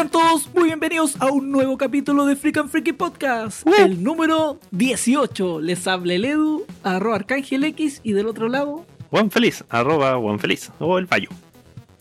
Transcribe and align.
Sean 0.00 0.10
todos 0.10 0.48
muy 0.54 0.64
bienvenidos 0.64 1.20
a 1.20 1.30
un 1.30 1.50
nuevo 1.52 1.76
capítulo 1.76 2.24
de 2.24 2.34
Freak 2.34 2.56
and 2.56 2.70
Freaky 2.70 2.94
Podcast, 2.94 3.66
el 3.78 4.02
número 4.02 4.58
18. 4.70 5.60
Les 5.60 5.86
habla 5.86 6.14
el 6.14 6.24
Edu, 6.24 6.64
arroba 6.82 7.16
Arcángel 7.16 7.64
X, 7.64 8.00
y 8.02 8.14
del 8.14 8.26
otro 8.26 8.48
lado, 8.48 8.86
Juan 9.10 9.30
Feliz, 9.30 9.62
arroba 9.68 10.16
Juan 10.16 10.38
Feliz, 10.38 10.70
o 10.78 10.96
el 10.96 11.06
Payo. 11.06 11.28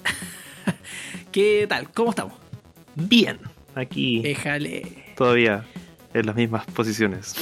¿qué 1.33 1.65
tal? 1.67 1.91
¿Cómo 1.91 2.11
estamos? 2.11 2.35
Bien, 2.95 3.37
aquí 3.75 4.21
Déjale. 4.21 5.13
todavía 5.17 5.65
en 6.13 6.25
las 6.25 6.37
mismas 6.37 6.65
posiciones. 6.67 7.35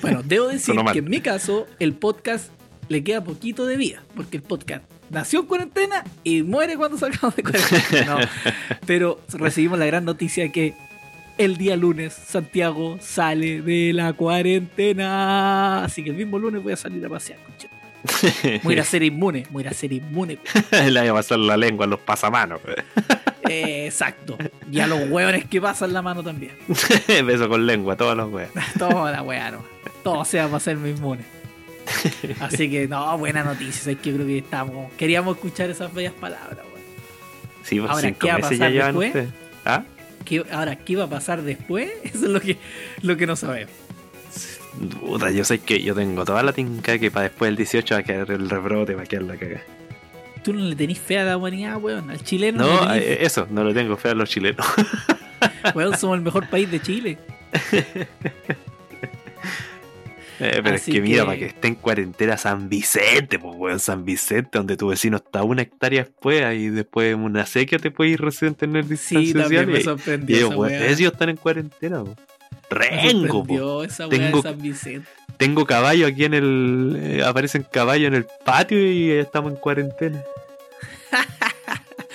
Bueno, 0.00 0.22
debo 0.24 0.46
decir 0.48 0.76
que 0.92 1.00
en 1.00 1.10
mi 1.10 1.20
caso, 1.20 1.66
el 1.80 1.92
podcast 1.94 2.52
le 2.88 3.02
queda 3.02 3.24
poquito 3.24 3.66
de 3.66 3.76
vida, 3.76 4.04
porque 4.14 4.36
el 4.36 4.44
podcast 4.44 4.84
nació 5.10 5.40
en 5.40 5.46
cuarentena 5.46 6.04
y 6.24 6.42
muere 6.42 6.76
cuando 6.76 6.98
salgamos 6.98 7.36
de 7.36 7.42
cuarentena. 7.42 8.04
No, 8.04 8.18
pero 8.86 9.20
recibimos 9.32 9.78
la 9.78 9.86
gran 9.86 10.04
noticia 10.04 10.50
que 10.50 10.74
el 11.38 11.56
día 11.56 11.76
lunes 11.76 12.12
Santiago 12.12 12.98
sale 13.00 13.62
de 13.62 13.92
la 13.92 14.12
cuarentena. 14.12 15.84
Así 15.84 16.02
que 16.02 16.10
el 16.10 16.16
mismo 16.16 16.38
lunes 16.38 16.62
voy 16.62 16.72
a 16.72 16.76
salir 16.76 17.04
a 17.06 17.08
pasear. 17.08 17.38
concha. 17.40 17.68
Voy 18.62 18.72
a 18.72 18.76
ir 18.76 18.80
a 18.80 18.84
ser 18.84 19.02
inmune, 19.02 19.46
voy 19.50 19.62
a 19.62 19.66
ir 19.66 19.68
a 19.68 19.74
ser 19.74 19.92
inmune. 19.92 20.38
Le 20.70 21.00
voy 21.00 21.08
a 21.08 21.14
pasar 21.14 21.38
la 21.38 21.56
lengua 21.56 21.86
a 21.86 21.88
los 21.88 22.00
pasamanos. 22.00 22.60
Eh, 23.48 23.86
exacto. 23.86 24.36
Y 24.70 24.80
a 24.80 24.86
los 24.86 25.08
hueones 25.08 25.46
que 25.46 25.60
pasan 25.60 25.92
la 25.92 26.02
mano 26.02 26.22
también. 26.22 26.52
Beso 27.26 27.48
con 27.48 27.66
lengua, 27.66 27.96
todos 27.96 28.16
los 28.16 28.32
weas. 28.32 28.50
Toda 28.78 29.10
la 29.10 29.22
weá, 29.22 29.50
no. 29.50 29.64
Todo 30.02 30.24
sea 30.24 30.44
para 30.44 30.58
hacerme 30.58 30.90
inmune. 30.90 31.37
Así 32.40 32.70
que, 32.70 32.86
no, 32.88 33.16
buena 33.18 33.42
noticia. 33.44 33.92
Es 33.92 33.98
que 33.98 34.10
yo 34.10 34.16
creo 34.16 34.26
que 34.26 34.38
estamos. 34.38 34.92
Queríamos 34.94 35.36
escuchar 35.36 35.70
esas 35.70 35.92
bellas 35.92 36.12
palabras, 36.14 36.58
weón. 36.72 36.84
Sí, 37.62 37.78
pues 37.78 37.90
Ahora, 37.90 38.02
cinco 38.08 38.18
¿qué 38.20 38.26
va 38.28 38.34
a 38.34 38.36
meses 38.38 38.50
ya 38.58 38.64
pasar 38.66 38.72
llevan 38.72 38.86
después? 38.98 39.08
ustedes. 39.08 39.28
¿Ah? 39.64 39.84
¿Qué- 40.24 40.44
ahora, 40.52 40.76
¿qué 40.76 40.96
va 40.96 41.04
a 41.04 41.08
pasar 41.10 41.42
después? 41.42 41.90
Eso 42.04 42.26
es 42.26 42.30
lo 42.30 42.40
que, 42.40 42.56
lo 43.02 43.16
que 43.16 43.26
no 43.26 43.36
sabemos. 43.36 43.72
Puta, 45.00 45.30
yo 45.32 45.44
sé 45.44 45.58
que 45.58 45.82
yo 45.82 45.94
tengo 45.94 46.24
toda 46.24 46.42
la 46.42 46.52
tinca 46.52 46.98
que 46.98 47.10
para 47.10 47.24
después 47.24 47.48
del 47.48 47.56
18 47.56 47.94
va 47.94 48.00
a 48.00 48.02
quedar 48.04 48.30
el 48.30 48.48
rebrote, 48.48 48.94
va 48.94 49.02
a 49.02 49.06
quedar 49.06 49.24
la 49.24 49.36
caga. 49.36 49.60
Tú 50.44 50.52
no 50.52 50.60
le 50.64 50.76
tenés 50.76 50.98
fe 51.00 51.18
a 51.18 51.24
la 51.24 51.36
humanidad, 51.36 51.78
weón. 51.78 52.10
Al 52.10 52.22
chileno 52.22 52.58
no, 52.64 52.66
No, 52.84 52.94
le 52.94 53.00
tenés 53.00 53.18
eh, 53.18 53.24
eso, 53.26 53.46
no 53.50 53.64
lo 53.64 53.74
tengo 53.74 53.96
fe 53.96 54.10
a 54.10 54.14
los 54.14 54.28
chilenos. 54.30 54.64
Weón, 55.74 55.96
somos 55.98 56.16
el 56.16 56.22
mejor 56.24 56.48
país 56.48 56.70
de 56.70 56.80
Chile. 56.80 57.18
Eh, 60.40 60.60
pero 60.62 60.76
Así 60.76 60.90
es 60.90 60.94
que 60.96 61.02
mira, 61.02 61.22
que- 61.22 61.26
para 61.26 61.38
que 61.38 61.46
esté 61.46 61.68
en 61.68 61.74
cuarentena 61.74 62.36
San 62.36 62.68
Vicente, 62.68 63.38
pues 63.38 63.54
weón, 63.56 63.80
San 63.80 64.04
Vicente, 64.04 64.50
donde 64.58 64.76
tu 64.76 64.88
vecino 64.88 65.16
está 65.16 65.42
una 65.42 65.62
hectárea 65.62 66.04
después, 66.04 66.56
y 66.56 66.68
después 66.68 67.12
en 67.14 67.20
una 67.20 67.44
sequía 67.46 67.78
te 67.78 67.90
puedes 67.90 68.14
ir 68.14 68.20
recién 68.20 68.54
tener 68.54 68.86
distancia 68.86 69.20
Sí, 69.20 69.32
social. 69.32 69.66
me 69.66 69.80
sorprendió 69.80 70.36
y 70.36 70.38
esa 70.38 70.46
ellos, 70.46 70.58
weón, 70.58 70.72
weá. 70.72 70.86
ellos 70.86 71.12
están 71.12 71.28
en 71.30 71.36
cuarentena, 71.36 72.04
Rengo, 72.70 73.44
po. 73.44 73.82
esa 73.84 74.08
Tengo- 74.08 74.36
de 74.36 74.42
San 74.42 74.60
Vicente. 74.62 75.08
Tengo 75.38 75.64
caballo 75.66 76.06
aquí 76.06 76.24
en 76.24 76.34
el. 76.34 76.98
eh, 77.00 77.22
aparecen 77.24 77.64
caballos 77.70 78.08
en 78.08 78.14
el 78.14 78.26
patio 78.44 78.78
y 78.78 79.10
estamos 79.12 79.52
en 79.52 79.58
cuarentena. 79.58 80.22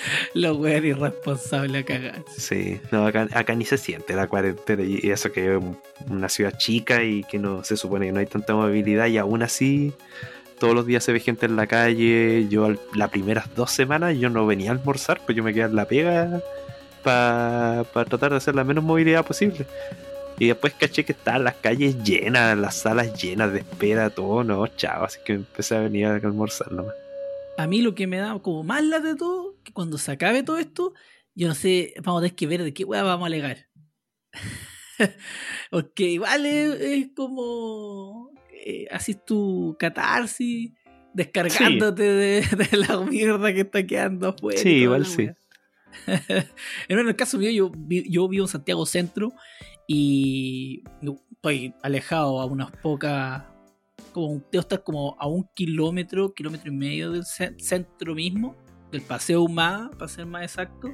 Los 0.34 0.56
weón 0.56 0.84
irresponsables 0.84 1.82
a 1.82 1.84
cagar. 1.84 2.22
Sí, 2.36 2.80
no, 2.90 3.06
acá, 3.06 3.28
acá 3.32 3.54
ni 3.54 3.64
se 3.64 3.78
siente 3.78 4.14
la 4.14 4.26
cuarentena 4.26 4.82
y 4.82 5.10
eso 5.10 5.32
que 5.32 5.52
es 5.52 5.56
un- 5.62 5.78
una 6.10 6.28
ciudad 6.28 6.56
chica 6.58 7.02
y 7.02 7.22
que 7.24 7.38
no 7.38 7.64
se 7.64 7.76
supone 7.76 8.06
que 8.06 8.12
no 8.12 8.20
hay 8.20 8.26
tanta 8.26 8.54
movilidad 8.54 9.06
y 9.06 9.18
aún 9.18 9.42
así 9.42 9.92
todos 10.58 10.74
los 10.74 10.86
días 10.86 11.02
se 11.04 11.12
ve 11.12 11.20
gente 11.20 11.46
en 11.46 11.56
la 11.56 11.66
calle. 11.66 12.46
Yo 12.48 12.72
las 12.94 13.10
primeras 13.10 13.54
dos 13.54 13.70
semanas 13.70 14.16
yo 14.18 14.30
no 14.30 14.46
venía 14.46 14.70
a 14.70 14.74
almorzar, 14.74 15.20
pues 15.24 15.36
yo 15.36 15.42
me 15.42 15.52
quedaba 15.54 15.70
en 15.70 15.76
la 15.76 15.84
pega 15.86 16.40
para 17.02 17.84
tratar 17.92 18.30
de 18.30 18.36
hacer 18.36 18.54
la 18.54 18.64
menos 18.64 18.82
movilidad 18.84 19.24
posible. 19.24 19.66
Y 20.38 20.48
después 20.48 20.72
caché 20.74 21.04
que 21.04 21.12
estaban 21.12 21.44
las 21.44 21.54
calles 21.54 22.02
llenas, 22.02 22.58
las 22.58 22.74
salas 22.76 23.14
llenas 23.22 23.52
de 23.52 23.60
espera, 23.60 24.10
todo, 24.10 24.42
no, 24.42 24.66
chao, 24.66 25.04
así 25.04 25.20
que 25.24 25.34
empecé 25.34 25.76
a 25.76 25.80
venir 25.80 26.06
a 26.06 26.14
almorzar 26.16 26.72
nomás. 26.72 26.94
A 27.56 27.66
mí 27.66 27.82
lo 27.82 27.94
que 27.94 28.06
me 28.06 28.18
da 28.18 28.38
como 28.40 28.64
más 28.64 28.82
la 28.84 29.00
de 29.00 29.14
todo, 29.14 29.56
que 29.62 29.72
cuando 29.72 29.98
se 29.98 30.12
acabe 30.12 30.42
todo 30.42 30.58
esto, 30.58 30.92
yo 31.34 31.48
no 31.48 31.54
sé, 31.54 31.94
vamos 32.02 32.20
a 32.20 32.22
tener 32.22 32.36
que 32.36 32.46
ver 32.46 32.62
de 32.62 32.74
qué 32.74 32.84
weá 32.84 33.02
vamos 33.02 33.24
a 33.24 33.26
alegar. 33.26 33.68
Porque 35.70 36.04
igual 36.04 36.46
es, 36.46 36.80
es 36.80 37.08
como 37.14 38.30
eh, 38.52 38.86
así 38.90 39.14
tu 39.14 39.76
catarsis, 39.78 40.72
descargándote 41.12 42.02
de, 42.02 42.40
de 42.70 42.76
la 42.76 43.00
mierda 43.00 43.52
que 43.52 43.60
está 43.60 43.86
quedando 43.86 44.28
afuera. 44.28 44.60
Sí, 44.60 44.70
igual 44.70 45.06
sí. 45.06 45.30
en 46.88 46.98
el 46.98 47.16
caso 47.16 47.38
mío, 47.38 47.50
yo, 47.50 47.72
yo 47.88 48.28
vivo 48.28 48.44
en 48.44 48.48
Santiago 48.48 48.86
Centro 48.86 49.32
y 49.86 50.82
estoy 51.34 51.74
alejado 51.82 52.40
a 52.40 52.46
unas 52.46 52.70
pocas. 52.72 53.44
Como, 54.14 54.42
debo 54.50 54.60
estar 54.60 54.82
como 54.82 55.16
a 55.18 55.26
un 55.26 55.46
kilómetro, 55.54 56.32
kilómetro 56.32 56.72
y 56.72 56.76
medio 56.76 57.10
del 57.10 57.24
ce- 57.24 57.54
centro 57.58 58.14
mismo, 58.14 58.56
del 58.90 59.02
Paseo 59.02 59.42
Humada, 59.42 59.90
para 59.90 60.08
ser 60.08 60.24
más 60.24 60.44
exacto. 60.44 60.88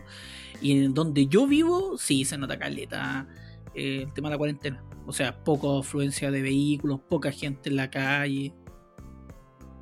Y 0.60 0.72
en 0.72 0.94
donde 0.94 1.26
yo 1.26 1.46
vivo, 1.46 1.98
sí 1.98 2.24
se 2.24 2.38
nota 2.38 2.58
caleta 2.58 3.28
eh, 3.74 4.04
el 4.06 4.12
tema 4.14 4.28
de 4.28 4.34
la 4.34 4.38
cuarentena. 4.38 4.82
O 5.06 5.12
sea, 5.12 5.44
poca 5.44 5.78
afluencia 5.78 6.30
de 6.30 6.40
vehículos, 6.40 7.00
poca 7.08 7.30
gente 7.30 7.68
en 7.68 7.76
la 7.76 7.90
calle. 7.90 8.54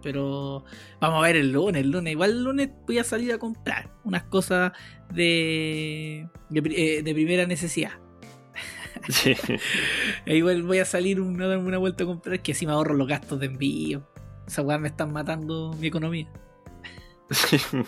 Pero 0.02 0.64
vamos 1.00 1.18
a 1.18 1.26
ver 1.26 1.36
el 1.36 1.52
lunes. 1.52 1.82
El 1.82 1.90
lunes, 1.90 2.12
igual 2.12 2.30
el 2.30 2.44
lunes 2.44 2.70
voy 2.86 2.98
a 2.98 3.04
salir 3.04 3.32
a 3.32 3.38
comprar 3.38 3.94
unas 4.04 4.24
cosas 4.24 4.72
de, 5.14 6.28
de, 6.50 6.62
eh, 6.76 7.02
de 7.02 7.14
primera 7.14 7.46
necesidad. 7.46 7.92
E 10.26 10.36
igual 10.36 10.62
voy 10.62 10.78
a 10.78 10.84
salir 10.84 11.20
una, 11.20 11.56
una 11.58 11.78
vuelta 11.78 12.04
a 12.04 12.06
comprar 12.06 12.40
que 12.40 12.52
así 12.52 12.66
me 12.66 12.72
ahorro 12.72 12.94
los 12.94 13.08
gastos 13.08 13.40
de 13.40 13.46
envío. 13.46 14.06
Esa 14.46 14.62
weá 14.62 14.78
me 14.78 14.88
están 14.88 15.12
matando 15.12 15.74
mi 15.78 15.86
economía. 15.88 16.28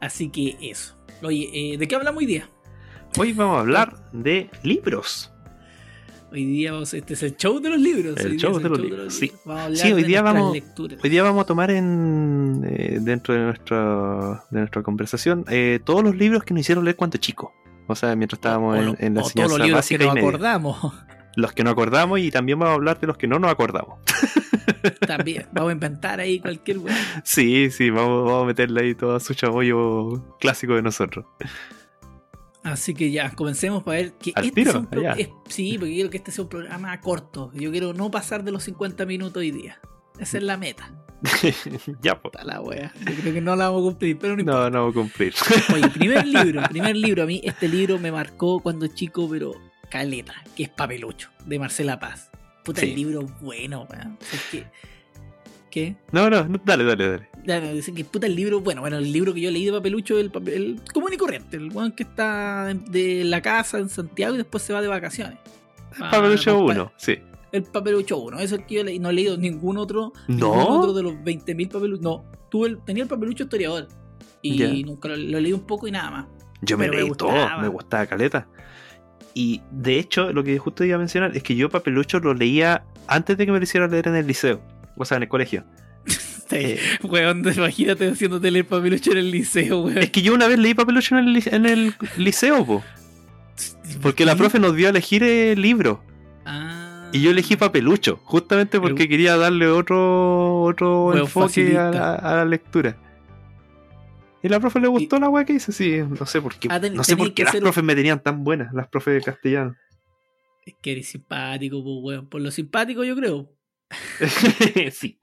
Así 0.00 0.28
que 0.28 0.56
eso. 0.60 0.96
Oye, 1.22 1.48
eh, 1.74 1.78
¿de 1.78 1.88
qué 1.88 1.94
hablamos 1.94 2.20
hoy 2.20 2.26
día? 2.26 2.48
Hoy 3.18 3.32
vamos 3.32 3.56
a 3.56 3.60
hablar 3.60 4.10
de 4.12 4.50
libros. 4.62 5.30
Hoy 6.32 6.44
día 6.44 6.72
vamos, 6.72 6.92
este 6.94 7.14
es 7.14 7.22
el 7.22 7.36
show 7.36 7.60
de 7.60 7.70
los 7.70 7.80
libros. 7.80 8.16
El 8.18 8.26
hoy 8.26 8.30
día 8.32 8.40
show 8.40 8.56
es 8.56 8.62
de 8.62 8.68
los 8.68 8.80
libros, 8.80 9.14
sí. 9.14 9.32
Vamos 9.44 9.60
a 9.62 9.64
hablar 9.66 9.78
Sí, 9.86 9.92
hoy 9.92 10.02
de 10.02 10.08
día 10.08 10.20
vamos- 10.22 10.52
lecturas. 10.52 11.00
Hoy 11.02 11.10
día 11.10 11.22
vamos 11.22 11.44
a 11.44 11.46
tomar 11.46 11.70
en 11.70 12.66
eh, 12.68 12.98
dentro 13.00 13.34
de 13.34 13.40
nuestra 13.40 14.44
de 14.50 14.58
nuestra 14.58 14.82
conversación 14.82 15.44
eh, 15.48 15.78
todos 15.84 16.02
los 16.02 16.16
libros 16.16 16.42
que 16.42 16.52
nos 16.52 16.62
hicieron 16.62 16.84
leer 16.84 16.96
cuando 16.96 17.18
chicos. 17.18 17.52
O 17.86 17.94
sea, 17.94 18.14
mientras 18.16 18.38
estábamos 18.38 18.76
O- 18.78 18.80
en, 18.80 18.96
en 18.98 19.14
la 19.14 19.22
o 19.22 19.30
todos 19.30 19.34
los 19.34 19.60
enseñanza 19.60 19.64
libros 19.64 19.88
que 19.88 19.96
básica 19.98 20.04
nos 20.06 20.16
acordamos. 20.16 20.78
Los 21.36 21.52
que 21.52 21.64
no 21.64 21.70
acordamos 21.70 22.20
y 22.20 22.30
también 22.30 22.60
vamos 22.60 22.70
a 22.70 22.74
hablar 22.76 23.00
de 23.00 23.08
los 23.08 23.16
que 23.16 23.26
no 23.26 23.40
nos 23.40 23.50
acordamos. 23.50 23.98
También. 25.04 25.46
Vamos 25.50 25.70
a 25.70 25.72
inventar 25.72 26.20
ahí 26.20 26.38
cualquier 26.38 26.78
weá. 26.78 26.94
Sí, 27.24 27.72
sí, 27.72 27.90
vamos, 27.90 28.24
vamos 28.24 28.44
a 28.44 28.46
meterle 28.46 28.82
ahí 28.82 28.94
todo 28.94 29.18
su 29.18 29.34
chabollo 29.34 30.36
clásico 30.38 30.76
de 30.76 30.82
nosotros. 30.82 31.26
Así 32.62 32.94
que 32.94 33.10
ya, 33.10 33.30
comencemos 33.32 33.82
para 33.82 33.98
ver 33.98 34.12
que 34.14 34.32
¿Al 34.36 34.44
este 34.44 34.54
tiro? 34.54 34.70
sea 34.70 34.80
un 34.80 34.86
pro- 34.86 35.02
es- 35.16 35.28
sí, 35.48 35.76
porque 35.76 35.92
quiero 35.94 36.08
que 36.10 36.18
este 36.18 36.30
sea 36.30 36.44
un 36.44 36.48
programa 36.50 37.00
corto. 37.00 37.50
Yo 37.52 37.72
quiero 37.72 37.92
no 37.94 38.12
pasar 38.12 38.44
de 38.44 38.52
los 38.52 38.62
50 38.62 39.04
minutos 39.04 39.38
hoy 39.40 39.50
día. 39.50 39.80
Esa 40.18 40.38
es 40.38 40.42
la 40.44 40.56
meta. 40.56 40.90
ya, 42.02 42.20
pues. 42.20 42.34
Está 42.34 42.44
la 42.44 42.60
wea. 42.60 42.92
Yo 43.00 43.14
creo 43.22 43.34
que 43.34 43.40
no 43.40 43.56
la 43.56 43.68
vamos 43.70 43.82
a 43.82 43.90
cumplir, 43.90 44.18
pero 44.18 44.34
no 44.34 44.40
importa. 44.40 44.60
No, 44.64 44.70
no 44.70 44.78
vamos 44.80 44.92
a 44.96 45.00
cumplir. 45.00 45.34
Oye, 45.74 45.88
primer 45.88 46.26
libro, 46.26 46.62
primer 46.68 46.96
libro. 46.96 47.22
A 47.22 47.26
mí 47.26 47.40
este 47.44 47.68
libro 47.68 47.98
me 47.98 48.12
marcó 48.12 48.60
cuando 48.60 48.86
chico, 48.88 49.28
pero 49.30 49.54
caleta, 49.90 50.34
que 50.56 50.64
es 50.64 50.68
Papelucho, 50.68 51.30
de 51.46 51.58
Marcela 51.58 51.98
Paz. 51.98 52.30
Puta, 52.64 52.80
Sí. 52.82 52.90
el 52.90 52.96
libro 52.96 53.22
bueno, 53.40 53.86
weón. 53.90 54.18
O 54.20 54.24
sea, 54.24 54.38
es 54.38 54.44
que- 54.50 54.66
¿Qué? 55.70 55.96
No, 56.12 56.30
no, 56.30 56.44
no, 56.44 56.60
dale, 56.64 56.84
dale, 56.84 57.26
dale. 57.44 57.72
Dicen 57.74 57.96
que 57.96 58.04
puta 58.04 58.26
el 58.28 58.36
libro, 58.36 58.60
bueno, 58.60 58.80
bueno, 58.80 58.96
el 58.98 59.10
libro 59.12 59.34
que 59.34 59.40
yo 59.40 59.50
leí 59.50 59.64
de 59.66 59.72
Papelucho, 59.72 60.16
el, 60.20 60.30
papel, 60.30 60.54
el 60.54 60.92
común 60.92 61.12
y 61.12 61.16
corriente, 61.16 61.56
el 61.56 61.70
weón 61.72 61.90
que 61.90 62.04
está 62.04 62.72
de, 62.72 63.24
la 63.24 63.42
casa 63.42 63.78
en 63.78 63.88
Santiago 63.88 64.34
y 64.34 64.38
después 64.38 64.62
se 64.62 64.72
va 64.72 64.80
de 64.80 64.86
vacaciones. 64.86 65.36
Ah, 66.00 66.10
Papelucho 66.12 66.52
pa- 66.58 66.72
1, 66.74 66.92
sí. 66.96 67.18
El 67.54 67.62
Papelucho 67.62 68.18
1, 68.18 68.40
eso 68.40 68.56
es 68.56 68.64
que 68.66 68.74
yo 68.74 68.82
leí, 68.84 68.98
no 68.98 69.10
he 69.10 69.12
leído 69.12 69.36
ningún 69.36 69.78
otro, 69.78 70.12
¿No? 70.26 70.56
ningún 70.56 70.76
otro 70.76 70.92
de 70.92 71.04
los 71.04 71.12
20.000 71.14 71.70
papeluchos. 71.70 72.02
No, 72.02 72.24
tuve 72.50 72.66
el, 72.66 72.78
tenía 72.84 73.04
el 73.04 73.08
Papelucho 73.08 73.44
historiador 73.44 73.86
y 74.42 74.82
nunca 74.82 75.08
lo, 75.08 75.16
lo 75.16 75.38
leí 75.38 75.52
un 75.52 75.64
poco 75.64 75.86
y 75.86 75.92
nada 75.92 76.10
más. 76.10 76.26
Yo 76.62 76.76
me 76.76 76.86
Pero 76.86 76.96
me 76.96 77.02
leí 77.04 77.16
todo, 77.16 77.60
me 77.60 77.68
gustaba 77.68 78.06
caleta. 78.06 78.48
Y 79.34 79.62
de 79.70 80.00
hecho, 80.00 80.32
lo 80.32 80.42
que 80.42 80.58
justo 80.58 80.84
iba 80.84 80.96
a 80.96 80.98
mencionar 80.98 81.36
es 81.36 81.44
que 81.44 81.54
yo 81.54 81.68
Papelucho 81.70 82.18
lo 82.18 82.34
leía 82.34 82.84
antes 83.06 83.36
de 83.36 83.46
que 83.46 83.52
me 83.52 83.58
lo 83.58 83.64
hicieran 83.64 83.90
leer 83.92 84.08
en 84.08 84.16
el 84.16 84.26
liceo, 84.26 84.60
o 84.96 85.04
sea, 85.04 85.18
en 85.18 85.22
el 85.22 85.28
colegio. 85.28 85.64
Eh, 86.50 86.78
Weón, 87.02 87.42
imagínate 87.48 88.06
haciéndote 88.06 88.50
leer 88.50 88.66
Papelucho 88.66 89.12
en 89.12 89.18
el 89.18 89.30
liceo, 89.30 89.80
weón. 89.80 89.98
es 89.98 90.10
que 90.10 90.22
yo 90.22 90.34
una 90.34 90.46
vez 90.46 90.58
leí 90.58 90.74
Papelucho 90.74 91.16
en 91.16 91.28
el, 91.28 91.42
en 91.46 91.66
el 91.66 91.94
liceo, 92.18 92.64
po, 92.66 92.84
porque 94.02 94.24
la 94.24 94.36
profe 94.36 94.58
nos 94.58 94.76
dio 94.76 94.86
a 94.86 94.90
elegir 94.90 95.22
el 95.22 95.62
libro. 95.62 96.02
Y 97.14 97.22
yo 97.22 97.30
elegí 97.30 97.56
Papelucho, 97.56 98.16
justamente 98.24 98.80
porque 98.80 98.96
Pero- 99.04 99.08
quería 99.10 99.36
darle 99.36 99.68
otro, 99.68 100.62
otro 100.62 101.16
enfoque 101.16 101.78
a 101.78 101.90
la, 101.90 102.14
a 102.16 102.34
la 102.36 102.44
lectura. 102.44 102.98
Y 104.42 104.48
la 104.48 104.58
profe 104.60 104.80
le 104.80 104.88
gustó 104.88 105.18
la 105.20 105.28
weá 105.30 105.44
que 105.44 105.54
hice, 105.54 105.72
sí, 105.72 105.98
no 106.06 106.26
sé 106.26 106.42
por 106.42 106.56
qué. 106.58 106.68
Ah, 106.70 106.80
ten- 106.80 106.94
no 106.94 107.04
sé 107.04 107.16
por 107.16 107.32
qué 107.32 107.44
las 107.44 107.54
un- 107.54 107.60
profes 107.60 107.84
me 107.84 107.94
tenían 107.94 108.22
tan 108.22 108.42
buenas, 108.44 108.74
las 108.74 108.88
profes 108.88 109.14
de 109.14 109.22
castellano. 109.22 109.76
Es 110.66 110.74
que 110.82 110.92
eres 110.92 111.06
simpático, 111.08 111.82
pues, 111.82 111.96
weón. 112.02 112.28
Por 112.28 112.40
lo 112.40 112.50
simpático, 112.50 113.04
yo 113.04 113.14
creo. 113.16 113.50
sí. 114.92 115.18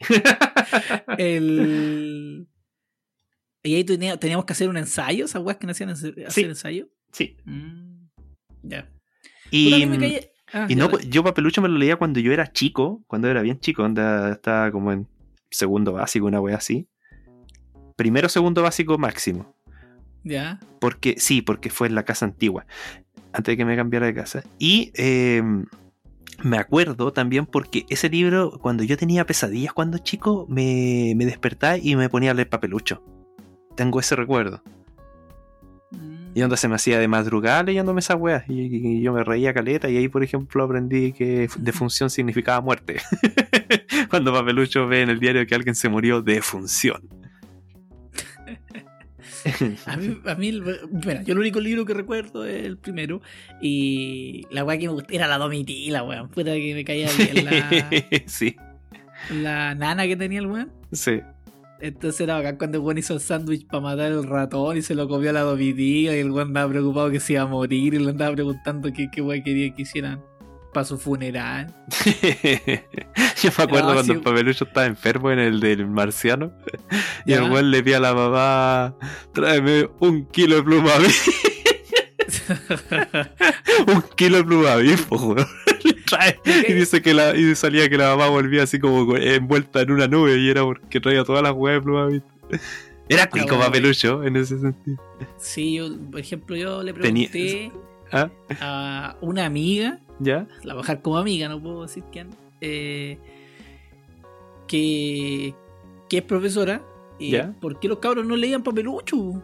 El... 1.18 2.48
Y 3.64 3.76
ahí 3.76 3.84
tenía- 3.84 4.18
teníamos 4.18 4.46
que 4.46 4.54
hacer 4.54 4.70
un 4.70 4.78
ensayo, 4.78 5.26
esas 5.26 5.42
weas 5.44 5.58
que 5.58 5.68
no 5.68 5.72
hacían 5.72 5.90
hacer 5.90 6.16
Sí. 6.30 6.42
ensayo. 6.44 6.88
sí. 7.12 7.38
Mm, 7.46 8.06
ya. 8.64 8.90
Y, 9.52 9.74
a 9.74 9.78
mí 9.78 9.86
me 9.86 10.00
caía- 10.00 10.31
Ah, 10.54 10.66
y 10.68 10.76
no, 10.76 11.00
yo 11.00 11.24
Papelucho 11.24 11.62
me 11.62 11.70
lo 11.70 11.78
leía 11.78 11.96
cuando 11.96 12.20
yo 12.20 12.34
era 12.34 12.52
chico, 12.52 13.02
cuando 13.08 13.30
era 13.30 13.42
bien 13.42 13.60
chico, 13.60 13.84
onda, 13.84 14.32
estaba 14.32 14.72
como 14.72 14.92
en 14.92 15.08
segundo 15.50 15.94
básico, 15.94 16.26
una 16.26 16.42
wea 16.42 16.58
así. 16.58 16.88
Primero, 17.96 18.30
segundo 18.30 18.62
básico 18.62 18.98
máximo. 18.98 19.56
Ya. 20.24 20.60
Porque, 20.80 21.16
sí, 21.18 21.42
porque 21.42 21.70
fue 21.70 21.88
en 21.88 21.96
la 21.96 22.04
casa 22.04 22.26
antigua, 22.26 22.66
antes 23.34 23.54
de 23.54 23.58
que 23.58 23.66
me 23.66 23.76
cambiara 23.76 24.06
de 24.06 24.14
casa. 24.14 24.44
Y 24.60 24.92
eh, 24.96 25.42
me 26.44 26.58
acuerdo 26.58 27.14
también 27.14 27.46
porque 27.46 27.86
ese 27.90 28.10
libro, 28.10 28.60
cuando 28.60 28.84
yo 28.84 28.98
tenía 28.98 29.26
pesadillas 29.26 29.74
cuando 29.74 29.98
chico, 30.00 30.46
me, 30.50 31.14
me 31.16 31.26
despertaba 31.26 31.78
y 31.78 31.96
me 31.96 32.10
ponía 32.10 32.32
a 32.32 32.34
leer 32.34 32.50
papelucho. 32.50 33.04
Tengo 33.76 34.00
ese 34.00 34.16
recuerdo. 34.16 34.64
Y 36.34 36.40
donde 36.40 36.56
se 36.58 36.68
me 36.68 36.76
hacía 36.76 36.98
de 36.98 37.08
madrugada 37.08 37.64
leyéndome 37.64 38.00
esas 38.00 38.18
weas. 38.18 38.44
Y, 38.48 38.98
y 39.00 39.02
yo 39.02 39.12
me 39.12 39.24
reía 39.24 39.54
caleta. 39.54 39.90
Y 39.90 39.98
ahí, 39.98 40.08
por 40.08 40.24
ejemplo, 40.24 40.64
aprendí 40.64 41.12
que 41.12 41.50
defunción 41.58 42.10
significaba 42.10 42.62
muerte. 42.62 42.98
Cuando 44.10 44.34
Papelucho 44.34 44.88
ve 44.88 45.02
en 45.02 45.10
el 45.10 45.20
diario 45.20 45.46
que 45.46 45.56
alguien 45.56 45.76
se 45.76 45.90
murió 45.90 46.22
de 46.22 46.42
función. 46.42 47.02
A 49.86 49.98
mí, 49.98 50.20
a 50.26 50.36
mí, 50.36 50.62
bueno, 50.92 51.22
yo 51.24 51.34
el 51.34 51.40
único 51.40 51.60
libro 51.60 51.84
que 51.86 51.94
recuerdo 51.94 52.46
es 52.46 52.64
el 52.66 52.78
primero. 52.78 53.22
Y 53.62 54.46
la 54.52 54.64
weá 54.64 54.78
que 54.78 54.88
me 54.88 54.94
gustaba 54.94 55.16
era 55.16 55.28
la 55.28 55.38
Domitila, 55.38 56.04
weón. 56.04 56.30
Puta 56.30 56.54
que 56.54 56.74
me 56.76 56.84
caía 56.84 57.10
bien 57.18 57.46
la, 57.46 57.90
sí, 58.28 58.56
la 59.32 59.76
nana 59.76 60.06
que 60.06 60.16
tenía 60.16 60.40
el 60.40 60.48
weón. 60.48 60.72
sí. 60.92 61.22
Entonces 61.82 62.22
era 62.22 62.36
bacán 62.36 62.58
cuando 62.58 62.78
el 62.78 62.84
weón 62.84 62.98
hizo 63.00 63.14
el 63.16 63.20
sándwich 63.20 63.66
para 63.68 63.82
matar 63.82 64.12
el 64.12 64.24
ratón 64.24 64.78
y 64.78 64.82
se 64.82 64.94
lo 64.96 65.08
comió 65.08 65.32
a 65.32 65.34
la 65.34 65.42
Domitila. 65.42 66.16
Y 66.16 66.20
el 66.20 66.32
weón 66.32 66.50
andaba 66.50 66.70
preocupado 66.72 67.10
que 67.10 67.20
se 67.20 67.34
iba 67.34 67.42
a 67.44 67.48
morir. 67.48 67.94
Y 67.96 68.00
le 68.00 68.10
andaba 68.12 68.34
preguntando 68.36 68.92
qué, 68.94 69.10
qué 69.12 69.22
weá 69.22 69.42
quería 69.44 69.74
que 69.74 69.82
hicieran 69.82 70.22
para 70.74 70.86
su 70.86 70.98
funeral. 70.98 71.74
Yo 73.42 73.50
me 73.58 73.64
acuerdo 73.64 73.88
No, 73.88 73.94
cuando 73.94 74.04
sí. 74.04 74.12
el 74.12 74.22
Papelucho 74.22 74.64
estaba 74.66 74.86
enfermo 74.86 75.32
en 75.32 75.40
el 75.40 75.60
del 75.60 75.88
marciano. 75.88 76.54
Y 77.26 77.32
Ya. 77.32 77.38
el 77.44 77.52
weón 77.52 77.72
le 77.72 77.84
pide 77.84 77.96
a 77.96 78.00
la 78.00 78.14
mamá: 78.14 78.96
tráeme 79.34 79.90
un 80.00 80.28
kilo 80.28 80.56
de 80.58 80.64
pluma 80.64 80.92
un 83.88 84.02
kilo 84.16 84.38
de 84.38 84.44
pluma 84.44 84.76
weón. 84.78 85.46
Y 86.46 86.74
dice 86.74 87.02
que 87.02 87.14
la, 87.14 87.36
y 87.36 87.56
salía 87.56 87.90
que 87.90 87.98
la 87.98 88.10
mamá 88.16 88.28
volvía 88.30 88.64
así 88.64 88.80
como 88.80 89.16
envuelta 89.16 89.82
en 89.82 89.92
una 89.92 90.08
nube 90.08 90.38
y 90.38 90.50
era 90.50 90.64
porque 90.64 91.00
traía 91.00 91.24
todas 91.24 91.44
las 91.44 91.54
weas 91.54 91.78
de 91.78 91.82
pluma 91.82 92.10
Era 93.10 93.30
cuico 93.30 93.48
bueno, 93.56 93.66
papelucho 93.66 94.24
en 94.24 94.36
ese 94.38 94.60
sentido. 94.60 94.98
Sí, 95.38 95.74
yo, 95.76 95.90
por 96.10 96.20
ejemplo, 96.20 96.56
yo 96.56 96.82
le 96.84 96.94
pregunté 96.94 97.72
¿Ah? 98.12 98.30
a 98.60 99.18
una 99.22 99.46
amiga, 99.46 100.00
¿Ya? 100.20 100.48
la 100.64 100.76
dejar 100.76 101.02
como 101.02 101.18
amiga, 101.18 101.50
no 101.50 101.62
puedo 101.62 101.82
decir 101.84 102.04
quién, 102.12 102.30
eh, 102.62 103.18
que, 104.68 105.54
que 106.10 106.18
es 106.18 106.24
profesora, 106.24 106.82
y 107.20 107.32
¿Ya? 107.32 107.54
¿por 107.60 107.80
qué 107.80 107.88
los 107.88 108.00
cabros 108.00 108.26
no 108.26 108.36
leían 108.36 108.64
papelucho? 108.64 109.42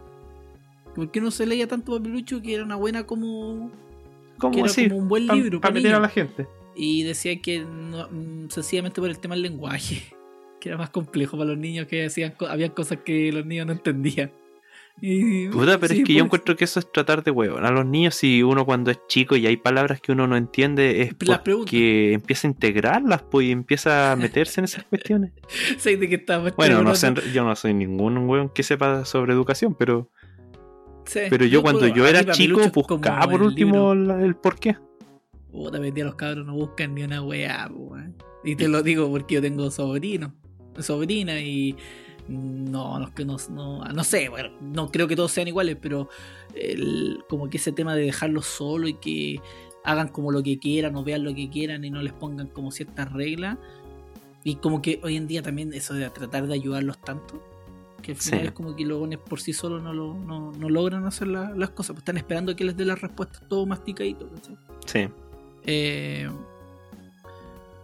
¿Por 0.96 1.12
qué 1.12 1.22
no 1.22 1.30
se 1.30 1.46
leía 1.46 1.68
tanto 1.68 1.96
papelucho 1.98 2.42
que 2.42 2.56
era 2.56 2.64
una 2.64 2.76
buena 2.76 3.06
como... 3.06 3.70
que 3.70 4.40
¿Cómo 4.40 4.58
era 4.60 4.66
así? 4.66 4.88
como 4.88 5.02
un 5.02 5.08
buen 5.10 5.28
Para 5.28 5.40
libro? 5.40 5.62
pa' 5.62 5.72
meter 5.72 5.94
a 5.94 6.00
la 6.00 6.10
gente. 6.10 6.48
Y 6.78 7.04
decía 7.04 7.42
que 7.42 7.60
no- 7.62 8.08
mm, 8.10 8.50
sencillamente 8.50 9.02
por 9.02 9.10
el 9.10 9.20
tema 9.20 9.36
del 9.36 9.42
lenguaje, 9.44 10.04
que 10.62 10.70
era 10.70 10.78
más 10.78 10.90
complejo 10.92 11.38
para 11.38 11.50
los 11.50 11.58
niños, 11.58 11.88
que 11.88 12.06
hacían, 12.06 12.36
habían 12.50 12.72
cosas 12.72 13.00
que 13.04 13.32
los 13.32 13.46
niños 13.46 13.66
no 13.66 13.74
entendían. 13.74 14.32
Y, 15.00 15.48
Puta, 15.50 15.78
pero 15.80 15.94
sí, 15.94 16.00
es 16.02 16.06
que 16.08 16.14
yo 16.14 16.20
pues, 16.24 16.26
encuentro 16.26 16.56
que 16.56 16.64
eso 16.64 16.80
es 16.80 16.92
tratar 16.92 17.24
de 17.24 17.30
huevón. 17.30 17.64
A 17.66 17.70
los 17.72 17.86
niños, 17.86 18.16
si 18.16 18.42
uno 18.42 18.66
cuando 18.66 18.90
es 18.90 19.00
chico 19.08 19.36
y 19.36 19.46
hay 19.46 19.56
palabras 19.56 20.02
que 20.02 20.12
uno 20.12 20.26
no 20.26 20.36
entiende, 20.36 21.02
es 21.04 21.14
porque 21.14 22.14
empieza 22.14 22.48
a 22.48 22.50
integrarlas 22.52 23.22
pues, 23.22 23.46
y 23.46 23.52
empieza 23.52 24.12
a 24.12 24.16
meterse 24.16 24.60
en 24.60 24.66
esas 24.66 24.84
cuestiones. 24.90 25.34
de 26.48 26.52
Bueno, 26.58 26.78
no 26.84 26.96
sé, 26.96 27.32
yo 27.32 27.44
no 27.44 27.56
soy 27.56 27.76
ningún 27.76 28.18
weón 28.28 28.50
que 28.50 28.64
sepa 28.64 29.06
sobre 29.06 29.34
educación, 29.34 29.76
pero, 29.78 30.10
Sí, 31.06 31.20
pero 31.30 31.46
yo 31.46 31.62
cuando 31.62 31.82
puedo- 31.82 31.94
yo 31.96 32.08
era 32.08 32.32
chico 32.32 32.60
buscaba 32.74 33.22
por 33.26 33.36
el 33.42 33.42
último 33.48 33.94
la- 33.94 34.24
el 34.26 34.36
porqué. 34.36 34.78
Puta, 35.58 35.80
vendía 35.80 36.06
los 36.06 36.14
cabros 36.16 36.46
no 36.46 36.54
buscan 36.54 36.94
ni 36.94 37.02
una 37.04 37.22
weá, 37.24 37.68
weón. 37.74 38.16
Y 38.44 38.56
te 38.56 38.68
lo 38.68 38.84
digo 38.84 39.10
porque 39.10 39.36
yo 39.36 39.42
tengo 39.42 39.72
sobrino, 39.72 40.34
sobrina 40.80 41.40
y 41.42 41.76
no, 42.28 43.00
no, 43.00 43.14
que 43.16 43.26
no, 43.26 43.38
no, 43.50 43.84
no 43.84 44.04
sé, 44.04 44.30
bueno, 44.30 44.50
no 44.62 44.92
creo 44.92 45.08
que 45.08 45.16
todos 45.16 45.32
sean 45.32 45.48
iguales, 45.48 45.78
pero 45.82 46.10
el- 46.54 47.24
como 47.28 47.50
que 47.50 47.58
ese 47.58 47.72
tema 47.72 47.96
de 47.96 48.04
dejarlos 48.04 48.46
solo 48.46 48.88
y 48.88 48.94
que 48.94 49.42
hagan 49.84 50.10
como 50.10 50.32
lo 50.32 50.44
que 50.44 50.60
quieran 50.60 50.96
o 50.96 51.04
vean 51.04 51.24
lo 51.24 51.34
que 51.34 51.50
quieran 51.50 51.84
y 51.86 51.90
no 51.90 52.02
les 52.04 52.14
pongan 52.14 52.48
como 52.48 52.72
ciertas 52.72 53.12
reglas. 53.12 53.58
Y 54.44 54.58
como 54.58 54.82
que 54.82 55.00
hoy 55.04 55.16
en 55.16 55.26
día 55.28 55.42
también 55.42 55.74
eso 55.74 55.94
de 55.96 56.08
tratar 56.12 56.46
de 56.48 56.54
ayudarlos 56.54 57.00
tanto, 57.02 57.42
que 58.04 58.12
al 58.12 58.18
final 58.18 58.42
Sí. 58.42 58.46
es 58.48 58.52
como 58.52 58.76
que 58.76 58.86
los 58.86 59.08
por 59.28 59.42
sí 59.42 59.54
solos 59.54 59.82
no, 59.82 59.92
lo, 59.94 60.14
no, 60.14 60.52
no 60.52 60.70
logran 60.70 61.06
hacer 61.08 61.28
la- 61.30 61.50
las 61.56 61.72
cosas, 61.72 61.94
pues 61.96 62.02
están 62.02 62.18
esperando 62.18 62.56
que 62.56 62.64
les 62.64 62.78
dé 62.78 62.86
las 62.86 63.02
respuestas 63.02 63.42
todo 63.50 63.66
masticadito. 63.66 64.30
¿cachai? 64.30 64.58
Sí. 64.86 65.10
Eh, 65.68 66.30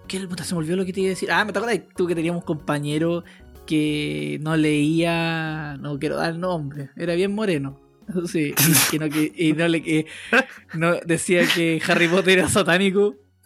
¿Qué 0.07 0.18
el 0.18 0.27
puta 0.27 0.44
se 0.44 0.53
me 0.53 0.59
olvidó 0.59 0.77
lo 0.77 0.85
que 0.85 0.94
te 0.94 1.01
iba 1.01 1.07
a 1.07 1.09
decir? 1.09 1.31
Ah, 1.31 1.44
me 1.45 1.51
acuerdas 1.51 1.80
tú 1.95 2.07
que 2.07 2.15
teníamos 2.15 2.41
un 2.41 2.45
compañero 2.45 3.24
que 3.65 4.39
no 4.41 4.56
leía, 4.56 5.77
no 5.80 6.00
quiero 6.00 6.15
dar 6.18 6.35
nombre, 6.35 6.89
era 6.95 7.13
bien 7.15 7.33
moreno. 7.33 7.80
Sí, 8.27 8.53
y, 8.91 9.00
no, 9.00 9.09
que, 9.09 9.31
y 9.33 9.53
no 9.53 9.65
le 9.68 9.81
que 9.81 10.06
no 10.74 10.95
decía 11.06 11.47
que 11.47 11.81
Harry 11.88 12.09
Potter 12.09 12.39
era 12.39 12.50
satánico. 12.50 13.16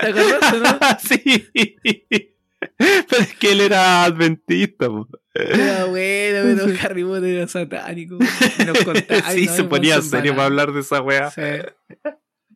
¿Te 0.00 0.06
acordaste, 0.08 0.58
no? 0.58 0.78
sí. 0.98 1.48
Pero 2.76 3.22
es 3.22 3.34
que 3.36 3.52
él 3.52 3.60
era 3.60 4.02
adventista. 4.04 4.88
po. 4.88 5.08
Era 5.34 5.84
bueno, 5.86 6.64
pero 6.64 6.78
Harry 6.82 7.04
Potter 7.04 7.24
era 7.24 7.48
satánico. 7.48 8.18
Y 8.58 8.64
nos 8.64 8.84
contaba, 8.84 9.30
sí, 9.32 9.46
no, 9.46 9.52
se 9.52 9.64
ponía 9.64 10.00
serio 10.00 10.32
para 10.32 10.46
hablar 10.46 10.72
de 10.72 10.80
esa. 10.80 11.02
Sí. 11.30 11.42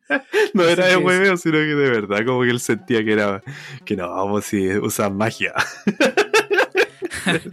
No 0.55 0.63
Así 0.63 0.71
era 0.71 0.87
de 0.87 0.97
hueveo, 0.97 1.37
sino 1.37 1.59
que 1.59 1.75
de 1.75 1.89
verdad, 1.91 2.25
como 2.25 2.41
que 2.41 2.49
él 2.49 2.59
sentía 2.59 3.05
que 3.05 3.11
era. 3.11 3.43
Que 3.85 3.95
no, 3.95 4.09
vamos 4.09 4.43
si 4.43 4.67
usan 4.67 5.15
magia. 5.15 5.53
¿Sabes 7.23 7.45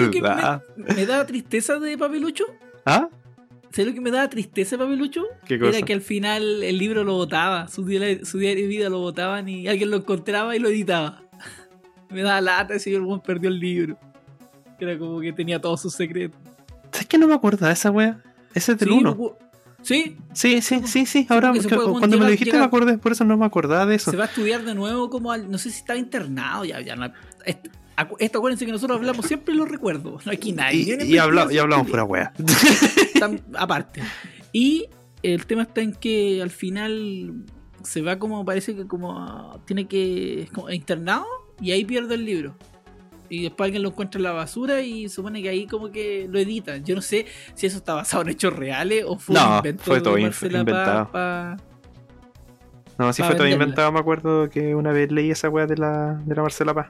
lo 0.00 0.10
que 0.10 0.22
¿Verdad? 0.22 0.62
Me, 0.76 0.94
me 0.94 1.04
daba 1.04 1.26
tristeza 1.26 1.78
de 1.78 1.98
Papelucho. 1.98 2.46
¿Ah? 2.86 3.10
¿Sabes 3.70 3.88
lo 3.88 3.92
que 3.92 4.00
me 4.00 4.10
daba 4.10 4.30
tristeza 4.30 4.76
de 4.76 4.82
Papelucho? 4.82 5.26
¿Qué 5.46 5.58
cosa? 5.58 5.76
Era 5.76 5.84
que 5.86 5.92
al 5.92 6.00
final 6.00 6.62
el 6.62 6.78
libro 6.78 7.04
lo 7.04 7.12
botaba, 7.12 7.68
su 7.68 7.84
diario, 7.84 8.24
su 8.24 8.38
diario 8.38 8.62
de 8.62 8.68
vida 8.68 8.88
lo 8.88 9.00
botaban 9.00 9.46
y 9.50 9.68
alguien 9.68 9.90
lo 9.90 9.98
encontraba 9.98 10.56
y 10.56 10.60
lo 10.60 10.70
editaba. 10.70 11.22
Me 12.08 12.22
daba 12.22 12.40
lata 12.40 12.76
ese 12.76 12.94
el 12.94 13.02
buen 13.02 13.20
perdió 13.20 13.50
el 13.50 13.60
libro. 13.60 13.98
Era 14.80 14.98
como 14.98 15.20
que 15.20 15.32
tenía 15.32 15.60
todos 15.60 15.80
sus 15.82 15.94
secretos. 15.94 16.38
¿Sabes 16.92 17.06
que 17.06 17.18
no 17.18 17.26
me 17.28 17.34
acuerdo 17.34 17.66
de 17.66 17.72
esa 17.72 17.90
wea? 17.90 18.22
Ese 18.54 18.72
es 18.72 18.78
del 18.78 18.88
Sí, 18.88 18.94
1. 18.94 19.16
pu- 19.16 19.34
Sí, 19.82 20.16
Sí, 20.32 20.62
sí, 20.62 20.80
sí, 20.86 21.04
sí. 21.04 21.26
Ahora, 21.28 21.48
porque 21.48 21.62
se 21.62 21.68
que- 21.68 21.76
cuando 21.76 22.16
me 22.18 22.24
lo 22.24 22.30
dijiste 22.30 22.52
llegar- 22.52 22.60
me 22.60 22.66
acordé, 22.66 22.96
por 22.98 23.12
eso 23.12 23.24
no 23.24 23.36
me 23.36 23.44
acordaba 23.44 23.84
de 23.84 23.96
eso. 23.96 24.10
se 24.12 24.16
va 24.16 24.24
a 24.24 24.26
estudiar 24.28 24.64
de 24.64 24.74
nuevo 24.74 25.10
como 25.10 25.30
al, 25.30 25.50
no 25.50 25.58
sé 25.58 25.70
si 25.70 25.78
estaba 25.80 25.98
internado, 25.98 26.64
ya, 26.64 26.80
ya 26.80 26.96
no. 26.96 27.12
Esto, 27.44 27.68
acu- 27.96 28.16
esto 28.18 28.38
acuérdense 28.38 28.64
que 28.64 28.72
nosotros 28.72 28.96
hablamos 28.98 29.26
siempre 29.26 29.54
los 29.54 29.68
recuerdos. 29.68 30.24
No 30.24 30.32
aquí 30.32 30.52
nadie. 30.52 30.96
Y, 31.04 31.12
y, 31.14 31.18
habla- 31.18 31.48
y 31.52 31.58
hablamos 31.58 31.90
pura 31.90 32.04
wea. 32.04 32.32
aparte. 33.58 34.02
Y 34.52 34.86
el 35.22 35.44
tema 35.46 35.62
está 35.62 35.80
en 35.82 35.92
que 35.92 36.40
al 36.42 36.50
final 36.50 37.44
se 37.82 38.00
va 38.02 38.18
como, 38.18 38.44
parece 38.44 38.74
que 38.74 38.86
como 38.86 39.60
tiene 39.66 39.86
que, 39.86 40.42
es 40.42 40.50
como 40.50 40.70
internado 40.70 41.26
y 41.60 41.72
ahí 41.72 41.84
pierde 41.84 42.14
el 42.14 42.24
libro. 42.24 42.56
Y 43.28 43.42
después 43.44 43.66
alguien 43.68 43.82
lo 43.82 43.88
encuentra 43.88 44.18
en 44.18 44.22
la 44.24 44.32
basura 44.32 44.80
y 44.82 45.08
supone 45.08 45.42
que 45.42 45.48
ahí 45.48 45.66
como 45.66 45.90
que 45.90 46.26
lo 46.30 46.38
editan. 46.38 46.84
Yo 46.84 46.94
no 46.94 47.00
sé 47.00 47.26
si 47.54 47.66
eso 47.66 47.78
está 47.78 47.94
basado 47.94 48.22
en 48.22 48.28
hechos 48.30 48.52
reales 48.54 49.04
o 49.06 49.18
fue 49.18 49.34
No, 49.34 49.50
un 49.50 49.56
invento 49.56 49.82
fue 49.84 50.00
todo 50.00 50.14
de 50.16 50.20
inventado. 50.22 51.06
Pa- 51.06 51.12
pa- 51.12 51.56
No, 52.98 53.12
sí 53.12 53.22
Pa' 53.22 53.28
fue 53.28 53.36
todo 53.36 53.48
inventado, 53.48 53.90
me 53.92 53.98
acuerdo 54.00 54.48
que 54.50 54.74
una 54.74 54.92
vez 54.92 55.10
leí 55.10 55.30
esa 55.30 55.48
wea 55.48 55.66
de 55.66 55.76
la, 55.78 56.20
de 56.24 56.34
la 56.34 56.42
Marcela 56.42 56.74
Paz. 56.74 56.88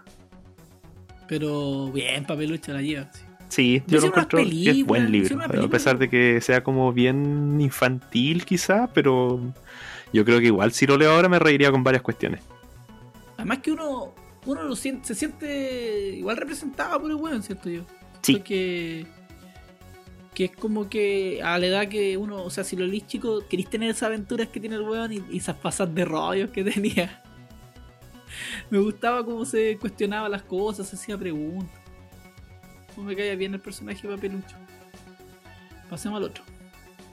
Pero 1.29 1.91
bien, 1.93 2.25
papelucho 2.25 2.73
la 2.73 2.83
lleva. 2.83 3.11
sí. 3.13 3.21
Sí, 3.49 3.83
Yo 3.87 4.01
lo 4.01 4.07
encuentro 4.09 4.41
que 4.41 4.71
es 4.71 4.85
buen 4.85 5.13
libro. 5.13 5.39
A 5.63 5.69
pesar 5.69 5.97
de 5.99 6.09
que 6.11 6.41
sea 6.41 6.65
como 6.65 6.93
bien 6.93 7.61
infantil 7.61 8.45
quizá, 8.45 8.89
pero 8.93 9.41
yo 10.13 10.25
creo 10.25 10.41
que 10.41 10.47
igual 10.47 10.73
si 10.73 10.87
lo 10.87 10.97
leo 10.99 11.13
ahora 11.13 11.29
me 11.29 11.39
reiría 11.39 11.71
con 11.71 11.85
varias 11.85 12.03
cuestiones. 12.03 12.43
Además 13.37 13.59
que 13.59 13.71
uno, 13.71 14.13
uno 14.47 14.63
lo 14.63 14.77
siente, 14.77 15.09
se 15.09 15.15
siente 15.15 16.15
igual 16.17 16.37
representado 16.37 17.01
por 17.01 17.11
el 17.11 17.17
weón, 17.17 17.43
siento 17.43 17.69
yo. 17.69 17.85
Sí. 18.23 18.41
Que, 18.41 19.07
que 20.35 20.47
es 20.47 20.51
como 20.53 20.89
que 20.89 21.43
a 21.43 21.59
la 21.59 21.67
edad 21.67 21.89
que 21.89 22.17
uno, 22.17 22.43
o 22.43 22.51
sea, 22.51 22.65
si 22.65 22.77
lo 22.77 22.87
leís 22.87 23.07
chico, 23.07 23.47
querís 23.49 23.69
tener 23.69 23.91
esas 23.91 24.05
aventuras 24.05 24.49
que 24.49 24.61
tiene 24.61 24.77
el 24.77 24.83
weón 24.83 25.13
y, 25.13 25.23
y 25.31 25.39
esas 25.39 25.57
pasas 25.57 25.95
de 25.95 26.05
rollos 26.05 26.51
que 26.51 26.65
tenía. 26.73 27.23
Me 28.71 28.79
gustaba 28.79 29.25
cómo 29.25 29.45
se 29.45 29.79
cuestionaba 29.79 30.29
las 30.29 30.43
cosas, 30.43 30.89
se 30.89 30.97
hacía 30.97 31.17
preguntas. 31.17 31.81
No 32.97 33.03
me 33.03 33.17
caía 33.17 33.35
bien 33.35 33.55
el 33.55 33.61
personaje 33.61 34.07
de 34.07 34.15
Papelucho. 34.15 34.57
Pasemos 35.91 36.19
al 36.19 36.25
otro. 36.25 36.45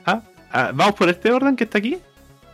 Ah, 0.05 0.21
ah, 0.51 0.71
vamos 0.73 0.95
por 0.95 1.09
este 1.09 1.31
orden 1.31 1.55
que 1.55 1.63
está 1.63 1.77
aquí. 1.77 1.97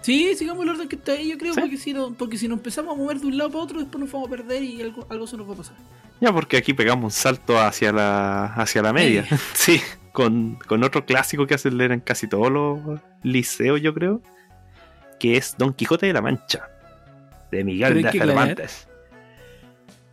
Sí, 0.08 0.36
sigamos 0.38 0.64
el 0.64 0.70
orden 0.70 0.88
que 0.88 0.96
está 0.96 1.12
ahí, 1.12 1.32
yo 1.32 1.38
creo, 1.38 1.54
¿Sí? 1.54 1.60
porque, 1.60 1.76
si 1.76 1.92
no, 1.94 2.14
porque 2.14 2.38
si 2.38 2.48
nos 2.48 2.60
empezamos 2.60 2.96
a 2.96 2.98
mover 2.98 3.20
de 3.20 3.28
un 3.28 3.38
lado 3.38 3.50
para 3.52 3.64
otro, 3.66 3.78
después 3.78 4.00
nos 4.02 4.10
vamos 4.10 4.30
a 4.30 4.32
perder 4.32 4.64
y 4.64 4.82
algo, 4.82 5.06
algo 5.10 5.28
se 5.28 5.36
nos 5.36 5.50
va 5.50 5.54
a 5.54 5.58
pasar. 5.58 5.76
Ya, 6.22 6.32
porque 6.32 6.56
aquí 6.56 6.74
pegamos 6.74 7.04
un 7.04 7.12
salto 7.12 7.60
hacia 7.60 7.92
la, 7.92 8.46
hacia 8.54 8.82
la 8.82 8.94
media. 8.94 9.26
Sí, 9.54 9.82
con, 10.14 10.58
con 10.66 10.86
otro 10.86 11.06
clásico 11.06 11.46
que 11.46 11.56
hacen 11.56 11.78
leer 11.78 11.92
en 11.92 12.00
casi 12.00 12.26
todos 12.26 12.50
los 12.50 13.02
liceos, 13.22 13.82
yo 13.82 13.94
creo. 13.94 14.22
Que 15.20 15.36
es 15.36 15.56
Don 15.58 15.74
Quijote 15.74 16.06
de 16.06 16.14
la 16.14 16.22
Mancha. 16.22 16.70
De 17.52 17.66
Miguel 17.66 18.02
de. 18.02 18.10
Cervantes. 18.10 18.88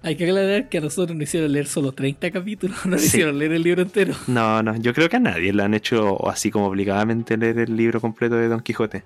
Hay 0.02 0.16
que 0.16 0.24
aclarar 0.24 0.68
que 0.68 0.78
a 0.78 0.80
nosotros 0.80 1.16
nos 1.16 1.22
hicieron 1.28 1.52
leer 1.52 1.68
solo 1.68 1.92
30 1.92 2.32
capítulos, 2.32 2.78
no 2.84 2.90
nos 2.90 3.00
Sí. 3.02 3.06
hicieron 3.06 3.38
leer 3.38 3.52
el 3.52 3.62
libro 3.62 3.82
entero. 3.82 4.14
No, 4.26 4.60
no, 4.60 4.74
yo 4.74 4.92
creo 4.92 5.08
que 5.08 5.18
a 5.18 5.20
nadie 5.20 5.52
le 5.52 5.62
han 5.62 5.72
hecho 5.72 6.28
así 6.28 6.50
como 6.50 6.66
obligadamente 6.66 7.36
leer 7.36 7.60
el 7.60 7.76
libro 7.76 8.00
completo 8.00 8.34
de 8.34 8.48
Don 8.48 8.58
Quijote. 8.58 9.04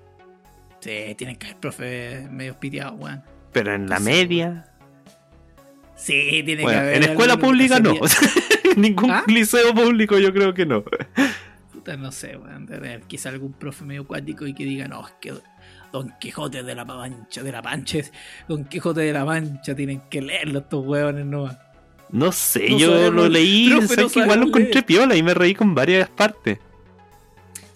Sí, 0.79 1.13
tienen 1.17 1.35
que 1.35 1.47
haber 1.47 1.59
profe 1.59 2.27
medio 2.31 2.57
piteado, 2.59 2.93
weón. 2.95 3.21
Pero 3.51 3.73
en 3.73 3.89
la 3.89 3.97
Sí, 3.97 4.03
media. 4.03 4.65
Sí, 5.95 6.41
tiene 6.45 6.63
Bueno, 6.63 6.79
que 6.79 6.85
haber. 6.87 6.95
en 6.97 7.03
escuela 7.09 7.37
pública 7.37 7.79
no. 7.79 7.93
ningún 8.77 9.11
¿Ah? 9.11 9.23
liceo 9.27 9.73
público 9.73 10.17
yo 10.17 10.33
creo 10.33 10.53
que 10.53 10.65
no. 10.65 10.83
Puta, 11.73 11.97
no 11.97 12.11
sé, 12.11 12.37
weón. 12.37 12.65
Ver, 12.65 13.01
quizá 13.07 13.29
algún 13.29 13.53
profe 13.53 13.83
medio 13.83 14.03
acuático 14.03 14.47
y 14.47 14.53
que 14.53 14.63
diga, 14.63 14.87
no, 14.87 15.05
es 15.05 15.13
que 15.19 15.33
Don 15.91 16.13
Quijote 16.19 16.63
de 16.63 16.75
la 16.75 16.85
Mancha, 16.85 17.43
de 17.43 17.51
la 17.51 17.61
Mancha, 17.61 17.97
es- 17.97 18.13
Don 18.47 18.63
Quijote 18.63 19.01
de 19.01 19.11
la 19.11 19.25
Mancha, 19.25 19.75
tienen 19.75 20.01
que 20.09 20.21
leerlo 20.21 20.59
estos 20.59 20.85
weones 20.85 21.25
nomás. 21.25 21.57
No 22.11 22.31
sé, 22.31 22.69
No 22.69 22.77
yo 22.77 23.11
lo 23.11 23.27
leí, 23.29 23.69
no 23.69 23.79
que 24.09 24.19
igual 24.19 24.39
lo 24.39 24.47
encontré 24.47 24.81
piola 24.81 25.15
y 25.15 25.21
me 25.21 25.33
reí 25.33 25.53
con 25.53 25.75
varias 25.75 26.09
partes. 26.09 26.57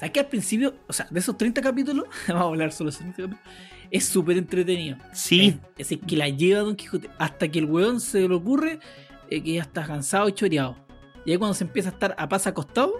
¿Sabes 0.03 0.12
que 0.12 0.19
al 0.19 0.27
principio, 0.27 0.75
o 0.86 0.91
sea, 0.91 1.07
de 1.10 1.17
esos 1.17 1.38
30 1.38 1.62
capítulos, 1.62 2.03
vamos 2.27 2.43
a 2.43 2.48
hablar 2.48 2.74
solo 2.74 2.89
de 2.89 2.98
esos 2.98 3.13
30 3.13 3.22
capítulos, 3.22 3.45
es 3.89 4.03
súper 4.03 4.38
entretenido. 4.38 4.98
Sí, 5.13 5.57
Es, 5.77 5.93
es 5.93 6.00
que 6.05 6.17
la 6.17 6.27
lleva 6.27 6.60
Don 6.60 6.75
Quijote 6.75 7.10
hasta 7.17 7.48
que 7.48 7.60
el 7.60 7.65
weón 7.65 8.01
se 8.01 8.27
le 8.27 8.36
ocurre 8.36 8.79
eh, 9.29 9.41
que 9.41 9.53
ya 9.53 9.62
está 9.62 9.86
cansado 9.86 10.27
y 10.27 10.33
choreado. 10.33 10.75
Y 11.25 11.31
ahí 11.31 11.38
cuando 11.38 11.53
se 11.53 11.63
empieza 11.63 11.88
a 11.88 11.93
estar 11.93 12.15
a 12.17 12.27
pasa 12.27 12.50
acostado, 12.50 12.95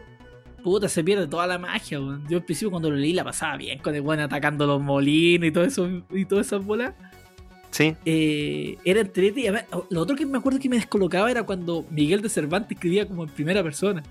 puta, 0.63 0.88
se 0.88 1.03
pierde 1.03 1.27
toda 1.27 1.45
la 1.45 1.57
magia, 1.57 2.00
weón. 2.00 2.24
Yo 2.29 2.38
al 2.38 2.45
principio 2.45 2.72
cuando 2.72 2.89
lo 2.89 2.95
leí 2.95 3.12
la 3.12 3.25
pasaba 3.25 3.57
bien, 3.57 3.79
con 3.79 3.93
el 3.93 4.00
weón 4.00 4.22
atacando 4.22 4.65
los 4.65 4.81
molinos 4.81 5.45
y 5.45 5.51
todo 5.51 5.65
eso, 5.65 5.89
y 6.10 6.24
todas 6.24 6.48
esas 6.48 6.63
bolas. 6.63 6.93
sí. 7.69 7.98
Eh, 8.05 8.77
era 8.86 9.01
entrete 9.01 9.41
y 9.41 9.48
además, 9.48 9.65
lo 9.89 10.00
otro 10.00 10.15
que 10.15 10.25
me 10.25 10.38
acuerdo 10.38 10.57
que 10.57 10.69
me 10.69 10.77
descolocaba 10.77 11.29
era 11.29 11.43
cuando 11.43 11.86
Miguel 11.91 12.22
de 12.22 12.29
Cervantes 12.29 12.77
escribía 12.77 13.05
como 13.05 13.25
en 13.25 13.29
primera 13.29 13.62
persona. 13.62 14.03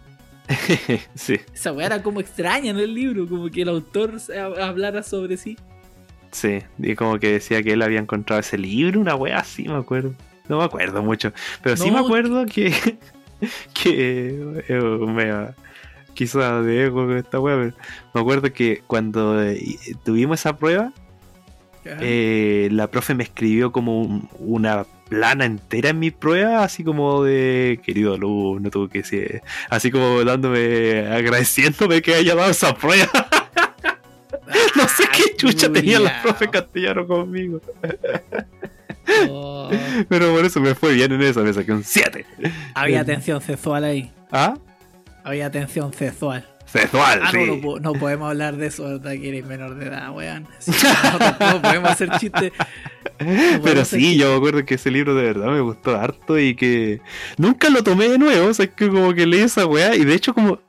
sí, 1.15 1.41
Esa 1.55 1.73
weá 1.73 1.87
era 1.87 2.03
como 2.03 2.21
extraña 2.21 2.71
en 2.71 2.79
el 2.79 2.95
libro, 2.95 3.27
como 3.29 3.49
que 3.51 3.63
el 3.63 3.69
autor 3.69 4.19
hablara 4.61 5.03
sobre 5.03 5.37
sí. 5.37 5.57
sí. 6.31 6.59
Y 6.79 6.95
como 6.95 7.19
que 7.19 7.33
decía 7.33 7.63
que 7.63 7.73
él 7.73 7.83
había 7.83 8.01
encontrado 8.01 8.41
ese 8.41 8.59
libro, 8.59 9.01
una 9.01 9.15
wea 9.15 9.39
así, 9.39 9.65
me 9.69 9.77
acuerdo. 9.77 10.15
No 10.49 10.59
me 10.59 10.65
acuerdo 10.65 11.03
mucho. 11.03 11.33
Pero 11.63 11.77
sí 11.77 11.91
me 11.91 12.01
acuerdo 12.01 12.45
que. 12.47 12.73
que. 13.75 14.65
eh, 14.69 14.81
me 15.07 15.55
quizá 16.15 16.61
de 16.61 16.85
ego 16.87 17.07
con 17.07 17.17
esta 17.17 17.41
wea, 17.41 17.57
pero 17.57 17.75
me 18.13 18.21
acuerdo 18.21 18.53
que 18.53 18.83
cuando 18.87 19.43
eh, 19.43 19.79
tuvimos 20.05 20.41
esa 20.41 20.57
prueba, 20.57 20.93
eh, 21.85 22.69
la 22.71 22.89
profe 22.89 23.15
me 23.15 23.25
escribió 23.25 23.73
como 23.73 24.03
un- 24.03 24.29
una 24.39 24.85
plana 25.13 25.45
entera 25.45 25.91
en 25.91 25.99
mi 25.99 26.11
prueba, 26.11 26.65
así 26.65 26.83
como 26.83 27.23
de 27.23 27.79
querido 27.85 28.15
alumno, 28.15 28.71
tuvo 28.71 28.89
que 28.89 28.99
decir, 28.99 29.43
así 29.69 29.91
como 29.91 30.25
dándome, 30.25 31.07
agradeciéndome 31.07 32.01
que 32.01 32.15
haya 32.15 32.35
dado 32.35 32.51
esa 32.51 32.75
prueba. 32.75 33.11
no 34.75 34.89
sé 34.89 35.05
qué 35.13 35.37
chucha 35.37 35.71
tenía 35.71 36.01
la 36.01 36.23
profe 36.23 36.49
castellano 36.49 37.07
conmigo, 37.07 37.61
Oh, 39.29 39.69
pero 40.09 40.33
por 40.33 40.45
eso 40.45 40.61
me 40.61 40.75
fue 40.75 40.95
bien 40.95 41.13
en 41.13 41.21
eso, 41.21 41.43
me 41.43 41.53
saqué 41.53 41.73
un 41.73 41.85
7. 41.85 42.25
había 42.75 43.05
tensión 43.05 43.43
sexual 43.43 43.85
ahí. 43.85 44.11
¿Ah? 44.31 44.55
Había 45.25 45.51
tensión 45.51 45.93
sexual. 45.93 46.49
Sexual, 46.73 47.21
Ah, 47.23 47.31
sí. 47.31 47.37
no, 47.39 47.57
no, 47.57 47.61
po- 47.61 47.81
no 47.81 47.93
podemos 47.93 48.31
hablar 48.31 48.57
de 48.57 48.67
eso 48.69 48.87
hasta 48.87 49.11
que 49.13 49.29
eres 49.29 49.45
menor 49.45 49.75
de 49.75 49.87
edad, 49.89 50.11
weón. 50.11 50.47
No, 51.39 51.53
no 51.53 51.63
podemos 51.63 51.91
hacer 51.91 52.11
chistes. 52.19 52.53
Pero 53.19 53.85
sí, 53.85 53.99
chistes. 53.99 54.17
yo 54.17 54.31
me 54.31 54.37
acuerdo 54.39 54.65
que 54.65 54.75
ese 54.77 54.91
libro 54.91 55.15
de 55.15 55.23
verdad 55.23 55.49
me 55.51 55.61
gustó 55.61 55.95
harto 55.97 56.39
y 56.39 56.55
que 56.55 57.01
nunca 57.37 57.69
lo 57.69 57.83
tomé 57.85 58.09
de 58.09 58.19
nuevo, 58.19 58.49
o 58.49 58.55
sea, 58.55 58.65
es 58.65 58.73
que 58.73 58.89
como 58.89 59.13
que 59.13 59.27
leí 59.27 59.41
esa 59.43 59.67
weá 59.67 59.95
y 59.95 60.05
de 60.05 60.15
hecho 60.15 60.33
como 60.35 60.61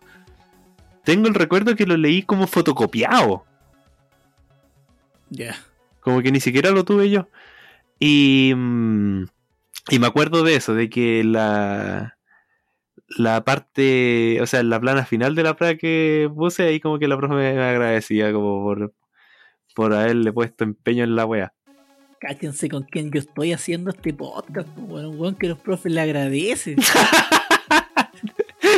tengo 1.06 1.28
el 1.30 1.36
recuerdo 1.36 1.76
que 1.76 1.86
lo 1.86 1.96
leí 1.98 2.22
como 2.24 2.48
fotocopiado, 2.48 3.46
Ya. 5.30 5.56
como 6.02 6.22
que 6.22 6.32
ni 6.32 6.40
siquiera 6.40 6.72
lo 6.72 6.84
tuve 6.84 7.10
yo. 7.10 7.28
Y, 8.00 8.54
mm, 8.56 9.24
y 9.90 10.00
me 10.00 10.08
acuerdo 10.08 10.44
de 10.44 10.56
eso, 10.56 10.74
de 10.74 10.90
que 10.90 11.24
la 11.24 12.13
la 13.18 13.44
parte, 13.44 14.40
o 14.42 14.48
sea, 14.48 14.64
la 14.64 14.80
plana 14.80 15.06
final 15.06 15.36
de 15.36 15.44
la 15.44 15.56
prueba 15.56 15.76
que 15.76 16.30
puse 16.36 16.64
ahí 16.64 16.80
como 16.80 17.00
que 17.00 17.08
la 17.08 17.18
profe 17.18 17.36
me 17.36 17.48
agradecía 17.48 18.32
como 18.32 18.64
por, 18.64 18.94
por 19.76 19.94
haberle 19.94 20.32
puesto 20.32 20.64
empeño 20.64 21.04
en 21.04 21.16
la 21.16 21.26
weá. 21.26 21.54
Cáchense 22.20 22.70
con 22.70 22.84
quién 22.84 23.12
yo 23.12 23.20
estoy 23.20 23.52
haciendo 23.52 23.92
este 23.92 24.14
podcast, 24.14 24.68
po, 24.70 24.82
weón. 24.82 25.06
Un 25.08 25.20
weón 25.20 25.36
que 25.36 25.50
los 25.50 25.60
profes 25.60 25.92
le 25.92 26.02
agradecen. 26.02 26.78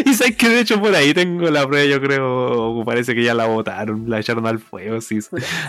Y 0.04 0.14
sabes 0.14 0.36
que 0.36 0.50
de 0.50 0.60
hecho 0.60 0.82
por 0.82 0.94
ahí 0.94 1.14
tengo 1.14 1.50
la 1.50 1.66
prueba, 1.66 1.86
yo 1.86 2.02
creo, 2.02 2.84
parece 2.86 3.16
que 3.16 3.24
ya 3.24 3.34
la 3.34 3.46
botaron, 3.46 4.10
la 4.10 4.20
echaron 4.20 4.46
al 4.46 4.60
fuego, 4.60 5.00
sí. 5.00 5.20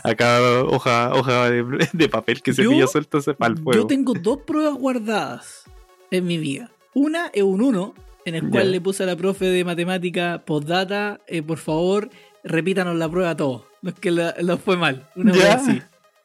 Acá 0.03 0.41
hoja, 0.65 1.15
hoja 1.15 1.51
de, 1.51 1.89
de 1.93 2.09
papel 2.09 2.43
que 2.43 2.53
se 2.53 2.67
pilló 2.67 2.87
suelto 2.87 3.21
se 3.21 3.35
para 3.35 3.53
el 3.53 3.63
fuego. 3.63 3.83
Yo 3.83 3.87
tengo 3.87 4.15
dos 4.15 4.39
pruebas 4.39 4.75
guardadas 4.75 5.65
en 6.11 6.27
mi 6.27 6.39
vida. 6.39 6.71
Una 6.95 7.27
es 7.27 7.43
un 7.43 7.63
1, 7.63 7.95
en 8.27 8.35
el 8.35 8.51
cual 8.51 8.71
le 8.73 8.81
puse 8.81 9.05
a 9.05 9.07
la 9.07 9.17
profe 9.17 9.47
de 9.47 9.65
matemática 9.65 10.43
postdata, 10.45 11.21
eh, 11.27 11.43
por 11.43 11.57
favor, 11.59 12.11
repítanos 12.45 12.97
la 12.97 13.09
prueba 13.09 13.37
todos. 13.37 13.63
Los 13.83 13.95
que 13.95 14.11
la, 14.11 14.35
la 14.41 14.57
fue 14.59 14.77
mal. 14.77 15.09
Una 15.17 15.33
Ya. 15.33 15.39
vez 15.39 15.49
así. 15.55 15.83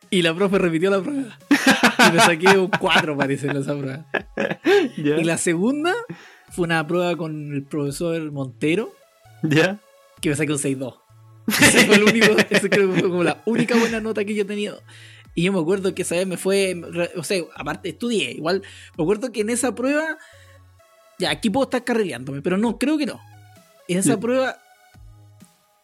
Y 0.10 0.24
la 0.24 0.36
profe 0.36 0.58
repitió 0.58 0.90
la 0.92 1.00
prueba. 1.02 1.38
Y 2.10 2.12
me 2.14 2.20
saqué 2.20 2.58
un 2.58 2.68
4, 2.68 3.16
parece, 3.16 3.48
en 3.48 3.56
esa 3.58 3.78
prueba. 3.78 4.06
¿Ya? 4.98 5.18
Y 5.18 5.24
la 5.24 5.38
segunda 5.38 5.94
fue 6.50 6.66
una 6.66 6.86
prueba 6.86 7.16
con 7.16 7.54
el 7.54 7.64
profesor 7.64 8.30
Montero, 8.32 8.92
¿Ya? 9.44 9.80
que 10.20 10.30
me 10.30 10.36
saqué 10.36 10.52
un 10.52 10.58
6-2. 10.60 10.96
Ese 11.48 11.86
fue 11.86 11.96
el 11.96 12.04
único, 12.04 12.26
ese 12.50 12.70
creo 12.70 12.94
que 12.94 13.00
fue 13.00 13.10
como 13.10 13.24
la 13.24 13.42
única 13.46 13.78
buena 13.78 14.00
nota 14.02 14.26
que 14.26 14.34
yo 14.36 14.42
he 14.42 14.46
tenido. 14.46 14.82
Y 15.34 15.44
yo 15.44 15.54
me 15.54 15.60
acuerdo 15.60 15.96
que 15.96 16.02
esa 16.02 16.16
vez 16.16 16.28
me 16.28 16.36
fue, 16.38 16.76
o 17.16 17.24
sea, 17.24 17.42
aparte 17.56 17.90
estudié, 17.90 18.32
igual 18.32 18.64
me 18.98 19.04
acuerdo 19.04 19.32
que 19.32 19.42
en 19.42 19.50
esa 19.50 19.74
prueba, 19.76 20.18
ya 21.22 21.32
aquí 21.32 21.50
puedo 21.50 21.64
estar 21.66 21.84
carrileándome, 21.84 22.42
pero 22.42 22.58
no, 22.58 22.78
creo 22.78 22.98
que 22.98 23.06
no. 23.06 23.20
En 23.88 23.98
esa 24.00 24.20
prueba, 24.20 24.58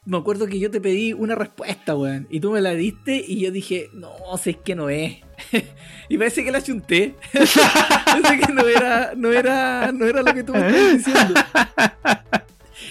me 0.06 0.18
acuerdo 0.18 0.48
que 0.48 0.60
yo 0.60 0.72
te 0.72 0.80
pedí 0.82 1.14
una 1.14 1.36
respuesta, 1.36 1.96
weón, 1.96 2.28
y 2.30 2.40
tú 2.40 2.52
me 2.52 2.62
la 2.62 2.72
diste 2.72 3.24
y 3.28 3.40
yo 3.42 3.52
dije, 3.52 3.90
no, 3.94 4.12
sé 4.38 4.52
es 4.52 4.58
que 4.58 4.76
no 4.76 4.90
es. 4.90 5.18
y 6.10 6.18
parece 6.18 6.44
que 6.44 6.52
la 6.52 6.62
chunté. 6.62 7.16
parece 7.34 8.40
que 8.46 8.54
no 8.54 8.68
era, 8.68 9.14
no 9.16 9.32
era, 9.32 9.92
no 9.92 10.06
era 10.06 10.22
lo 10.22 10.34
que 10.34 10.44
tú 10.44 10.54
me 10.54 10.68
estás 10.68 10.98
diciendo. 11.06 11.34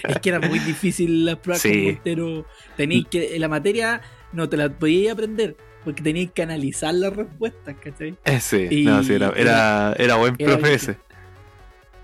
Es 0.03 0.19
que 0.19 0.29
era 0.29 0.39
muy 0.39 0.59
difícil 0.59 1.25
las 1.25 1.37
pruebas 1.37 1.61
Sí. 1.61 1.97
con. 2.03 2.45
Tenéis 2.75 3.07
que, 3.09 3.37
la 3.39 3.47
materia 3.47 4.01
no 4.31 4.47
te 4.47 4.55
la 4.55 4.69
podías 4.69 5.13
aprender 5.13 5.57
porque 5.83 6.03
tenías 6.03 6.31
que 6.31 6.43
analizar 6.43 6.93
las 6.93 7.15
respuestas, 7.15 7.75
¿cachai? 7.81 8.15
Ese, 8.23 8.67
Y- 8.69 8.83
no, 8.83 9.01
sí, 9.03 9.13
era, 9.13 9.31
era, 9.35 9.93
era 9.97 10.15
buen 10.15 10.35
era 10.37 10.57
profe 10.57 10.73
ese. 10.73 10.97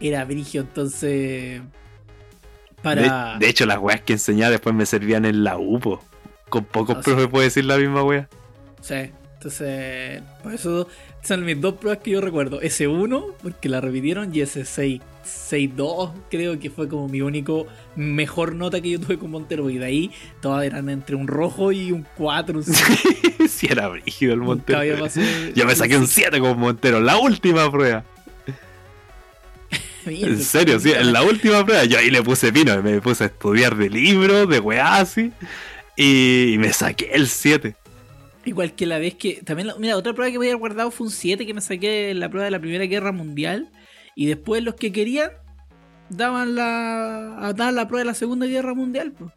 Era 0.03 0.25
brigio, 0.25 0.62
entonces. 0.62 1.62
De, 1.62 1.62
Para. 2.81 3.38
de 3.39 3.48
hecho, 3.50 3.65
las 3.65 3.77
weas 3.79 4.01
que 4.01 4.13
enseñaba 4.13 4.51
después 4.51 4.75
me 4.75 4.86
servían 4.86 5.25
en 5.25 5.43
la 5.43 5.57
UPO. 5.57 6.03
Con 6.50 6.65
pocos 6.65 6.98
Ah, 6.98 7.01
sí. 7.03 7.10
profes 7.12 7.27
puedo 7.29 7.43
decir 7.43 7.65
la 7.65 7.77
misma 7.77 8.03
wea. 8.03 8.27
Sí, 8.81 8.95
entonces. 9.36 10.22
Por 10.43 10.53
eso 10.53 10.88
son 11.24 11.45
mis 11.45 11.60
dos 11.62 11.75
pruebas 11.75 12.03
que 12.03 12.12
yo 12.12 12.22
recuerdo. 12.22 12.60
S1, 12.62 13.33
porque 13.41 13.69
la 13.69 13.79
repitieron, 13.79 14.36
y 14.36 14.41
ese 14.41 14.65
6, 14.65 15.01
6-2, 15.25 16.12
creo 16.29 16.60
que 16.60 16.69
fue 16.69 16.89
como 16.89 17.07
mi 17.07 17.22
único 17.22 17.65
mejor 17.95 18.55
nota 18.55 18.81
que 18.81 18.89
yo 18.89 19.00
tuve 19.00 19.17
con 19.17 19.31
Montero. 19.31 19.69
Y 19.69 19.77
de 19.77 19.86
ahí 19.86 20.12
todas 20.41 20.65
eran 20.65 20.89
entre 20.89 21.15
un 21.15 21.27
rojo 21.27 21.72
y 21.72 21.93
un 21.93 22.05
4, 22.17 22.57
un 22.60 22.63
5. 22.65 23.48
sí, 23.48 23.67
era 23.69 23.88
brígido 23.88 24.33
el 24.33 24.41
Montero. 24.41 24.83
Yo 25.55 25.65
me 25.65 25.75
saqué 25.75 25.95
un 25.98 26.07
7 26.07 26.39
con 26.41 26.60
Montero, 26.60 27.00
la 27.00 27.17
última 27.17 27.72
prueba. 27.72 28.03
En 30.05 30.39
serio, 30.39 30.79
sí, 30.79 30.91
en 30.91 31.13
la 31.13 31.24
última 31.24 31.65
prueba 31.65 31.86
yo 31.86 31.98
ahí 31.98 32.10
le 32.10 32.22
puse 32.22 32.51
pino, 32.51 32.81
me 32.81 33.01
puse 33.01 33.25
a 33.25 33.27
estudiar 33.27 33.75
de 33.75 33.89
libros, 33.89 34.50
de 34.50 34.60
weá 34.60 34.98
así, 34.98 35.31
y 35.95 36.55
me 36.60 36.74
saqué 36.74 37.12
el 37.13 37.27
7. 37.27 37.75
Igual 38.45 38.74
que 38.74 38.86
la 38.86 38.98
vez 38.98 39.15
que. 39.15 39.41
También, 39.43 39.69
mira, 39.79 39.95
otra 39.95 40.13
prueba 40.13 40.31
que 40.31 40.38
voy 40.38 40.48
a 40.48 40.51
haber 40.51 40.60
guardado 40.60 40.91
fue 40.91 41.07
un 41.07 41.12
7 41.12 41.45
que 41.45 41.53
me 41.53 41.62
saqué 41.62 42.12
en 42.12 42.19
la 42.19 42.29
prueba 42.29 42.45
de 42.45 42.51
la 42.51 42.60
Primera 42.60 42.86
Guerra 42.86 43.12
Mundial. 43.12 43.69
Y 44.15 44.25
después 44.25 44.63
los 44.63 44.75
que 44.75 44.91
querían 44.91 45.31
daban 46.10 46.55
la, 46.55 47.53
daban 47.55 47.75
la 47.75 47.88
prueba 47.88 48.01
de 48.01 48.05
la 48.05 48.13
Segunda 48.13 48.45
Guerra 48.45 48.74
Mundial. 48.74 49.13
Pues. 49.13 49.31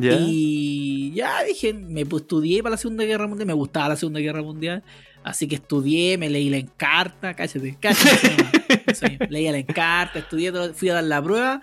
Y 0.00 1.12
ya 1.14 1.44
dije, 1.44 1.74
me 1.74 2.02
estudié 2.02 2.62
para 2.62 2.72
la 2.72 2.76
Segunda 2.78 3.04
Guerra 3.04 3.26
Mundial, 3.26 3.46
me 3.46 3.52
gustaba 3.52 3.90
la 3.90 3.96
Segunda 3.96 4.20
Guerra 4.20 4.42
Mundial. 4.42 4.82
Así 5.24 5.46
que 5.46 5.56
estudié, 5.56 6.18
me 6.18 6.28
leí 6.28 6.50
la 6.50 6.56
encarta, 6.56 7.34
cállate, 7.34 7.76
cállate. 7.80 9.26
leí 9.28 9.50
la 9.50 9.58
encarta, 9.58 10.18
estudié, 10.18 10.52
fui 10.74 10.88
a 10.88 10.94
dar 10.94 11.04
la 11.04 11.22
prueba 11.22 11.60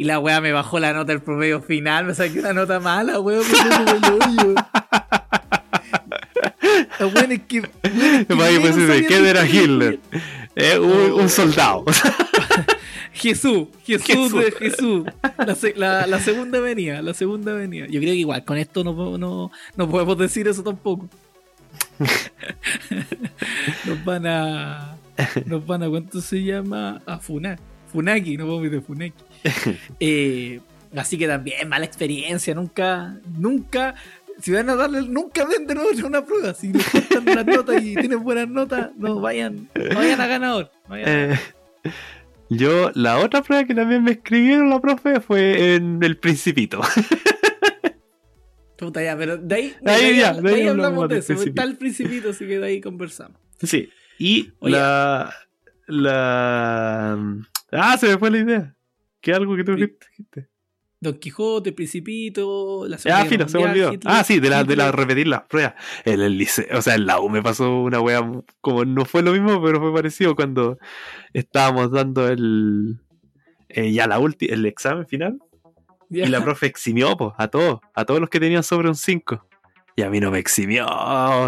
y 0.00 0.04
la 0.04 0.18
weá 0.18 0.40
me 0.40 0.50
bajó 0.50 0.80
la 0.80 0.94
nota 0.94 1.12
del 1.12 1.20
promedio 1.20 1.60
final, 1.60 2.06
me 2.06 2.14
saqué 2.14 2.40
una 2.40 2.54
nota 2.54 2.80
mala, 2.80 3.20
weón, 3.20 3.44
me 3.46 4.54
La 6.98 7.06
weón 7.06 7.32
es 7.32 7.42
que. 7.42 7.62
Pues, 7.62 9.06
¿Quién 9.06 9.26
era 9.26 9.46
Hitler? 9.46 10.00
Eh, 10.56 10.78
un, 10.78 11.28
soldado. 11.28 11.84
Jesús, 13.12 13.68
Jesús, 13.84 14.32
de 14.32 14.52
Jesús. 14.52 15.04
La, 15.76 16.06
la, 16.06 16.18
segunda 16.20 16.60
venía, 16.60 17.02
la 17.02 17.12
segunda 17.12 17.52
venía. 17.52 17.86
Yo 17.86 18.00
creo 18.00 18.12
que 18.12 18.20
igual, 18.20 18.42
con 18.46 18.56
esto 18.56 18.82
no, 18.82 19.18
no, 19.18 19.50
no 19.76 19.90
podemos 19.90 20.16
decir 20.16 20.48
eso 20.48 20.62
tampoco. 20.62 21.10
nos 23.86 24.04
van 24.04 24.26
a. 24.26 24.96
Nos 25.46 25.66
van 25.66 25.82
a, 25.82 25.88
¿cuánto 25.88 26.20
se 26.20 26.42
llama? 26.42 27.02
A 27.06 27.18
Funar. 27.18 27.58
Funaki, 27.92 28.36
no 28.36 28.46
vamos 28.46 28.66
a 28.66 28.70
de 28.70 28.80
Funaki. 28.80 29.24
Eh, 30.00 30.60
así 30.96 31.18
que 31.18 31.26
también, 31.26 31.68
mala 31.68 31.84
experiencia. 31.84 32.54
Nunca, 32.54 33.16
nunca. 33.36 33.94
Si 34.40 34.50
van 34.52 34.70
a 34.70 34.74
darle, 34.74 35.02
nunca 35.02 35.44
den 35.44 35.66
de 35.66 35.74
nuevo 35.74 35.90
una 36.06 36.24
prueba. 36.24 36.54
Si 36.54 36.72
les 36.72 36.88
cortan 36.88 37.24
las 37.26 37.46
notas 37.46 37.82
y 37.82 37.94
tienen 37.94 38.22
buenas 38.22 38.48
notas, 38.48 38.90
no 38.96 39.20
vayan, 39.20 39.68
no 39.74 39.96
vayan 39.96 40.20
a 40.20 40.26
ganador. 40.26 40.70
Eh, 40.94 41.36
yo, 42.48 42.90
la 42.94 43.18
otra 43.18 43.42
prueba 43.42 43.64
que 43.64 43.74
también 43.74 44.02
me 44.02 44.12
escribieron 44.12 44.70
la 44.70 44.80
profe 44.80 45.20
fue 45.20 45.74
en 45.74 46.02
el 46.02 46.16
Principito. 46.16 46.80
Puta 48.80 49.04
ya, 49.04 49.14
pero 49.14 49.36
de 49.36 49.54
ahí, 49.54 49.74
de 49.82 49.92
ahí, 49.92 50.16
ya, 50.16 50.32
de 50.32 50.54
ahí, 50.54 50.66
hablamos 50.66 51.06
de 51.10 51.18
eso. 51.18 51.34
Está 51.34 51.64
el 51.64 51.76
Principito, 51.76 52.30
así 52.30 52.46
que 52.46 52.58
de 52.58 52.66
ahí 52.66 52.80
conversamos. 52.80 53.38
Sí, 53.62 53.90
y 54.18 54.52
la. 54.62 55.30
La. 55.86 57.18
Ah, 57.72 57.98
se 57.98 58.08
me 58.08 58.16
fue 58.16 58.30
la 58.30 58.38
idea. 58.38 58.76
¿Qué 59.20 59.34
algo 59.34 59.54
que 59.54 59.64
tú 59.64 59.74
dijiste? 59.74 60.48
Don 60.98 61.14
Quijote, 61.18 61.72
Principito, 61.72 62.86
la 62.88 62.98
Ah, 63.12 63.26
fino, 63.26 63.46
se 63.48 63.58
me 63.58 63.64
olvidó. 63.64 63.92
ah, 64.06 64.24
sí, 64.24 64.40
de 64.40 64.48
la, 64.48 64.64
de 64.64 64.76
la 64.76 64.92
repetir 64.92 65.28
las 65.28 65.42
pruebas. 65.42 65.74
En 66.06 66.20
el 66.20 66.38
liceo, 66.38 66.66
o 66.78 66.80
sea, 66.82 66.94
en 66.94 67.04
la 67.04 67.20
U 67.20 67.28
me 67.28 67.42
pasó 67.42 67.82
una 67.82 68.00
wea, 68.00 68.22
como 68.62 68.86
no 68.86 69.04
fue 69.04 69.22
lo 69.22 69.32
mismo, 69.32 69.62
pero 69.62 69.78
fue 69.78 69.92
parecido 69.92 70.34
cuando 70.34 70.78
estábamos 71.34 71.90
dando 71.90 72.28
el. 72.28 72.98
Eh, 73.68 73.92
ya 73.92 74.06
la 74.06 74.18
última, 74.18 74.54
el 74.54 74.64
examen 74.64 75.06
final. 75.06 75.38
Y 76.10 76.26
la 76.26 76.42
profe 76.42 76.66
eximió 76.66 77.16
pues, 77.16 77.32
a 77.38 77.48
todos, 77.48 77.80
a 77.94 78.04
todos 78.04 78.20
los 78.20 78.28
que 78.28 78.40
tenían 78.40 78.62
sobre 78.62 78.88
un 78.88 78.96
5. 78.96 79.46
Y 79.96 80.02
a 80.02 80.10
mí 80.10 80.20
no 80.20 80.30
me 80.30 80.38
eximió. 80.38 80.86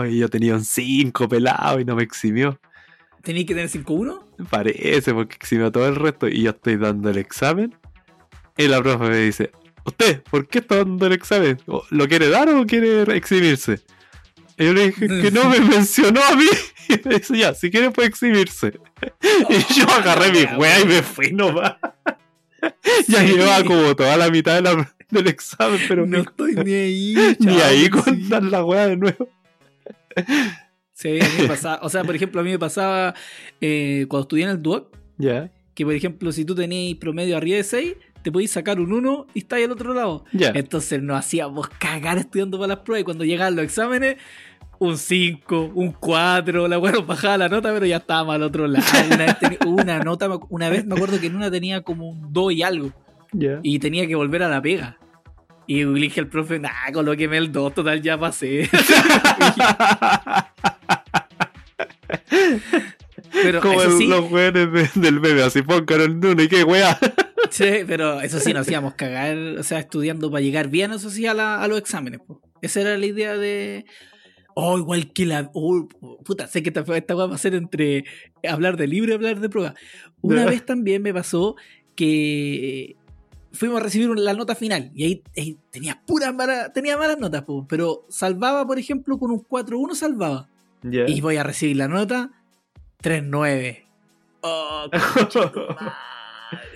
Y 0.06 0.18
yo 0.18 0.28
tenía 0.28 0.54
un 0.54 0.64
5 0.64 1.28
pelado 1.28 1.80
y 1.80 1.84
no 1.84 1.96
me 1.96 2.02
eximió. 2.02 2.60
¿Tenías 3.22 3.46
que 3.46 3.54
tener 3.54 3.70
5-1? 3.70 4.48
Parece, 4.50 5.14
porque 5.14 5.37
eximió 5.37 5.70
todo 5.70 5.88
el 5.88 5.96
resto. 5.96 6.28
Y 6.28 6.42
yo 6.42 6.50
estoy 6.50 6.76
dando 6.76 7.10
el 7.10 7.18
examen 7.18 7.74
y 8.56 8.68
la 8.68 8.82
profe 8.82 9.08
me 9.08 9.16
dice, 9.16 9.50
¿usted 9.84 10.22
por 10.24 10.46
qué 10.46 10.58
está 10.58 10.76
dando 10.78 11.06
el 11.06 11.12
examen? 11.12 11.58
¿Lo 11.90 12.08
quiere 12.08 12.28
dar 12.28 12.48
o 12.48 12.66
quiere 12.66 13.02
exhibirse? 13.16 13.80
Y 14.58 14.66
yo 14.66 14.74
le 14.74 14.87
dije 14.87 15.08
que 15.08 15.30
no 15.30 15.48
me 15.48 15.60
mencionó 15.60 16.22
a 16.22 16.37
mí. 16.37 16.46
Y 16.88 17.08
me 17.08 17.14
dice, 17.14 17.38
ya, 17.38 17.54
si 17.54 17.70
quiere 17.70 17.92
puede 17.92 18.08
exhibirse. 18.08 18.78
y 19.48 19.72
yo 19.72 19.88
agarré 19.88 20.32
mi 20.32 20.58
wea 20.58 20.80
y 20.80 20.84
me 20.84 21.00
fui 21.00 21.30
nomás. 21.32 21.76
ya 23.09 23.22
llevaba 23.22 23.64
como 23.64 23.94
toda 23.96 24.16
la 24.16 24.31
mitad 24.31 24.62
del 25.11 25.27
examen, 25.27 25.81
pero 25.88 26.07
no 26.07 26.18
estoy 26.18 26.55
ni 26.55 26.75
ahí. 26.75 27.37
ni 27.38 27.61
ahí 27.61 27.88
con 27.88 28.29
dar 28.29 28.42
la 28.42 28.64
wea 28.64 28.87
de 28.88 28.96
nuevo. 28.96 29.29
Sí, 30.92 31.20
a 31.20 31.25
mí 31.25 31.31
me 31.40 31.48
pasaba. 31.48 31.81
O 31.83 31.88
sea, 31.88 32.05
por 32.05 32.14
ejemplo, 32.14 32.40
a 32.40 32.44
mí 32.44 32.51
me 32.51 32.59
pasaba 32.59 33.14
eh, 33.61 34.07
cuando 34.09 34.22
estudié 34.22 34.44
en 34.44 34.51
el 34.51 34.62
DUOC. 34.62 34.96
Ya. 35.18 35.51
Que 35.75 35.85
por 35.85 35.94
ejemplo, 35.94 36.33
si 36.33 36.44
tú 36.44 36.55
tenías 36.55 36.96
promedio 36.98 37.37
arriba 37.37 37.57
de 37.57 37.64
6, 37.64 37.94
te 38.22 38.31
podéis 38.31 38.53
sacar 38.53 38.79
un 38.79 38.92
1 38.92 39.27
y 39.35 39.40
estáis 39.40 39.64
al 39.66 39.72
otro 39.72 39.94
lado. 39.94 40.25
Entonces 40.33 41.03
nos 41.03 41.18
hacíamos 41.18 41.68
cagar 41.68 42.18
estudiando 42.18 42.59
para 42.59 42.75
las 42.75 42.85
pruebas 42.85 43.01
y 43.01 43.05
cuando 43.05 43.25
llegaban 43.25 43.57
los 43.57 43.64
exámenes, 43.64 44.16
un 44.82 44.98
5, 44.98 45.72
un 45.74 45.92
4, 45.92 46.66
la 46.66 46.76
bueno 46.76 47.04
bajaba 47.04 47.38
la 47.38 47.48
nota, 47.48 47.72
pero 47.72 47.86
ya 47.86 47.98
estábamos 47.98 48.34
al 48.34 48.42
otro 48.42 48.66
lado. 48.66 48.84
Una 49.14 49.26
vez, 49.26 49.36
una 49.64 50.00
nota, 50.00 50.28
una 50.48 50.68
vez 50.68 50.84
me 50.84 50.96
acuerdo 50.96 51.20
que 51.20 51.28
en 51.28 51.36
una 51.36 51.50
tenía 51.50 51.82
como 51.82 52.10
un 52.10 52.32
2 52.32 52.52
y 52.52 52.62
algo. 52.62 52.92
Y 53.62 53.78
tenía 53.78 54.06
que 54.06 54.14
volver 54.14 54.42
a 54.42 54.48
la 54.48 54.60
pega. 54.60 54.98
Y 55.66 55.84
le 55.84 56.00
dije 56.00 56.20
al 56.20 56.26
profe, 56.26 56.58
nah, 56.58 56.90
colóqueme 56.92 57.38
el 57.38 57.52
2, 57.52 57.74
total, 57.74 58.02
ya 58.02 58.18
pasé. 58.18 58.68
pero 63.32 63.60
Como 63.60 63.82
los 63.82 64.24
jueves 64.26 64.92
del 64.94 65.20
bebé, 65.20 65.44
así 65.44 65.62
pongan 65.62 66.00
el 66.00 66.10
1 66.10 66.42
y 66.42 66.48
qué 66.48 66.64
wea. 66.64 66.98
Sí, 67.50 67.84
pero 67.86 68.20
eso 68.20 68.40
sí, 68.40 68.52
nos 68.52 68.62
hacíamos 68.62 68.94
cagar, 68.94 69.36
o 69.58 69.62
sea, 69.62 69.78
estudiando 69.78 70.30
para 70.30 70.42
llegar 70.42 70.68
bien, 70.68 70.92
eso 70.92 71.10
sí, 71.10 71.26
a, 71.26 71.66
los 71.68 71.78
exámenes. 71.78 72.20
Esa 72.62 72.80
era 72.80 72.98
la 72.98 73.06
idea 73.06 73.36
de. 73.36 73.84
Oh, 74.54 74.78
igual 74.78 75.12
que 75.12 75.26
la. 75.26 75.50
Oh, 75.54 75.88
puta, 76.24 76.46
sé 76.46 76.62
que 76.62 76.70
esta, 76.70 76.96
esta 76.96 77.14
va 77.14 77.34
a 77.34 77.38
ser 77.38 77.54
entre 77.54 78.04
hablar 78.48 78.76
de 78.76 78.86
libro 78.86 79.12
y 79.12 79.14
hablar 79.14 79.40
de 79.40 79.48
prueba. 79.48 79.74
Una 80.20 80.44
vez 80.44 80.64
también 80.64 81.02
me 81.02 81.14
pasó 81.14 81.56
que 81.94 82.96
fuimos 83.52 83.80
a 83.80 83.84
recibir 83.84 84.08
la 84.18 84.34
nota 84.34 84.54
final 84.54 84.90
y 84.94 85.04
ahí, 85.36 85.58
tenía 85.70 86.02
puras 86.06 86.34
malas, 86.34 86.72
tenía 86.72 86.96
malas 86.96 87.18
notas, 87.18 87.44
pero 87.68 88.06
salvaba, 88.08 88.66
por 88.66 88.78
ejemplo, 88.78 89.18
con 89.18 89.30
un 89.30 89.46
4-1 89.46 89.94
salvaba. 89.94 90.48
Y 90.82 91.20
voy 91.20 91.36
a 91.36 91.44
recibir 91.44 91.76
la 91.76 91.88
nota 91.88 92.30
3-9. 93.02 93.84
Oh, 94.40 94.86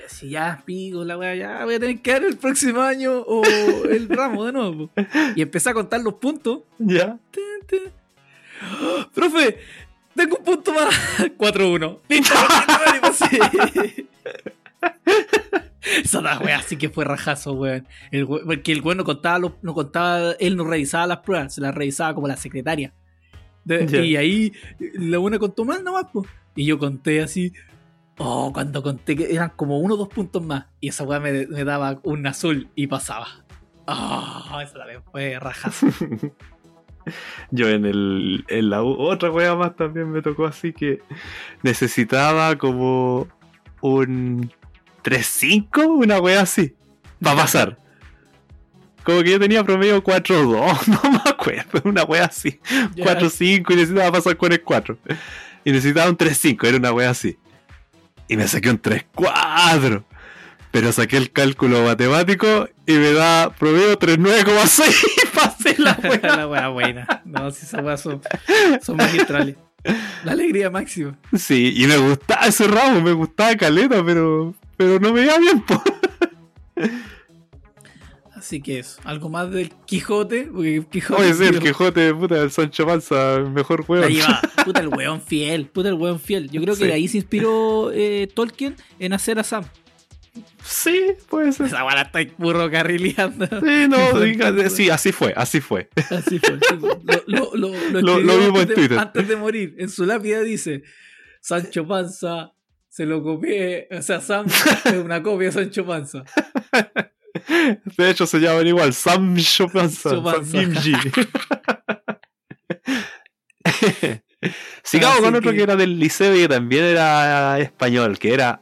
si 0.08 0.30
ya 0.30 0.62
pico 0.64 1.04
la 1.04 1.16
weá, 1.18 1.34
ya 1.34 1.64
voy 1.64 1.74
a 1.74 1.80
tener 1.80 2.00
que 2.00 2.12
dar 2.12 2.24
el 2.24 2.36
próximo 2.36 2.80
año 2.80 3.20
o 3.20 3.42
el 3.90 4.08
ramo 4.08 4.44
de 4.44 4.52
nuevo. 4.52 4.90
Y 5.34 5.42
empecé 5.42 5.70
a 5.70 5.74
contar 5.74 6.00
los 6.00 6.14
puntos. 6.14 6.60
Ya. 6.78 7.18
Profe, 9.14 9.58
tengo 10.14 10.36
un 10.38 10.44
punto 10.44 10.72
más. 10.72 10.94
4-1. 11.38 11.98
Esa 16.02 16.20
la 16.20 16.38
wea 16.38 16.62
sí 16.62 16.76
que 16.76 16.88
fue 16.88 17.04
rajazo, 17.04 17.52
weón. 17.52 17.86
porque 18.44 18.72
el 18.72 18.82
weón 18.82 18.98
no 18.98 19.04
contaba, 19.04 19.38
no 19.62 19.74
contaba, 19.74 20.32
él 20.40 20.56
no 20.56 20.64
revisaba 20.64 21.06
las 21.06 21.18
pruebas, 21.18 21.54
se 21.54 21.60
las 21.60 21.74
revisaba 21.74 22.14
como 22.14 22.26
la 22.26 22.36
secretaria. 22.36 22.92
Y 23.68 24.16
ahí 24.16 24.52
la 24.78 25.18
buena 25.18 25.38
contó 25.38 25.64
mal 25.64 25.82
nomás, 25.82 26.06
pues. 26.12 26.28
Y 26.54 26.64
yo 26.64 26.78
conté 26.78 27.20
así, 27.20 27.52
Oh, 28.18 28.50
cuando 28.52 28.82
conté 28.82 29.14
que 29.14 29.34
eran 29.34 29.52
como 29.56 29.78
uno 29.78 29.94
o 29.94 29.96
dos 29.96 30.08
puntos 30.08 30.42
más. 30.42 30.66
Y 30.80 30.88
esa 30.88 31.04
weá 31.04 31.20
me, 31.20 31.44
daba 31.64 32.00
un 32.02 32.26
azul 32.26 32.68
y 32.74 32.86
pasaba. 32.86 33.28
Oh, 33.86 34.58
esa 34.62 34.78
la 34.78 34.86
vez 34.86 35.00
fue 35.12 35.38
rajazo. 35.38 35.86
Yo 37.50 37.68
en, 37.68 37.84
el, 37.84 38.44
en 38.48 38.70
la 38.70 38.82
otra 38.82 39.30
weá 39.30 39.54
más 39.54 39.76
también 39.76 40.10
me 40.10 40.22
tocó 40.22 40.46
así 40.46 40.72
que 40.72 41.02
necesitaba 41.62 42.56
como 42.56 43.28
un 43.80 44.50
3-5, 45.04 45.86
una 45.86 46.18
weá 46.18 46.40
así, 46.40 46.74
para 47.22 47.36
pasar. 47.42 47.78
Como 49.04 49.22
que 49.22 49.30
yo 49.30 49.38
tenía 49.38 49.62
promedio 49.62 50.02
4-2, 50.02 50.88
no 51.04 51.10
me 51.12 51.30
acuerdo, 51.30 51.80
una 51.84 52.02
weá 52.02 52.24
así. 52.24 52.58
4-5 52.96 53.70
y 53.70 53.76
necesitaba 53.76 54.10
pasar 54.10 54.36
con 54.36 54.50
el 54.50 54.60
4. 54.60 54.98
Y 55.64 55.70
necesitaba 55.70 56.10
un 56.10 56.18
3-5, 56.18 56.66
era 56.66 56.78
una 56.78 56.92
weá 56.92 57.10
así 57.10 57.38
y 58.28 58.36
me 58.36 58.48
saqué 58.48 58.70
un 58.70 58.80
3-4. 58.80 60.04
Pero 60.70 60.92
saqué 60.92 61.16
el 61.16 61.30
cálculo 61.32 61.84
matemático 61.84 62.68
y 62.86 62.92
me 62.92 63.12
da 63.12 63.50
promedio 63.50 63.98
3-9,6 63.98 65.30
pasé 65.34 65.76
la 65.78 65.98
wea. 66.02 66.36
la 66.36 66.48
wea 66.48 66.68
buena. 66.68 67.22
No, 67.24 67.50
si 67.50 67.64
esas 67.64 67.82
weas 67.82 68.00
son, 68.00 68.20
son 68.82 68.96
magistrales. 68.96 69.56
La 70.24 70.32
alegría 70.32 70.68
máxima. 70.68 71.16
Sí, 71.36 71.72
y 71.76 71.86
me 71.86 71.96
gustaba 71.96 72.46
ese 72.46 72.66
ramo, 72.66 73.00
me 73.00 73.12
gustaba 73.12 73.54
caleta, 73.56 74.04
pero, 74.04 74.54
pero 74.76 74.98
no 74.98 75.12
me 75.12 75.22
iba 75.22 75.38
bien, 75.38 75.64
Así 78.46 78.60
que 78.62 78.78
eso. 78.78 79.00
Algo 79.02 79.28
más 79.28 79.50
del 79.50 79.72
Quijote. 79.86 80.48
Porque 80.52 80.84
Quijote. 80.88 81.20
Oye, 81.20 81.34
sí, 81.34 81.42
el 81.46 81.58
Quijote, 81.58 82.14
puta, 82.14 82.40
el 82.40 82.52
Sancho 82.52 82.86
Panza, 82.86 83.34
el 83.34 83.50
mejor 83.50 83.84
lleva. 84.08 84.40
Puta 84.64 84.80
el 84.80 84.86
weón 84.88 85.20
fiel. 85.20 85.66
Puta 85.66 85.88
el 85.88 85.94
weón 85.94 86.20
fiel. 86.20 86.48
Yo 86.50 86.60
creo 86.62 86.74
que 86.74 86.82
Sí. 86.82 86.86
de 86.86 86.92
ahí 86.92 87.08
se 87.08 87.16
inspiró 87.18 87.90
eh, 87.92 88.28
Tolkien 88.32 88.76
en 89.00 89.12
hacer 89.14 89.40
a 89.40 89.42
Sam. 89.42 89.64
Sí, 90.62 91.06
puede 91.28 91.50
ser. 91.52 91.66
Esa 91.66 91.82
guana 91.82 92.02
está 92.02 92.20
burro 92.38 92.70
carrileando. 92.70 93.46
Sí, 93.46 93.88
no, 93.88 94.68
sí, 94.70 94.90
así 94.90 95.10
fue, 95.10 95.32
así 95.36 95.60
fue. 95.60 95.88
Así 96.10 96.38
fue. 96.38 96.58
sí, 96.68 96.76
Lo, 97.26 97.50
lo, 97.52 97.54
lo, 97.54 97.68
lo 97.90 98.00
Lo- 98.00 98.18
escribió 98.18 98.20
lo 98.22 98.38
vimos 98.38 98.62
en 98.62 98.68
de- 98.68 98.74
Twitter. 98.74 98.98
Antes 99.00 99.26
de 99.26 99.34
morir. 99.36 99.74
En 99.78 99.88
su 99.88 100.04
lápida 100.06 100.40
dice: 100.42 100.82
Sancho 101.40 101.84
Panza 101.84 102.52
se 102.88 103.06
lo 103.06 103.24
copié. 103.24 103.88
O 103.90 104.02
sea, 104.02 104.20
Sam 104.20 104.46
es 104.84 104.92
una 104.94 105.20
copia 105.22 105.46
de 105.48 105.52
Sancho 105.52 105.84
Panza. 105.84 106.22
De 107.96 108.10
hecho, 108.10 108.26
se 108.26 108.38
llaman 108.38 108.66
igual, 108.66 108.92
Sancho 108.94 109.68
Panza. 109.68 110.10
Sancho 110.10 110.22
Panza. 110.24 110.50
Samimji. 110.50 110.92
Sigamos 114.82 115.16
Así 115.16 115.24
con 115.24 115.34
otro 115.34 115.50
que... 115.50 115.56
que- 115.56 115.62
era 115.62 115.76
del 115.76 115.98
liceo 115.98 116.34
y 116.36 116.40
que 116.42 116.48
también 116.48 116.84
era 116.84 117.58
español, 117.58 118.18
que 118.18 118.32
era 118.34 118.60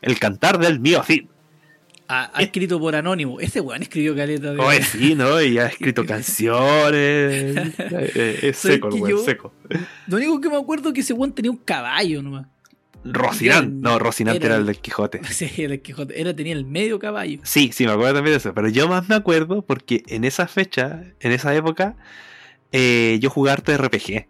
El 0.00 0.18
cantar 0.18 0.58
del 0.58 0.80
mío 0.80 1.02
Cid. 1.04 1.26
Ha, 2.10 2.30
ha 2.32 2.42
escrito 2.42 2.80
por 2.80 2.94
Anónimo. 2.96 3.38
Ese 3.38 3.60
weón 3.60 3.82
escribió 3.82 4.16
caleta 4.16 4.52
de. 4.54 4.58
Oye, 4.60 4.82
sí, 4.82 5.14
¿no? 5.14 5.42
Y 5.42 5.58
ha 5.58 5.66
escrito 5.66 6.06
canciones. 6.06 7.56
Eh, 7.78 8.12
eh, 8.14 8.38
Es 8.42 8.56
¿Sabes 8.58 8.76
seco 8.76 8.88
el 8.88 8.94
weón, 8.94 9.24
seco. 9.24 9.52
Lo 10.06 10.16
único 10.16 10.40
que 10.40 10.48
me 10.48 10.56
acuerdo 10.56 10.88
es 10.88 10.94
que 10.94 11.00
ese 11.02 11.12
weón 11.12 11.34
tenía 11.34 11.50
un 11.50 11.58
caballo 11.58 12.22
nomás. 12.22 12.46
Rocinante. 13.04 13.74
No, 13.80 13.98
Rocinante 13.98 14.44
Era 14.44 14.54
era 14.54 14.54
el 14.56 14.60
el- 14.62 14.66
del 14.66 14.78
Quijote. 14.80 15.20
Sí, 15.24 15.50
el 15.62 15.80
Quijote. 15.80 16.20
Era, 16.20 16.34
tenía 16.34 16.52
el 16.52 16.64
medio 16.64 16.98
caballo. 16.98 17.40
Sí, 17.44 17.70
sí, 17.72 17.86
me 17.86 17.92
acuerdo 17.92 18.14
también 18.14 18.32
de 18.34 18.38
eso. 18.38 18.52
Pero 18.54 18.68
yo 18.68 18.88
más 18.88 19.08
me 19.08 19.14
acuerdo 19.14 19.62
porque 19.62 20.02
en 20.08 20.24
esa 20.24 20.46
fecha, 20.48 21.02
en 21.20 21.32
esa 21.32 21.54
época, 21.54 21.96
eh, 22.72 23.18
yo 23.20 23.30
jugaba 23.30 23.54
harto 23.54 23.72
RPG. 23.76 24.26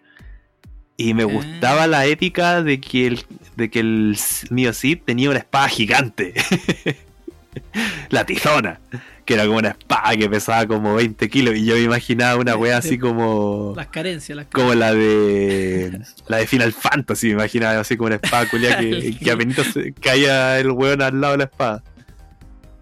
Y 0.96 1.14
me 1.14 1.22
Ah. 1.22 1.26
gustaba 1.26 1.86
la 1.86 2.06
épica 2.06 2.62
de 2.62 2.80
que 2.80 3.06
el, 3.06 3.24
de 3.56 3.70
que 3.70 3.80
el 3.80 4.16
mío 4.50 4.72
Cid 4.72 4.98
tenía 5.04 5.30
una 5.30 5.38
espada 5.38 5.68
gigante. 5.68 6.34
la 8.10 8.24
tizona. 8.24 8.80
Que 9.28 9.34
era 9.34 9.44
como 9.44 9.58
una 9.58 9.68
espada 9.68 10.16
que 10.16 10.26
pesaba 10.30 10.66
como 10.66 10.94
20 10.94 11.28
kilos. 11.28 11.54
Y 11.54 11.66
yo 11.66 11.74
me 11.74 11.82
imaginaba 11.82 12.40
una 12.40 12.56
wea 12.56 12.78
así 12.78 12.98
como. 12.98 13.74
Las 13.76 13.88
carencias, 13.88 14.34
las 14.34 14.46
Como 14.46 14.72
la 14.72 14.94
de. 14.94 16.00
La 16.28 16.38
de 16.38 16.46
Final 16.46 16.72
Fantasy, 16.72 17.26
me 17.26 17.32
imaginaba 17.34 17.78
así 17.78 17.98
como 17.98 18.06
una 18.06 18.14
espada 18.16 18.48
culia 18.48 18.78
que, 18.78 19.14
que 19.22 19.30
apenas 19.30 19.66
se- 19.66 19.92
caía 19.92 20.58
el 20.58 20.70
weón 20.70 21.02
al 21.02 21.20
lado 21.20 21.32
de 21.32 21.38
la 21.38 21.44
espada. 21.44 21.82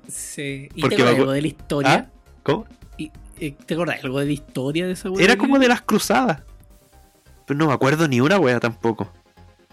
Sí. 0.09 0.69
¿Y 0.75 0.81
Porque 0.83 0.97
te 0.97 1.03
algo 1.03 1.33
de 1.33 1.41
la 1.43 1.47
historia? 1.49 1.95
¿Ah? 2.09 2.13
¿Cómo? 2.45 2.67
¿Y, 2.97 3.11
eh, 3.41 3.57
¿Te 3.67 3.75
acordás 3.75 4.05
algo 4.05 4.21
de 4.21 4.27
la 4.27 4.33
historia 4.33 4.87
de 4.87 4.93
esa 4.93 5.11
weá? 5.11 5.25
Era 5.25 5.37
como 5.37 5.59
de 5.59 5.67
las 5.67 5.81
cruzadas. 5.83 6.43
Pero 7.45 7.59
no 7.59 7.67
me 7.67 7.73
acuerdo 7.73 8.07
ni 8.07 8.21
una 8.21 8.39
wea 8.39 8.61
tampoco. 8.61 9.13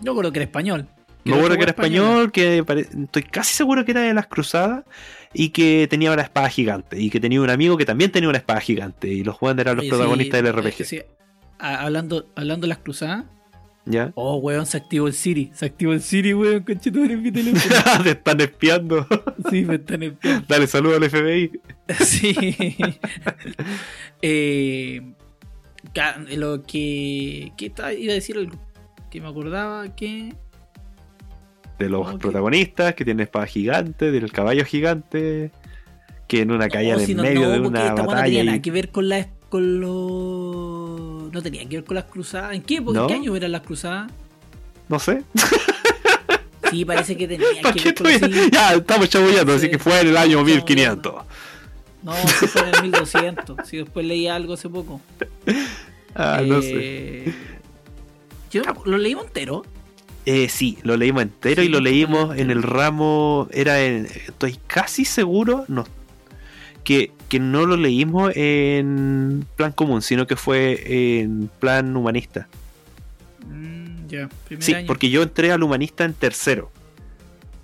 Yo 0.01 0.15
creo 0.15 0.31
que 0.31 0.39
era 0.39 0.45
español. 0.45 0.87
Me 1.23 1.35
acuerdo 1.35 1.55
que 1.55 1.63
era 1.63 1.71
español, 1.71 2.31
que 2.31 2.63
pare- 2.65 2.87
estoy 3.03 3.23
casi 3.23 3.53
seguro 3.53 3.85
que 3.85 3.91
era 3.91 4.01
de 4.01 4.13
las 4.13 4.27
cruzadas 4.27 4.83
y 5.33 5.49
que 5.49 5.87
tenía 5.89 6.11
una 6.11 6.21
espada 6.21 6.49
gigante. 6.49 6.99
Y 6.99 7.09
que 7.09 7.19
tenía 7.19 7.41
un 7.41 7.49
amigo 7.49 7.77
que 7.77 7.85
también 7.85 8.11
tenía 8.11 8.29
una 8.29 8.37
espada 8.37 8.59
gigante. 8.61 9.07
Y 9.07 9.23
los 9.23 9.35
jugadores 9.35 9.65
eran 9.65 9.75
los 9.77 9.83
Oye, 9.83 9.89
protagonistas 9.89 10.39
sí, 10.39 10.45
del 10.45 10.53
RPG. 10.53 10.81
eh, 10.81 10.85
sí. 10.85 11.01
Hablando, 11.59 12.25
hablando 12.35 12.65
de 12.65 12.69
las 12.69 12.79
cruzadas. 12.79 13.25
¿Ya? 13.85 14.13
Oh, 14.15 14.37
weón, 14.37 14.65
se 14.65 14.77
activó 14.77 15.07
el 15.07 15.13
Siri. 15.13 15.51
Se 15.53 15.65
activó 15.65 15.91
el 15.91 16.01
Siri, 16.01 16.33
weón, 16.33 16.63
conchetumare 16.63 17.13
en 17.13 17.21
mi 17.21 17.31
teléfono. 17.31 17.75
Te 18.03 18.11
están 18.11 18.39
espiando. 18.39 19.05
Sí, 19.49 19.65
me 19.65 19.75
están 19.75 20.03
espiando. 20.03 20.45
Dale 20.47 20.67
saludo 20.67 20.95
al 20.95 21.09
FBI. 21.09 21.51
Sí. 21.99 22.33
eh, 24.21 25.01
lo 26.37 26.63
que. 26.63 27.51
¿Qué 27.57 27.73
iba 27.99 28.11
a 28.11 28.15
decir 28.15 28.37
algo? 28.37 28.57
Que 29.11 29.19
me 29.19 29.27
acordaba 29.27 29.93
que. 29.95 30.33
De 31.79 31.89
los 31.89 32.15
protagonistas, 32.15 32.93
que 32.95 33.03
tiene 33.03 33.23
espada 33.23 33.45
gigante, 33.47 34.11
del 34.11 34.31
caballo 34.31 34.63
gigante, 34.65 35.51
que 36.27 36.41
en 36.41 36.51
una 36.51 36.69
caían 36.69 36.95
No, 36.95 37.01
en 37.01 37.07
si 37.07 37.15
medio 37.15 37.41
no, 37.41 37.49
de 37.49 37.59
una 37.59 37.79
esta 37.81 37.93
weá 37.95 38.03
no 38.03 38.07
batalla. 38.07 38.23
tenía 38.25 38.43
nada 38.43 38.61
que 38.61 38.71
ver 38.71 38.89
con 38.89 39.09
las. 39.09 39.27
Con 39.49 39.79
los. 39.81 41.31
No 41.33 41.41
tenía 41.41 41.67
que 41.67 41.77
ver 41.77 41.83
con 41.83 41.95
las 41.95 42.05
cruzadas. 42.05 42.53
¿En 42.55 42.61
qué, 42.61 42.75
época- 42.77 42.95
¿No? 42.99 43.01
¿en 43.03 43.07
qué 43.07 43.13
año 43.15 43.35
eran 43.35 43.51
las 43.51 43.61
cruzadas? 43.61 44.11
No 44.89 44.99
sé. 44.99 45.23
Sí, 46.71 46.85
parece 46.85 47.15
que 47.15 47.27
tenía 47.27 47.45
¿Para 47.61 47.75
que 47.75 47.93
qué 47.93 48.03
ver 48.03 48.19
con. 48.19 48.31
Ya, 48.51 48.73
estamos 48.73 49.07
chabullando, 49.07 49.53
así 49.53 49.65
Sí. 49.65 49.71
que 49.71 49.77
fue 49.77 49.99
en 50.01 50.07
el 50.07 50.17
año 50.17 50.39
Estamos 50.39 50.45
1500. 50.65 51.13
No, 52.01 52.13
sí 52.15 52.47
fue 52.47 52.61
en 52.67 52.75
el 52.75 52.81
1200. 52.83 53.67
Sí, 53.67 53.77
después 53.77 54.03
leí 54.07 54.27
algo 54.27 54.53
hace 54.53 54.69
poco. 54.69 54.99
Ah, 56.15 56.41
no 56.45 56.61
sé. 56.61 56.71
Eh, 57.27 57.33
Yo 58.51 58.61
acu- 58.63 58.85
lo 58.85 58.97
leímos 58.99 59.25
entero. 59.25 59.63
Eh, 60.25 60.47
sí, 60.49 60.77
lo 60.83 60.95
leímos 60.95 61.23
entero 61.23 61.63
y 61.63 61.67
lo 61.69 61.79
leímos 61.81 62.37
en 62.37 62.49
el 62.49 62.63
ramo. 62.63 63.47
Era 63.51 63.81
en. 63.81 64.05
Estoy 64.05 64.57
casi 64.67 65.03
seguro 65.05 65.65
no, 65.67 65.85
que, 66.85 67.11
que 67.27 67.39
no 67.39 67.65
lo 67.65 67.75
leímos 67.75 68.31
en 68.35 69.45
plan 69.57 69.71
común, 69.73 70.01
sino 70.01 70.25
que 70.25 70.35
fue 70.37 71.19
en 71.21 71.49
plan 71.59 71.95
humanista. 71.97 72.47
Mm, 73.47 74.07
ya, 74.07 74.29
primer 74.47 74.63
Sí, 74.63 74.73
año. 74.73 74.87
porque 74.87 75.09
yo 75.09 75.23
entré 75.23 75.51
al 75.51 75.61
humanista 75.63 76.05
en 76.05 76.13
tercero. 76.13 76.71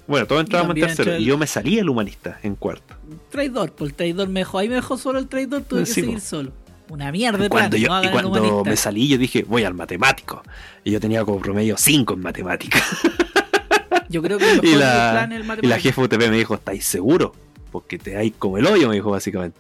Bueno, 0.08 0.26
todos 0.26 0.42
entrábamos 0.42 0.76
en 0.76 0.82
tercero. 0.82 1.18
Y 1.18 1.26
yo 1.26 1.38
me 1.38 1.46
salí 1.48 1.80
al 1.80 1.88
humanista 1.88 2.40
en 2.44 2.56
cuarto. 2.56 2.96
Traidor, 3.30 3.72
pues 3.74 3.92
el 3.92 3.96
traidor 3.96 4.28
me 4.28 4.40
dejó. 4.42 4.58
Ahí 4.58 4.68
me 4.68 4.76
dejó 4.76 4.98
solo 4.98 5.20
el 5.20 5.28
traidor, 5.28 5.62
tuve 5.62 5.82
que 5.82 5.86
Sí, 5.86 6.02
seguir 6.02 6.16
po. 6.16 6.20
solo. 6.22 6.52
Una 6.90 7.12
mierda 7.12 7.38
de 7.38 7.50
Cuando 7.50 7.78
plan, 7.78 7.82
yo, 7.82 7.88
no 7.90 8.04
y 8.04 8.06
el 8.08 8.12
cuando 8.12 8.64
me 8.66 8.76
salí, 8.76 9.08
yo 9.08 9.18
dije, 9.18 9.46
voy 9.48 9.64
al 9.64 9.74
matemático. 9.76 10.42
Y 10.84 10.92
yo 10.92 11.00
tenía 11.00 11.24
como 11.24 11.40
promedio 11.40 11.78
5 11.78 12.14
en 12.16 12.22
matemáticas. 12.22 12.84
Yo 14.10 14.24
creo 14.24 14.40
que 14.40 14.52
el 14.54 14.66
Y 14.66 14.74
la, 14.74 15.12
plan 15.12 15.32
el 15.32 15.42
y 15.42 15.44
la 15.44 15.48
matemático. 15.48 15.84
jefa 15.84 16.02
UTP 16.02 16.18
me 16.30 16.38
dijo, 16.38 16.56
¿estáis 16.56 16.84
seguro? 16.84 17.36
Porque 17.72 18.00
te 18.00 18.18
hay 18.18 18.32
como 18.32 18.58
el 18.58 18.66
hoyo, 18.66 18.90
me 18.90 18.96
dijo 18.96 19.12
básicamente. 19.12 19.60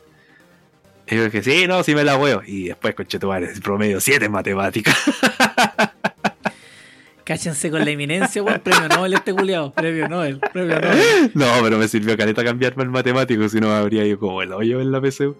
Y 1.08 1.16
yo 1.16 1.26
dije, 1.26 1.44
sí, 1.44 1.68
no, 1.68 1.84
sí 1.84 1.94
me 1.94 2.04
la 2.04 2.18
huevo. 2.18 2.42
Y 2.48 2.70
después, 2.70 2.96
conchetumare, 2.96 3.48
promedio 3.64 4.00
7 4.00 4.26
en 4.26 4.32
matemáticas. 4.32 4.98
Cáchense 7.24 7.70
con 7.70 7.86
la 7.86 7.92
eminencia, 7.92 8.42
weón. 8.42 8.60
Premio 8.60 8.88
Nobel 8.88 9.14
este 9.14 9.34
culiado. 9.34 9.72
Premio 9.72 10.08
Nobel. 10.10 10.40
Premio 10.52 10.80
Nobel. 10.82 11.32
no, 11.36 11.46
pero 11.62 11.78
me 11.78 11.88
sirvió 11.88 12.18
caleta 12.18 12.44
cambiarme 12.44 12.82
el 12.82 12.90
matemático, 12.90 13.48
si 13.50 13.60
no 13.60 13.68
me 13.68 13.76
habría 13.76 14.04
ido 14.04 14.18
como 14.18 14.42
el 14.42 14.52
hoyo 14.52 14.82
en 14.82 14.92
la 14.92 15.00
PSU. 15.00 15.36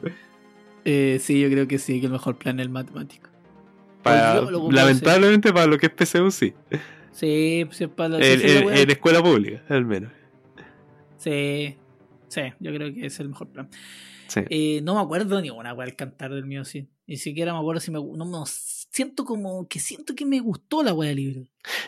Eh, 0.86 1.20
sí, 1.22 1.40
yo 1.42 1.50
creo 1.50 1.68
que 1.68 1.80
sí, 1.80 2.00
que 2.00 2.08
el 2.08 2.12
mejor 2.12 2.38
plan 2.38 2.60
es 2.60 2.66
el 2.66 2.72
matemático. 2.72 3.30
Para- 4.04 4.42
lamentablemente 4.72 5.52
para 5.52 5.68
lo 5.68 5.78
que 5.78 5.88
es 5.88 5.92
PSU, 5.94 6.32
sí. 6.32 6.54
Sí, 7.12 7.64
pues 7.66 7.82
es 7.82 7.90
para 7.90 8.10
la 8.10 8.26
En, 8.26 8.66
la 8.66 8.94
escuela 8.94 9.22
pública, 9.22 9.64
al 9.70 9.86
menos. 9.86 10.12
Sí, 11.18 11.76
sí, 12.30 12.42
yo 12.60 12.74
creo 12.74 12.94
que 12.94 13.06
es 13.06 13.20
el 13.20 13.30
mejor 13.30 13.50
plan. 13.50 13.70
Sí. 14.28 14.42
Eh, 14.50 14.82
no 14.84 14.96
me 14.96 15.02
acuerdo 15.02 15.42
ni 15.42 15.50
una 15.50 15.72
al 15.72 15.96
cantar 15.96 16.32
del 16.34 16.46
mío, 16.46 16.64
sí. 16.64 16.88
Ni 17.08 17.18
siquiera 17.18 17.52
me 17.52 17.60
acuerdo 17.60 17.82
si 17.82 17.92
me 17.92 18.00
no, 18.00 18.26
no, 18.26 18.46
siento 18.46 19.26
como 19.26 19.68
que 19.68 19.80
siento 19.80 20.16
que 20.16 20.26
me 20.26 20.40
gustó 20.40 20.84
la 20.84 20.94
weá 20.94 21.10
del 21.10 21.18
libro. 21.18 21.42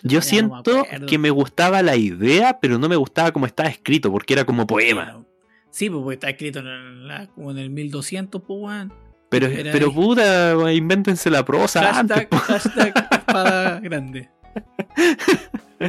Yo 0.04 0.20
Ya 0.20 0.42
no 0.42 0.56
me 0.56 0.64
siento 0.64 1.06
que 1.08 1.18
me 1.18 1.30
gustaba 1.30 1.82
la 1.82 1.96
idea, 1.96 2.60
pero 2.60 2.78
no 2.78 2.90
me 2.90 2.96
gustaba 2.96 3.32
cómo 3.32 3.46
estaba 3.46 3.70
escrito, 3.70 4.12
porque 4.12 4.34
era 4.34 4.46
como 4.46 4.66
poema. 4.68 5.24
Sí, 5.72 5.90
pues 5.90 6.02
porque 6.04 6.14
está 6.16 6.30
escrito 6.30 6.60
en, 6.60 7.08
la- 7.08 7.28
como 7.28 7.52
en 7.52 7.58
el 7.58 7.70
1200, 7.70 8.42
pues 8.46 8.60
weón. 8.62 8.94
Pero, 9.30 9.48
pero 9.72 9.94
puta, 9.94 10.54
invéntense 10.74 11.30
la 11.30 11.44
prosa 11.46 12.00
antes. 12.00 12.18
Hashtag, 12.18 12.30
po. 12.30 12.38
hashtag 12.38 12.94
espada 13.12 13.80
grande. 13.80 14.30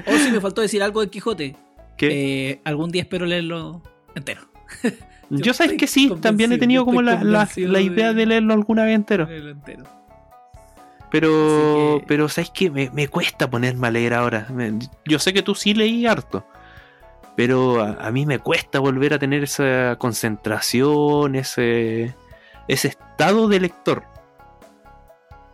Oh, 0.07 0.16
sí, 0.16 0.31
me 0.33 0.40
faltó 0.40 0.62
decir 0.62 0.83
algo 0.83 1.01
del 1.01 1.11
Quijote. 1.11 1.55
¿Qué? 1.99 2.51
Eh, 2.53 2.61
algún 2.64 2.90
día 2.90 3.03
espero 3.03 3.27
leerlo 3.27 3.83
entero. 4.14 4.40
yo 5.29 5.38
yo 5.38 5.53
sabes 5.53 5.77
que 5.77 5.87
sí, 5.87 6.11
también 6.23 6.51
he 6.53 6.57
tenido 6.59 6.87
como 6.87 7.03
la, 7.03 7.23
la, 7.23 7.47
idea 7.81 8.09
de- 8.09 8.14
de 8.14 8.27
leerlo 8.27 8.55
alguna 8.55 8.85
vez 8.85 8.95
entero. 8.95 9.27
Leerlo 9.27 9.51
entero. 9.51 9.85
Pero, 11.11 11.99
que- 12.01 12.05
pero 12.07 12.29
sabes 12.31 12.49
que 12.51 12.71
me, 12.71 12.88
me 12.90 13.09
cuesta 13.09 13.51
ponerme 13.51 13.87
a 13.88 13.90
leer 13.90 14.14
ahora. 14.14 14.47
Me- 14.51 14.79
yo 15.07 15.18
sé 15.18 15.35
que 15.35 15.42
tú 15.42 15.55
sí 15.55 15.75
leí 15.75 16.07
harto. 16.07 16.47
Pero 17.37 17.81
a, 17.81 17.92
a 18.07 18.11
mí 18.11 18.27
me 18.27 18.38
cuesta 18.38 18.79
volver 18.79 19.14
a 19.14 19.18
tener 19.18 19.42
esa 19.42 19.97
concentración, 19.99 21.35
ese, 21.35 22.14
ese 22.68 22.88
estado 22.88 23.49
de 23.49 23.61
lector. 23.61 24.05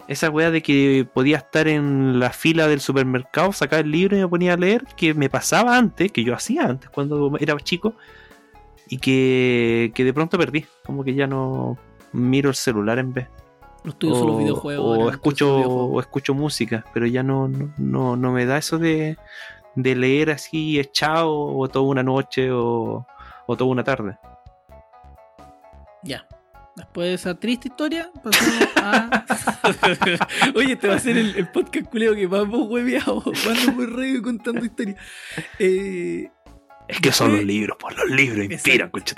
Esa 0.09 0.31
weá 0.31 0.51
de 0.51 0.63
que 0.63 1.07
podía 1.13 1.37
estar 1.37 1.69
en 1.69 2.19
la 2.19 2.31
fila 2.31 2.67
del 2.67 2.81
supermercado, 2.81 3.53
sacar 3.53 3.81
el 3.81 3.91
libro 3.91 4.17
y 4.17 4.21
me 4.21 4.29
ponía 4.29 4.55
a 4.55 4.57
leer, 4.57 4.85
que 4.97 5.13
me 5.13 5.29
pasaba 5.29 5.77
antes, 5.77 6.11
que 6.11 6.25
yo 6.25 6.35
hacía 6.35 6.65
antes 6.65 6.89
cuando 6.89 7.37
era 7.39 7.55
chico, 7.59 7.95
y 8.89 8.99
que, 8.99 9.93
que 9.95 10.05
de 10.05 10.15
pronto 10.15 10.39
perdí. 10.39 10.65
Como 10.85 11.05
que 11.05 11.15
ya 11.15 11.27
no 11.27 11.77
miro 12.13 12.49
el 12.49 12.57
celular 12.57 12.99
en 12.99 13.13
vez 13.13 13.29
son 14.01 14.11
los 14.11 14.21
o, 14.21 14.39
videojuegos. 14.39 14.85
o 14.85 15.03
ahora, 15.03 15.15
escucho 15.15 15.57
videojuegos. 15.57 15.91
o 15.93 16.01
escucho 16.01 16.35
música 16.35 16.85
pero 16.93 17.07
ya 17.07 17.23
no 17.23 17.49
no, 17.49 17.73
no, 17.79 18.17
no 18.17 18.33
me 18.33 18.47
da 18.47 18.59
eso 18.59 18.79
de, 18.79 19.17
de 19.75 19.95
leer 19.95 20.31
así 20.31 20.79
echado 20.79 21.33
o 21.33 21.69
toda 21.69 21.85
una 21.87 22.03
noche 22.03 22.51
o, 22.51 23.07
o 23.47 23.57
toda 23.57 23.71
una 23.71 23.85
tarde 23.85 24.17
Ya. 26.03 26.27
Después 26.77 27.09
de 27.09 27.15
esa 27.15 27.35
triste 27.35 27.67
historia, 27.69 28.09
pasamos 28.23 28.69
a. 28.77 29.25
Oye, 30.55 30.75
este 30.75 30.87
va 30.87 30.95
a 30.95 30.99
ser 31.01 31.17
el, 31.19 31.35
el 31.35 31.49
podcast 31.51 31.87
culeo 31.91 32.15
que 32.15 32.29
más 32.29 32.47
vos 32.47 32.69
hueveado. 32.69 33.21
Muy 33.75 33.87
rey 33.87 34.23
contando 34.23 34.65
historias. 34.65 34.97
Eh, 35.59 36.31
Es 36.87 37.01
que 37.01 37.11
son 37.11 37.35
los 37.35 37.45
libros, 37.45 37.77
pues 37.81 37.97
los 37.97 38.09
libros 38.11 38.45
inspiran, 38.45 38.91
concha 38.91 39.15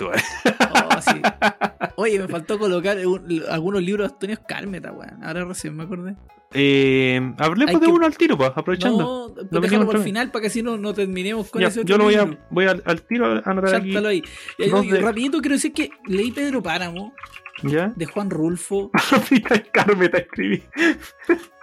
Oye, 1.96 2.18
me 2.18 2.28
faltó 2.28 2.58
colocar 2.58 2.96
un- 3.06 3.42
algunos 3.48 3.82
libros 3.82 4.08
de 4.08 4.14
Antonio 4.14 4.38
Cálmeta, 4.46 4.92
weón. 4.92 5.22
Ahora 5.22 5.44
recién 5.44 5.76
me 5.76 5.82
acordé. 5.84 6.16
Eh, 6.52 7.20
hablemos 7.38 7.74
Hay 7.74 7.80
de 7.80 7.86
que- 7.86 7.92
uno 7.92 8.06
al 8.06 8.16
tiro, 8.16 8.36
pues, 8.36 8.50
aprovechando. 8.54 8.98
No, 9.28 9.34
pues 9.34 9.36
Lo 9.36 9.60
déjalo 9.60 9.60
veníamos 9.60 9.86
por 9.86 9.96
el 9.96 10.02
final 10.02 10.30
para 10.30 10.40
que 10.40 10.46
así 10.48 10.62
no, 10.62 10.76
no 10.76 10.92
terminemos 10.94 11.48
con 11.50 11.62
Ya, 11.62 11.68
ese 11.68 11.80
otro 11.80 11.94
yo 11.94 11.98
lo 11.98 12.04
voy, 12.04 12.14
a, 12.16 12.38
voy 12.50 12.66
al, 12.66 12.82
al 12.86 13.02
tiro 13.02 13.26
a 13.26 13.42
anotar 13.44 13.76
aquí. 13.76 13.96
Ahí. 13.96 14.22
Yo 14.58 14.82
de- 14.82 15.00
rapidito 15.00 15.40
quiero 15.40 15.54
decir 15.56 15.72
que 15.72 15.90
leí 16.06 16.32
Pedro 16.32 16.62
Páramo 16.62 17.14
¿Ya? 17.62 17.92
de 17.94 18.06
Juan 18.06 18.30
Rulfo 18.30 18.90
te 19.28 20.18
escribí. 20.18 20.62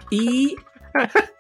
y 0.09 0.55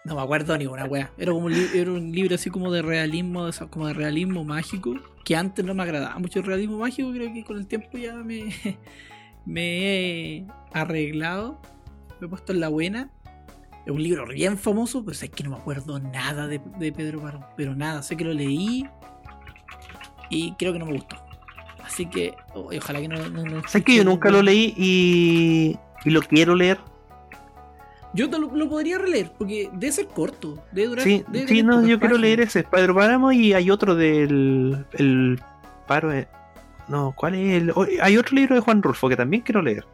no 0.05 0.15
me 0.15 0.21
acuerdo 0.21 0.57
ni 0.57 0.65
una 0.65 0.85
wea. 0.85 1.11
Era 1.17 1.31
como 1.31 1.47
un, 1.47 1.53
era 1.53 1.91
un 1.91 2.11
libro 2.11 2.35
así 2.35 2.49
como 2.49 2.71
de 2.71 2.81
realismo, 2.81 3.49
como 3.69 3.87
de 3.87 3.93
realismo 3.93 4.43
mágico, 4.43 4.95
que 5.23 5.35
antes 5.35 5.63
no 5.65 5.73
me 5.73 5.83
agradaba 5.83 6.17
mucho 6.19 6.39
el 6.39 6.45
realismo 6.45 6.77
mágico, 6.77 7.11
creo 7.11 7.33
que 7.33 7.43
con 7.43 7.57
el 7.57 7.67
tiempo 7.67 7.97
ya 7.97 8.15
me, 8.15 8.53
me 9.45 10.39
he 10.39 10.47
arreglado, 10.73 11.61
me 12.19 12.27
he 12.27 12.29
puesto 12.29 12.53
en 12.53 12.59
la 12.59 12.69
buena. 12.69 13.09
Es 13.85 13.91
un 13.91 14.03
libro 14.03 14.25
bien 14.27 14.57
famoso, 14.57 15.03
pero 15.05 15.15
sé 15.15 15.29
que 15.29 15.43
no 15.43 15.51
me 15.51 15.55
acuerdo 15.55 15.99
nada 15.99 16.47
de, 16.47 16.59
de 16.77 16.91
Pedro 16.91 17.21
Páramo, 17.21 17.47
pero 17.55 17.73
nada, 17.73 18.03
sé 18.03 18.17
que 18.17 18.25
lo 18.25 18.33
leí 18.33 18.85
y 20.29 20.51
creo 20.53 20.73
que 20.73 20.79
no 20.79 20.85
me 20.85 20.93
gustó. 20.93 21.15
Así 21.83 22.05
que 22.05 22.33
oh, 22.53 22.69
ojalá 22.75 22.99
que 22.99 23.07
no... 23.07 23.29
no, 23.29 23.43
no 23.43 23.67
Sé 23.67 23.81
que 23.81 23.95
yo 23.95 24.03
nunca 24.03 24.29
lo 24.29 24.41
leí 24.41 24.73
y, 24.77 25.77
y 26.03 26.09
lo 26.09 26.21
quiero 26.21 26.53
leer. 26.53 26.79
Yo 28.13 28.27
lo, 28.27 28.55
lo 28.55 28.69
podría 28.69 28.97
releer, 28.97 29.31
porque 29.37 29.69
debe 29.73 29.91
ser 29.91 30.07
corto. 30.07 30.63
Debe 30.71 30.87
durar. 30.87 31.03
Sí, 31.03 31.23
debe 31.27 31.47
sí, 31.47 31.63
no, 31.63 31.85
yo 31.85 31.99
quiero 31.99 32.17
leer 32.17 32.41
ese, 32.41 32.63
Pedro 32.63 32.95
Páramo, 32.95 33.31
y 33.31 33.53
hay 33.53 33.69
otro 33.69 33.95
del 33.95 34.85
el 34.93 35.39
paro. 35.87 36.09
de- 36.09 36.27
no, 36.87 37.13
¿cuál 37.15 37.35
es 37.35 37.61
el? 37.61 37.71
oh, 37.75 37.85
hay 38.01 38.17
otro 38.17 38.35
libro 38.35 38.55
de 38.55 38.61
Juan 38.61 38.81
Rulfo 38.81 39.09
que 39.09 39.15
también 39.17 39.43
quiero 39.43 39.61
leer. 39.61 39.85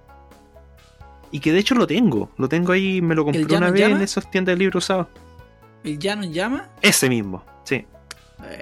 Y 1.32 1.40
que 1.40 1.52
de 1.52 1.60
hecho 1.60 1.74
lo 1.74 1.88
tengo, 1.88 2.30
lo 2.38 2.48
tengo 2.48 2.72
ahí, 2.72 3.02
me 3.02 3.16
lo 3.16 3.24
compré 3.24 3.42
¿El 3.42 3.48
Llano 3.48 3.66
una 3.66 3.72
vez 3.72 3.90
en 3.90 4.02
esas 4.02 4.30
tiendas 4.30 4.54
de 4.54 4.60
libros 4.60 4.84
usados. 4.86 5.08
El 5.84 5.98
llano 5.98 6.24
en 6.24 6.32
llama. 6.34 6.70
Ese 6.82 7.10
mismo, 7.10 7.44
sí. 7.64 7.86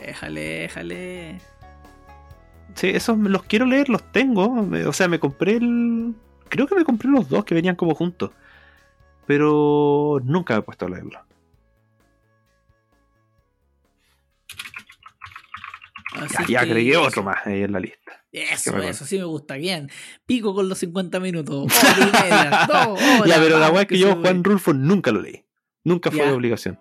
Déjale, 0.05 0.41
déjale. 0.61 1.41
Sí, 2.75 2.87
esos 2.87 3.17
los 3.17 3.43
quiero 3.43 3.65
leer, 3.65 3.89
los 3.89 4.01
tengo. 4.11 4.65
O 4.87 4.93
sea, 4.93 5.07
me 5.09 5.19
compré 5.19 5.57
el. 5.57 6.13
Creo 6.47 6.67
que 6.67 6.75
me 6.75 6.85
compré 6.85 7.09
los 7.09 7.27
dos 7.27 7.43
que 7.43 7.53
venían 7.53 7.75
como 7.75 7.93
juntos. 7.93 8.31
Pero 9.27 10.19
nunca 10.23 10.53
me 10.55 10.59
he 10.59 10.63
puesto 10.63 10.85
a 10.85 10.89
leerlo. 10.89 11.19
Así 16.13 16.33
Ya, 16.39 16.39
ya 16.47 16.59
que 16.65 16.71
agregué 16.71 16.97
otro 16.97 17.23
más 17.23 17.37
ahí 17.45 17.63
en 17.63 17.71
la 17.71 17.79
lista. 17.79 18.23
Eso, 18.33 18.73
Que 18.75 18.89
eso 18.89 19.05
sí 19.05 19.17
me 19.17 19.23
gusta. 19.25 19.55
Bien. 19.55 19.89
Pico 20.25 20.53
con 20.53 20.67
los 20.69 20.77
50 20.79 21.19
minutos. 21.19 21.67
Hora 21.83 21.95
y 21.97 22.23
media. 22.23 22.65
Dos 22.67 23.01
horas. 23.01 23.25
ya, 23.25 23.35
pero 23.39 23.59
la 23.59 23.69
weá 23.71 23.81
es 23.83 23.87
que 23.87 23.95
se 23.95 24.01
yo. 24.01 24.15
Juan 24.17 24.43
Rulfo, 24.43 24.73
nunca 24.73 25.11
lo 25.11 25.21
leí. 25.21 25.45
Nunca 25.83 26.11
fue 26.11 26.25
de 26.25 26.31
obligación. 26.31 26.79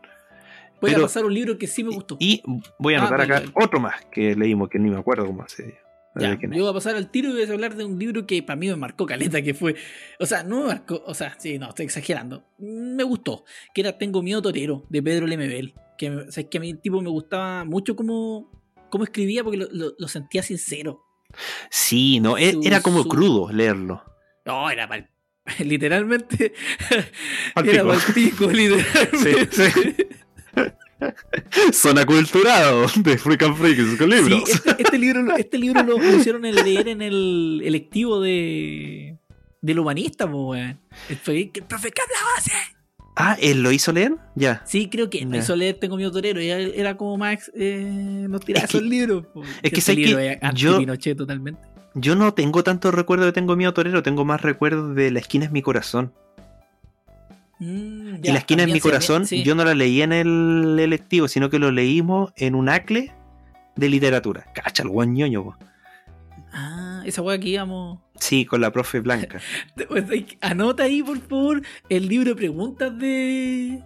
Voy 0.80 0.90
pero- 0.92 1.04
a 1.04 1.06
pasar 1.06 1.24
un 1.24 1.34
libro 1.34 1.58
que 1.58 1.66
sí 1.66 1.84
me 1.84 1.90
gustó. 1.90 2.16
Y 2.20 2.42
voy 2.78 2.94
a 2.94 2.98
Ah, 2.98 3.00
anotar 3.02 3.20
acá 3.20 3.42
otro 3.54 3.80
más 3.80 4.04
que 4.12 4.34
leímos, 4.34 4.68
que 4.68 4.78
ni 4.78 4.90
me 4.90 4.98
acuerdo 4.98 5.26
cómo 5.26 5.46
se 5.48 5.78
Ya, 6.16 6.36
yo 6.40 6.48
voy 6.48 6.68
a 6.68 6.72
pasar 6.72 6.96
al 6.96 7.08
tiro 7.10 7.28
y 7.28 7.32
voy 7.32 7.42
a 7.44 7.52
hablar 7.52 7.76
de 7.76 7.84
un 7.84 7.98
libro 7.98 8.26
que 8.26 8.42
para 8.42 8.56
mí 8.56 8.66
me 8.68 8.74
marcó 8.76 9.06
caleta, 9.06 9.40
que 9.42 9.54
fue. 9.54 9.76
O 10.18 10.26
sea, 10.26 10.42
no 10.42 10.60
me 10.62 10.66
marcó. 10.66 11.02
O 11.06 11.14
sea, 11.14 11.36
sí, 11.38 11.56
no, 11.58 11.68
estoy 11.68 11.86
exagerando. 11.86 12.44
Me 12.58 13.04
gustó. 13.04 13.44
Que 13.74 13.82
era 13.82 13.96
Tengo 13.96 14.20
Miedo 14.22 14.42
Torero, 14.42 14.84
de 14.88 15.02
Pedro 15.02 15.26
Lemebel. 15.28 15.74
Que, 15.96 16.10
o 16.10 16.32
sea, 16.32 16.42
es 16.42 16.48
que 16.50 16.58
a 16.58 16.60
mí 16.60 16.74
tipo 16.74 17.00
me 17.00 17.10
gustaba 17.10 17.64
mucho 17.64 17.94
cómo, 17.94 18.50
cómo 18.90 19.04
escribía 19.04 19.44
porque 19.44 19.58
lo, 19.58 19.68
lo- 19.70 19.94
lo 19.96 20.08
sentía 20.08 20.42
sincero. 20.42 21.00
Sí, 21.70 22.18
no, 22.18 22.36
e- 22.36 22.52
Su- 22.54 22.62
era 22.64 22.80
como 22.82 23.02
su- 23.04 23.08
crudo 23.08 23.52
leerlo. 23.52 24.02
No, 24.44 24.68
era 24.68 24.88
pal. 24.88 25.08
Literalmente. 25.60 26.52
Era 26.90 27.04
literalmente. 27.64 29.06
Sí, 29.16 29.32
Zona 31.72 32.04
culturado 32.06 32.86
de 32.96 33.18
Freak 33.18 33.42
and 33.42 33.56
Freaks 33.56 33.96
con 33.98 34.10
libros. 34.10 34.42
Sí, 34.46 34.52
este, 34.54 34.82
este 34.82 34.98
libro, 34.98 35.22
lo- 35.22 35.36
este 35.36 35.58
libro 35.58 35.82
lo, 35.82 35.98
lo 35.98 36.16
hicieron 36.16 36.44
en 36.44 36.54
leer 36.56 36.88
en 36.88 37.02
el 37.02 37.62
electivo 37.64 38.20
de 38.20 39.16
del 39.62 39.78
humanista, 39.78 40.30
po, 40.30 40.50
weón. 40.50 40.80
El 41.08 41.18
profe- 41.22 41.52
que 41.52 41.60
el 41.60 41.66
profe 41.66 41.90
que 41.90 42.02
hablaba 42.02 42.30
así. 42.38 42.50
Ah, 43.16 43.36
¿él 43.40 43.62
lo 43.62 43.70
hizo 43.72 43.92
leer? 43.92 44.14
Ya. 44.34 44.62
Sí, 44.64 44.88
creo 44.88 45.10
que 45.10 45.26
me 45.26 45.36
Ya. 45.36 45.42
hizo 45.42 45.54
leer 45.56 45.74
Tengo 45.78 45.96
miedo 45.96 46.10
torero. 46.10 46.40
Y 46.40 46.48
él 46.48 46.72
era 46.76 46.96
como 46.96 47.18
más. 47.18 47.50
Eh, 47.54 48.26
nos 48.28 48.40
tiraba 48.42 48.64
Es 48.64 48.70
que- 48.70 48.78
esos 48.78 48.88
libros. 48.88 49.26
po. 49.34 49.42
es 49.42 49.48
que 49.60 49.68
Este 49.68 49.80
sé 49.82 49.94
que 49.96 50.06
libro 50.06 50.18
es 50.20 50.38
yo- 50.54 50.70
anti-Pinochet 50.74 51.16
totalmente. 51.18 51.60
Yo 51.94 52.14
no 52.14 52.32
tengo 52.34 52.62
tantos 52.62 52.94
recuerdos 52.94 53.26
de 53.26 53.32
Tengo 53.32 53.56
Miedo 53.56 53.74
Torero, 53.74 54.02
tengo 54.02 54.24
más 54.24 54.40
recuerdos 54.42 54.94
de 54.94 55.10
La 55.10 55.18
esquina 55.18 55.44
es 55.44 55.50
mi 55.50 55.60
corazón. 55.60 56.14
Mm, 57.60 58.16
y 58.24 58.28
La 58.32 58.38
esquina 58.38 58.62
es 58.62 58.68
también 58.68 58.72
mi 58.72 58.80
corazón, 58.80 59.26
sí. 59.26 59.42
yo 59.42 59.54
no 59.54 59.64
la 59.64 59.74
leí 59.74 60.00
en 60.02 60.12
el 60.12 60.78
electivo, 60.80 61.28
sino 61.28 61.50
que 61.50 61.58
lo 61.58 61.70
leímos 61.70 62.32
en 62.36 62.54
un 62.54 62.68
acle 62.68 63.12
de 63.76 63.88
literatura. 63.88 64.46
Cacha, 64.54 64.82
el 64.82 64.88
guan 64.88 65.12
ñoño, 65.12 65.44
po. 65.44 65.56
Ah, 66.52 67.02
esa 67.06 67.22
weá 67.22 67.38
que 67.38 67.48
íbamos. 67.50 67.98
Sí, 68.18 68.44
con 68.44 68.60
la 68.60 68.72
profe 68.72 69.00
Blanca. 69.00 69.40
Anota 70.40 70.82
ahí, 70.84 71.02
por 71.02 71.18
favor, 71.20 71.62
el 71.88 72.08
libro 72.08 72.30
de 72.30 72.36
preguntas 72.36 72.98
de. 72.98 73.80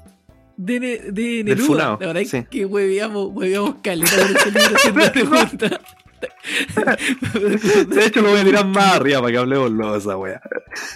De, 0.57 0.79
Ne- 0.81 1.11
de 1.11 1.43
Neruda. 1.45 1.97
La 2.01 2.07
verdad 2.07 2.23
es 2.23 2.47
que 2.49 2.65
hueveamos, 2.65 3.31
hueveamos 3.33 3.77
caleta 3.83 4.13
por 4.17 4.37
ese 4.37 4.51
libro 4.53 4.77
haciendo 4.77 5.13
preguntas. 5.13 5.81
De 7.89 8.07
hecho, 8.07 8.23
lo 8.23 8.31
voy 8.31 8.39
a 8.41 8.45
tirar 8.45 8.67
más 8.67 8.95
arriba 8.97 9.21
para 9.21 9.33
que 9.33 9.39
hablemos 9.39 9.71
luego 9.73 9.97
esa 9.97 10.17
wea. 10.17 10.41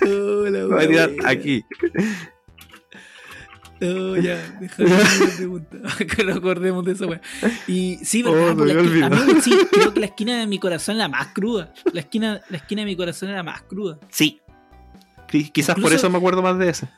Hola, 0.02 0.50
Lo 0.60 0.68
voy 0.68 0.84
a 0.84 0.88
tirar 0.88 1.10
aquí. 1.26 1.64
No, 3.88 4.16
ya, 4.16 4.36
déjame 4.60 4.90
una 4.94 5.36
pregunta. 5.36 5.78
que 6.16 6.24
nos 6.24 6.36
acordemos 6.38 6.84
de 6.84 6.92
esa 6.92 7.06
weá. 7.06 7.20
Y 7.66 7.96
sí, 8.02 8.22
Oh, 8.26 8.32
verdad, 8.32 8.56
la 8.66 8.72
esquina- 8.82 9.06
a 9.06 9.10
mí 9.10 9.40
sí, 9.40 9.52
creo 9.72 9.94
que 9.94 10.00
la 10.00 10.06
esquina 10.06 10.38
de 10.40 10.46
mi 10.46 10.58
corazón 10.58 10.96
era 10.96 11.04
la 11.04 11.08
más 11.08 11.28
cruda. 11.28 11.72
La 11.92 12.00
esquina, 12.00 12.40
la 12.50 12.56
esquina 12.56 12.82
de 12.82 12.86
mi 12.86 12.96
corazón 12.96 13.28
era 13.30 13.42
más 13.42 13.62
cruda. 13.62 13.98
Sí. 14.10 14.40
Qui- 15.30 15.52
Quizás 15.52 15.78
por 15.78 15.92
eso 15.92 16.08
me 16.10 16.18
acuerdo 16.18 16.42
más 16.42 16.58
de 16.58 16.70
ese. 16.70 16.88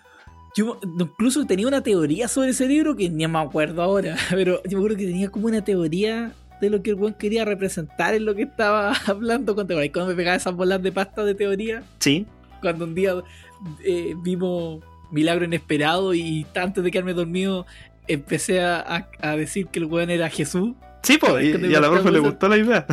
Yo 0.57 0.81
incluso 0.83 1.47
tenía 1.47 1.69
una 1.69 1.81
teoría 1.83 2.27
sobre 2.29 2.51
ese 2.51 2.67
libro 2.67 2.97
que 2.97 3.09
ni 3.09 3.27
me 3.29 3.39
acuerdo 3.39 3.83
ahora, 3.83 4.17
pero 4.31 4.61
yo 4.65 4.71
me 4.73 4.77
acuerdo 4.79 4.97
que 4.97 5.07
tenía 5.07 5.29
como 5.31 5.47
una 5.47 5.63
teoría 5.65 6.33
de 6.61 6.71
lo 6.71 6.83
que 6.83 6.91
el 6.91 6.97
buen 6.97 7.15
quería 7.15 7.45
representar 7.45 8.15
en 8.15 8.25
lo 8.25 8.35
que 8.35 8.43
estaba 8.43 8.93
hablando 9.07 9.55
cuando, 9.55 9.75
cuando 9.75 10.07
me 10.07 10.15
pegaba 10.15 10.37
esas 10.37 10.55
bolas 10.55 10.83
de 10.83 10.91
pasta 10.93 11.25
de 11.25 11.35
teoría, 11.35 11.83
Sí. 12.01 12.27
cuando 12.61 12.85
un 12.85 12.95
día 12.97 13.15
eh, 13.85 14.15
vimos 14.23 14.83
Milagro 15.11 15.45
Inesperado 15.45 16.15
y 16.15 16.47
antes 16.55 16.83
de 16.85 16.91
quedarme 16.91 17.15
dormido 17.15 17.67
empecé 18.09 18.61
a, 18.63 18.81
a- 18.81 19.09
a 19.21 19.37
decir 19.37 19.67
que 19.69 19.79
el 19.79 19.85
weón 19.87 20.11
era 20.11 20.29
Jesús. 20.31 20.73
Sí, 21.03 21.17
pues, 21.19 21.45
y, 21.45 21.75
a 21.75 21.81
la 21.81 21.91
profe 21.91 22.11
le 22.11 22.19
gustó 22.19 22.49
la 22.49 22.57
idea. 22.59 22.87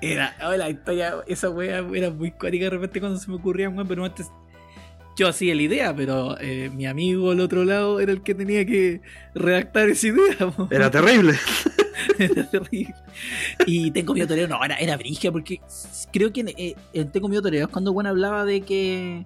Era, 0.00 0.36
oh, 0.46 0.54
la 0.56 0.68
historia, 0.70 1.14
esa 1.26 1.48
wea 1.50 1.84
era 1.94 2.10
muy 2.10 2.30
cuática 2.30 2.64
de 2.64 2.70
repente 2.70 3.00
cuando 3.00 3.18
se 3.18 3.30
me 3.30 3.36
ocurría, 3.36 3.68
weón, 3.68 3.88
pero 3.88 4.04
antes 4.04 4.26
yo 5.16 5.28
hacía 5.28 5.54
la 5.54 5.62
idea, 5.62 5.94
pero 5.94 6.36
eh, 6.40 6.70
mi 6.74 6.86
amigo 6.86 7.30
al 7.30 7.40
otro 7.40 7.64
lado 7.64 8.00
era 8.00 8.12
el 8.12 8.22
que 8.22 8.34
tenía 8.34 8.66
que 8.66 9.00
redactar 9.34 9.88
esa 9.88 10.08
idea. 10.08 10.50
po. 10.54 10.68
Era 10.72 10.90
terrible. 10.90 11.34
Era 12.18 12.50
terrible. 12.50 12.94
Y 13.66 13.90
Tengo 13.92 14.12
Miedo 14.12 14.26
Torero, 14.28 14.48
no, 14.48 14.62
era, 14.64 14.74
era 14.76 14.96
brigia, 14.96 15.30
porque 15.32 15.60
creo 16.12 16.32
que 16.32 16.40
en, 16.40 16.48
eh, 16.48 16.74
en 16.92 17.10
Tengo 17.12 17.28
Miedo 17.28 17.42
Torero 17.42 17.66
es 17.66 17.70
cuando 17.72 17.92
Juan 17.92 18.06
hablaba 18.06 18.44
de 18.44 18.60
que. 18.62 19.24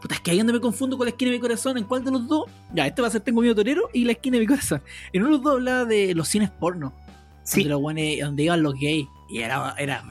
Puta, 0.00 0.14
es 0.14 0.20
que 0.20 0.30
ahí 0.30 0.38
donde 0.38 0.52
me 0.54 0.60
confundo 0.60 0.96
con 0.96 1.06
la 1.06 1.10
esquina 1.10 1.30
de 1.30 1.36
mi 1.36 1.40
corazón. 1.40 1.76
¿En 1.78 1.84
cuál 1.84 2.02
de 2.04 2.10
los 2.10 2.26
dos? 2.26 2.44
Ya, 2.72 2.86
este 2.86 3.02
va 3.02 3.08
a 3.08 3.10
ser 3.10 3.20
Tengo 3.20 3.40
Miedo 3.42 3.54
Torero 3.54 3.90
y 3.92 4.04
la 4.04 4.12
esquina 4.12 4.36
de 4.36 4.40
mi 4.40 4.46
corazón. 4.46 4.82
En 5.12 5.22
uno 5.22 5.30
de 5.30 5.36
los 5.36 5.42
dos 5.42 5.54
hablaba 5.54 5.84
de 5.84 6.14
los 6.14 6.26
cines 6.28 6.50
porno. 6.50 6.92
Sí. 7.42 7.60
Donde, 7.64 7.70
los 7.70 7.80
guanes- 7.80 8.20
donde 8.24 8.42
iban 8.44 8.62
los 8.62 8.74
gays. 8.74 9.06
Y 9.28 9.38
era, 9.42 9.74
era 9.78 10.02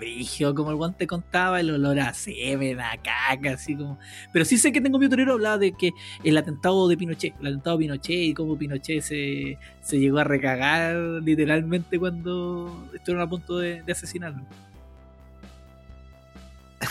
como 0.55 0.69
el 0.71 0.77
guante 0.77 1.05
contaba, 1.05 1.59
el 1.59 1.71
olor 1.71 1.99
a 1.99 2.13
semen, 2.13 2.79
a 2.79 2.91
caca, 2.97 3.51
así 3.53 3.75
como. 3.75 3.99
Pero 4.31 4.45
sí 4.45 4.57
sé 4.57 4.71
que 4.71 4.79
tengo 4.79 4.97
mi 4.97 5.09
torero 5.09 5.33
hablaba 5.33 5.57
de 5.57 5.73
que 5.73 5.91
el 6.23 6.37
atentado 6.37 6.87
de 6.87 6.95
Pinochet, 6.95 7.33
el 7.41 7.47
atentado 7.47 7.77
de 7.77 7.83
Pinochet 7.85 8.17
y 8.17 8.33
cómo 8.33 8.57
Pinochet 8.57 9.01
se, 9.01 9.57
se 9.81 9.99
llegó 9.99 10.19
a 10.19 10.23
recagar 10.23 10.95
literalmente 11.23 11.99
cuando 11.99 12.87
estuvieron 12.93 13.21
a 13.21 13.29
punto 13.29 13.57
de, 13.57 13.81
de 13.83 13.91
asesinarlo. 13.91 14.43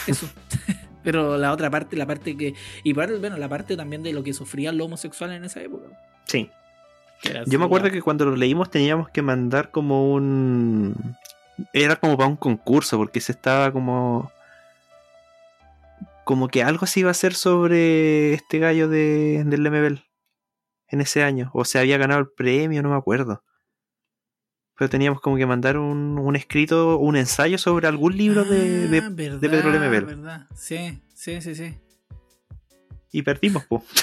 Eso. 0.07 0.29
Pero 1.11 1.39
la 1.39 1.53
otra 1.53 1.71
parte, 1.71 1.97
la 1.97 2.05
parte 2.07 2.37
que. 2.37 2.53
Y 2.85 2.93
para- 2.93 3.17
bueno, 3.17 3.39
la 3.39 3.49
parte 3.49 3.79
también 3.79 4.03
de 4.03 4.13
lo 4.13 4.23
que 4.23 4.35
sufrían 4.35 4.77
los 4.77 4.89
homosexuales 4.89 5.39
en 5.39 5.45
esa 5.47 5.63
época. 5.63 5.87
Sí. 6.27 6.51
era 7.23 7.45
Yo 7.47 7.59
me 7.59 7.65
acuerdo 7.65 7.91
que 7.91 8.03
cuando 8.03 8.27
lo 8.27 8.37
leímos 8.37 8.71
teníamos 8.71 9.09
que 9.09 9.23
mandar 9.23 9.71
como 9.71 10.13
un. 10.13 10.95
Era 11.73 11.97
como 11.97 12.19
para 12.19 12.29
un 12.29 12.37
concurso, 12.37 12.99
porque 12.99 13.23
se 13.23 13.33
estaba 13.33 13.73
como. 13.73 14.31
como 16.25 16.49
que 16.49 16.63
algo 16.63 16.85
se 16.85 17.01
iba 17.01 17.09
a 17.09 17.13
hacer 17.13 17.33
sobre 17.33 18.35
este 18.35 18.59
gallo 18.59 18.87
de, 18.91 19.43
del 19.47 19.63
Lemebel 19.63 20.05
en 20.89 21.01
ese 21.01 21.23
año. 21.23 21.51
O 21.55 21.65
se 21.65 21.79
había 21.79 21.97
ganado 21.97 22.21
el 22.21 22.29
premio, 22.29 22.83
no 22.83 22.91
me 22.91 22.97
acuerdo. 22.97 23.43
Pero 24.79 24.89
teníamos 24.89 25.21
como 25.21 25.37
que 25.37 25.45
mandar 25.45 25.77
un, 25.77 26.19
un 26.19 26.37
escrito, 26.37 26.99
un 26.99 27.17
ensayo 27.17 27.59
sobre 27.59 27.89
algún 27.89 28.17
libro 28.17 28.45
de, 28.45 28.87
de, 28.89 28.99
Ah, 28.99 29.09
verdad, 29.13 29.39
de 29.41 29.49
Pedro 29.51 29.71
Lemebel. 29.73 30.05
verdad. 30.05 30.47
Sí, 30.55 31.01
sí, 31.15 31.41
sí, 31.41 31.55
sí. 31.57 31.75
Y 33.11 33.23
perdimos, 33.23 33.65
po. 33.65 33.85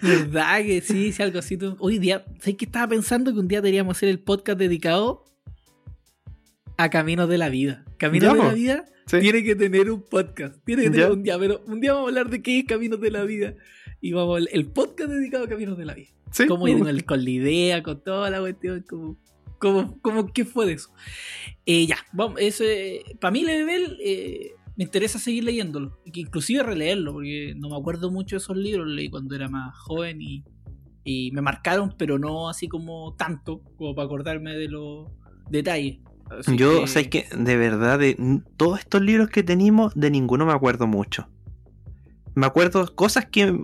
¿Verdad 0.00 0.62
que 0.62 0.80
sí? 0.80 1.12
Sí, 1.12 1.22
algo 1.22 1.38
así. 1.38 1.56
tú- 1.56 1.76
Hoy 1.78 1.98
día, 1.98 2.24
¿sabes 2.40 2.56
qué 2.56 2.66
estaba 2.66 2.88
pensando? 2.88 3.32
Que 3.32 3.38
un 3.40 3.48
día 3.48 3.60
deberíamos 3.60 3.96
hacer 3.96 4.08
el 4.10 4.18
podcast 4.20 4.58
dedicado 4.58 5.24
a 6.76 6.90
Caminos 6.90 7.28
de 7.28 7.38
la 7.38 7.48
Vida. 7.48 7.84
Caminos 7.96 8.34
de 8.34 8.42
la 8.42 8.52
Vida 8.52 8.84
Sí. 9.06 9.20
tiene 9.20 9.42
que 9.44 9.54
tener 9.54 9.90
un 9.90 10.02
podcast. 10.02 10.56
Tiene 10.64 10.84
que 10.84 10.90
tener 10.90 11.06
Ya. 11.08 11.12
un 11.12 11.22
día, 11.22 11.38
pero 11.38 11.62
un 11.66 11.80
día 11.80 11.92
vamos 11.92 12.06
a 12.06 12.10
hablar 12.10 12.30
de 12.30 12.42
qué 12.42 12.60
es 12.60 12.64
Caminos 12.66 13.00
de 13.00 13.10
la 13.10 13.22
Vida. 13.24 13.54
Y 14.00 14.12
vamos 14.12 14.40
a 14.40 14.44
el 14.50 14.66
podcast 14.66 15.10
dedicado 15.10 15.44
a 15.44 15.48
Caminos 15.48 15.76
de 15.78 15.84
la 15.86 15.94
Vida. 15.94 16.08
Sí, 16.34 16.46
Cómo 16.46 16.66
el- 16.66 17.04
con 17.04 17.22
la 17.24 17.30
idea, 17.30 17.82
con 17.82 18.02
toda 18.02 18.28
la 18.28 18.40
cuestión, 18.40 18.84
como, 18.88 19.16
como, 19.58 20.00
como 20.00 20.32
qué 20.32 20.44
fue 20.44 20.66
de 20.66 20.72
eso. 20.72 20.90
Eh, 21.64 21.86
ya, 21.86 21.96
vamos, 22.12 22.40
para 23.20 23.30
mí 23.30 23.44
Level 23.44 23.96
eh, 24.04 24.50
me 24.76 24.82
interesa 24.84 25.20
seguir 25.20 25.44
leyéndolo, 25.44 26.00
inclusive 26.12 26.64
releerlo, 26.64 27.12
porque 27.12 27.54
no 27.56 27.68
me 27.70 27.76
acuerdo 27.76 28.10
mucho 28.10 28.34
de 28.34 28.38
esos 28.38 28.56
libros, 28.56 28.88
leí 28.88 29.08
cuando 29.08 29.36
era 29.36 29.48
más 29.48 29.78
joven 29.78 30.20
y, 30.20 30.42
y 31.04 31.30
me 31.30 31.40
marcaron, 31.40 31.94
pero 31.96 32.18
no 32.18 32.48
así 32.48 32.66
como 32.66 33.14
tanto, 33.14 33.62
como 33.78 33.94
para 33.94 34.06
acordarme 34.06 34.56
de 34.56 34.68
los 34.68 35.06
detalles. 35.48 35.98
Así 36.28 36.56
Yo, 36.56 36.80
que- 36.80 36.86
¿sabes 36.88 37.08
que 37.08 37.26
De 37.36 37.56
verdad, 37.56 37.98
de 38.00 38.16
todos 38.56 38.80
estos 38.80 39.02
libros 39.02 39.28
que 39.28 39.44
tenemos, 39.44 39.92
de 39.94 40.10
ninguno 40.10 40.46
me 40.46 40.52
acuerdo 40.52 40.88
mucho. 40.88 41.28
Me 42.34 42.46
acuerdo 42.46 42.94
cosas 42.94 43.26
que. 43.26 43.56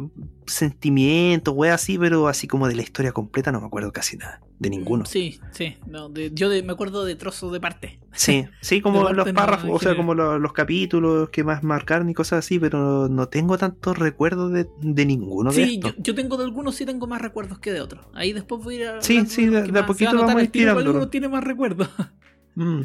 sentimientos, 0.47 1.55
wey, 1.57 1.71
así, 1.71 1.97
pero 1.97 2.27
así 2.27 2.49
como 2.49 2.67
de 2.67 2.75
la 2.75 2.83
historia 2.83 3.13
completa 3.13 3.53
no 3.53 3.61
me 3.61 3.67
acuerdo 3.69 3.93
casi 3.93 4.17
nada. 4.17 4.41
De 4.59 4.69
ninguno. 4.69 5.05
Sí, 5.07 5.39
sí, 5.53 5.77
no, 5.87 6.09
de- 6.09 6.33
yo 6.35 6.49
de- 6.49 6.63
me 6.65 6.73
acuerdo 6.73 7.05
de 7.05 7.15
trozos 7.15 7.53
de 7.53 7.61
parte. 7.61 8.01
Sí, 8.13 8.47
sí, 8.61 8.81
como 8.83 9.11
los 9.13 9.31
párrafos, 9.33 9.71
o 9.73 9.79
sea, 9.79 9.97
como 9.97 10.13
lo- 10.15 10.39
los, 10.41 10.53
capítulos 10.53 11.31
que 11.31 11.45
más 11.45 11.63
marcaron 11.63 12.11
y 12.11 12.15
cosas 12.15 12.41
así, 12.45 12.59
pero 12.59 13.09
no 13.09 13.29
tengo 13.29 13.57
tantos 13.59 13.97
recuerdos 13.97 14.53
de, 14.53 14.67
de 14.83 15.07
ninguno 15.07 15.51
de 15.53 15.65
Sí, 15.67 15.75
estos. 15.77 15.97
yo, 15.97 16.03
yo 16.03 16.15
tengo 16.15 16.37
de 16.37 16.45
algunos, 16.45 16.75
sí 16.75 16.85
tengo 16.85 17.07
más 17.07 17.23
recuerdos 17.23 17.59
que 17.61 17.73
de 17.73 17.81
otros. 17.81 18.07
Ahí 18.13 18.33
después 18.33 18.63
voy 18.63 18.75
a 18.75 18.79
ir 18.81 18.87
a. 18.89 19.03
Sí, 19.03 19.25
sí, 19.27 19.47
de- 19.47 19.59
a 19.79 19.87
poquito 19.87 20.11
vamos 20.17 20.35
a 20.35 20.43
ir 20.43 20.69
uno 20.89 21.09
tiene 21.09 21.29
más 21.29 21.45
recuerdos. 21.45 21.89
Mm. 22.57 22.83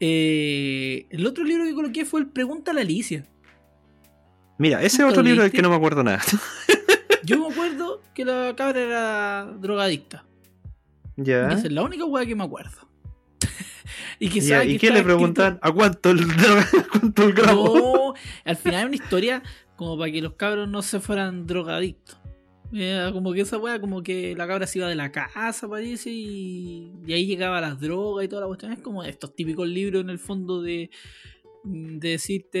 Eh, 0.00 1.06
el 1.10 1.26
otro 1.26 1.44
libro 1.44 1.64
que 1.64 1.74
coloqué 1.74 2.04
fue 2.04 2.20
el 2.20 2.26
Pregunta 2.26 2.72
a 2.72 2.74
la 2.74 2.82
Alicia. 2.82 3.24
Mira, 4.58 4.78
ese 4.78 4.86
es 4.86 4.98
¿Nunca 5.00 5.10
otro 5.12 5.22
libro 5.22 5.42
del 5.42 5.52
que 5.52 5.62
no 5.62 5.70
me 5.70 5.76
acuerdo 5.76 6.02
nada. 6.02 6.20
Yo 7.24 7.38
me 7.38 7.52
acuerdo 7.52 8.00
que 8.14 8.24
la 8.24 8.54
cabra 8.56 8.80
era 8.80 9.44
drogadicta. 9.60 10.24
ya. 11.16 11.48
Esa 11.52 11.66
es 11.66 11.72
la 11.72 11.82
única 11.82 12.04
weá 12.04 12.26
que 12.26 12.34
me 12.34 12.44
acuerdo. 12.44 12.88
y 14.18 14.28
que 14.28 14.40
Ya, 14.40 14.58
sabe 14.58 14.70
¿Y 14.70 14.78
que 14.78 14.88
qué 14.88 14.92
le 14.92 15.02
preguntan? 15.02 15.58
¿A 15.62 15.70
cuánto 15.72 16.10
el, 16.10 16.20
cuánto 16.92 17.24
el 17.24 17.32
gramo? 17.32 17.74
No, 17.74 18.14
al 18.44 18.56
final 18.56 18.80
es 18.80 18.86
una 18.86 18.96
historia 18.96 19.42
como 19.76 19.98
para 19.98 20.12
que 20.12 20.20
los 20.22 20.34
cabros 20.34 20.68
no 20.68 20.82
se 20.82 21.00
fueran 21.00 21.46
drogadictos. 21.46 22.18
Era 22.72 23.12
como 23.12 23.32
que 23.32 23.42
esa 23.42 23.58
weá, 23.58 23.78
como 23.80 24.02
que 24.02 24.34
la 24.34 24.46
cabra 24.46 24.66
se 24.66 24.78
iba 24.78 24.88
de 24.88 24.94
la 24.94 25.12
casa, 25.12 25.68
parece, 25.68 26.10
y, 26.10 26.92
y 27.06 27.12
ahí 27.12 27.26
llegaba 27.26 27.60
las 27.60 27.78
drogas 27.78 28.24
y 28.24 28.28
toda 28.28 28.40
la 28.42 28.46
cuestión. 28.46 28.72
Es 28.72 28.78
como 28.80 29.04
estos 29.04 29.34
típicos 29.36 29.68
libros 29.68 30.02
en 30.02 30.08
el 30.10 30.18
fondo 30.18 30.62
de, 30.62 30.88
de 31.64 32.08
decirte 32.08 32.58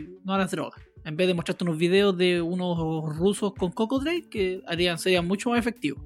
eh, 0.00 0.08
no 0.24 0.34
a 0.34 0.38
las 0.38 0.50
drogas. 0.50 0.80
En 1.04 1.16
vez 1.16 1.26
de 1.26 1.34
mostrarte 1.34 1.64
unos 1.64 1.76
videos 1.76 2.16
de 2.16 2.40
unos 2.40 2.78
rusos 3.18 3.52
con 3.54 3.70
Cocodrile, 3.72 4.26
que 4.28 4.62
harían, 4.66 4.98
serían 4.98 5.26
mucho 5.26 5.50
más 5.50 5.58
efectivos. 5.58 6.02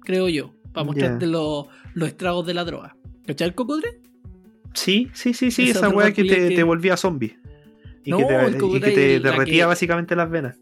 Creo 0.00 0.28
yo. 0.28 0.54
Para 0.72 0.84
mostrarte 0.84 1.26
los, 1.26 1.66
los 1.94 2.08
estragos 2.08 2.46
de 2.46 2.54
la 2.54 2.64
droga. 2.64 2.96
¿Cachai 3.26 3.48
el 3.48 3.54
Cocodrile? 3.54 4.00
Sí, 4.74 5.10
sí, 5.12 5.34
sí, 5.34 5.50
sí, 5.50 5.70
Esa 5.70 5.88
weá 5.90 6.12
que 6.12 6.24
te, 6.24 6.48
que- 6.48 6.56
te 6.56 6.62
volvía 6.62 6.96
zombie. 6.96 7.36
Y 8.04 8.10
No, 8.10 8.18
que 8.18 8.24
te, 8.24 8.34
el 8.46 8.54
y 8.56 8.80
que 8.80 8.90
te 8.90 9.20
la 9.20 9.30
derretía 9.30 9.64
que- 9.64 9.66
básicamente 9.66 10.16
las 10.16 10.30
venas. 10.30 10.58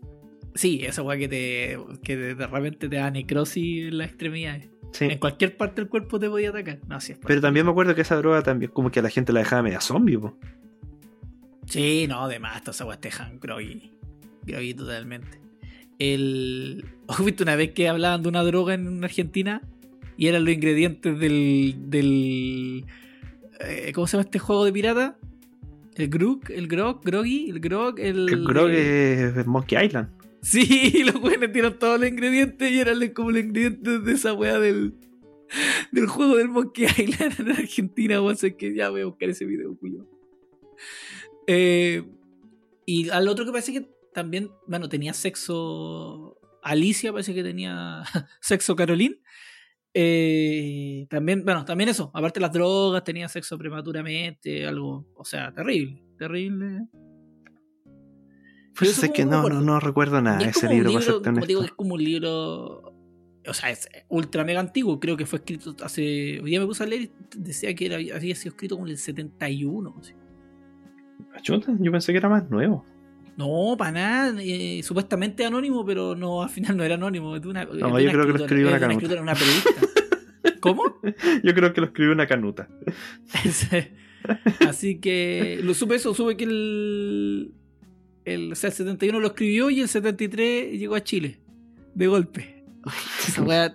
Sí, 0.55 0.81
esa 0.85 1.03
weá 1.03 1.17
que 1.17 1.29
te 1.29 1.79
que 2.03 2.17
de, 2.17 2.47
repente 2.47 2.89
te 2.89 2.97
da 2.97 3.11
necrosis 3.11 3.89
en 3.89 3.99
las 3.99 4.09
extremidades. 4.09 4.69
Sí. 4.93 5.05
En 5.05 5.19
cualquier 5.19 5.57
parte 5.57 5.81
del 5.81 5.89
cuerpo 5.89 6.19
te 6.19 6.29
podía 6.29 6.51
atacar. 6.51 6.81
No, 6.89 7.01
sí, 7.01 7.15
Pero 7.25 7.41
también 7.41 7.65
me 7.65 7.71
acuerdo 7.71 7.95
que 7.95 8.01
esa 8.03 8.17
droga 8.17 8.43
también 8.43 8.73
como 8.73 8.91
que 8.91 8.99
a 8.99 9.03
la 9.03 9.11
gente 9.11 9.33
la 9.33 9.41
dejaba 9.41 9.63
media 9.63 9.81
zombie, 9.81 10.19
po. 10.19 10.37
Sí, 11.71 12.07
no, 12.09 12.25
además, 12.25 12.61
todas 12.63 12.77
esas 12.77 12.89
weas 12.89 13.01
te 13.01 13.09
dejan 13.09 13.39
groggy. 13.39 13.93
Groggy 14.43 14.75
totalmente. 14.75 15.41
El. 15.99 16.85
¿Has 17.09 17.25
visto 17.25 17.45
una 17.45 17.57
vez 17.57 17.71
que 17.71 17.89
hablaban 17.89 18.23
de 18.23 18.29
una 18.29 18.43
droga 18.43 18.75
en 18.75 19.03
Argentina? 19.05 19.63
Y 20.17 20.27
eran 20.27 20.45
los 20.45 20.53
ingredientes 20.53 21.19
del. 21.19 21.77
del 21.87 22.85
eh, 23.61 23.93
¿Cómo 23.95 24.07
se 24.07 24.17
llama 24.17 24.25
este 24.25 24.41
juego 24.41 24.65
de 24.65 24.73
pirata? 24.73 25.17
El 25.95 26.09
Grog, 26.09 26.51
el 26.51 26.67
Grog, 26.67 27.03
Groggy, 27.05 27.51
el 27.51 27.61
Grog, 27.61 28.01
el. 28.01 28.29
El 28.29 28.45
grog 28.45 28.71
es 28.71 29.47
Monkey 29.47 29.87
Island. 29.87 30.09
Sí, 30.43 31.03
los 31.05 31.17
weones 31.23 31.53
tiran 31.53 31.79
todos 31.79 32.01
los 32.01 32.09
ingredientes 32.09 32.71
y 32.71 32.81
eran 32.81 33.07
como 33.11 33.31
los 33.31 33.43
ingredientes 33.43 34.05
de 34.05 34.13
esa 34.13 34.33
wea 34.33 34.59
del, 34.59 34.95
del 35.93 36.07
juego 36.07 36.37
del 36.37 36.49
Monkey 36.49 36.87
Island 36.99 37.35
en 37.39 37.51
Argentina, 37.53 38.21
weón. 38.21 38.37
Sé 38.37 38.57
que 38.57 38.75
ya 38.75 38.91
voy 38.91 39.03
a 39.03 39.07
buscar 39.07 39.29
ese 39.29 39.45
video, 39.45 39.77
cuyo. 39.77 40.07
Eh, 41.53 42.05
y 42.87 43.11
al 43.11 43.27
otro 43.27 43.45
que 43.45 43.51
parece 43.51 43.73
que 43.73 43.91
también, 44.15 44.51
bueno, 44.69 44.89
tenía 44.89 45.13
sexo. 45.13 46.39
Alicia 46.63 47.11
parece 47.13 47.35
que 47.35 47.43
tenía 47.43 48.05
sexo 48.41 48.77
Caroline. 48.77 49.19
Eh, 49.93 51.09
también, 51.11 51.45
bueno, 51.45 51.65
también 51.65 51.91
eso, 51.91 52.13
aparte 52.15 52.39
las 52.39 52.53
drogas, 52.53 53.03
tenía 53.03 53.29
sexo 53.29 53.59
prematuramente, 53.59 54.65
algo, 54.65 55.09
o 55.17 55.25
sea, 55.25 55.53
terrible, 55.53 56.01
terrible. 56.17 56.87
Pues 58.79 59.03
es 59.03 59.11
que 59.11 59.25
no, 59.25 59.49
no, 59.49 59.81
recuerdo 59.81 60.23
nada 60.23 60.39
de 60.39 60.45
es 60.45 60.57
ese 60.57 60.69
libro, 60.69 60.91
libro, 60.91 61.23
como 61.23 61.47
digo, 61.47 61.65
es 61.65 61.73
como 61.73 61.95
un 61.95 62.05
libro. 62.05 62.95
O 63.49 63.55
sea, 63.55 63.71
es 63.71 63.89
ultra 64.09 64.45
mega 64.45 64.61
antiguo. 64.61 65.01
Creo 65.01 65.17
que 65.17 65.27
fue 65.27 65.41
escrito 65.41 65.75
hace. 65.83 66.41
Hoy 66.41 66.51
día 66.51 66.61
me 66.61 66.67
puse 66.67 66.85
a 66.85 66.87
leer 66.87 67.03
y 67.03 67.11
decía 67.37 67.75
que 67.75 67.87
era, 67.87 67.97
había 67.97 68.37
sido 68.37 68.51
escrito 68.51 68.77
como 68.77 68.87
en 68.87 68.93
el 68.93 68.99
71. 68.99 69.97
así. 69.99 70.15
Chuta, 71.43 71.73
Yo 71.79 71.91
pensé 71.93 72.13
que 72.13 72.19
era 72.19 72.29
más 72.29 72.49
nuevo. 72.51 72.85
No, 73.37 73.75
para 73.79 73.93
nada. 73.93 74.41
eh, 74.43 74.83
supuestamente 74.83 75.45
anónimo, 75.47 75.85
pero 75.87 76.15
no, 76.15 76.43
al 76.43 76.51
final 76.51 76.77
no 76.77 76.85
era 76.85 76.97
anónimo. 76.97 77.39
de 77.41 77.49
una- 77.49 77.65
de 77.65 77.79
yo 77.79 77.87
una 77.89 77.99
creo 78.13 78.27
que 78.27 78.33
lo 78.33 78.39
escribió 78.45 78.69
una 78.69 78.79
canuta. 78.81 79.21
una. 79.23 79.35
¿Cómo? 80.61 80.83
Yo 81.43 81.55
creo 81.55 81.73
que 81.73 81.81
lo 81.81 81.87
escribió 81.87 82.13
una 82.13 82.27
canuta. 82.27 82.69
Así 84.69 84.99
que 85.01 85.61
lo 85.63 85.73
supe 85.75 85.95
eso, 85.97 86.15
supe 86.15 86.37
que 86.37 86.45
el, 86.45 87.53
el, 88.27 88.53
o 88.53 88.55
sea, 88.55 88.69
el 88.69 88.75
71 88.77 89.19
lo 89.21 89.27
escribió 89.29 89.71
y 89.71 89.81
el 89.81 89.89
73 89.89 90.79
llegó 90.79 90.95
a 90.95 91.03
Chile. 91.03 91.41
De 91.95 92.07
golpe. 92.07 92.65
Esa. 93.29 93.75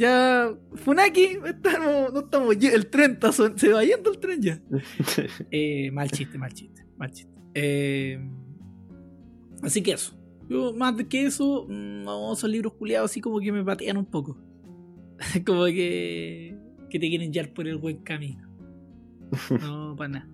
Ya, 0.00 0.56
Funaki, 0.76 1.36
estamos, 1.44 2.10
no 2.14 2.20
estamos, 2.20 2.56
el 2.56 2.86
tren 2.86 3.10
está 3.12 3.32
son- 3.32 3.58
se 3.58 3.68
va 3.68 3.84
yendo 3.84 4.10
el 4.10 4.18
tren 4.18 4.40
ya. 4.40 4.58
Eh, 5.50 5.90
mal 5.92 6.10
chiste, 6.10 6.38
mal 6.38 6.50
chiste, 6.54 6.86
mal 6.96 7.10
chiste. 7.10 7.30
Eh, 7.52 8.18
así 9.62 9.82
que 9.82 9.92
eso. 9.92 10.18
Yo, 10.48 10.72
más 10.72 10.96
de 10.96 11.06
que 11.06 11.26
eso, 11.26 11.66
mm, 11.68 12.04
no, 12.04 12.32
esos 12.32 12.48
libros 12.48 12.72
culiados 12.78 13.10
así 13.10 13.20
como 13.20 13.40
que 13.40 13.52
me 13.52 13.62
patean 13.62 13.98
un 13.98 14.06
poco. 14.06 14.38
como 15.44 15.66
que, 15.66 16.56
que 16.88 16.98
te 16.98 17.08
quieren 17.10 17.30
llevar 17.30 17.52
por 17.52 17.68
el 17.68 17.76
buen 17.76 17.98
camino. 17.98 18.48
No, 19.60 19.94
para 19.98 20.08
nada. 20.08 20.28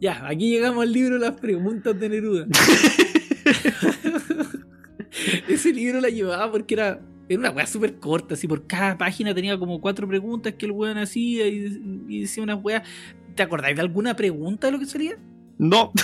Ya, 0.00 0.28
aquí 0.28 0.48
llegamos 0.48 0.84
al 0.84 0.92
libro 0.92 1.18
Las 1.18 1.32
preguntas 1.40 1.98
de 1.98 2.08
Neruda. 2.08 2.46
Ese 5.48 5.72
libro 5.72 6.00
la 6.00 6.08
llevaba 6.08 6.52
porque 6.52 6.74
era, 6.74 7.00
era 7.30 7.40
una 7.40 7.50
weá 7.50 7.66
súper 7.66 7.96
corta, 7.96 8.34
así 8.34 8.46
por 8.48 8.66
cada 8.66 8.98
página 8.98 9.34
tenía 9.34 9.58
como 9.58 9.80
cuatro 9.80 10.06
preguntas 10.08 10.54
que 10.58 10.66
el 10.66 10.72
weón 10.72 10.98
hacía 10.98 11.46
y, 11.48 12.04
y 12.08 12.20
decía 12.22 12.42
unas 12.42 12.58
weas. 12.62 12.82
¿Te 13.34 13.42
acordáis 13.44 13.76
de 13.76 13.82
alguna 13.82 14.14
pregunta 14.16 14.66
de 14.66 14.72
lo 14.72 14.78
que 14.78 14.86
salía? 14.86 15.16
no, 15.58 15.92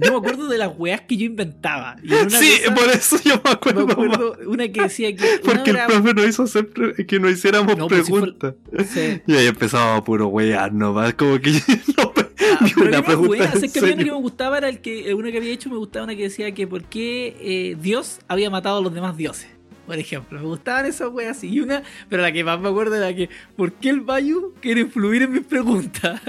Yo 0.00 0.12
me 0.12 0.18
acuerdo 0.18 0.46
de 0.48 0.58
las 0.58 0.70
weas 0.78 1.00
que 1.02 1.16
yo 1.16 1.26
inventaba. 1.26 1.96
Y 2.04 2.12
en 2.14 2.26
una 2.26 2.38
sí, 2.38 2.52
por 2.74 2.88
eso 2.88 3.16
yo 3.24 3.34
me 3.36 3.40
me 3.44 3.50
acuerdo. 3.50 3.86
más. 3.86 3.92
acuerdo 3.96 4.36
una 4.46 4.68
que 4.68 4.82
decía 4.82 5.14
que. 5.16 5.24
Porque 5.44 5.70
el 5.70 5.78
profe 5.86 6.14
nos 6.14 6.28
hizo 6.28 6.42
hacer 6.44 6.68
que 7.06 7.18
nos 7.18 7.32
hiciéramos 7.32 7.76
No, 7.76 7.88
pues 7.88 8.06
si 8.06 8.12
fue- 8.12 8.20
preguntas. 8.20 8.54
Sí. 8.88 9.20
Y 9.26 9.34
ahí 9.34 9.46
empezaba 9.46 9.96
a 9.96 10.04
puro 10.04 10.28
wear 10.28 10.72
nomás, 10.72 11.14
como 11.14 11.40
que 11.40 11.50
no, 11.96 12.12
Ah, 12.60 12.66
pero 12.76 12.88
una 12.88 13.02
pregunta 13.04 13.52
es 13.60 13.72
que 13.72 13.80
una 13.80 13.96
que 13.96 14.04
me 14.04 14.12
gustaba 14.12 14.58
era 14.58 14.68
el 14.68 14.80
que 14.80 15.12
una 15.14 15.30
que 15.32 15.38
había 15.38 15.52
hecho 15.52 15.68
me 15.68 15.76
gustaba 15.76 16.04
una 16.04 16.14
que 16.16 16.22
decía 16.22 16.52
que 16.54 16.66
por 16.68 16.84
qué 16.84 17.36
eh, 17.40 17.76
Dios 17.80 18.20
había 18.28 18.48
matado 18.50 18.78
a 18.78 18.80
los 18.80 18.94
demás 18.94 19.16
dioses 19.16 19.48
por 19.88 19.98
ejemplo. 19.98 20.38
Me 20.38 20.44
gustaban 20.44 20.84
esas 20.84 21.08
weas. 21.08 21.42
Y 21.42 21.60
una, 21.60 21.82
pero 22.10 22.20
la 22.20 22.30
que 22.30 22.44
más 22.44 22.60
me 22.60 22.68
acuerdo 22.68 22.94
era 22.94 23.16
que, 23.16 23.30
¿por 23.56 23.72
qué 23.72 23.88
el 23.88 24.02
Bayu 24.02 24.52
quiere 24.60 24.82
influir 24.82 25.22
en 25.22 25.32
mis 25.32 25.44
preguntas? 25.44 26.20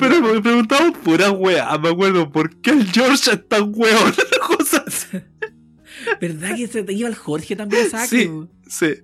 Pero 0.00 0.20
me 0.22 0.40
preguntaban 0.40 0.92
pura 0.92 1.30
wea. 1.32 1.76
Me 1.76 1.90
acuerdo, 1.90 2.32
¿por 2.32 2.56
qué 2.56 2.70
el 2.70 2.90
George 2.90 3.30
es 3.30 3.48
tan 3.48 3.70
weón? 3.74 4.14
¿Verdad 6.20 6.56
que 6.56 6.66
se 6.66 6.82
te 6.82 6.94
iba 6.94 7.08
el 7.08 7.14
Jorge 7.14 7.56
también 7.56 7.94
a 7.94 8.06
Sí, 8.06 8.30
sí. 8.66 8.94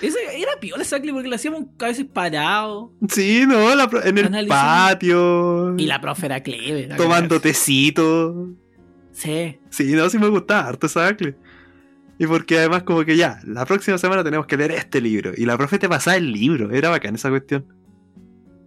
Ese 0.00 0.18
era 0.38 0.52
piola 0.60 0.82
Sacle 0.84 1.12
porque 1.12 1.28
lo 1.28 1.34
hacíamos 1.34 1.64
a 1.78 1.84
veces 1.86 2.06
parado. 2.06 2.92
Sí, 3.08 3.44
no, 3.46 3.74
la 3.74 3.88
en 4.04 4.18
el 4.18 4.26
Analizando. 4.26 4.48
patio. 4.48 5.76
Y 5.78 5.86
la 5.86 6.00
profe 6.00 6.26
era 6.26 6.42
cleve. 6.42 6.86
la 6.88 6.96
Tomando 6.96 7.40
tecito. 7.40 8.48
Sí. 9.12 9.58
Sí, 9.70 9.92
no, 9.92 10.08
sí 10.08 10.18
me 10.18 10.28
gustaba 10.28 10.68
harto 10.68 10.86
esa 10.86 11.06
Acle. 11.06 11.36
Y 12.18 12.26
porque 12.26 12.58
además 12.58 12.84
como 12.84 13.04
que 13.04 13.16
ya, 13.16 13.40
la 13.44 13.66
próxima 13.66 13.98
semana 13.98 14.24
tenemos 14.24 14.46
que 14.46 14.56
leer 14.56 14.70
este 14.72 15.00
libro. 15.00 15.32
Y 15.36 15.44
la 15.44 15.56
profe 15.58 15.78
te 15.78 15.88
pasaba 15.88 16.16
el 16.16 16.32
libro. 16.32 16.70
Era 16.70 16.88
bacán 16.90 17.14
esa 17.16 17.28
cuestión. 17.28 17.66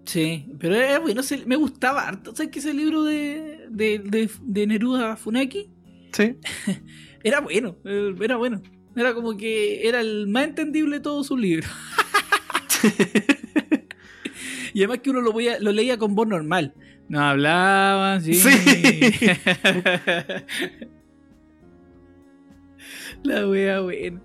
Sí, 0.05 0.47
pero 0.59 0.75
era 0.75 0.99
bueno, 0.99 1.23
se- 1.23 1.45
me 1.45 1.55
gustaba 1.55 2.07
harto. 2.07 2.35
¿Sabes 2.35 2.51
que 2.51 2.59
ese 2.59 2.73
libro 2.73 3.03
de, 3.03 3.65
de, 3.69 3.99
de, 3.99 4.29
de 4.41 4.67
Neruda 4.67 5.15
Funaki? 5.17 5.69
Sí. 6.13 6.35
Era 7.23 7.41
bueno, 7.41 7.75
eh, 7.83 8.15
era 8.21 8.37
bueno. 8.37 8.61
Era 8.97 9.13
como 9.13 9.37
que 9.37 9.87
era 9.87 10.01
el 10.01 10.27
más 10.27 10.45
entendible 10.45 10.97
de 10.97 11.03
todos 11.03 11.27
sus 11.27 11.39
libros. 11.39 11.69
y 14.73 14.79
además 14.79 14.97
que 15.03 15.11
uno 15.11 15.21
lo, 15.21 15.31
leía 15.71 15.99
con 15.99 16.15
voz 16.15 16.27
normal. 16.27 16.73
No 17.07 17.21
hablaban, 17.21 18.23
sí. 18.23 18.33
Sí. 18.33 18.49
la 23.23 23.47
wea 23.47 23.81
buena. 23.81 24.19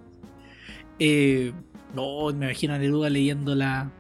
Eh, 0.98 1.52
no, 1.94 2.32
me 2.32 2.46
imagino 2.46 2.72
a 2.72 2.78
Neruda 2.78 3.10
leyendo 3.10 3.54
la. 3.54 3.90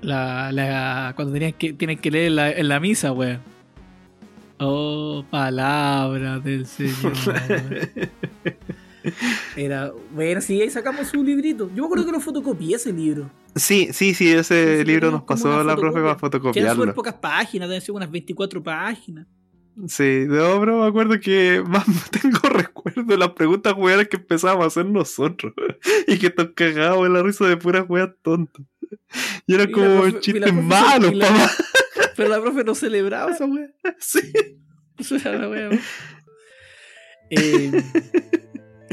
La, 0.00 0.50
la, 0.52 1.12
cuando 1.14 1.34
tenían 1.34 1.52
que, 1.52 1.74
tienen 1.74 1.98
que 1.98 2.10
leer 2.10 2.32
la, 2.32 2.50
en 2.50 2.68
la 2.68 2.80
misa, 2.80 3.12
weón. 3.12 3.40
Oh, 4.58 5.22
palabras 5.30 6.42
del 6.42 6.66
Señor. 6.66 7.12
Era, 9.56 9.92
bueno, 10.12 10.40
sí, 10.40 10.60
ahí 10.62 10.70
sacamos 10.70 11.12
un 11.14 11.26
librito. 11.26 11.68
Yo 11.74 11.82
me 11.82 11.86
acuerdo 11.86 12.06
que 12.06 12.12
lo 12.12 12.20
fotocopié 12.20 12.76
ese 12.76 12.92
libro. 12.92 13.30
Sí, 13.54 13.88
sí, 13.92 14.14
sí, 14.14 14.30
ese 14.32 14.78
Sí, 14.78 14.84
libro 14.84 15.10
nos 15.10 15.22
pasó 15.24 15.48
una 15.48 15.62
la 15.64 15.76
profe 15.76 16.00
para 16.00 16.14
Que 16.14 16.18
súper 16.18 16.40
fotocopiarlo. 16.40 16.94
pocas 16.94 17.14
páginas, 17.14 17.68
deben 17.68 17.82
ser 17.82 17.94
unas 17.94 18.10
24 18.10 18.62
páginas. 18.62 19.26
Sí, 19.88 20.24
no, 20.26 20.60
pero 20.60 20.80
me 20.82 20.86
acuerdo 20.86 21.18
que 21.20 21.62
más 21.66 21.84
tengo 22.10 22.48
recuerdo 22.48 23.02
de 23.04 23.16
las 23.18 23.30
preguntas 23.30 23.74
weas 23.76 24.08
que 24.08 24.16
empezábamos 24.16 24.64
a 24.64 24.66
hacer 24.68 24.86
nosotros. 24.86 25.52
Y 26.06 26.18
que 26.18 26.32
nos 26.36 26.48
cagábamos 26.54 27.06
en 27.06 27.12
la 27.12 27.22
risa 27.22 27.46
de 27.46 27.56
puras 27.56 27.84
weas 27.88 28.10
tontas. 28.22 28.64
Y 29.46 29.54
eran 29.54 29.68
Y 29.68 29.72
como 29.72 30.10
chistes 30.20 30.54
malos, 30.54 31.12
papá. 31.12 31.50
Pero 32.16 32.28
la 32.28 32.40
profe 32.40 32.64
no 32.64 32.74
celebraba 32.74 33.30
esa 33.32 33.44
wea. 33.46 33.68
Sí. 33.98 34.20
Eso 34.98 35.16
era 35.16 35.32
la 35.38 35.48
wea. 35.48 35.70
Eh, 37.30 37.82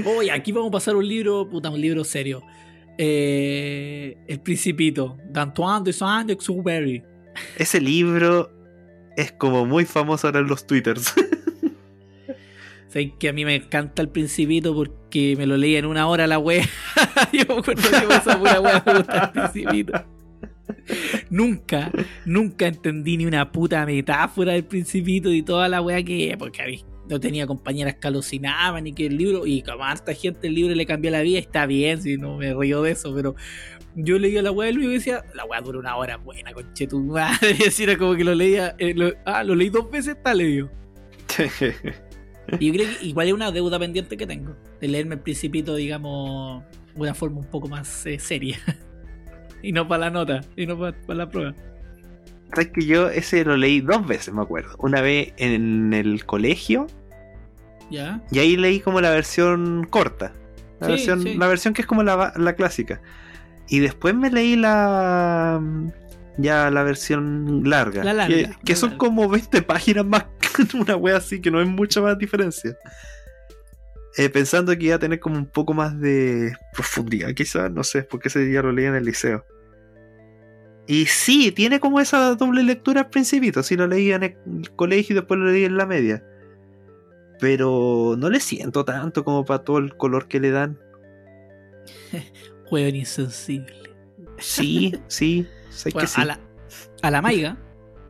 oye, 0.05 0.31
aquí 0.31 0.51
vamos 0.51 0.69
a 0.69 0.71
pasar 0.71 0.95
un 0.95 1.07
libro, 1.07 1.49
puta, 1.49 1.69
un 1.69 1.81
libro 1.81 2.03
serio. 2.03 2.43
Eh, 2.97 4.17
El 4.27 4.39
Principito, 4.41 5.17
d'Antoine 5.29 5.83
de 5.83 5.93
Saint-Exupéry. 5.93 7.03
Ese 7.57 7.79
libro 7.79 8.51
es 9.15 9.31
como 9.31 9.65
muy 9.65 9.85
famoso 9.85 10.27
ahora 10.27 10.39
en 10.39 10.47
los 10.47 10.65
twitters. 10.67 11.13
Sé 12.89 13.13
que 13.19 13.29
a 13.29 13.33
mí 13.33 13.45
me 13.45 13.55
encanta 13.55 14.01
el 14.01 14.09
Principito 14.09 14.73
porque 14.73 15.35
me 15.37 15.45
lo 15.45 15.57
leí 15.57 15.75
en 15.75 15.85
una 15.85 16.07
hora 16.07 16.25
la 16.25 16.39
wea. 16.39 16.67
Yo 17.31 17.45
me 17.47 17.59
acuerdo 17.59 17.89
que 17.89 18.15
esa 18.15 18.39
pura 18.39 18.61
wea 18.61 18.83
me 18.85 18.93
gusta 18.95 19.31
el 19.35 19.51
Principito. 19.51 20.05
Nunca, 21.29 21.91
nunca 22.25 22.67
entendí 22.67 23.17
ni 23.17 23.25
una 23.25 23.51
puta 23.51 23.85
metáfora 23.85 24.53
del 24.53 24.63
Principito 24.63 25.31
y 25.31 25.43
toda 25.43 25.69
la 25.69 25.81
wea 25.81 26.03
que. 26.03 26.35
Porque 26.37 26.61
a 26.63 26.65
mí 26.65 26.83
no 27.09 27.19
tenía 27.19 27.47
compañeras 27.47 27.95
que 27.95 28.07
alucinaban 28.07 28.87
y 28.87 28.93
que 28.93 29.07
el 29.07 29.17
libro. 29.17 29.45
Y 29.47 29.61
como 29.63 29.83
a 29.83 29.91
harta 29.91 30.13
gente 30.13 30.47
el 30.47 30.53
libro 30.55 30.75
le 30.75 30.85
cambió 30.85 31.11
la 31.11 31.21
vida, 31.21 31.39
está 31.39 31.65
bien, 31.65 32.01
si 32.01 32.17
no 32.17 32.37
me 32.37 32.53
río 32.53 32.81
de 32.83 32.91
eso, 32.91 33.13
pero. 33.13 33.35
Yo 33.95 34.19
leía 34.19 34.41
la 34.43 34.51
wea 34.51 34.67
del 34.67 34.75
libro 34.75 34.91
y 34.91 34.93
decía, 34.93 35.23
la 35.33 35.43
wea 35.45 35.59
dura 35.61 35.79
una 35.79 35.95
hora 35.97 36.15
buena, 36.17 36.53
conche 36.53 36.85
tu 36.87 37.01
madre. 37.01 37.55
Y 37.59 37.63
así 37.67 37.83
era 37.83 37.97
como 37.97 38.15
que 38.15 38.23
lo 38.23 38.35
leía. 38.35 38.75
eh, 38.77 38.93
lo- 38.95 39.11
ah, 39.25 39.43
lo 39.43 39.55
leí 39.55 39.69
dos 39.69 39.89
veces, 39.91 40.15
está 40.15 40.33
leído. 40.33 40.69
Y 42.59 42.67
yo 42.67 42.73
creo 42.73 42.87
que 42.99 43.05
igual 43.05 43.27
es 43.27 43.33
una 43.33 43.51
deuda 43.51 43.77
pendiente 43.77 44.17
que 44.17 44.25
tengo. 44.25 44.55
De 44.81 44.87
leerme 44.87 45.15
el 45.15 45.21
principito, 45.21 45.75
digamos, 45.75 46.63
de 46.95 47.01
una 47.01 47.13
forma 47.13 47.39
un 47.39 47.45
poco 47.49 47.67
más 47.67 48.05
eh, 48.07 48.17
seria. 48.19 48.57
y 49.61 49.71
no 49.71 49.87
para 49.87 50.05
la 50.05 50.09
nota, 50.09 50.41
y 50.55 50.65
no 50.65 50.77
para 50.79 50.95
la 51.13 51.29
prueba. 51.29 51.55
Sabes 52.53 52.69
que 52.73 52.85
yo 52.85 53.09
ese 53.09 53.45
lo 53.45 53.55
leí 53.55 53.81
dos 53.81 54.07
veces, 54.07 54.33
me 54.33 54.41
acuerdo. 54.41 54.75
Una 54.79 55.01
vez 55.01 55.33
en 55.37 55.93
el 55.93 56.25
colegio 56.25 56.87
¿Ya? 57.89 58.21
y 58.31 58.39
ahí 58.39 58.55
leí 58.57 58.79
como 58.79 59.01
la 59.01 59.09
versión 59.09 59.87
corta. 59.89 60.33
La, 60.79 60.87
Sí, 60.87 60.93
versión, 60.93 61.23
sí. 61.23 61.33
la 61.35 61.47
versión 61.47 61.73
que 61.73 61.81
es 61.81 61.87
como 61.87 62.03
la, 62.03 62.33
la 62.37 62.53
clásica. 62.55 63.01
Y 63.67 63.79
después 63.79 64.15
me 64.15 64.31
leí 64.31 64.55
la 64.55 65.61
ya 66.37 66.71
la 66.71 66.83
versión 66.83 67.69
larga. 67.69 68.03
La 68.03 68.13
larga, 68.13 68.35
que, 68.35 68.41
la 68.43 68.59
que 68.63 68.75
son 68.75 68.91
larga. 68.91 68.97
como 68.97 69.29
20 69.29 69.61
páginas 69.61 70.05
más 70.05 70.25
que 70.39 70.77
una 70.77 70.95
wea 70.95 71.17
así, 71.17 71.41
que 71.41 71.51
no 71.51 71.59
hay 71.59 71.65
mucha 71.65 72.01
más 72.01 72.17
diferencia. 72.17 72.77
Eh, 74.17 74.29
pensando 74.29 74.75
que 74.77 74.85
iba 74.85 74.95
a 74.95 74.99
tener 74.99 75.19
como 75.19 75.37
un 75.37 75.45
poco 75.45 75.73
más 75.73 75.99
de 75.99 76.53
profundidad, 76.73 77.33
quizás, 77.33 77.71
no 77.71 77.83
sé, 77.83 78.03
porque 78.03 78.29
ese 78.29 78.39
día 78.39 78.61
lo 78.61 78.71
leí 78.71 78.85
en 78.85 78.95
el 78.95 79.05
liceo. 79.05 79.45
Y 80.87 81.05
sí, 81.05 81.51
tiene 81.51 81.79
como 81.79 81.99
esa 81.99 82.33
doble 82.33 82.63
lectura 82.63 83.01
al 83.01 83.09
principito. 83.09 83.61
Sí, 83.61 83.75
lo 83.75 83.85
leí 83.85 84.11
en 84.11 84.23
el 84.23 84.35
colegio 84.75 85.13
y 85.13 85.19
después 85.19 85.39
lo 85.39 85.45
leí 85.45 85.63
en 85.63 85.77
la 85.77 85.85
media. 85.85 86.23
Pero 87.39 88.15
no 88.17 88.29
le 88.29 88.39
siento 88.39 88.83
tanto 88.85 89.23
como 89.23 89.45
para 89.45 89.63
todo 89.63 89.77
el 89.77 89.95
color 89.95 90.27
que 90.27 90.39
le 90.39 90.51
dan. 90.51 90.79
Juego 92.65 92.95
insensible. 92.95 93.73
Sí, 94.37 94.93
sí, 95.07 95.47
sé 95.69 95.91
Bueno, 95.91 96.05
que 96.05 96.07
sí. 96.13 96.21
a, 96.21 96.25
la, 96.25 96.39
a 97.01 97.11
la 97.11 97.21
Maiga 97.21 97.57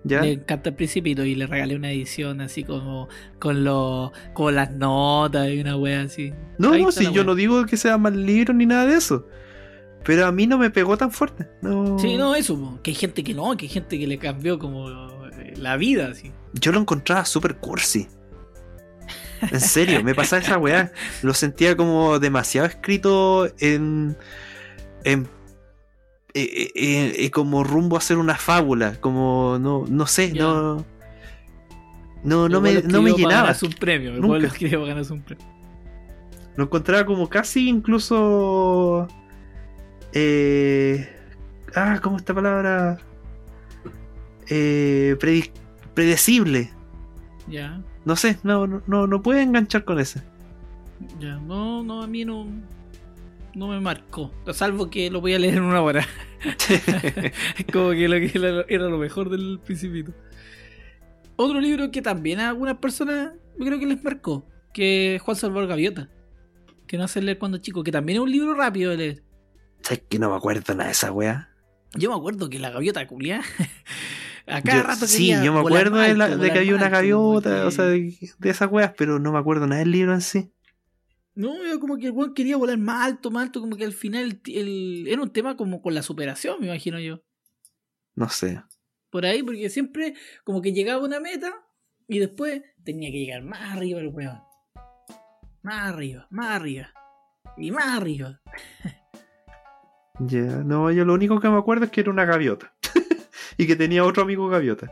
¿Ya? 0.03 0.21
le 0.21 0.31
encanta 0.33 0.69
el 0.69 0.75
principito 0.75 1.23
y 1.25 1.35
le 1.35 1.45
regalé 1.45 1.75
una 1.75 1.91
edición 1.91 2.39
así 2.41 2.63
como 2.63 3.09
con, 3.39 3.63
los 3.63 4.11
con 4.33 4.55
las 4.55 4.71
notas 4.71 5.49
y 5.49 5.59
una 5.59 5.75
wea 5.75 6.01
así. 6.03 6.33
No, 6.57 6.77
no, 6.77 6.91
si 6.91 7.05
yo 7.05 7.11
wea. 7.11 7.23
no 7.25 7.35
digo 7.35 7.65
que 7.65 7.77
sea 7.77 7.97
mal 7.97 8.25
libro 8.25 8.53
ni 8.53 8.65
nada 8.65 8.85
de 8.85 8.95
eso. 8.95 9.27
Pero 10.05 10.25
a 10.25 10.31
mí 10.31 10.47
no 10.47 10.57
me 10.57 10.69
pegó 10.69 10.97
tan 10.97 11.11
fuerte. 11.11 11.47
No. 11.61 11.99
Sí, 11.99 12.15
no, 12.15 12.33
eso, 12.33 12.79
que 12.81 12.91
hay 12.91 12.95
gente 12.95 13.23
que 13.23 13.33
no, 13.33 13.55
que 13.57 13.65
hay 13.65 13.69
gente 13.69 13.99
que 13.99 14.07
le 14.07 14.17
cambió 14.17 14.57
como 14.57 14.89
eh, 14.89 15.53
la 15.57 15.75
vida, 15.75 16.07
así. 16.07 16.31
Yo 16.53 16.71
lo 16.71 16.79
encontraba 16.79 17.25
súper 17.25 17.57
cursi. 17.57 18.07
En 19.41 19.59
serio, 19.61 20.03
me 20.03 20.15
pasaba 20.15 20.41
esa 20.41 20.57
weá. 20.57 20.91
Lo 21.21 21.33
sentía 21.33 21.75
como 21.75 22.19
demasiado 22.19 22.67
escrito 22.67 23.47
en. 23.59 24.17
en. 25.03 25.27
eh, 26.33 26.71
eh, 26.75 27.13
eh, 27.17 27.31
como 27.31 27.63
rumbo 27.63 27.97
a 27.97 28.01
ser 28.01 28.17
una 28.17 28.35
fábula. 28.35 28.99
Como. 28.99 29.57
no, 29.59 29.85
no 29.87 30.07
sé, 30.07 30.33
no. 30.33 30.85
No, 32.23 32.49
no 32.49 32.59
me, 32.59 32.81
no 32.81 33.01
me 33.01 33.11
llenaba. 33.13 33.55
un 33.61 33.71
premio, 33.73 34.11
Nunca. 34.13 34.49
ganarse 34.59 35.13
un 35.13 35.21
premio. 35.21 35.45
Lo 36.55 36.65
encontraba 36.65 37.05
como 37.05 37.29
casi 37.29 37.69
incluso. 37.69 39.07
Ah, 41.75 41.99
¿cómo 42.01 42.17
esta 42.17 42.33
palabra? 42.33 42.97
Predecible. 45.93 46.71
Ya, 47.47 47.81
No 48.09 48.15
sé, 48.15 48.39
no, 48.41 48.65
no, 48.65 48.81
no, 48.87 49.05
no 49.05 49.21
puede 49.21 49.43
enganchar 49.43 49.85
con 49.85 49.99
ese. 49.99 50.23
ya. 51.19 51.35
No, 51.37 51.83
no, 51.83 52.01
a 52.01 52.07
mí 52.07 52.25
no. 52.25 52.47
No 53.53 53.67
me 53.67 53.79
marcó. 53.79 54.33
Salvo 54.51 54.89
que 54.89 55.11
lo 55.11 55.21
voy 55.21 55.35
a 55.35 55.37
leer 55.39 55.57
en 55.57 55.61
una 55.61 55.79
hora. 55.79 56.07
Es 56.43 57.65
como 57.71 57.91
que 57.91 58.07
lo 58.09 58.15
que 58.15 58.31
era, 58.33 58.65
era 58.67 58.89
lo 58.89 58.97
mejor 58.97 59.29
del 59.29 59.59
Principito. 59.63 60.11
Otro 61.35 61.61
libro 61.61 61.91
que 61.91 62.01
también 62.01 62.39
a 62.39 62.49
algunas 62.49 62.77
personas 62.77 63.33
yo 63.59 63.65
creo 63.67 63.77
que 63.77 63.85
les 63.85 64.03
marcó. 64.03 64.43
Que 64.73 65.17
es 65.17 65.21
Juan 65.21 65.37
Salvador 65.37 65.67
Gaviota. 65.67 66.09
Que 66.87 66.97
no 66.97 67.03
hace 67.03 67.21
leer 67.21 67.37
cuando 67.37 67.59
chico. 67.59 67.83
Que 67.83 67.91
también 67.91 68.17
es 68.17 68.23
un 68.23 68.31
libro 68.31 68.55
rápido 68.55 68.89
de 68.89 68.97
leer. 68.97 69.23
¿Sabes 69.81 70.01
que 70.09 70.17
no 70.17 70.31
me 70.31 70.35
acuerdo 70.35 70.73
nada 70.73 70.85
de 70.85 70.93
esa 70.93 71.11
weá? 71.11 71.51
Yo 71.93 72.09
me 72.09 72.15
acuerdo 72.17 72.49
que 72.49 72.57
la 72.57 72.71
gaviota 72.71 73.05
culia. 73.05 73.43
A 74.49 74.61
cada 74.61 74.81
Yo- 74.81 74.87
rato 74.87 75.07
sí, 75.07 75.27
yo 75.43 75.53
me 75.53 75.59
acuerdo 75.59 75.97
de, 75.97 76.15
la- 76.15 76.25
alto, 76.25 76.37
de 76.37 76.51
que 76.51 76.59
había 76.59 76.75
una 76.75 76.89
gaviota, 76.89 77.65
o 77.65 77.71
sea, 77.71 77.85
de, 77.85 78.17
de 78.37 78.49
esas 78.49 78.71
weas, 78.71 78.93
pero 78.97 79.19
no 79.19 79.31
me 79.31 79.39
acuerdo 79.39 79.67
nada 79.67 79.79
del 79.79 79.91
libro 79.91 80.13
en 80.13 80.21
sí. 80.21 80.51
No, 81.35 81.53
yo 81.65 81.79
como 81.79 81.97
que 81.97 82.07
el 82.07 82.11
weón 82.11 82.33
quería 82.33 82.57
volar 82.57 82.77
más 82.77 83.05
alto, 83.05 83.31
más 83.31 83.43
alto, 83.43 83.61
como 83.61 83.77
que 83.77 83.85
al 83.85 83.93
final 83.93 84.23
el, 84.45 84.53
el- 84.55 85.07
era 85.07 85.21
un 85.21 85.31
tema 85.31 85.55
como 85.55 85.81
con 85.81 85.93
la 85.93 86.01
superación, 86.03 86.57
me 86.59 86.67
imagino 86.67 86.99
yo. 86.99 87.23
No 88.15 88.27
sé. 88.29 88.61
Por 89.09 89.25
ahí, 89.25 89.41
porque 89.43 89.69
siempre 89.69 90.15
como 90.43 90.61
que 90.61 90.73
llegaba 90.73 91.01
a 91.01 91.05
una 91.05 91.19
meta 91.19 91.53
y 92.07 92.19
después 92.19 92.61
tenía 92.83 93.09
que 93.11 93.19
llegar 93.19 93.43
más 93.43 93.75
arriba 93.77 93.99
el 94.01 94.07
weón. 94.09 94.39
Más 95.61 95.89
arriba, 95.93 96.27
más 96.29 96.55
arriba. 96.55 96.89
Y 97.57 97.71
más 97.71 97.97
arriba. 97.97 98.41
Ya, 100.21 100.41
no, 100.41 100.91
yo 100.91 101.05
lo 101.05 101.13
único 101.13 101.39
que 101.39 101.47
me 101.49 101.57
acuerdo 101.57 101.85
es 101.85 101.91
que 101.91 102.01
era 102.01 102.11
una 102.11 102.25
gaviota. 102.25 102.75
Y 103.59 103.67
que 103.67 103.75
tenía 103.75 104.05
otro 104.05 104.23
amigo 104.23 104.47
gaviota. 104.47 104.89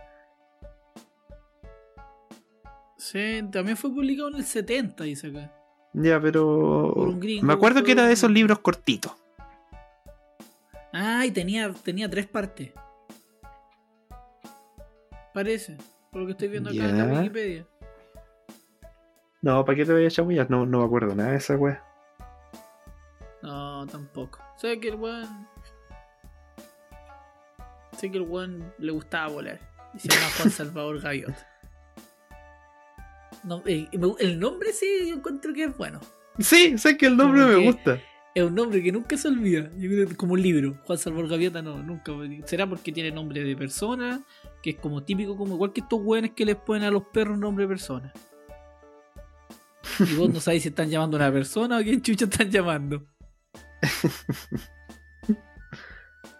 Sí, 2.97 3.41
también 3.49 3.78
fue 3.78 3.89
publicado 3.89 4.28
en 4.28 4.36
el 4.36 4.43
70, 4.43 5.05
dice 5.05 5.28
acá. 5.28 5.53
Ya, 5.93 6.20
pero. 6.20 6.91
Por 6.93 7.07
un 7.07 7.20
gringo, 7.22 7.47
Me 7.47 7.53
acuerdo 7.53 7.82
que 7.82 7.93
era 7.93 8.05
de 8.05 8.11
esos 8.11 8.30
libros 8.30 8.59
cortitos. 8.59 9.13
Ah, 10.91 11.26
y 11.26 11.32
tenía, 11.32 11.72
tenía 11.72 12.09
tres 12.09 12.28
partes. 12.28 12.74
Parece, 15.34 15.78
por 16.11 16.22
lo 16.22 16.26
que 16.26 16.34
estoy 16.34 16.49
viendo 16.49 16.70
acá 16.70 16.89
en 16.89 16.97
la. 16.97 17.20
Wikipedia. 17.20 17.65
No, 19.41 19.63
¿para 19.63 19.78
qué 19.78 19.86
te 19.86 19.93
voy 19.93 20.05
a 20.05 20.09
chamullar? 20.09 20.51
No, 20.51 20.65
no 20.65 20.80
me 20.80 20.86
acuerdo 20.86 21.15
nada 21.15 21.32
de 21.32 21.38
esa 21.38 21.55
wea. 21.55 21.82
No, 23.41 23.88
tampoco. 23.88 24.39
Sé 24.57 24.78
que 24.82 24.89
el 24.89 24.95
weón. 24.95 25.47
Sé 27.99 28.11
que 28.11 28.17
el 28.17 28.23
weón 28.23 28.71
le 28.77 28.91
gustaba 28.91 29.27
volar. 29.27 29.59
Y 29.93 29.99
se 29.99 30.07
llama 30.09 30.27
Juan 30.37 30.49
Salvador 30.51 31.01
Gaviota. 31.01 31.47
No, 33.43 33.63
eh, 33.65 33.87
el 34.19 34.39
nombre 34.39 34.71
sí 34.73 34.85
yo 35.09 35.15
encuentro 35.15 35.53
que 35.53 35.65
es 35.65 35.77
bueno. 35.77 35.99
Sí, 36.39 36.77
sé 36.77 36.97
que 36.97 37.07
el 37.07 37.17
nombre 37.17 37.41
Como 37.41 37.53
me 37.53 37.59
que- 37.59 37.65
gusta. 37.71 38.01
Es 38.35 38.43
un 38.43 38.53
nombre 38.53 38.83
que 38.83 38.91
nunca 38.91 39.17
se 39.17 39.29
olvida. 39.29 39.67
Como 40.15 40.33
un 40.33 40.41
libro. 40.43 40.77
Juan 40.85 40.99
Salvador 40.99 41.27
Gaviota 41.29 41.63
no, 41.63 41.81
nunca. 41.81 42.11
Será 42.45 42.67
porque 42.69 42.91
tiene 42.91 43.09
nombre 43.09 43.43
de 43.43 43.55
persona, 43.55 44.21
que 44.61 44.71
es 44.71 44.75
como 44.75 45.01
típico, 45.03 45.35
como 45.35 45.55
igual 45.55 45.73
que 45.73 45.81
estos 45.81 45.99
weones 46.03 46.31
que 46.33 46.45
les 46.45 46.55
ponen 46.55 46.83
a 46.83 46.91
los 46.91 47.03
perros 47.07 47.39
nombre 47.39 47.63
de 47.65 47.69
persona. 47.69 48.13
Y 49.99 50.13
vos 50.15 50.29
no 50.31 50.39
sabés 50.39 50.61
si 50.61 50.69
están 50.69 50.87
llamando 50.89 51.17
a 51.17 51.21
una 51.21 51.31
persona 51.31 51.77
o 51.77 51.79
a 51.79 51.83
quién 51.83 51.99
chucha 52.03 52.25
están 52.25 52.51
llamando. 52.51 53.03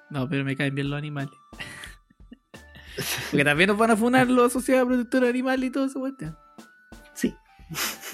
No, 0.10 0.30
pero 0.30 0.46
me 0.46 0.56
caen 0.56 0.74
bien 0.74 0.90
los 0.90 0.98
animales. 0.98 1.34
Porque 3.32 3.44
también 3.44 3.68
nos 3.70 3.78
van 3.78 3.92
a 3.92 3.98
funar 3.98 4.28
los 4.28 4.48
asociados 4.48 4.84
a 4.84 4.88
protectores 4.88 5.30
animales 5.30 5.70
y 5.70 5.72
todo 5.72 5.86
eso, 5.86 6.00
cuestión. 6.00 6.38
Sí. 7.14 7.36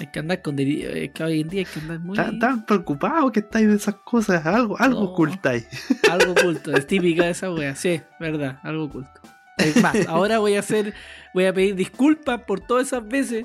Hay 0.00 0.08
que 0.10 0.18
andar 0.18 0.42
con 0.42 0.58
Es 0.58 1.10
que 1.12 1.22
hoy 1.24 1.40
en 1.42 1.48
día 1.48 1.60
hay 1.60 1.66
que 1.66 1.80
andar 1.80 2.00
muy. 2.00 2.16
Tan, 2.16 2.38
tan 2.38 2.66
preocupado 2.66 3.30
que 3.30 3.40
estáis 3.40 3.68
de 3.68 3.76
esas 3.76 3.94
cosas. 3.96 4.44
Algo, 4.46 4.78
algo 4.78 5.00
No. 5.00 5.06
ocultáis. 5.10 5.66
Algo 6.10 6.32
oculto, 6.32 6.72
es 6.76 6.86
típica 6.86 7.24
de 7.24 7.30
esa 7.30 7.52
wea, 7.52 7.74
sí, 7.76 8.00
verdad, 8.20 8.58
algo 8.62 8.84
oculto. 8.84 9.20
Es 9.58 9.80
más, 9.80 9.94
ahora 10.08 10.38
voy 10.38 10.56
a 10.56 10.60
hacer, 10.60 10.92
voy 11.32 11.46
a 11.46 11.52
pedir 11.54 11.76
disculpas 11.76 12.42
por 12.42 12.60
todas 12.60 12.88
esas 12.88 13.06
veces 13.06 13.44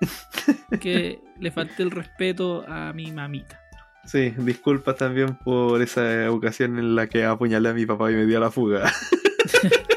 que 0.80 1.18
le 1.40 1.50
falté 1.50 1.82
el 1.82 1.90
respeto 1.90 2.64
a 2.68 2.92
mi 2.92 3.10
mamita. 3.10 3.60
Sí, 4.04 4.32
disculpas 4.38 4.96
también 4.96 5.34
por 5.44 5.82
esa 5.82 6.30
ocasión 6.30 6.78
en 6.78 6.94
la 6.94 7.08
que 7.08 7.24
apuñalé 7.24 7.70
a 7.70 7.74
mi 7.74 7.86
papá 7.86 8.12
y 8.12 8.14
me 8.14 8.24
di 8.26 8.34
a 8.36 8.40
la 8.40 8.50
fuga. 8.52 8.92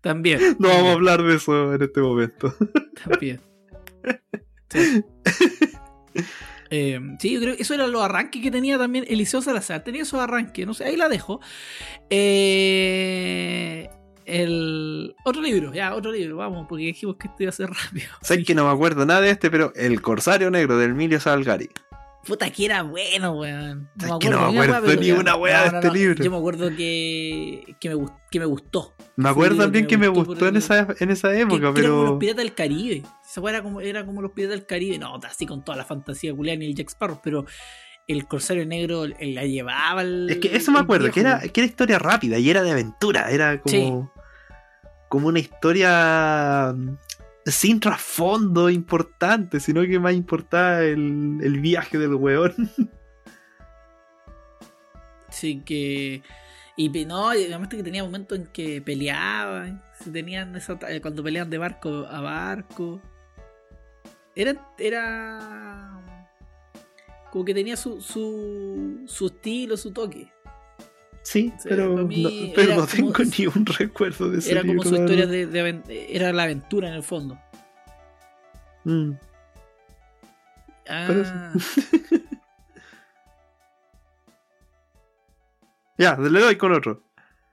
También. 0.00 0.56
No 0.58 0.68
vamos 0.68 0.86
a 0.86 0.92
hablar 0.92 1.22
de 1.22 1.36
eso 1.36 1.74
en 1.74 1.82
este 1.82 2.00
momento. 2.00 2.54
También. 3.04 3.40
Sí. 4.68 5.04
Eh, 6.72 7.00
sí, 7.18 7.32
yo 7.32 7.40
creo 7.40 7.56
que 7.56 7.62
eso 7.62 7.74
eran 7.74 7.90
los 7.90 8.00
arranques 8.00 8.40
que 8.40 8.50
tenía 8.52 8.78
también 8.78 9.04
Eliseo 9.08 9.42
Salazar. 9.42 9.82
Tenía 9.82 10.02
esos 10.02 10.20
arranques, 10.20 10.64
no 10.64 10.72
sé, 10.72 10.84
ahí 10.84 10.96
la 10.96 11.08
dejo. 11.08 11.40
Eh, 12.08 13.90
el 14.24 15.16
otro 15.24 15.42
libro, 15.42 15.74
ya, 15.74 15.94
otro 15.94 16.12
libro, 16.12 16.36
vamos, 16.36 16.66
porque 16.68 16.84
dijimos 16.84 17.16
que 17.16 17.26
esto 17.26 17.42
iba 17.42 17.50
a 17.50 17.52
ser 17.52 17.70
rápido. 17.84 18.08
Sé 18.22 18.44
que 18.44 18.54
no 18.54 18.66
me 18.66 18.72
acuerdo 18.72 19.04
nada 19.04 19.20
de 19.20 19.30
este, 19.30 19.50
pero 19.50 19.72
El 19.74 20.00
Corsario 20.00 20.50
Negro 20.50 20.78
de 20.78 20.86
Emilio 20.86 21.18
Salgari. 21.18 21.68
Puta, 22.26 22.50
que 22.50 22.66
era 22.66 22.82
bueno, 22.82 23.32
weón. 23.32 23.88
Es 23.98 24.06
que 24.20 24.28
no 24.30 24.52
me 24.52 24.60
acuerdo 24.60 24.86
pero 24.86 25.00
ni 25.00 25.10
una 25.12 25.36
wea 25.36 25.70
de 25.70 25.76
este 25.78 25.90
libro. 25.90 26.22
Yo 26.22 26.30
me 26.30 26.36
acuerdo 26.36 26.68
que, 26.76 27.76
que, 27.80 27.94
me, 27.94 28.06
que 28.30 28.38
me 28.38 28.44
gustó. 28.44 28.94
Me 29.16 29.28
acuerdo 29.30 29.56
también 29.62 29.84
que 29.86 29.90
que 29.90 29.98
me 29.98 30.10
me 30.10 30.14
gustó 30.14 30.46
en 30.46 30.56
el- 30.56 30.62
esa, 30.62 30.86
en 30.98 31.10
esa 31.10 31.34
época, 31.34 31.72
que 31.72 31.80
era 31.80 31.88
como 31.88 32.02
los 32.02 32.10
pero. 32.10 32.18
piratas 32.18 32.44
del 32.44 32.54
Caribe. 32.54 33.02
Esa 33.28 33.40
weá 33.40 33.54
era 33.54 33.62
como, 33.62 33.80
era 33.80 34.04
como 34.04 34.20
los 34.22 34.32
piratas 34.32 34.58
del 34.58 34.66
Caribe. 34.66 34.98
No, 34.98 35.18
así 35.26 35.46
con 35.46 35.64
toda 35.64 35.78
la 35.78 35.84
fantasía 35.86 36.34
culiana 36.34 36.62
y 36.64 36.68
el 36.68 36.74
Jack 36.74 36.90
Sparrow, 36.90 37.20
pero 37.24 37.46
el 38.06 38.26
Corsario 38.26 38.66
Negro 38.66 39.06
la 39.06 39.44
llevaba 39.46 40.02
el, 40.02 40.28
Es 40.28 40.38
que 40.38 40.54
eso 40.54 40.72
me 40.72 40.80
acuerdo, 40.80 41.10
que 41.10 41.20
era, 41.20 41.40
que 41.40 41.60
era 41.60 41.66
historia 41.66 41.98
rápida 41.98 42.38
y 42.38 42.50
era 42.50 42.62
de 42.62 42.70
aventura. 42.72 43.30
Era 43.30 43.60
como. 43.62 43.72
Sí. 43.72 43.92
Como 45.08 45.28
una 45.28 45.38
historia. 45.38 46.74
Sin 47.50 47.80
trasfondo 47.80 48.70
importante, 48.70 49.60
sino 49.60 49.82
que 49.82 49.98
más 49.98 50.14
importaba 50.14 50.82
el, 50.82 51.38
el 51.42 51.60
viaje 51.60 51.98
del 51.98 52.14
weón. 52.14 52.54
Sí, 55.30 55.62
que. 55.64 56.22
Y 56.76 56.88
no, 57.04 57.28
además 57.28 57.68
que 57.68 57.82
tenía 57.82 58.04
momentos 58.04 58.38
en 58.38 58.46
que 58.46 58.82
peleaban. 58.82 59.82
Tenían 60.12 60.56
esa, 60.56 60.78
eh, 60.88 61.00
cuando 61.00 61.22
peleaban 61.22 61.50
de 61.50 61.58
barco 61.58 62.06
a 62.06 62.20
barco. 62.20 63.00
Era. 64.34 64.74
Era. 64.78 66.00
Como 67.30 67.44
que 67.44 67.54
tenía 67.54 67.76
su, 67.76 68.00
su, 68.00 69.04
su 69.06 69.26
estilo, 69.26 69.76
su 69.76 69.92
toque. 69.92 70.32
Sí, 71.22 71.52
Sí, 71.58 71.68
pero, 71.68 71.88
no, 71.96 72.08
pero 72.54 72.76
no 72.76 72.86
tengo 72.86 73.12
como- 73.12 73.30
ni 73.38 73.46
un 73.46 73.66
recuerdo 73.66 74.30
de 74.30 74.38
ese 74.38 74.52
Era 74.52 74.62
como 74.62 74.82
su 74.82 74.94
historia 74.94 75.26
de, 75.26 75.46
de 75.46 76.06
Era 76.14 76.32
la 76.32 76.44
aventura 76.44 76.88
en 76.88 76.94
el 76.94 77.02
fondo. 77.02 77.38
Mm. 78.84 79.12
Ah, 80.88 81.04
Pero 81.06 81.24
Ya, 85.98 86.16
le 86.16 86.40
doy 86.40 86.56
con 86.56 86.72
otro. 86.72 87.02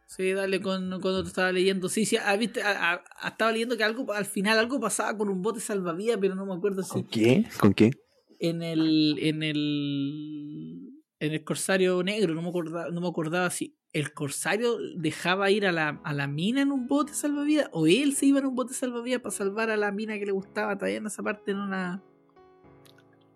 sí, 0.06 0.32
dale 0.32 0.62
con 0.62 0.90
cuando 1.02 1.22
te 1.24 1.28
estaba 1.28 1.52
leyendo. 1.52 1.90
Sí, 1.90 2.06
sí, 2.06 2.16
ah, 2.18 2.38
viste, 2.38 2.64
ah, 2.64 3.02
ah, 3.22 3.28
estaba 3.28 3.52
leyendo 3.52 3.76
que 3.76 3.84
algo 3.84 4.12
al 4.14 4.26
final 4.26 4.58
algo 4.58 4.80
pasaba 4.80 5.18
con 5.18 5.28
un 5.28 5.42
bote 5.42 5.60
salvavidas, 5.60 6.18
pero 6.22 6.34
no 6.36 6.46
me 6.46 6.54
acuerdo 6.54 6.82
si. 6.84 7.04
qué? 7.04 7.46
¿Con 7.60 7.74
qué? 7.74 7.92
en 8.40 8.62
el 8.62 9.18
en 9.20 9.42
el 9.44 10.87
en 11.20 11.34
el 11.34 11.44
corsario 11.44 12.02
negro 12.04 12.34
no 12.36 12.42
me 12.42 12.50
acordaba 12.50 12.90
no 12.92 13.02
me 13.02 13.08
acordaba 13.08 13.50
si 13.50 13.76
el 13.94 14.14
corsario 14.14 14.78
dejaba 14.96 15.50
ir 15.50 15.66
a 15.66 15.72
la, 15.72 16.00
a 16.04 16.14
la 16.14 16.28
mina 16.28 16.62
en 16.62 16.72
un 16.72 16.88
bote 16.88 17.14
salvavidas 17.14 17.70
o 17.72 17.88
él 17.88 18.14
se 18.16 18.28
iba 18.28 18.40
en 18.40 18.46
un 18.46 18.56
bote 18.56 18.74
salvavidas 18.74 19.22
para 19.22 19.32
salvar 19.32 19.70
a 19.72 19.78
la 19.78 19.92
mina 19.92 20.20
que 20.20 20.26
le 20.26 20.32
gustaba 20.32 20.76
todavía 20.76 20.98
en 20.98 21.08
esa 21.08 21.24
parte 21.24 21.54
no 21.54 21.66
la 21.68 22.02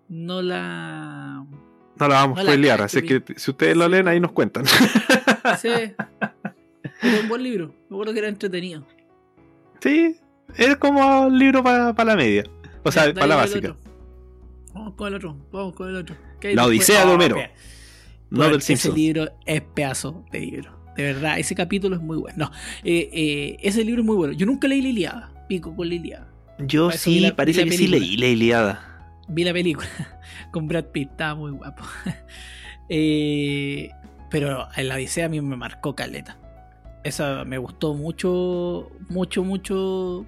no 0.09 0.41
la 0.41 1.45
No 1.99 2.07
la 2.07 2.15
vamos 2.15 2.36
No 2.36 2.41
a 2.41 2.45
spoilear, 2.45 2.82
así 2.82 3.01
que 3.01 3.23
si 3.38 3.51
ustedes 3.51 3.75
lo 3.77 3.88
leen 3.88 4.07
ahí 4.07 4.19
nos 4.19 4.32
cuentan. 4.34 4.65
sí 5.59 5.69
era 5.69 7.21
un 7.23 7.29
buen 7.29 7.41
libro 7.41 7.73
me 7.89 7.95
acuerdo 7.95 8.13
que 8.13 8.19
era 8.19 8.27
entretenido 8.27 8.86
sí, 9.79 10.15
es 10.57 10.75
como 10.77 11.21
un 11.27 11.39
libro 11.39 11.63
para 11.63 12.03
la 12.03 12.15
media. 12.15 12.43
O 12.84 12.91
sea, 12.91 13.03
Dale 13.03 13.13
para 13.15 13.27
la 13.27 13.36
básica. 13.38 13.75
vamos 14.73 14.93
con 14.95 15.07
el 15.07 15.15
otro 15.15 15.38
vamos 15.51 15.73
con 15.75 15.89
el 15.89 15.95
otro 15.95 16.15
¿Qué 16.42 16.50
hay 16.50 16.56
La? 16.56 16.66
Odisea 16.66 17.06
de 17.06 17.12
Homero. 17.14 17.38
No 18.30 18.44
del 18.44 18.56
ese 18.58 18.76
Simpson. 18.78 18.96
libro 18.96 19.30
es 19.46 19.62
pedazo 19.62 20.26
de 20.32 20.39
libro. 20.42 20.78
De 20.98 21.04
verdad, 21.04 21.39
ese 21.39 21.56
capítulo 21.56 21.96
es 21.96 22.02
muy 22.02 22.18
bueno. 22.18 22.38
No, 22.38 22.52
eh, 22.84 23.10
eh, 23.14 23.58
ese 23.62 23.86
libro 23.86 24.02
es 24.02 24.06
muy 24.06 24.16
bueno. 24.18 24.34
Yo 24.34 24.46
nunca 24.46 24.68
leí 24.68 24.82
la 24.82 24.89
Iliada. 24.89 25.32
Pico 25.48 25.76
con 25.76 25.88
la 25.88 25.96
Iliada. 25.96 26.28
Yo 26.60 26.88
Para 26.88 26.98
sí, 26.98 27.20
la- 27.22 27.36
parece 27.36 27.64
que 27.66 27.72
sí 27.72 27.88
leí 27.88 28.18
la 28.18 28.28
Iliada. 28.28 28.88
Vi 29.28 29.44
la 29.46 29.54
película 29.54 29.88
con 30.52 30.68
Brad 30.68 30.86
Pitt. 30.86 31.12
Estaba 31.12 31.36
muy 31.36 31.52
guapo. 31.52 31.84
Eh, 32.94 33.89
pero 34.30 34.68
en 34.76 34.88
la 34.89 34.96
Odisea 34.96 35.28
a 35.28 35.30
mí 35.30 35.39
me 35.39 35.56
marcó 35.56 35.96
caleta. 35.96 36.38
Esa 37.06 37.46
me 37.46 37.58
gustó 37.58 37.94
mucho, 37.94 38.92
mucho, 39.10 39.44
mucho. 39.46 40.26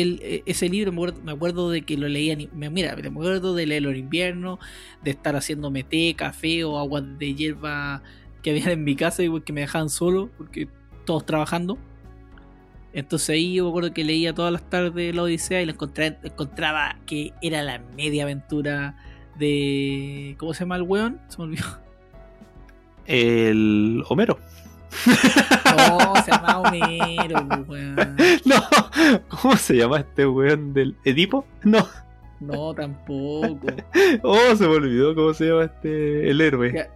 El, 0.00 0.20
eh, 0.22 0.42
ese 0.46 0.68
libro 0.68 0.90
me 0.92 0.96
acuerdo, 0.98 1.20
me 1.22 1.32
acuerdo 1.32 1.70
de 1.70 1.82
que 1.82 1.96
lo 1.96 2.08
leía. 2.08 2.36
Mira, 2.52 2.96
me 2.96 3.08
acuerdo 3.08 3.54
de 3.54 3.66
leerlo 3.66 3.90
en 3.90 3.96
invierno, 3.98 4.58
de 5.02 5.10
estar 5.12 5.36
haciéndome 5.36 5.82
té, 5.84 6.14
café 6.16 6.64
o 6.64 6.78
agua 6.78 7.00
de 7.00 7.34
hierba 7.34 8.02
que 8.42 8.50
había 8.50 8.72
en 8.72 8.84
mi 8.84 8.96
casa 8.96 9.22
y 9.22 9.40
que 9.42 9.52
me 9.52 9.60
dejaban 9.62 9.90
solo 9.90 10.30
porque 10.36 10.68
todos 11.04 11.26
trabajando. 11.26 11.78
Entonces 12.94 13.30
ahí 13.30 13.54
yo 13.54 13.64
me 13.64 13.70
acuerdo 13.70 13.94
que 13.94 14.04
leía 14.04 14.34
todas 14.34 14.52
las 14.52 14.68
tardes 14.68 15.14
la 15.14 15.22
Odisea 15.22 15.62
y 15.62 15.66
la 15.66 15.72
encontré- 15.74 16.18
encontraba 16.22 16.96
que 17.06 17.32
era 17.40 17.62
la 17.62 17.78
media 17.96 18.24
aventura 18.24 18.96
de. 19.38 20.34
¿Cómo 20.38 20.52
se 20.54 20.60
llama 20.60 20.76
el 20.76 20.82
weón? 20.82 21.20
Se 21.28 21.38
me 21.38 21.44
olvidó. 21.44 21.64
El 23.06 24.02
Homero. 24.08 24.38
No, 25.76 26.22
se 26.24 26.30
llama 26.30 26.60
Homero, 26.60 27.48
pues, 27.48 27.68
weón. 27.68 28.16
No, 28.44 28.62
¿cómo 29.28 29.56
se 29.56 29.76
llama 29.76 30.00
este 30.00 30.26
weón 30.26 30.72
del 30.74 30.96
Edipo? 31.04 31.44
No, 31.62 31.88
No, 32.40 32.74
tampoco. 32.74 33.66
oh, 34.22 34.56
se 34.56 34.66
me 34.66 34.74
olvidó 34.74 35.14
cómo 35.14 35.34
se 35.34 35.46
llama 35.46 35.64
este 35.64 36.30
el 36.30 36.40
héroe. 36.40 36.88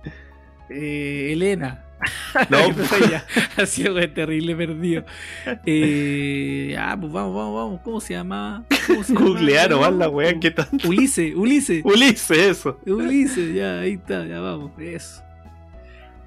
Eh, 0.71 1.33
Elena. 1.33 1.83
No, 2.51 2.59
Entonces 2.59 3.11
ya, 3.11 3.27
así 3.57 3.85
fue 3.85 4.07
terrible 4.09 4.55
perdido. 4.55 5.05
Eh, 5.65 6.77
ah, 6.79 6.97
pues 7.01 7.11
vamos, 7.11 7.35
vamos, 7.35 7.55
vamos. 7.55 7.81
¿Cómo 7.83 8.01
se 8.01 8.13
llama? 8.15 8.65
Googlear 9.09 9.71
nomás 9.71 9.95
la 9.95 10.09
weá. 10.09 10.39
¿qué 10.39 10.51
tanto? 10.51 10.89
Ulises, 10.89 11.35
Ulises. 11.35 11.83
Ulises, 11.85 12.31
eso. 12.39 12.79
Ulises, 12.87 13.55
ya, 13.55 13.81
ahí 13.81 13.95
está, 13.95 14.27
ya 14.27 14.41
vamos, 14.41 14.73
eso. 14.79 15.23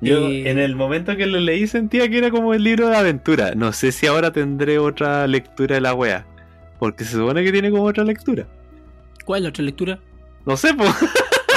Yo 0.02 0.30
Eh, 0.30 0.50
en 0.50 0.60
el 0.60 0.76
momento 0.76 1.16
que 1.18 1.26
lo 1.26 1.40
leí 1.40 1.68
sentía 1.68 2.08
que 2.10 2.18
era 2.18 2.32
como 2.32 2.54
el 2.54 2.64
libro 2.64 2.88
de 2.90 2.96
aventura. 2.96 3.54
No 3.56 3.74
sé 3.74 3.92
si 3.92 4.08
ahora 4.08 4.32
tendré 4.32 4.80
otra 4.80 5.28
lectura 5.28 5.76
de 5.76 5.82
la 5.82 5.94
wea. 5.94 6.26
Porque 6.80 7.04
se 7.04 7.12
supone 7.18 7.44
que 7.44 7.52
tiene 7.52 7.70
como 7.72 7.84
otra 7.84 8.04
lectura. 8.06 8.48
¿Cuál 9.26 9.40
es 9.40 9.44
la 9.44 9.50
otra 9.50 9.64
lectura? 9.64 10.00
No 10.46 10.56
sé, 10.56 10.74
po. 10.74 10.86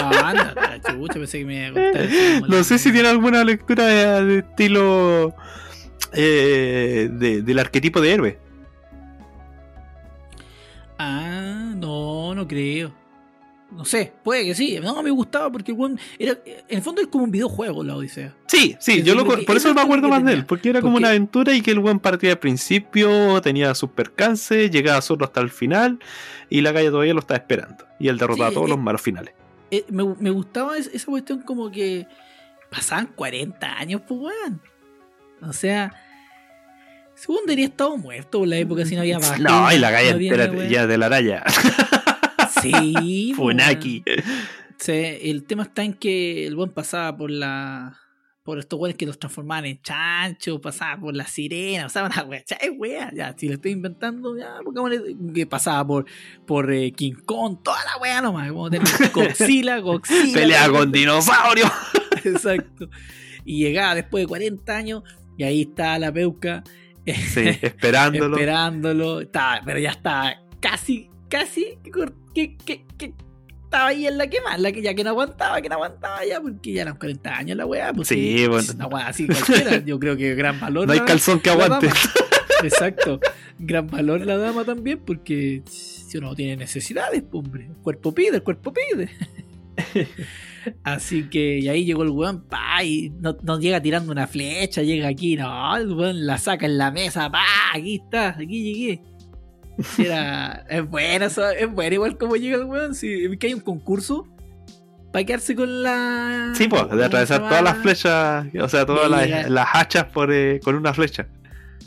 Ah, 0.02 0.30
anda, 0.30 0.54
chucha, 0.84 1.14
pensé 1.14 1.38
que 1.38 1.44
me 1.44 1.68
iba 1.68 1.80
a 1.80 1.92
contar. 1.92 2.50
no 2.50 2.64
sé 2.64 2.78
si 2.78 2.90
tiene 2.90 3.08
alguna 3.08 3.44
lectura 3.44 3.84
de, 3.86 4.24
de 4.24 4.38
estilo 4.40 5.32
eh, 6.12 7.08
de- 7.12 7.42
del 7.42 7.58
arquetipo 7.60 8.00
de 8.00 8.12
héroe. 8.12 8.38
Ah, 10.98 11.72
no, 11.76 12.34
no 12.34 12.46
creo. 12.48 12.92
No 13.74 13.84
sé, 13.86 14.12
puede 14.22 14.44
que 14.44 14.54
sí. 14.54 14.78
No, 14.82 15.02
me 15.02 15.10
gustaba 15.10 15.50
porque 15.50 15.72
weón 15.72 15.98
era, 16.18 16.38
en 16.44 16.76
el 16.76 16.82
fondo 16.82 17.00
es 17.00 17.08
como 17.08 17.24
un 17.24 17.30
videojuego 17.30 17.82
la 17.82 17.96
Odisea. 17.96 18.34
Sí, 18.46 18.76
sí, 18.78 19.02
yo 19.02 19.14
lo, 19.14 19.24
por 19.24 19.38
eso 19.40 19.52
eso 19.56 19.68
es 19.70 19.74
me 19.74 19.80
acuerdo 19.80 20.08
más 20.08 20.24
de 20.24 20.34
él, 20.34 20.44
porque 20.44 20.68
era 20.70 20.80
como 20.82 20.96
una 20.98 21.08
aventura 21.08 21.54
y 21.54 21.62
que 21.62 21.70
el 21.70 21.78
buen 21.78 21.98
partía 21.98 22.32
al 22.32 22.38
principio, 22.38 23.40
tenía 23.40 23.74
sus 23.74 23.90
percances, 23.90 24.70
llegaba 24.70 25.00
solo 25.00 25.24
hasta 25.24 25.40
el 25.40 25.50
final 25.50 25.98
y 26.50 26.60
la 26.60 26.72
calle 26.74 26.90
todavía 26.90 27.14
lo 27.14 27.20
estaba 27.20 27.38
esperando. 27.38 27.86
Y 27.98 28.08
él 28.08 28.18
derrotaba 28.18 28.50
Sí, 28.50 28.52
a 28.52 28.54
todos 28.54 28.66
eh, 28.66 28.70
los 28.70 28.78
malos 28.78 29.00
finales. 29.00 29.32
Eh, 29.70 29.84
me, 29.88 30.04
me 30.20 30.30
gustaba 30.30 30.76
es- 30.76 30.90
esa 30.92 31.06
cuestión 31.06 31.40
como 31.40 31.70
que 31.70 32.06
pasaban 32.70 33.06
40 33.06 33.78
años, 33.78 34.02
pues 34.06 34.20
weón. 34.20 34.60
O 35.40 35.52
sea, 35.54 35.92
según 37.14 37.38
debería 37.46 37.66
estado 37.66 37.96
muerto 37.96 38.38
por 38.40 38.48
la 38.48 38.56
época 38.58 38.84
si 38.84 38.94
no 38.96 39.00
había 39.00 39.18
vacuna, 39.18 39.48
No, 39.62 39.72
y 39.72 39.78
la 39.78 39.90
calle 39.92 40.12
no 40.12 40.18
entera 40.18 40.68
ya 40.68 40.86
de 40.86 40.98
la 40.98 41.08
raya. 41.08 41.42
Sí, 42.62 43.32
Funaki. 43.36 44.02
Sí, 44.78 44.92
el 44.92 45.44
tema 45.44 45.64
está 45.64 45.84
en 45.84 45.94
que 45.94 46.46
el 46.46 46.56
buen 46.56 46.70
pasaba 46.70 47.16
por 47.16 47.30
la. 47.30 47.98
Por 48.44 48.58
estos 48.58 48.76
weones 48.76 48.96
que 48.96 49.06
los 49.06 49.20
transformaban 49.20 49.66
en 49.66 49.80
chanchos, 49.82 50.58
pasaba 50.60 51.00
por 51.00 51.14
la 51.14 51.28
sirena, 51.28 51.84
pasaba 51.84 52.08
una 52.08 52.24
wea, 52.24 52.40
es 52.40 52.70
wea, 52.76 53.12
ya, 53.14 53.36
si 53.38 53.46
lo 53.46 53.54
estoy 53.54 53.70
inventando, 53.70 54.36
ya, 54.36 54.56
pongámosle 54.64 55.14
que 55.32 55.46
pasaba 55.46 55.86
por, 55.86 56.06
por 56.44 56.72
eh, 56.72 56.90
King 56.90 57.12
Kong, 57.24 57.58
toda 57.62 57.78
la 57.84 57.98
wea 58.02 58.20
nomás, 58.20 58.50
como 58.50 58.68
tener 58.68 58.88
Godzilla, 59.14 59.78
Godzilla. 59.80 60.34
Pelea 60.34 60.68
con 60.70 60.90
dinosaurio. 60.90 61.66
Exacto. 62.24 62.88
Y 63.44 63.62
llegaba 63.62 63.94
después 63.94 64.24
de 64.24 64.26
40 64.26 64.76
años, 64.76 65.04
y 65.38 65.44
ahí 65.44 65.60
está 65.62 65.96
la 66.00 66.12
peuca, 66.12 66.64
Sí, 67.06 67.42
esperándolo. 67.62 68.34
esperándolo, 68.34 69.20
estaba, 69.20 69.60
pero 69.64 69.78
ya 69.78 69.90
estaba 69.90 70.34
casi, 70.58 71.08
casi 71.32 71.78
que, 72.34 72.56
que, 72.58 72.84
que, 72.98 73.14
estaba 73.64 73.86
ahí 73.86 74.06
en 74.06 74.18
la 74.18 74.26
que 74.26 74.42
más, 74.42 74.60
la 74.60 74.70
que 74.70 74.82
ya 74.82 74.92
que 74.92 75.02
no 75.02 75.10
aguantaba, 75.10 75.62
que 75.62 75.68
no 75.70 75.76
aguantaba 75.76 76.22
ya, 76.26 76.42
porque 76.42 76.74
ya 76.74 76.82
eran 76.82 76.96
40 76.98 77.34
años 77.34 77.56
la 77.56 77.64
weá. 77.64 77.90
Pues 77.94 78.08
Sí, 78.08 78.46
bueno. 78.46 78.68
Una 78.74 78.86
weá 78.86 79.06
así 79.08 79.26
cualquiera, 79.26 79.78
yo 79.86 79.98
creo 79.98 80.14
que 80.14 80.34
gran 80.34 80.60
valor. 80.60 80.86
no 80.86 80.92
hay 80.92 81.00
calzón 81.00 81.40
que 81.40 81.48
aguante. 81.48 81.88
Exacto. 82.62 83.18
Gran 83.58 83.86
valor 83.86 84.26
la 84.26 84.36
dama 84.36 84.64
también, 84.64 85.00
porque 85.06 85.62
si 85.64 86.18
uno 86.18 86.28
no 86.28 86.34
tiene 86.34 86.54
necesidades, 86.56 87.22
pues, 87.22 87.42
hombre. 87.42 87.64
El 87.64 87.76
cuerpo 87.76 88.14
pide, 88.14 88.36
el 88.36 88.42
cuerpo 88.42 88.70
pide. 88.74 89.08
Así 90.84 91.30
que, 91.30 91.60
y 91.60 91.68
ahí 91.68 91.86
llegó 91.86 92.02
el 92.02 92.10
weón, 92.10 92.42
pa, 92.42 92.84
y 92.84 93.10
no, 93.20 93.38
no 93.42 93.58
llega 93.58 93.80
tirando 93.80 94.12
una 94.12 94.26
flecha, 94.26 94.82
llega 94.82 95.08
aquí, 95.08 95.34
no, 95.34 95.76
el 95.76 95.92
weón 95.92 96.26
la 96.26 96.36
saca 96.36 96.66
en 96.66 96.76
la 96.76 96.90
mesa, 96.90 97.30
pa, 97.30 97.42
aquí 97.72 98.02
está, 98.04 98.36
aquí 98.38 98.62
llegué. 98.62 99.11
Sí, 99.82 100.04
Era, 100.06 100.64
es 100.68 100.88
bueno, 100.88 101.24
eso, 101.24 101.48
es 101.50 101.70
bueno 101.72 101.94
igual 101.94 102.18
como 102.18 102.36
llega 102.36 102.56
el 102.56 102.64
weón, 102.64 102.94
si 102.94 103.36
que 103.38 103.46
hay 103.48 103.54
un 103.54 103.60
concurso 103.60 104.28
para 105.12 105.24
quedarse 105.24 105.54
con 105.54 105.82
la... 105.82 106.52
Sí, 106.54 106.68
pues, 106.68 106.88
de 106.90 107.04
atravesar 107.04 107.38
¿cómo 107.40 107.48
se 107.50 107.56
todas 107.58 107.64
las 107.64 107.82
flechas, 107.82 108.46
o 108.60 108.68
sea, 108.68 108.86
todas 108.86 109.10
las, 109.10 109.50
las 109.50 109.68
hachas 109.74 110.04
por, 110.06 110.32
eh, 110.32 110.60
con 110.62 110.74
una 110.74 110.94
flecha. 110.94 111.26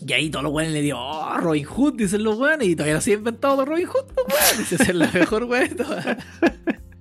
Y 0.06 0.14
ahí 0.14 0.30
todos 0.30 0.44
los 0.44 0.54
weones 0.54 0.74
le 0.74 0.82
dio, 0.82 1.00
oh, 1.00 1.38
Robin 1.38 1.64
Hood, 1.64 1.96
dicen 1.96 2.24
los 2.24 2.38
weones, 2.38 2.68
y 2.68 2.76
todavía 2.76 2.96
no 2.96 3.02
se 3.02 3.12
ha 3.12 3.14
inventado 3.16 3.58
de 3.58 3.66
Robin 3.66 3.86
Hood, 3.88 4.06
los 4.16 4.28
weones, 4.28 4.58
dice 4.70 4.78
ser 4.84 4.96
la 4.96 5.10
mejor 5.12 5.44
weón. 5.46 5.70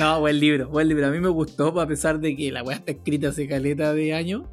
No, 0.00 0.20
buen 0.20 0.40
libro, 0.40 0.68
buen 0.68 0.88
libro. 0.88 1.06
A 1.06 1.10
mí 1.10 1.20
me 1.20 1.28
gustó, 1.28 1.78
a 1.78 1.86
pesar 1.86 2.20
de 2.20 2.34
que 2.34 2.50
la 2.50 2.62
weá 2.62 2.76
está 2.76 2.92
escrita 2.92 3.28
hace 3.28 3.46
caleta 3.46 3.92
de 3.92 4.14
años. 4.14 4.44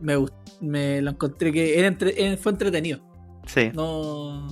Me, 0.00 0.14
me 0.60 1.02
lo 1.02 1.10
encontré 1.10 1.52
que 1.52 1.78
era 1.78 1.88
entre- 1.88 2.14
eh, 2.16 2.36
fue 2.38 2.52
entretenido. 2.52 3.00
Sí. 3.46 3.70
No. 3.74 4.48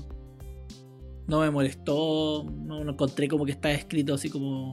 No 1.27 1.41
me 1.41 1.51
molestó. 1.51 2.45
No 2.65 2.83
lo 2.85 2.93
encontré 2.93 3.29
como 3.29 3.45
que 3.45 3.53
está 3.53 3.71
escrito 3.71 4.15
así 4.15 4.29
como. 4.31 4.71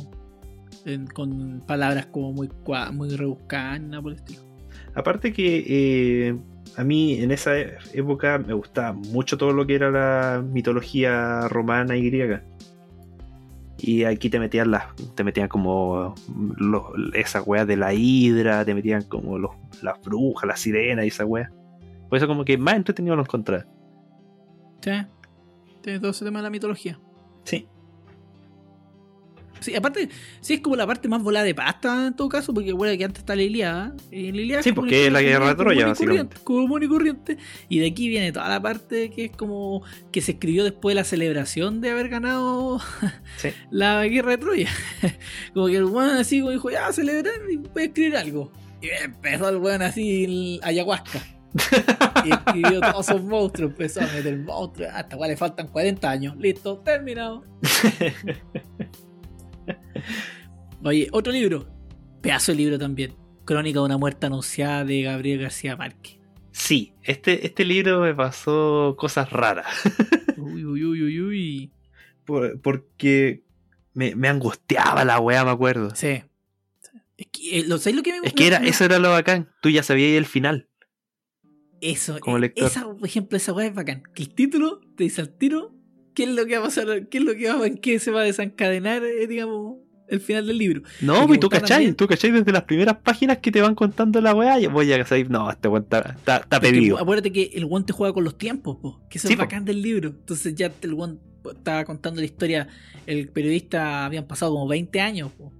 en- 0.85 1.07
con 1.07 1.61
palabras 1.67 2.05
como 2.07 2.31
muy, 2.33 2.49
muy 2.93 3.09
rebuscadas, 3.09 3.81
nada 3.81 4.01
por 4.01 4.11
el 4.13 4.17
estilo. 4.19 4.41
Aparte 4.95 5.31
que 5.33 5.63
eh, 6.29 6.37
a 6.77 6.83
mí 6.83 7.19
en 7.19 7.31
esa 7.31 7.57
época 7.93 8.37
me 8.39 8.53
gustaba 8.53 8.93
mucho 8.93 9.37
todo 9.37 9.53
lo 9.53 9.65
que 9.67 9.75
era 9.75 9.91
la 9.91 10.41
mitología 10.41 11.47
romana 11.49 11.95
y 11.97 12.05
griega. 12.09 12.43
Y 13.79 14.05
aquí 14.05 14.29
te 14.29 14.39
metían 14.39 14.71
las, 14.71 14.85
te 15.15 15.23
metían 15.23 15.47
como 15.49 16.15
los, 16.57 16.83
esas 17.13 17.45
weas 17.45 17.67
de 17.67 17.77
la 17.77 17.93
hidra, 17.93 18.65
te 18.65 18.73
metían 18.73 19.03
como 19.03 19.37
los, 19.37 19.51
las 19.83 20.01
brujas, 20.01 20.47
las 20.47 20.59
sirenas 20.59 21.05
y 21.05 21.09
esa 21.09 21.25
wea. 21.25 21.51
Por 22.09 22.17
eso 22.17 22.27
como 22.27 22.43
que 22.43 22.57
más 22.57 22.75
entretenido 22.75 23.15
lo 23.15 23.21
encontré. 23.21 23.65
Sí. 24.81 24.91
Tiene 25.81 25.99
todo 25.99 26.11
ese 26.11 26.25
tema 26.25 26.39
de 26.39 26.43
la 26.43 26.49
mitología. 26.49 26.99
Sí. 27.43 27.67
Sí, 29.59 29.75
aparte, 29.75 30.07
sí 30.39 30.53
es 30.53 30.59
como 30.59 30.75
la 30.75 30.85
parte 30.85 31.07
más 31.07 31.23
volada 31.23 31.43
de 31.43 31.55
pasta 31.55 32.07
en 32.07 32.15
todo 32.15 32.29
caso, 32.29 32.53
porque 32.53 32.73
bueno, 32.73 32.95
que 32.95 33.03
antes 33.03 33.21
está 33.21 33.35
la 33.35 33.41
Iliada. 33.41 33.95
Y 34.11 34.31
la 34.31 34.41
Iliada 34.41 34.63
Sí, 34.63 34.71
porque 34.71 35.07
es 35.07 35.11
la 35.11 35.21
guerra 35.23 35.47
de 35.47 35.55
Troya, 35.55 35.63
corriente, 35.85 35.85
básicamente. 36.05 36.37
Común 36.43 36.83
y 36.83 36.87
corriente. 36.87 37.37
Y 37.67 37.79
de 37.79 37.87
aquí 37.87 38.07
viene 38.07 38.31
toda 38.31 38.49
la 38.49 38.61
parte 38.61 39.09
que 39.09 39.25
es 39.25 39.31
como 39.31 39.81
que 40.11 40.21
se 40.21 40.33
escribió 40.33 40.63
después 40.63 40.91
de 40.93 41.01
la 41.01 41.03
celebración 41.03 41.81
de 41.81 41.89
haber 41.89 42.09
ganado 42.09 42.79
Sí. 43.37 43.49
la 43.71 44.05
guerra 44.05 44.31
de 44.31 44.37
Troya. 44.37 44.69
como 45.55 45.67
que 45.67 45.77
el 45.77 45.85
weón 45.85 46.17
así 46.17 46.39
como 46.39 46.51
dijo, 46.51 46.69
ya 46.69 46.91
celebrar 46.93 47.33
y 47.51 47.55
voy 47.57 47.81
a 47.81 47.85
escribir 47.85 48.15
algo. 48.15 48.51
Y 48.79 48.89
empezó 49.03 49.49
el 49.49 49.57
weón 49.57 49.81
así 49.81 50.23
el 50.25 50.59
ayahuasca. 50.61 51.19
Y 52.25 52.31
escribió 52.31 52.79
todos 52.81 53.09
esos 53.09 53.23
monstruos, 53.23 53.71
empezó 53.71 54.01
a 54.01 54.07
meter 54.07 54.37
monstruos, 54.39 54.89
hasta 54.93 55.17
cual 55.17 55.29
le 55.31 55.37
faltan 55.37 55.67
40 55.67 56.09
años. 56.09 56.35
Listo, 56.37 56.79
terminado. 56.79 57.43
Oye, 60.83 61.07
otro 61.11 61.31
libro. 61.31 61.67
Pedazo 62.21 62.51
de 62.51 62.57
libro 62.57 62.79
también. 62.79 63.15
Crónica 63.45 63.79
de 63.79 63.85
una 63.85 63.97
muerte 63.97 64.25
anunciada 64.25 64.83
de 64.83 65.01
Gabriel 65.03 65.39
García 65.41 65.75
Márquez. 65.75 66.17
Sí, 66.51 66.93
este, 67.03 67.45
este 67.45 67.63
libro 67.65 68.01
me 68.01 68.13
pasó 68.15 68.95
cosas 68.97 69.31
raras. 69.31 69.67
Uy, 70.37 70.65
uy, 70.65 70.83
uy, 70.83 71.03
uy, 71.03 71.21
uy. 71.21 71.71
Por- 72.25 72.59
porque 72.61 73.43
me, 73.93 74.15
me 74.15 74.27
angustiaba 74.27 75.05
la 75.05 75.19
wea, 75.19 75.45
me 75.45 75.51
acuerdo. 75.51 75.95
Sí. 75.95 76.23
Es 77.17 77.27
que, 77.31 77.59
eh, 77.59 77.63
lo, 77.67 77.77
¿sabes 77.77 77.95
lo 77.95 78.03
que 78.03 78.19
me 78.19 78.27
Es 78.27 78.33
que 78.33 78.47
era, 78.47 78.59
me- 78.59 78.69
eso 78.69 78.85
era 78.85 78.99
lo 78.99 79.09
bacán. 79.11 79.49
Tú 79.61 79.69
ya 79.69 79.83
sabías 79.83 80.17
el 80.17 80.25
final. 80.25 80.67
Eso, 81.81 82.19
como 82.19 82.37
eh, 82.37 82.41
lector. 82.41 82.67
esa, 82.67 82.85
por 82.91 83.05
ejemplo, 83.05 83.37
esa 83.37 83.53
weá 83.53 83.67
es 83.67 83.73
bacán. 83.75 84.03
Que 84.15 84.23
el 84.23 84.29
título 84.33 84.81
te 84.95 85.03
dice 85.03 85.21
al 85.21 85.29
tiro 85.29 85.73
qué 86.15 86.23
es 86.23 86.29
lo 86.29 86.45
que 86.45 86.57
va 86.57 86.63
a 86.63 86.65
pasar, 86.67 87.07
qué 87.09 87.17
es 87.19 87.23
lo 87.23 87.35
que 87.35 87.51
va, 87.51 87.67
en 87.67 87.77
qué 87.77 87.99
se 87.99 88.11
va 88.11 88.21
a 88.21 88.23
desencadenar, 88.23 89.03
eh, 89.03 89.27
digamos, 89.27 89.77
el 90.07 90.19
final 90.21 90.47
del 90.47 90.57
libro. 90.57 90.81
No, 91.01 91.13
Porque 91.13 91.27
pues 91.27 91.39
tú 91.41 91.49
cachai, 91.49 91.67
también- 91.69 91.95
tú 91.95 92.07
cachai 92.07 92.31
desde 92.31 92.51
las 92.51 92.63
primeras 92.63 92.97
páginas 93.03 93.37
que 93.39 93.51
te 93.51 93.61
van 93.61 93.75
contando 93.75 94.19
la 94.21 94.33
weá. 94.33 94.57
Voy 94.69 94.91
a 94.93 95.05
saber, 95.05 95.29
no, 95.29 95.49
este 95.51 95.67
weón 95.67 95.83
está, 95.83 96.15
está, 96.41 96.59
pedido. 96.59 96.97
acuérdate 96.97 97.31
que 97.31 97.51
el 97.53 97.65
guante 97.65 97.93
juega 97.93 98.13
con 98.13 98.23
los 98.23 98.37
tiempos, 98.37 98.77
po, 98.77 99.01
que 99.09 99.17
eso 99.17 99.27
Sí, 99.27 99.33
es 99.33 99.37
po. 99.37 99.43
bacán 99.43 99.65
del 99.65 99.81
libro. 99.81 100.09
Entonces 100.09 100.55
ya 100.55 100.71
el 100.81 100.93
guante 100.95 101.21
estaba 101.53 101.85
contando 101.85 102.19
la 102.21 102.25
historia, 102.25 102.67
el 103.05 103.29
periodista 103.29 104.05
habían 104.05 104.25
pasado 104.25 104.53
como 104.53 104.67
20 104.67 104.99
años 105.01 105.31
po, 105.33 105.51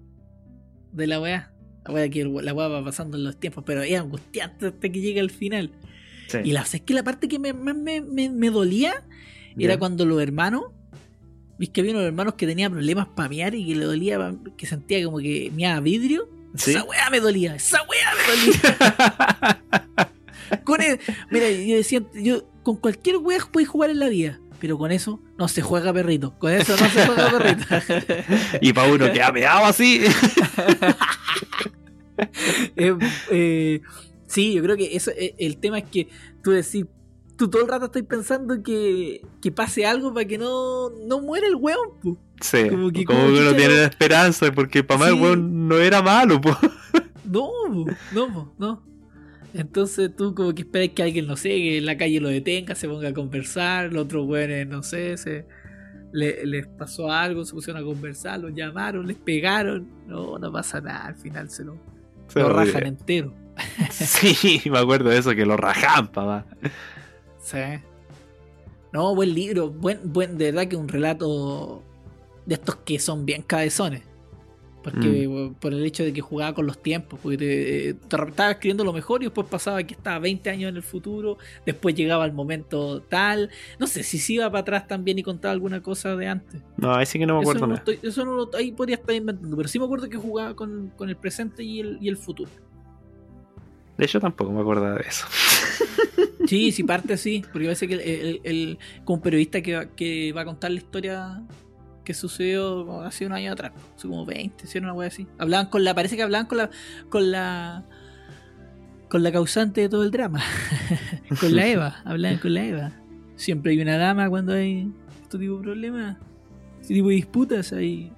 de 0.91 1.07
la 1.07 1.19
weá. 1.21 1.53
La 1.85 1.93
weá 1.93 2.09
que 2.09 2.25
la 2.25 2.53
weá 2.53 2.67
va 2.67 2.83
pasando 2.83 3.15
en 3.17 3.23
los 3.25 3.39
tiempos, 3.39 3.63
pero 3.65 3.81
es 3.83 3.97
angustiante 3.99 4.67
hasta 4.67 4.89
que 4.89 4.99
llega 5.01 5.21
al 5.21 5.29
final. 5.29 5.71
Sí. 6.27 6.37
Y 6.43 6.51
la 6.51 6.61
es 6.61 6.81
que 6.81 6.93
la 6.93 7.03
parte 7.03 7.27
que 7.27 7.39
me- 7.39 7.53
más 7.53 7.75
me, 7.75 8.01
me- 8.01 8.29
me 8.29 8.49
dolía 8.49 9.03
era 9.57 9.77
cuando 9.79 10.05
los 10.05 10.21
hermanos, 10.21 10.65
viste 11.57 11.73
que 11.73 11.81
había 11.81 11.93
unos 11.93 12.05
hermanos 12.05 12.35
que 12.35 12.45
tenían 12.45 12.71
problemas 12.71 13.07
para 13.15 13.29
mear 13.29 13.55
y 13.55 13.65
que 13.65 13.75
le 13.75 13.85
dolía, 13.85 14.35
que 14.57 14.65
sentía 14.67 15.03
como 15.05 15.17
que 15.19 15.51
meaba 15.55 15.79
vidrio. 15.79 16.29
Sí. 16.55 16.71
Esa 16.71 16.83
weá 16.83 17.09
me 17.09 17.19
dolía, 17.19 17.55
esa 17.55 17.79
weá 17.83 18.11
me 18.15 18.23
dolía. 18.51 19.63
Con 20.63 20.81
el- 20.81 20.99
mira, 21.31 21.49
yo 21.49 21.75
decía, 21.75 22.01
yo 22.13 22.43
con 22.63 22.77
cualquier 22.77 23.17
wea 23.17 23.39
puedes 23.51 23.67
jugar 23.69 23.89
en 23.89 23.99
la 23.99 24.07
vida, 24.09 24.39
pero 24.59 24.77
con 24.77 24.91
eso 24.91 25.21
no 25.37 25.47
se 25.47 25.61
juega 25.61 25.91
perrito. 25.93 26.37
Con 26.39 26.51
eso 26.53 26.75
no 26.77 26.89
se 26.89 27.05
juega 27.05 27.31
perrito. 27.37 27.65
y 28.61 28.73
para 28.73 28.91
uno 28.91 29.11
que 29.11 29.21
ha 29.21 29.31
meado 29.31 29.65
así. 29.65 30.01
Eh, 32.75 32.95
eh, 33.29 33.81
sí, 34.27 34.53
yo 34.53 34.61
creo 34.63 34.77
que 34.77 34.95
eso, 34.95 35.11
eh, 35.17 35.33
el 35.39 35.57
tema 35.57 35.79
es 35.79 35.85
que 35.89 36.07
tú 36.43 36.51
decís, 36.51 36.85
tú 37.37 37.49
todo 37.49 37.61
el 37.63 37.67
rato 37.67 37.85
estás 37.85 38.03
pensando 38.03 38.61
que, 38.63 39.21
que 39.41 39.51
pase 39.51 39.85
algo 39.85 40.13
para 40.13 40.25
que 40.27 40.37
no, 40.37 40.89
no 41.07 41.21
muera 41.21 41.47
el 41.47 41.55
weón. 41.55 41.89
po. 42.01 42.17
sí, 42.41 42.69
Como 42.69 42.91
que- 42.91 43.03
como 43.05 43.19
como 43.19 43.33
que 43.33 43.41
uno 43.41 43.55
tiene 43.55 43.75
no- 43.75 43.81
esperanza, 43.83 44.51
porque 44.51 44.83
para 44.83 44.99
más 44.99 45.09
Sí. 45.09 45.15
el 45.15 45.21
weón 45.21 45.67
no 45.67 45.77
era 45.79 46.01
malo. 46.01 46.39
No, 47.29 47.49
no, 48.13 48.53
no. 48.57 48.83
Entonces 49.53 50.15
tú 50.15 50.33
como 50.33 50.53
que 50.55 50.61
esperas 50.61 50.89
que 50.95 51.03
alguien, 51.03 51.27
no 51.27 51.35
sé, 51.35 51.49
que 51.49 51.77
en 51.79 51.85
la 51.85 51.97
calle 51.97 52.21
lo 52.21 52.29
detenga, 52.29 52.73
se 52.75 52.87
ponga 52.87 53.09
a 53.09 53.13
conversar, 53.13 53.91
los 53.91 54.05
otros 54.05 54.25
güeyes, 54.25 54.65
no 54.67 54.81
sé, 54.83 55.17
se, 55.17 55.45
les 56.13 56.67
pasó 56.67 57.11
algo, 57.11 57.43
se 57.43 57.53
pusieron 57.53 57.81
a 57.81 57.85
conversar, 57.85 58.39
los 58.39 58.53
llamaron, 58.53 59.05
les 59.07 59.17
pegaron. 59.17 59.87
No, 60.07 60.37
no 60.39 60.51
pasa 60.53 60.79
nada, 60.79 61.07
al 61.07 61.15
final 61.15 61.49
se 61.49 61.65
lo, 61.65 61.77
lo 62.35 62.49
rajan 62.49 62.85
entero. 62.87 63.33
Sí, 63.91 64.61
me 64.69 64.79
acuerdo 64.79 65.09
de 65.09 65.17
eso, 65.17 65.35
que 65.35 65.45
lo 65.45 65.57
rajan, 65.57 66.07
papá. 66.07 66.45
Sí. 67.39 67.59
No, 68.93 69.15
buen 69.15 69.33
libro, 69.33 69.69
buen, 69.69 69.99
buen, 70.03 70.37
de 70.37 70.51
verdad 70.51 70.67
que 70.67 70.75
un 70.75 70.87
relato 70.87 71.83
de 72.45 72.55
estos 72.55 72.75
que 72.77 72.99
son 72.99 73.25
bien 73.25 73.41
cabezones. 73.41 74.03
Porque 74.83 75.27
mm. 75.27 75.55
por 75.55 75.73
el 75.73 75.85
hecho 75.85 76.03
de 76.03 76.13
que 76.13 76.21
jugaba 76.21 76.53
con 76.53 76.65
los 76.65 76.81
tiempos, 76.81 77.19
porque 77.21 77.37
te, 77.37 77.89
estaba 77.89 78.51
escribiendo 78.51 78.85
lo 78.85 78.93
mejor 78.93 79.21
y 79.21 79.25
después 79.25 79.45
pasaba 79.47 79.83
que 79.83 79.93
estaba 79.93 80.17
20 80.19 80.49
años 80.49 80.69
en 80.69 80.77
el 80.77 80.83
futuro, 80.83 81.37
después 81.65 81.93
llegaba 81.93 82.25
el 82.25 82.31
momento 82.31 83.01
tal. 83.01 83.49
No 83.79 83.87
sé 83.87 84.03
si 84.03 84.17
se 84.17 84.33
iba 84.33 84.49
para 84.49 84.61
atrás 84.61 84.87
también 84.87 85.19
y 85.19 85.23
contaba 85.23 85.51
alguna 85.51 85.81
cosa 85.81 86.15
de 86.15 86.27
antes. 86.27 86.61
No, 86.77 86.95
ahí 86.95 87.05
sí 87.05 87.19
que 87.19 87.25
no 87.25 87.35
me 87.35 87.41
acuerdo 87.41 87.67
nada. 87.67 87.83
eso 88.01 88.23
no 88.23 88.33
lo, 88.33 88.49
ahí 88.55 88.71
podría 88.71 88.95
estar 88.95 89.13
inventando, 89.13 89.57
pero 89.57 89.67
sí 89.67 89.77
me 89.77 89.85
acuerdo 89.85 90.07
que 90.07 90.17
jugaba 90.17 90.55
con, 90.55 90.93
el 91.01 91.17
presente 91.17 91.63
y 91.63 91.81
el, 91.81 91.97
y 91.99 92.07
el 92.07 92.15
futuro. 92.15 92.49
De 93.97 94.05
hecho, 94.05 94.19
tampoco 94.19 94.51
me 94.51 94.61
acuerdo 94.61 94.93
de 94.95 95.01
eso. 95.07 95.25
Sí, 96.47 96.71
sí, 96.71 96.83
parte 96.83 97.17
sí, 97.17 97.43
porque 97.51 97.67
a 97.67 97.71
veces 97.71 97.89
que 97.89 97.95
el, 97.95 98.39
el, 98.43 98.79
como 99.03 99.21
periodista 99.21 99.61
que, 99.61 99.89
que 99.97 100.31
va 100.31 100.41
a 100.41 100.45
contar 100.45 100.71
la 100.71 100.77
historia 100.77 101.43
que 102.05 102.13
sucedió 102.13 103.01
hace 103.01 103.25
un 103.25 103.33
año 103.33 103.51
atrás, 103.51 103.73
hace 103.97 104.07
como 104.07 104.25
20, 104.25 104.65
si 104.65 104.77
una 104.77 104.93
wea 104.93 105.09
así. 105.09 105.27
Hablaban 105.37 105.65
con 105.65 105.83
la, 105.83 105.93
parece 105.93 106.15
que 106.15 106.23
hablaban 106.23 106.47
con 106.47 106.59
la, 106.59 106.69
con 107.09 107.31
la, 107.31 107.83
con 109.09 109.23
la 109.23 109.31
causante 109.33 109.81
de 109.81 109.89
todo 109.89 110.03
el 110.03 110.11
drama, 110.11 110.41
con 111.41 111.53
la 111.53 111.67
Eva, 111.67 112.01
hablaban 112.05 112.37
con 112.37 112.53
la 112.53 112.63
Eva. 112.63 112.91
Siempre 113.35 113.73
hay 113.73 113.81
una 113.81 113.97
dama 113.97 114.29
cuando 114.29 114.53
hay 114.53 114.89
este 115.23 115.37
tipo 115.37 115.57
de 115.57 115.63
problemas, 115.63 116.17
este 116.79 116.93
tipo 116.93 117.09
de 117.09 117.15
disputas, 117.15 117.73
hay, 117.73 118.13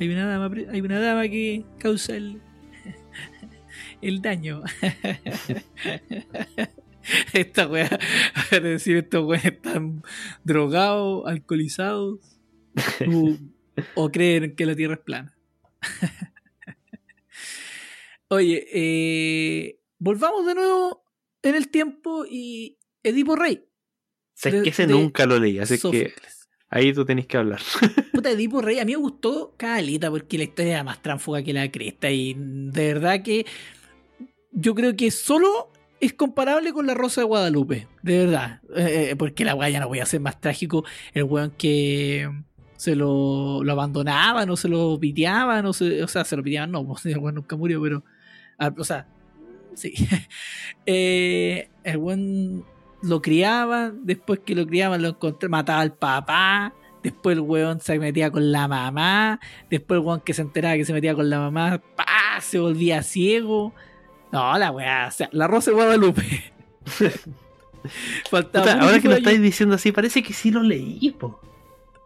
hay 0.00 0.08
una 0.08 0.26
dama, 0.26 0.50
hay 0.72 0.80
una 0.80 0.98
dama 0.98 1.22
que 1.28 1.64
causa 1.78 2.16
el, 2.16 2.40
el 4.02 4.22
daño. 4.22 4.62
Esta 7.32 7.66
wea, 7.66 7.98
decir, 8.50 8.98
estos 8.98 9.24
weones 9.24 9.46
están 9.46 10.02
drogados, 10.44 11.26
alcoholizados, 11.26 12.20
o 13.94 14.10
creen 14.10 14.54
que 14.54 14.66
la 14.66 14.74
Tierra 14.74 14.94
es 14.94 15.00
plana. 15.00 15.36
Oye, 18.28 18.66
eh, 18.72 19.80
volvamos 19.98 20.46
de 20.46 20.54
nuevo 20.54 21.04
en 21.42 21.54
el 21.54 21.68
tiempo 21.68 22.26
y 22.28 22.78
Edipo 23.02 23.36
Rey. 23.36 23.64
Sé 24.34 24.62
que 24.62 24.68
ese 24.68 24.86
nunca 24.86 25.26
lo 25.26 25.38
leí, 25.38 25.58
así 25.58 25.78
que 25.90 26.12
ahí 26.68 26.92
tú 26.92 27.04
tenés 27.04 27.26
que 27.26 27.38
hablar. 27.38 27.60
Puta, 28.12 28.30
Edipo 28.30 28.60
Rey, 28.60 28.78
a 28.78 28.84
mí 28.84 28.92
me 28.92 28.98
gustó 28.98 29.54
Calita 29.56 30.10
porque 30.10 30.36
la 30.36 30.44
historia 30.44 30.74
era 30.74 30.84
más 30.84 31.00
tránfuga 31.00 31.42
que 31.42 31.54
la 31.54 31.70
cresta 31.70 32.10
y 32.10 32.34
de 32.36 32.92
verdad 32.92 33.22
que 33.22 33.46
yo 34.52 34.74
creo 34.74 34.96
que 34.96 35.10
solo 35.10 35.70
es 36.00 36.12
comparable 36.12 36.72
con 36.72 36.86
la 36.86 36.94
Rosa 36.94 37.20
de 37.20 37.26
Guadalupe, 37.26 37.88
de 38.02 38.26
verdad. 38.26 38.60
Eh, 38.76 39.10
eh, 39.10 39.16
porque 39.16 39.44
la 39.44 39.54
weá 39.54 39.68
ya 39.70 39.80
no 39.80 39.88
voy 39.88 40.00
a 40.00 40.06
ser 40.06 40.20
más 40.20 40.40
trágico. 40.40 40.84
El 41.12 41.24
weón 41.24 41.52
que 41.56 42.28
se 42.76 42.94
lo, 42.94 43.64
lo 43.64 43.72
abandonaban 43.72 44.48
o 44.50 44.56
se 44.56 44.68
lo 44.68 44.98
piteaban, 45.00 45.66
o, 45.66 45.72
se, 45.72 46.02
o 46.02 46.08
sea, 46.08 46.24
se 46.24 46.36
lo 46.36 46.42
piteaban, 46.42 46.70
no, 46.70 46.86
pues, 46.86 47.04
el 47.06 47.18
buen 47.18 47.34
nunca 47.34 47.56
murió, 47.56 47.82
pero, 47.82 48.04
ah, 48.58 48.72
o 48.76 48.84
sea, 48.84 49.06
sí. 49.74 49.94
eh, 50.86 51.68
el 51.84 51.98
buen 51.98 52.64
lo 53.02 53.20
criaban, 53.20 54.00
después 54.04 54.40
que 54.40 54.54
lo 54.54 54.66
criaban 54.66 55.02
lo 55.02 55.08
encontré, 55.08 55.48
mataba 55.48 55.80
al 55.80 55.94
papá, 55.94 56.72
después 57.02 57.36
el 57.36 57.40
weón 57.40 57.80
se 57.80 57.98
metía 57.98 58.30
con 58.30 58.52
la 58.52 58.68
mamá, 58.68 59.40
después 59.70 59.98
el 59.98 60.06
weón 60.06 60.20
que 60.20 60.34
se 60.34 60.42
enteraba 60.42 60.76
que 60.76 60.84
se 60.84 60.92
metía 60.92 61.16
con 61.16 61.28
la 61.28 61.40
mamá, 61.40 61.82
¡pah! 61.96 62.40
se 62.40 62.58
volvía 62.58 63.02
ciego. 63.02 63.74
No, 64.32 64.58
la 64.58 64.70
weá, 64.70 65.06
o 65.08 65.10
sea, 65.10 65.28
la 65.32 65.46
Rosa 65.46 65.70
de 65.70 65.76
Guadalupe. 65.76 66.52
ahora 68.32 69.00
que 69.00 69.08
lo 69.08 69.14
estáis 69.14 69.40
diciendo 69.40 69.74
así, 69.74 69.92
parece 69.92 70.22
que 70.22 70.32
sí 70.32 70.50
lo 70.50 70.62
leí, 70.62 71.10
po. 71.18 71.40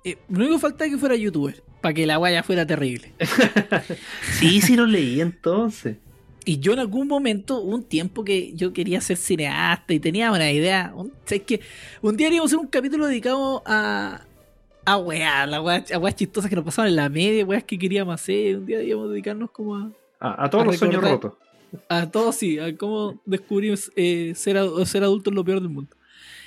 Eh, 0.05 0.19
lo 0.29 0.39
único 0.39 0.55
que 0.55 0.61
faltaba 0.61 0.87
es 0.87 0.93
que 0.93 0.99
fuera 0.99 1.15
youtuber, 1.17 1.63
para 1.81 1.95
que 1.95 2.07
la 2.07 2.17
guaya 2.17 2.43
fuera 2.43 2.67
terrible. 2.67 3.13
sí, 4.39 4.61
sí 4.61 4.77
lo 4.77 4.87
leí 4.87 5.21
entonces. 5.21 5.97
Y 6.45 6.59
yo 6.59 6.73
en 6.73 6.81
algún 6.81 7.07
momento, 7.07 7.61
un 7.61 7.85
tiempo 7.85 8.25
que 8.25 8.53
yo 8.55 8.73
quería 8.73 9.01
ser 9.01 9.17
cineasta 9.17 9.93
y 9.95 10.01
tenía 10.01 10.33
una 10.33 10.51
idea. 10.51 10.93
es 11.29 11.43
que 11.43 11.61
un 12.01 12.17
día 12.17 12.29
íbamos 12.29 12.53
a 12.53 12.57
hacer 12.57 12.59
un 12.59 12.67
capítulo 12.67 13.07
dedicado 13.07 13.63
a. 13.65 14.23
a 14.85 14.97
weá, 14.97 15.45
a 15.45 15.61
weas 15.61 16.17
chistosas 16.17 16.51
que 16.51 16.57
nos 16.57 16.65
pasaban 16.65 16.89
en 16.91 16.97
la 16.97 17.09
media, 17.09 17.45
weas 17.45 17.63
que 17.63 17.79
queríamos 17.79 18.15
hacer. 18.15 18.59
Un 18.59 18.67
día 18.67 18.83
íbamos 18.83 19.09
a 19.09 19.13
dedicarnos 19.13 19.51
como 19.53 19.77
a. 19.77 19.91
A, 20.19 20.51
todos 20.51 20.67
los 20.67 20.77
sueños 20.77 21.03
rotos. 21.03 21.35
A 21.89 22.11
todos 22.11 22.37
sí, 22.37 22.59
a 22.59 22.77
cómo 22.77 23.21
descubrimos 23.25 23.91
eh, 23.97 24.33
ser, 24.35 24.59
ser 24.87 25.05
adulto 25.05 25.31
es 25.31 25.37
lo 25.37 25.45
peor 25.45 25.61
del 25.61 25.71
mundo. 25.71 25.97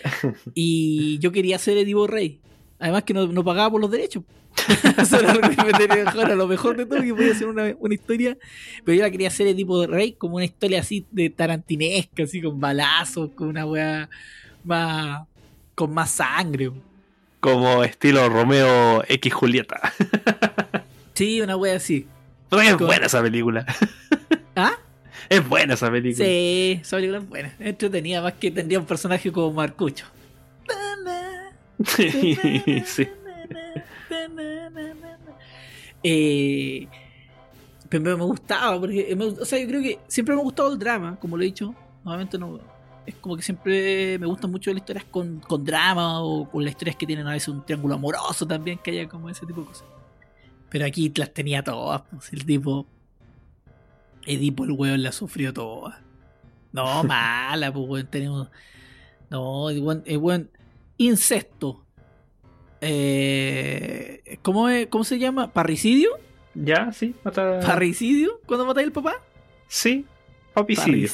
y 0.53 1.17
yo 1.19 1.31
quería 1.31 1.57
ser 1.57 1.77
Edivo 1.77 2.07
Rey. 2.07 2.39
Además 2.79 3.03
que 3.03 3.13
no, 3.13 3.27
no 3.27 3.43
pagaba 3.43 3.71
por 3.71 3.81
los 3.81 3.91
derechos. 3.91 4.23
Eso 4.97 5.19
era 5.19 5.33
lo 5.33 6.47
mejor 6.47 6.77
de 6.77 6.85
todo 6.85 7.01
que 7.01 7.13
podía 7.13 7.35
ser 7.35 7.47
una, 7.47 7.93
historia. 7.93 8.37
Pero 8.83 8.95
yo 8.97 9.03
la 9.03 9.11
quería 9.11 9.27
hacer 9.27 9.47
de 9.47 9.53
tipo 9.53 9.85
rey, 9.85 10.13
como 10.13 10.35
una 10.35 10.45
historia 10.45 10.79
así 10.79 11.05
de 11.11 11.29
tarantinesca, 11.29 12.23
así 12.23 12.41
con 12.41 12.59
balazos, 12.59 13.31
con 13.35 13.47
una 13.47 13.65
weá 13.65 14.09
más. 14.63 15.27
con 15.75 15.93
más 15.93 16.11
sangre. 16.11 16.71
Como 17.39 17.83
estilo 17.83 18.27
Romeo 18.29 19.03
X 19.07 19.33
Julieta. 19.33 19.93
sí, 21.13 21.41
una 21.41 21.57
weá 21.57 21.75
así. 21.75 22.07
es 22.51 22.77
buena 22.77 23.05
esa 23.05 23.21
película. 23.21 23.65
¿Ah? 24.55 24.73
Es 25.29 25.47
buena 25.47 25.73
esa 25.73 25.91
película. 25.91 26.25
Sí, 26.25 26.79
esa 26.81 26.97
película 26.97 27.19
es 27.19 27.29
buena. 27.29 27.55
Entretenida, 27.59 28.21
más 28.21 28.33
que 28.33 28.51
tendría 28.51 28.79
un 28.79 28.85
personaje 28.85 29.31
como 29.31 29.51
Marcucho. 29.53 30.05
sí. 31.87 32.37
Eh, 36.07 36.87
pero 37.89 38.15
me 38.15 38.23
gustaba, 38.25 38.79
porque 38.79 39.17
o 39.19 39.43
sea, 39.43 39.57
yo 39.59 39.67
creo 39.67 39.81
que 39.81 39.97
siempre 40.07 40.35
me 40.35 40.41
ha 40.41 40.43
gustado 40.43 40.71
el 40.71 40.77
drama, 40.77 41.17
como 41.19 41.35
lo 41.35 41.41
he 41.41 41.47
dicho. 41.47 41.73
Nuevamente 42.03 42.37
no. 42.37 42.59
Es 43.07 43.15
como 43.15 43.35
que 43.35 43.41
siempre 43.41 44.19
me 44.19 44.27
gustan 44.27 44.51
mucho 44.51 44.69
las 44.71 44.81
historias 44.81 45.05
con, 45.05 45.39
con 45.39 45.65
drama 45.65 46.21
o 46.21 46.47
con 46.47 46.63
las 46.63 46.73
historias 46.73 46.95
que 46.95 47.07
tienen 47.07 47.25
a 47.27 47.31
veces 47.31 47.47
un 47.47 47.65
triángulo 47.65 47.95
amoroso 47.95 48.45
también, 48.45 48.77
que 48.77 48.91
haya 48.91 49.09
como 49.09 49.29
ese 49.29 49.47
tipo 49.47 49.61
de 49.61 49.67
cosas. 49.67 49.87
Pero 50.69 50.85
aquí 50.85 51.11
las 51.15 51.33
tenía 51.33 51.63
todas, 51.63 52.03
pues, 52.11 52.33
el 52.33 52.45
tipo. 52.45 52.85
Edipo 54.25 54.65
el 54.65 54.71
weón 54.71 55.03
la 55.03 55.11
sufrió 55.11 55.53
todas. 55.53 55.95
No, 56.71 57.03
mala, 57.05 57.71
pues 57.71 57.85
weón, 57.87 58.07
tenemos. 58.07 58.49
No, 59.29 59.69
el 59.69 59.81
weón, 59.81 60.03
el 60.05 60.17
weón 60.17 60.49
incesto. 60.97 61.85
Eh, 62.81 64.39
¿cómo, 64.41 64.67
¿Cómo 64.89 65.03
se 65.03 65.17
llama? 65.17 65.51
¿Parricidio? 65.51 66.09
Ya, 66.53 66.91
sí. 66.93 67.15
¿Parricidio? 67.23 68.39
¿Cuándo 68.45 68.65
matáis 68.65 68.87
el 68.87 68.93
papá? 68.93 69.13
Sí. 69.67 70.05
Papicidio. 70.53 71.09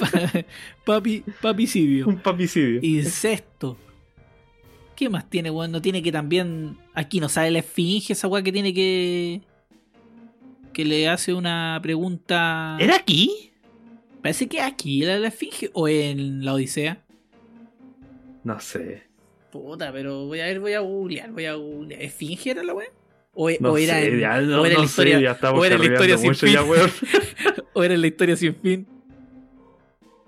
Papi, 0.84 1.24
papicidio. 1.42 2.06
Un 2.06 2.18
papicidio. 2.18 2.80
Incesto. 2.82 3.76
¿Qué 4.94 5.08
más 5.08 5.28
tiene, 5.28 5.50
weón? 5.50 5.72
No 5.72 5.82
tiene 5.82 6.02
que 6.02 6.12
también. 6.12 6.78
Aquí 6.94 7.20
no 7.20 7.28
sabe 7.28 7.50
la 7.50 7.58
esfinge, 7.60 8.12
esa 8.12 8.28
weá 8.28 8.42
que 8.42 8.52
tiene 8.52 8.72
que. 8.72 9.42
Que 10.78 10.84
le 10.84 11.08
hace 11.08 11.34
una 11.34 11.80
pregunta. 11.82 12.76
¿Era 12.78 12.94
aquí? 12.94 13.50
Parece 14.22 14.46
que 14.46 14.60
aquí 14.60 15.02
era 15.02 15.18
la 15.18 15.26
esfinge. 15.26 15.70
¿O 15.72 15.88
en 15.88 16.44
la 16.44 16.54
Odisea? 16.54 17.02
No 18.44 18.60
sé. 18.60 19.02
Puta, 19.50 19.90
pero 19.90 20.26
voy 20.26 20.38
a 20.38 20.44
ver, 20.44 20.60
voy 20.60 20.74
a 20.74 20.78
googlear, 20.78 21.32
voy 21.32 21.46
a 21.46 21.54
googlear. 21.54 22.00
¿Esfinge 22.00 22.52
era 22.52 22.62
la 22.62 22.74
weá? 22.74 22.86
O, 23.34 23.46
o, 23.46 23.48
era 23.76 24.00
en, 24.00 24.22
o, 24.52 24.64
era 24.64 24.78
la 24.78 24.84
historia, 24.84 25.18
ya 25.18 25.36
o 25.50 25.64
era 25.64 25.76
la 25.78 25.84
historia 25.84 26.16
sin 26.16 26.34
fin. 26.36 26.52
Ya, 26.52 26.62
o 27.72 27.82
era 27.82 27.96
la 27.96 28.06
historia 28.06 28.36
sin 28.36 28.54
fin. 28.54 28.86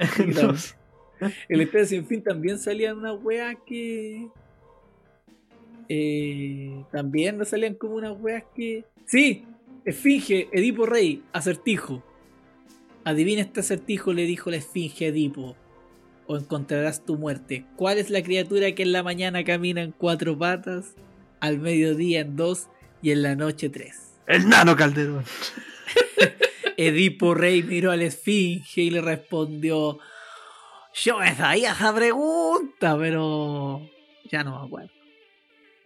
en 0.01 1.59
la 1.59 1.63
historia 1.63 1.87
sin 1.87 2.05
fin 2.09 2.25
también 2.25 2.59
salían 2.59 2.99
una 2.99 3.13
weas 3.13 3.55
que. 3.65 4.27
Eh, 5.89 6.85
también 6.91 7.47
salían 7.47 7.75
como 7.75 7.95
unas 7.95 8.21
weas 8.21 8.43
que. 8.53 8.85
Sí, 9.07 9.45
Esfinge, 9.85 10.49
Edipo 10.53 10.87
Rey, 10.87 11.23
acertijo. 11.33 12.05
Adivina 13.05 13.43
este 13.43 13.61
acertijo, 13.61 14.13
le 14.13 14.25
dijo 14.25 14.51
la 14.51 14.57
Esfinge 14.57 15.07
a 15.07 15.09
Edipo 15.09 15.57
o 16.27 16.37
encontrarás 16.37 17.05
tu 17.05 17.17
muerte. 17.17 17.65
¿Cuál 17.75 17.99
es 17.99 18.09
la 18.09 18.23
criatura 18.23 18.71
que 18.73 18.85
en 18.85 18.93
la 18.93 19.03
mañana 19.03 19.43
camina 19.43 19.83
en 19.83 19.91
cuatro 19.91 20.39
patas, 20.39 20.95
al 21.41 21.59
mediodía 21.59 22.21
en 22.21 22.37
dos 22.37 22.69
y 23.03 23.11
en 23.11 23.23
la 23.23 23.35
noche 23.35 23.69
tres? 23.69 24.13
El 24.29 24.49
nano 24.49 24.77
Calderón. 24.77 25.25
Edipo 26.77 27.35
Rey 27.35 27.65
miró 27.65 27.91
al 27.91 28.03
esfinge 28.03 28.83
y 28.83 28.91
le 28.91 29.01
respondió: 29.01 29.99
Yo 30.95 31.19
me 31.19 31.35
sabía 31.35 31.73
esa 31.73 31.93
pregunta, 31.93 32.97
pero 32.97 33.91
ya 34.31 34.45
no 34.45 34.61
me 34.61 34.67
acuerdo. 34.67 34.93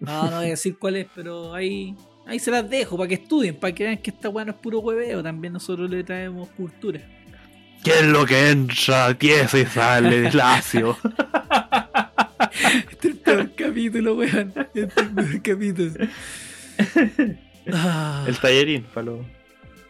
No, 0.01 0.25
no 0.25 0.37
voy 0.37 0.47
a 0.47 0.51
decir 0.51 0.79
cuál 0.79 0.97
es, 0.97 1.07
pero 1.15 1.55
ahí, 1.55 1.97
ahí 2.27 2.39
se 2.39 2.51
las 2.51 2.69
dejo 2.69 2.97
para 2.97 3.09
que 3.09 3.15
estudien, 3.15 3.57
para 3.57 3.75
que 3.75 3.85
vean 3.85 3.99
que 3.99 4.11
esta 4.11 4.29
weá 4.29 4.45
no 4.45 4.53
es 4.53 4.59
puro 4.59 4.81
hueveo. 4.81 5.23
También 5.23 5.53
nosotros 5.53 5.91
le 5.91 6.05
traemos 6.05 6.49
cultura. 6.51 7.01
¿Qué 7.83 7.91
es 8.01 8.07
lo 8.07 8.25
que 8.25 8.51
entra, 8.51 9.13
tieso 9.15 9.59
y 9.59 9.67
sale 9.67 10.21
despacio? 10.23 10.97
Este 12.91 13.09
es 13.09 13.15
el 13.15 13.21
peor 13.21 13.51
capítulo, 13.57 14.15
weón. 14.15 14.53
Este 14.57 14.83
es 14.85 14.97
el 14.97 15.09
peor 15.11 15.43
capítulo. 15.43 15.93
Ah, 17.73 18.25
El 18.29 18.39
tallerín, 18.39 18.85
para 18.95 19.07
los, 19.07 19.21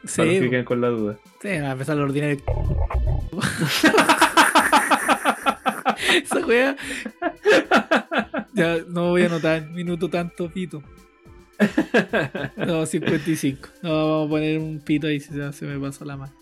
sí, 0.04 0.16
para 0.18 0.30
los 0.30 0.40
que 0.40 0.50
queden 0.50 0.64
con 0.64 0.80
la 0.80 0.88
duda. 0.88 1.16
sí, 1.42 1.48
a 1.48 1.72
empezar 1.72 1.96
lo 1.96 2.04
ordinario. 2.04 2.42
Esa 6.22 6.46
wea. 6.46 6.76
Ya 8.54 8.78
no 8.88 9.10
voy 9.10 9.22
a 9.22 9.26
anotar 9.26 9.68
minuto 9.70 10.08
tanto 10.08 10.48
pito. 10.50 10.82
No, 12.56 12.84
55. 12.86 13.68
No, 13.82 13.90
vamos 13.90 14.26
a 14.26 14.30
poner 14.30 14.58
un 14.58 14.80
pito 14.80 15.06
ahí 15.06 15.20
si 15.20 15.32
se, 15.32 15.52
se 15.52 15.66
me 15.66 15.78
pasó 15.78 16.04
la 16.04 16.16
mano. 16.16 16.32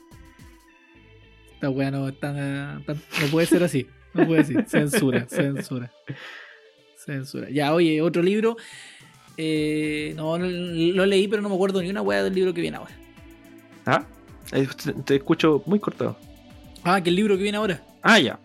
Esta 1.55 1.71
wea 1.71 1.91
no, 1.91 2.13
tan- 2.13 2.85
tan- 2.85 3.01
no 3.21 3.27
puede 3.31 3.47
ser 3.47 3.63
así. 3.63 3.87
No 4.15 4.27
puede 4.27 4.45
ser. 4.45 4.69
Censura, 4.69 5.27
censura. 5.29 5.93
Censura. 6.97 7.49
Ya, 7.51 7.73
oye, 7.75 8.01
otro 8.03 8.23
libro. 8.23 8.57
Eh, 9.37 10.13
no, 10.17 10.37
lo 10.39 11.07
leí, 11.07 11.29
pero 11.29 11.41
no 11.43 11.49
me 11.49 11.55
acuerdo 11.55 11.81
ni 11.83 11.89
una 11.91 12.03
wea 12.03 12.23
del 12.23 12.35
libro 12.35 12.53
que 12.53 12.61
viene 12.61 12.77
ahora. 12.77 12.93
¿Ah? 13.87 14.05
Eh, 14.53 14.69
Te, 14.85 14.93
te 14.93 15.17
escucho 15.17 15.63
muy 15.67 15.79
cortado. 15.79 16.17
Ah, 16.85 17.01
que 17.01 17.11
el 17.11 17.17
libro 17.17 17.37
que 17.37 17.43
viene 17.45 17.59
ahora. 17.59 17.83
Ah, 18.03 18.19
ya. 18.19 18.39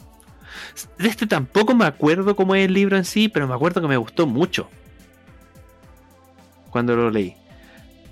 De 0.97 1.07
este 1.07 1.27
tampoco 1.27 1.75
me 1.75 1.85
acuerdo 1.85 2.35
cómo 2.35 2.55
es 2.55 2.65
el 2.65 2.73
libro 2.73 2.95
en 2.97 3.03
sí, 3.05 3.27
pero 3.29 3.47
me 3.47 3.53
acuerdo 3.53 3.81
que 3.81 3.87
me 3.87 3.97
gustó 3.97 4.25
mucho. 4.27 4.69
Cuando 6.69 6.95
lo 6.95 7.09
leí. 7.09 7.35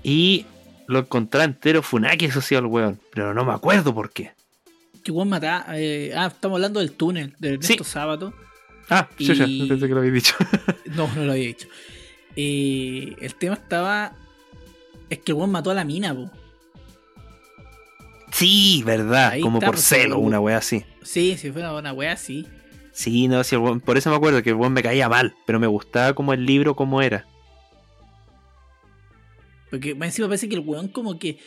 Y 0.02 0.46
lo 0.86 1.00
encontré 1.00 1.42
entero 1.44 1.82
Funaki 1.82 2.30
social, 2.30 2.64
weón. 2.66 3.00
Pero 3.12 3.34
no 3.34 3.44
me 3.44 3.52
acuerdo 3.52 3.94
por 3.94 4.10
qué. 4.10 4.32
Que 5.04 5.12
Juan 5.12 5.28
mata. 5.28 5.66
eh, 5.74 6.12
ah, 6.16 6.26
estamos 6.26 6.56
hablando 6.56 6.80
del 6.80 6.92
túnel 6.92 7.34
de 7.38 7.54
Ernesto 7.54 7.84
Sí. 7.84 7.90
Sábato. 7.90 8.32
Ah, 8.88 9.08
sí, 9.18 9.34
ya, 9.34 9.44
Y- 9.46 9.68
pensé 9.68 9.88
que 9.88 9.94
lo 9.94 10.00
había 10.00 10.12
dicho. 10.12 10.34
No, 10.94 11.08
no 11.14 11.24
lo 11.24 11.32
había 11.32 11.46
dicho. 11.48 11.68
Eh, 12.36 13.14
el 13.20 13.34
tema 13.34 13.54
estaba. 13.54 14.12
Es 15.10 15.18
que 15.18 15.32
Juan 15.32 15.50
mató 15.50 15.70
a 15.70 15.74
la 15.74 15.84
mina, 15.84 16.14
po. 16.14 16.30
sí, 18.32 18.82
verdad. 18.84 19.30
Ahí 19.32 19.40
como 19.40 19.58
está, 19.58 19.66
por 19.66 19.74
pues, 19.76 19.84
celo, 19.86 20.16
sí. 20.16 20.20
una 20.22 20.40
wea 20.40 20.58
así. 20.58 20.84
Sí, 21.02 21.36
si 21.38 21.50
fuera 21.52 21.72
una 21.74 21.92
wea 21.92 22.12
así. 22.12 22.46
Sí, 22.92 23.28
no, 23.28 23.42
sí, 23.44 23.54
el 23.54 23.60
weón- 23.60 23.80
por 23.80 23.96
eso 23.98 24.10
me 24.10 24.16
acuerdo 24.16 24.42
que 24.42 24.50
el 24.50 24.56
weón 24.56 24.72
me 24.72 24.82
caía 24.82 25.08
mal, 25.08 25.34
pero 25.46 25.60
me 25.60 25.66
gustaba 25.66 26.14
como 26.14 26.32
el 26.32 26.44
libro 26.46 26.74
como 26.74 27.02
era. 27.02 27.26
Porque 29.70 29.96
encima 30.00 30.28
parece 30.28 30.48
que 30.48 30.54
el 30.54 30.62
weón 30.62 30.88
como 30.88 31.18
que 31.18 31.38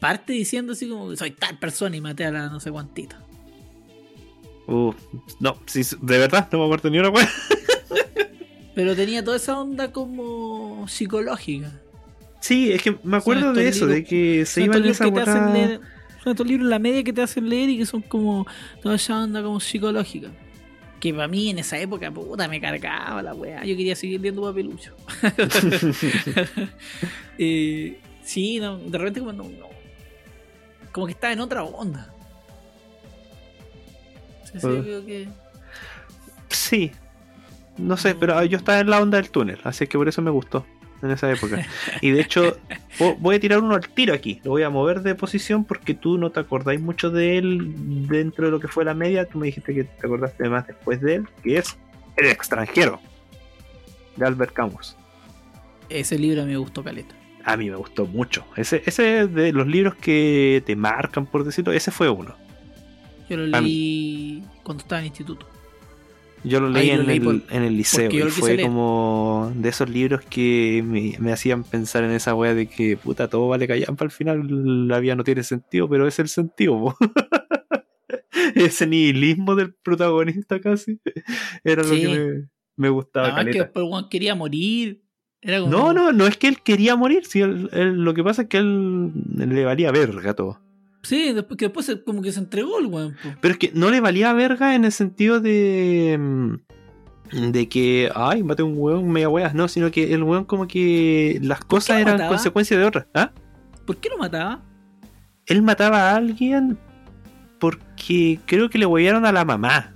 parte 0.00 0.32
diciendo 0.32 0.72
así 0.72 0.88
como 0.88 1.14
soy 1.16 1.30
tal 1.32 1.58
persona 1.58 1.96
y 1.96 2.00
maté 2.00 2.24
a 2.24 2.30
la 2.30 2.48
no 2.48 2.60
sé 2.60 2.70
cuantita. 2.70 3.22
Uh, 4.66 4.92
no, 5.38 5.56
sí, 5.66 5.82
de 6.00 6.18
verdad, 6.18 6.48
no 6.50 6.58
me 6.58 6.64
acuerdo 6.64 6.90
ni 6.90 6.98
una 6.98 7.10
wea. 7.10 7.30
Pero 8.74 8.94
tenía 8.94 9.24
toda 9.24 9.36
esa 9.36 9.58
onda 9.58 9.92
como 9.92 10.86
psicológica. 10.88 11.72
Sí, 12.40 12.72
es 12.72 12.82
que 12.82 12.96
me 13.02 13.16
acuerdo 13.16 13.52
de 13.52 13.68
eso, 13.68 13.86
de 13.86 14.04
que 14.04 14.44
se 14.44 14.62
iban 14.62 14.82
libros 14.82 15.00
esa. 15.00 15.80
Son 16.22 16.32
estos 16.32 16.46
libros 16.46 16.66
en 16.66 16.70
la 16.70 16.78
media 16.78 17.02
que 17.04 17.12
te 17.12 17.22
hacen 17.22 17.48
leer 17.48 17.70
y 17.70 17.78
que 17.78 17.86
son 17.86 18.02
como 18.02 18.46
toda 18.82 18.96
esa 18.96 19.22
onda 19.22 19.42
como 19.42 19.60
psicológica. 19.60 20.30
Que 21.00 21.12
para 21.12 21.28
mí 21.28 21.50
en 21.50 21.58
esa 21.58 21.78
época, 21.78 22.10
puta, 22.10 22.48
me 22.48 22.60
cargaba 22.60 23.22
la 23.22 23.34
weá. 23.34 23.64
Yo 23.64 23.76
quería 23.76 23.94
seguir 23.94 24.20
leyendo 24.20 24.42
papelucho. 24.42 24.94
Eh, 27.38 28.00
sí, 28.24 28.58
no, 28.60 28.78
de 28.78 28.96
repente 28.96 29.20
como 29.20 29.30
no, 29.34 29.44
no. 29.44 29.68
Como 30.90 31.04
que 31.06 31.12
estaba 31.12 31.34
en 31.34 31.40
otra 31.40 31.62
onda. 31.64 32.14
Sí, 34.44 34.52
sí, 34.54 34.60
creo 34.60 35.04
que. 35.04 35.28
Sí. 36.48 36.92
No 37.76 37.98
sé, 37.98 38.14
pero 38.14 38.42
yo 38.44 38.56
estaba 38.56 38.80
en 38.80 38.88
la 38.88 39.02
onda 39.02 39.18
del 39.18 39.30
túnel, 39.30 39.60
así 39.64 39.86
que 39.86 39.98
por 39.98 40.08
eso 40.08 40.22
me 40.22 40.30
gustó 40.30 40.64
en 41.02 41.10
esa 41.10 41.30
época. 41.30 41.66
Y 42.00 42.10
de 42.10 42.20
hecho, 42.20 42.56
vo- 42.98 43.16
voy 43.18 43.36
a 43.36 43.40
tirar 43.40 43.60
uno 43.60 43.74
al 43.74 43.88
tiro 43.88 44.14
aquí. 44.14 44.40
Lo 44.44 44.52
voy 44.52 44.62
a 44.62 44.70
mover 44.70 45.02
de 45.02 45.14
posición 45.14 45.64
porque 45.64 45.94
tú 45.94 46.18
no 46.18 46.30
te 46.30 46.40
acordáis 46.40 46.80
mucho 46.80 47.10
de 47.10 47.38
él 47.38 48.06
dentro 48.08 48.46
de 48.46 48.50
lo 48.50 48.60
que 48.60 48.68
fue 48.68 48.84
la 48.84 48.94
media. 48.94 49.26
Tú 49.26 49.38
me 49.38 49.46
dijiste 49.46 49.74
que 49.74 49.84
te 49.84 50.06
acordaste 50.06 50.48
más 50.48 50.66
después 50.66 51.00
de 51.00 51.16
él, 51.16 51.28
que 51.42 51.58
es 51.58 51.76
El 52.16 52.26
extranjero 52.26 53.00
de 54.16 54.26
Albert 54.26 54.52
Camus. 54.52 54.96
Ese 55.88 56.18
libro 56.18 56.44
me 56.46 56.56
gustó 56.56 56.82
caleta. 56.82 57.14
A 57.44 57.56
mí 57.56 57.70
me 57.70 57.76
gustó 57.76 58.06
mucho. 58.06 58.44
Ese, 58.56 58.82
ese 58.86 59.28
de 59.28 59.52
los 59.52 59.66
libros 59.68 59.94
que 59.94 60.62
te 60.66 60.74
marcan, 60.74 61.26
por 61.26 61.44
decirlo, 61.44 61.72
ese 61.72 61.92
fue 61.92 62.08
uno. 62.08 62.34
Yo 63.28 63.36
lo 63.36 63.46
leí 63.46 64.42
cuando 64.64 64.82
estaba 64.82 65.00
en 65.00 65.06
instituto. 65.06 65.48
Yo 66.48 66.60
lo 66.60 66.68
leí, 66.70 66.88
lo 66.88 67.00
en, 67.02 67.06
leí 67.06 67.16
el, 67.18 67.22
por- 67.24 67.42
en 67.50 67.62
el 67.62 67.76
liceo 67.76 68.08
y 68.10 68.30
fue 68.30 68.50
como 68.62 69.52
de 69.56 69.68
esos 69.68 69.90
libros 69.90 70.20
que 70.28 70.82
me, 70.86 71.16
me 71.18 71.32
hacían 71.32 71.64
pensar 71.64 72.04
en 72.04 72.12
esa 72.12 72.34
wea 72.34 72.54
de 72.54 72.66
que 72.68 72.96
puta 72.96 73.28
todo 73.28 73.48
vale 73.48 73.66
callampa 73.66 74.04
al 74.04 74.10
final 74.10 74.86
la 74.88 75.00
vida 75.00 75.14
no 75.16 75.24
tiene 75.24 75.42
sentido, 75.42 75.88
pero 75.88 76.06
es 76.06 76.18
el 76.18 76.28
sentido. 76.28 76.94
Ese 78.54 78.86
nihilismo 78.86 79.54
del 79.54 79.74
protagonista 79.74 80.60
casi 80.60 81.00
era 81.64 81.82
lo 81.82 81.90
que 81.90 82.08
me, 82.08 82.48
me 82.76 82.88
gustaba. 82.90 83.26
Además 83.26 83.44
que 83.46 83.50
caleta. 83.50 83.64
después 83.64 83.84
el 83.86 83.92
weón 83.92 84.08
quería 84.08 84.34
morir. 84.34 85.02
Era 85.42 85.60
como. 85.60 85.72
No, 85.72 85.92
no, 85.92 86.12
no 86.12 86.26
es 86.26 86.36
que 86.36 86.48
él 86.48 86.60
quería 86.62 86.96
morir, 86.96 87.24
sí, 87.26 87.40
él- 87.40 87.68
él- 87.72 87.94
lo 88.04 88.14
que 88.14 88.22
pasa 88.22 88.42
es 88.42 88.48
que 88.48 88.58
él 88.58 89.12
le 89.36 89.64
valía 89.64 89.90
verga 89.90 90.34
todo. 90.34 90.60
Sí, 91.06 91.32
después, 91.32 91.56
que 91.56 91.66
después 91.66 91.86
se- 91.86 92.02
como 92.02 92.20
que 92.22 92.32
se 92.32 92.40
entregó 92.40 92.78
el 92.78 92.86
weón. 92.86 93.16
Pero 93.40 93.52
es 93.52 93.58
que 93.58 93.70
no 93.74 93.90
le 93.90 94.00
valía 94.00 94.32
verga 94.32 94.74
en 94.74 94.84
el 94.84 94.92
sentido 94.92 95.40
de. 95.40 96.16
mm, 96.18 96.54
De 97.52 97.68
que, 97.68 98.10
ay, 98.14 98.42
maté 98.44 98.62
un 98.62 98.74
weón, 98.76 99.08
media 99.10 99.28
weas, 99.28 99.52
no, 99.54 99.66
sino 99.68 99.90
que 99.90 100.14
el 100.14 100.22
weón 100.22 100.44
como 100.44 100.68
que 100.68 101.38
las 101.42 101.60
cosas 101.60 101.98
eran 102.00 102.14
mataba? 102.14 102.28
consecuencia 102.28 102.78
de 102.78 102.84
otras. 102.84 103.06
¿Ah? 103.14 103.32
¿Por 103.84 103.96
qué 103.96 104.08
lo 104.08 104.16
mataba? 104.18 104.62
Él 105.46 105.62
mataba 105.62 106.10
a 106.10 106.16
alguien 106.16 106.78
porque 107.58 108.38
creo 108.46 108.68
que 108.70 108.78
le 108.78 108.86
huevearon 108.86 109.24
a 109.26 109.32
la 109.32 109.44
mamá. 109.44 109.94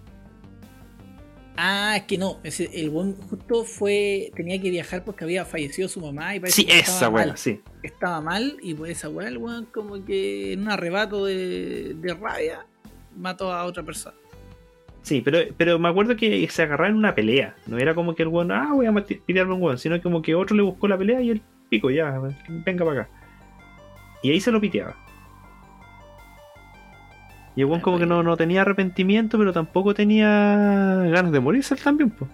Ah, 1.62 1.94
es 1.98 2.04
que 2.04 2.16
no. 2.16 2.38
Ese, 2.42 2.70
el 2.72 2.88
weón 2.88 3.14
justo 3.28 3.64
fue. 3.64 4.30
Tenía 4.34 4.58
que 4.62 4.70
viajar 4.70 5.04
porque 5.04 5.24
había 5.24 5.44
fallecido 5.44 5.88
su 5.88 6.00
mamá 6.00 6.34
y 6.34 6.40
parece 6.40 6.56
Sí, 6.62 6.64
que 6.66 6.78
esa 6.78 6.92
estaba 6.92 7.10
mal. 7.18 7.36
sí. 7.36 7.60
Estaba 7.82 8.20
mal 8.22 8.56
y 8.62 8.72
por 8.72 8.88
esa 8.88 9.10
weá 9.10 9.28
el 9.28 9.36
weón 9.36 9.66
como 9.66 10.02
que 10.02 10.54
en 10.54 10.62
un 10.62 10.70
arrebato 10.70 11.26
de, 11.26 11.92
de 11.96 12.14
rabia 12.14 12.64
mató 13.14 13.52
a 13.52 13.64
otra 13.64 13.82
persona. 13.82 14.16
Sí, 15.02 15.20
pero, 15.20 15.38
pero 15.58 15.78
me 15.78 15.90
acuerdo 15.90 16.16
que 16.16 16.48
se 16.48 16.62
agarraron 16.62 16.92
en 16.92 16.98
una 16.98 17.14
pelea. 17.14 17.54
No 17.66 17.76
era 17.76 17.94
como 17.94 18.14
que 18.14 18.22
el 18.22 18.28
weón, 18.28 18.52
ah, 18.52 18.70
voy 18.72 18.86
a 18.86 18.88
a 18.90 18.92
un 19.44 19.62
weón, 19.62 19.76
sino 19.76 20.00
como 20.00 20.22
que 20.22 20.34
otro 20.34 20.56
le 20.56 20.62
buscó 20.62 20.88
la 20.88 20.96
pelea 20.96 21.20
y 21.20 21.28
el 21.28 21.42
pico, 21.68 21.90
ya, 21.90 22.18
venga 22.48 22.86
para 22.86 23.02
acá. 23.02 23.10
Y 24.22 24.30
ahí 24.30 24.40
se 24.40 24.50
lo 24.50 24.62
piteaba. 24.62 24.96
Y 27.60 27.62
el 27.62 27.66
weón 27.68 27.82
como 27.82 27.98
que 27.98 28.06
no, 28.06 28.22
no 28.22 28.38
tenía 28.38 28.62
arrepentimiento, 28.62 29.36
pero 29.36 29.52
tampoco 29.52 29.92
tenía 29.92 30.26
ganas 31.10 31.30
de 31.30 31.40
morirse 31.40 31.74
él 31.74 31.80
también, 31.80 32.08
pues. 32.08 32.30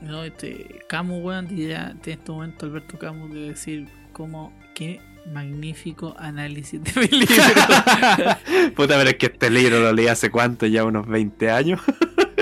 No, 0.00 0.24
este. 0.24 0.80
Camus, 0.88 1.22
weón, 1.22 1.46
diría 1.46 1.94
en 2.04 2.10
este 2.10 2.32
momento 2.32 2.66
Alberto 2.66 2.98
Camus 2.98 3.32
debe 3.32 3.50
decir 3.50 3.86
como 4.12 4.52
qué 4.74 5.00
magnífico 5.32 6.16
análisis 6.18 6.82
de 6.82 7.00
mi 7.00 7.06
libro. 7.06 7.34
Puta, 8.74 8.96
pero 8.98 9.10
es 9.10 9.16
que 9.18 9.26
este 9.26 9.50
libro 9.50 9.78
lo 9.78 9.92
leí 9.92 10.08
hace 10.08 10.28
cuánto, 10.28 10.66
ya 10.66 10.82
unos 10.82 11.06
20 11.06 11.48
años. 11.48 11.80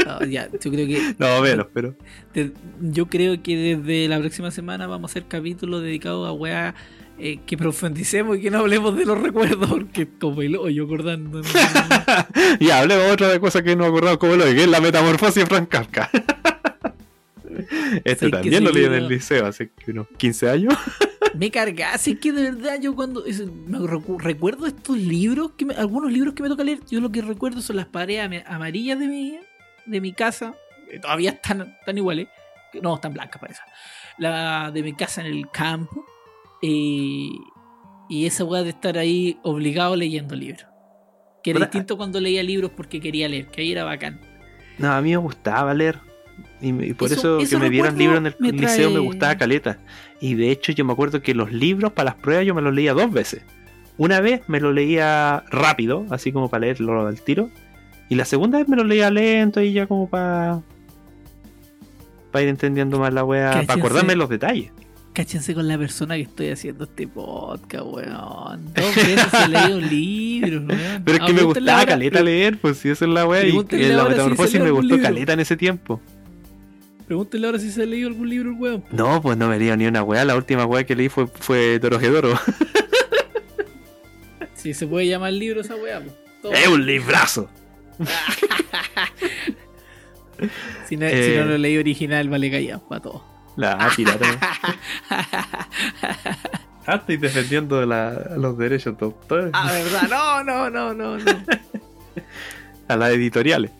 No, 0.06 0.22
ya, 0.26 0.48
yo 0.60 0.70
creo 0.70 0.86
que 0.86 1.14
no, 1.18 1.40
menos, 1.40 1.66
pero. 1.72 1.96
de- 2.34 2.52
yo 2.80 3.06
creo 3.06 3.42
que 3.42 3.56
desde 3.56 4.06
la 4.06 4.18
próxima 4.18 4.50
semana 4.50 4.86
vamos 4.86 5.10
a 5.10 5.12
hacer 5.12 5.26
capítulos 5.28 5.82
dedicados 5.82 6.28
a 6.28 6.32
weá 6.32 6.74
eh, 7.18 7.38
que 7.46 7.56
profundicemos 7.56 8.38
y 8.38 8.42
que 8.42 8.50
no 8.50 8.58
hablemos 8.58 8.96
de 8.96 9.04
los 9.04 9.20
recuerdos, 9.20 9.68
porque 9.70 10.08
como 10.20 10.42
el 10.42 10.56
hoyo 10.56 10.84
acordando. 10.84 11.42
ya, 12.60 12.80
hablemos 12.80 13.12
otra 13.12 13.28
de 13.28 13.40
cosas 13.40 13.62
que 13.62 13.76
no 13.76 13.84
me 13.84 13.88
acordado 13.90 14.18
como 14.18 14.34
lo 14.36 14.44
de 14.44 14.54
que 14.54 14.62
es 14.64 14.68
la 14.68 14.80
metamorfosis 14.80 15.44
de 15.44 15.46
Frank 15.46 15.68
Kafka. 15.68 16.10
este 18.04 18.30
también 18.30 18.64
lo 18.64 18.70
leí 18.70 18.84
en 18.84 18.94
el 18.94 19.08
liceo 19.08 19.46
hace 19.46 19.70
unos 19.86 20.06
15 20.16 20.50
años. 20.50 20.74
me 21.34 21.50
cargase 21.50 22.18
que 22.18 22.32
de 22.32 22.50
verdad 22.52 22.78
yo 22.80 22.94
cuando 22.94 23.24
es- 23.26 23.44
me 23.46 23.78
recu- 23.78 24.20
recuerdo 24.20 24.66
estos 24.66 24.96
libros 24.96 25.52
que 25.56 25.64
me- 25.64 25.74
algunos 25.74 26.12
libros 26.12 26.34
que 26.34 26.42
me 26.42 26.48
toca 26.48 26.64
leer 26.64 26.80
yo 26.90 27.00
lo 27.00 27.10
que 27.10 27.22
recuerdo 27.22 27.60
son 27.60 27.76
las 27.76 27.86
paredes 27.86 28.24
ama- 28.24 28.44
amarillas 28.46 28.98
de 28.98 29.06
mi 29.08 29.38
de 29.86 30.00
mi 30.00 30.12
casa 30.12 30.54
que 30.90 30.98
todavía 31.00 31.30
están, 31.30 31.74
están 31.80 31.98
iguales 31.98 32.28
no 32.82 32.94
están 32.94 33.12
blancas 33.14 33.40
parece 33.40 33.60
la 34.18 34.70
de 34.72 34.82
mi 34.82 34.94
casa 34.94 35.20
en 35.22 35.26
el 35.28 35.48
campo 35.50 36.04
eh, 36.66 37.30
Y 38.08 38.26
esa 38.26 38.44
weá 38.44 38.62
de 38.62 38.70
estar 38.70 38.98
ahí 38.98 39.38
obligado 39.42 39.96
leyendo 39.96 40.34
libros. 40.34 40.66
Que 41.42 41.50
era 41.50 41.60
distinto 41.60 41.96
cuando 41.96 42.20
leía 42.20 42.42
libros 42.42 42.70
porque 42.74 43.00
quería 43.00 43.28
leer, 43.28 43.48
que 43.48 43.60
ahí 43.62 43.72
era 43.72 43.84
bacán. 43.84 44.20
No, 44.78 44.90
a 44.92 45.00
mí 45.02 45.10
me 45.10 45.16
gustaba 45.18 45.74
leer. 45.74 45.98
Y, 46.60 46.68
y 46.70 46.94
por 46.94 47.12
Eso- 47.12 47.38
eso, 47.38 47.38
eso 47.40 47.58
que 47.58 47.62
me 47.64 47.70
dieran 47.70 47.96
libros 47.98 48.18
en 48.18 48.26
el 48.26 48.36
me 48.38 48.52
liceo 48.52 48.90
me 48.90 48.98
gustaba 48.98 49.36
caleta. 49.36 49.78
Y 50.20 50.34
de 50.34 50.50
hecho 50.50 50.72
yo 50.72 50.84
me 50.84 50.92
acuerdo 50.94 51.20
que 51.22 51.34
los 51.34 51.52
libros 51.52 51.92
para 51.92 52.10
las 52.12 52.14
pruebas 52.14 52.46
yo 52.46 52.54
me 52.54 52.62
los 52.62 52.74
leía 52.74 52.94
dos 52.94 53.10
veces. 53.12 53.42
Una 53.98 54.20
vez 54.20 54.40
me 54.48 54.58
lo 54.58 54.72
leía 54.72 55.44
rápido, 55.50 56.06
así 56.10 56.32
como 56.32 56.48
para 56.50 56.62
leerlo 56.62 57.06
al 57.06 57.20
tiro. 57.20 57.50
Y 58.08 58.14
la 58.16 58.24
segunda 58.24 58.58
vez 58.58 58.66
me 58.68 58.76
lo 58.76 58.84
leía 58.84 59.10
lento 59.10 59.60
y 59.62 59.72
ya 59.72 59.86
como 59.86 60.08
para... 60.08 60.62
Para 62.32 62.42
ir 62.42 62.48
entendiendo 62.48 62.98
más 62.98 63.12
la 63.14 63.22
weá, 63.24 63.48
Cáchense. 63.50 63.66
para 63.66 63.78
acordarme 63.78 64.12
de 64.14 64.16
los 64.16 64.28
detalles. 64.28 64.72
Cáchense 65.14 65.54
con 65.54 65.68
la 65.68 65.78
persona 65.78 66.16
que 66.16 66.22
estoy 66.22 66.48
haciendo 66.50 66.84
este 66.84 67.06
podcast, 67.06 67.84
weón. 67.86 68.74
Dos 68.74 68.96
veces 68.96 69.26
he 69.32 69.48
leído 69.48 69.76
un 69.78 69.88
libro, 69.88 70.60
weón. 70.66 71.02
Pero 71.04 71.18
es 71.18 71.24
que 71.24 71.32
me 71.32 71.42
gustaba 71.42 71.86
caleta 71.86 72.20
leer, 72.20 72.58
pues 72.58 72.78
si 72.78 72.88
esa 72.88 73.04
es 73.04 73.10
la 73.12 73.24
weá. 73.24 73.46
Y 73.46 73.50
en 73.56 73.96
la 73.96 74.02
si 74.04 74.08
metamorfosis 74.10 74.54
lee 74.54 74.60
me 74.60 74.70
gustó 74.72 74.88
libro. 74.96 75.02
caleta 75.04 75.32
en 75.34 75.40
ese 75.40 75.56
tiempo. 75.56 76.00
Pregúntenle 77.06 77.46
ahora 77.46 77.58
si 77.60 77.70
se 77.70 77.82
ha 77.82 77.86
leído 77.86 78.08
algún 78.08 78.28
libro 78.28 78.50
el 78.50 78.56
weón. 78.56 78.84
No, 78.90 79.22
pues 79.22 79.38
no 79.38 79.46
me 79.48 79.56
leí 79.58 79.74
ni 79.76 79.86
una 79.86 80.02
weá. 80.02 80.24
La 80.24 80.34
última 80.34 80.66
weá 80.66 80.84
que 80.84 80.96
leí 80.96 81.08
fue, 81.08 81.28
fue 81.28 81.78
Dorojedoro. 81.78 82.36
Si 84.54 84.74
se 84.74 84.86
puede 84.88 85.06
llamar 85.06 85.32
libro 85.32 85.60
esa 85.60 85.76
weá, 85.76 86.00
pues. 86.42 86.58
¡Es 86.60 86.66
un 86.68 86.84
librazo! 86.84 87.48
Si 90.88 90.96
no, 90.96 91.06
Eh. 91.06 91.30
si 91.32 91.38
no 91.38 91.44
lo 91.46 91.56
leí 91.58 91.78
original, 91.78 92.28
vale 92.28 92.50
callar 92.50 92.80
para 92.88 93.00
todo. 93.00 93.24
La 93.56 93.90
pirata. 93.96 94.26
ah, 96.86 96.94
estoy 96.96 97.16
defendiendo 97.16 97.84
la- 97.86 98.32
los 98.36 98.56
derechos 98.58 98.96
de 98.98 99.04
autor 99.06 99.50
ah, 99.52 99.70
verdad. 99.72 100.08
No, 100.10 100.44
no, 100.44 100.70
no, 100.70 100.94
no, 100.94 101.18
no. 101.18 101.24
a 102.88 102.96
las 102.96 103.10
editoriales. 103.12 103.70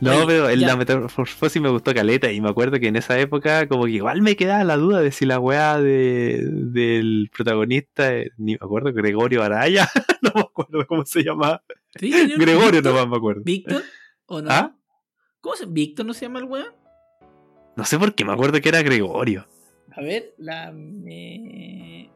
No, 0.00 0.16
Oye, 0.16 0.26
pero 0.26 0.50
en 0.50 0.58
ya. 0.58 0.66
la 0.66 0.76
metamorfosis 0.76 1.62
me 1.62 1.68
gustó 1.68 1.94
caleta 1.94 2.32
y 2.32 2.40
me 2.40 2.48
acuerdo 2.48 2.80
que 2.80 2.88
en 2.88 2.96
esa 2.96 3.16
época 3.20 3.68
como 3.68 3.84
que 3.84 3.92
igual 3.92 4.20
me 4.20 4.34
quedaba 4.34 4.64
la 4.64 4.76
duda 4.76 5.00
de 5.00 5.12
si 5.12 5.24
la 5.26 5.38
weá 5.38 5.78
de, 5.80 6.44
del 6.50 7.30
protagonista, 7.32 8.12
eh, 8.12 8.32
ni 8.36 8.52
me 8.54 8.58
acuerdo, 8.60 8.92
Gregorio 8.92 9.44
Araya, 9.44 9.88
no 10.22 10.32
me 10.34 10.40
acuerdo 10.40 10.84
cómo 10.88 11.04
se 11.06 11.22
llamaba. 11.22 11.62
Gregorio 11.94 12.36
¿Víctor? 12.72 12.84
nomás 12.84 13.08
me 13.08 13.16
acuerdo. 13.16 13.42
¿Víctor? 13.44 13.82
¿O 14.26 14.42
no? 14.42 14.50
¿Ah? 14.50 14.74
¿Cómo 15.40 15.54
se 15.56 15.66
¿Víctor 15.66 16.04
no 16.06 16.14
se 16.14 16.26
llama 16.26 16.40
el 16.40 16.46
weón? 16.46 16.81
No 17.76 17.84
sé 17.84 17.98
por 17.98 18.14
qué, 18.14 18.24
me 18.24 18.32
acuerdo 18.32 18.60
que 18.60 18.68
era 18.68 18.82
Gregorio. 18.82 19.46
A 19.94 20.00
ver, 20.00 20.32
la. 20.38 20.72
Me... 20.72 22.10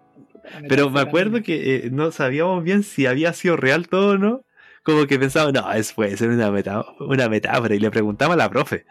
Pero 0.69 0.85
me 0.85 0.91
metáfora 0.91 1.03
acuerdo 1.03 1.43
que 1.43 1.77
eh, 1.77 1.91
no 1.91 2.11
sabíamos 2.13 2.63
bien 2.63 2.83
si 2.83 3.07
había 3.07 3.33
sido 3.33 3.57
real 3.57 3.89
todo 3.89 4.11
o 4.13 4.19
no. 4.19 4.43
Como 4.83 5.07
que 5.07 5.19
pensaba, 5.19 5.51
no, 5.51 5.73
eso 5.73 5.95
puede 5.97 6.17
ser 6.17 6.31
una, 6.31 6.51
meta- 6.53 6.85
una 7.01 7.29
metáfora. 7.29 7.75
Y 7.75 7.81
le 7.81 7.91
preguntaba 7.91 8.35
a 8.35 8.37
la 8.37 8.49
profe. 8.49 8.87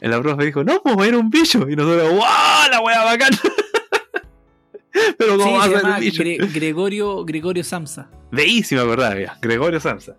Y 0.00 0.06
la 0.08 0.20
profe 0.22 0.44
dijo, 0.44 0.62
no, 0.62 0.80
pues 0.82 1.08
era 1.08 1.18
un 1.18 1.28
bicho. 1.30 1.68
Y 1.68 1.74
nosotros, 1.76 2.10
¡wow! 2.12 2.70
La 2.70 2.80
wea 2.80 3.04
bacán. 3.04 3.30
Pero 5.18 5.32
Sí, 5.32 5.38
¿cómo 5.38 5.56
va 5.56 5.64
a 5.64 5.68
se 5.68 5.74
ser 5.74 5.84
un 5.84 6.00
bicho? 6.00 6.22
Gre- 6.22 6.52
Gregorio, 6.54 7.24
Gregorio 7.24 7.64
Samsa. 7.64 8.10
Veí, 8.30 8.62
si 8.62 8.74
me 8.76 8.82
acordaba, 8.82 9.18
ya. 9.18 9.36
Gregorio 9.42 9.80
Samsa. 9.80 10.16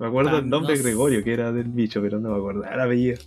Me 0.00 0.08
acuerdo 0.08 0.30
Ah, 0.36 0.38
el 0.40 0.48
nombre 0.50 0.72
no 0.74 0.76
sé. 0.76 0.82
Gregorio, 0.82 1.22
que 1.24 1.32
era 1.32 1.52
del 1.52 1.68
bicho, 1.68 2.02
pero 2.02 2.18
no 2.18 2.30
me 2.30 2.36
acuerdo. 2.38 2.64
Era 2.64 2.84
apellido. 2.84 3.18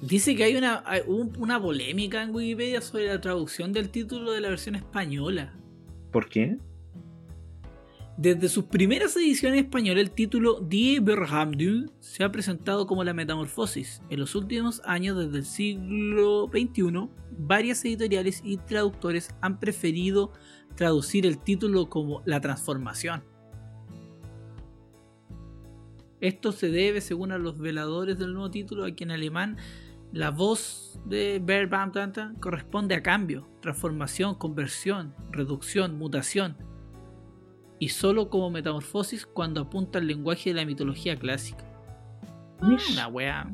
Dice 0.00 0.36
que 0.36 0.44
hay 0.44 0.54
una, 0.54 0.82
hay 0.86 1.02
una 1.06 1.60
polémica 1.60 2.22
en 2.22 2.34
Wikipedia 2.34 2.80
sobre 2.80 3.08
la 3.08 3.20
traducción 3.20 3.72
del 3.72 3.90
título 3.90 4.30
de 4.30 4.40
la 4.40 4.48
versión 4.48 4.76
española. 4.76 5.54
¿Por 6.12 6.28
qué? 6.28 6.58
Desde 8.16 8.48
sus 8.48 8.64
primeras 8.64 9.16
ediciones 9.16 9.62
españolas, 9.62 10.02
el 10.02 10.10
título 10.10 10.60
Die 10.60 10.98
Berhamdung 11.00 11.90
se 12.00 12.24
ha 12.24 12.32
presentado 12.32 12.86
como 12.86 13.04
la 13.04 13.14
metamorfosis. 13.14 14.02
En 14.10 14.20
los 14.20 14.34
últimos 14.34 14.82
años, 14.84 15.16
desde 15.16 15.38
el 15.38 15.44
siglo 15.44 16.48
XXI, 16.48 17.08
varias 17.38 17.84
editoriales 17.84 18.40
y 18.44 18.56
traductores 18.56 19.34
han 19.40 19.60
preferido 19.60 20.32
traducir 20.74 21.26
el 21.26 21.38
título 21.38 21.88
como 21.88 22.22
la 22.24 22.40
transformación. 22.40 23.22
Esto 26.20 26.50
se 26.50 26.70
debe, 26.70 27.00
según 27.00 27.30
a 27.30 27.38
los 27.38 27.58
veladores 27.58 28.18
del 28.18 28.32
nuevo 28.32 28.50
título, 28.50 28.84
a 28.84 28.90
que 28.92 29.04
en 29.04 29.12
alemán 29.12 29.58
la 30.12 30.30
voz 30.30 30.98
de 31.04 31.40
Bear 31.42 31.68
corresponde 32.40 32.94
a 32.94 33.02
cambio, 33.02 33.48
transformación, 33.60 34.34
conversión, 34.34 35.14
reducción, 35.30 35.98
mutación 35.98 36.56
y 37.78 37.90
solo 37.90 38.28
como 38.30 38.50
metamorfosis 38.50 39.26
cuando 39.26 39.62
apunta 39.62 39.98
al 39.98 40.06
lenguaje 40.06 40.50
de 40.50 40.56
la 40.56 40.66
mitología 40.66 41.16
clásica. 41.16 41.64
Ah. 42.60 42.76
Una 42.92 43.08
wea. 43.08 43.50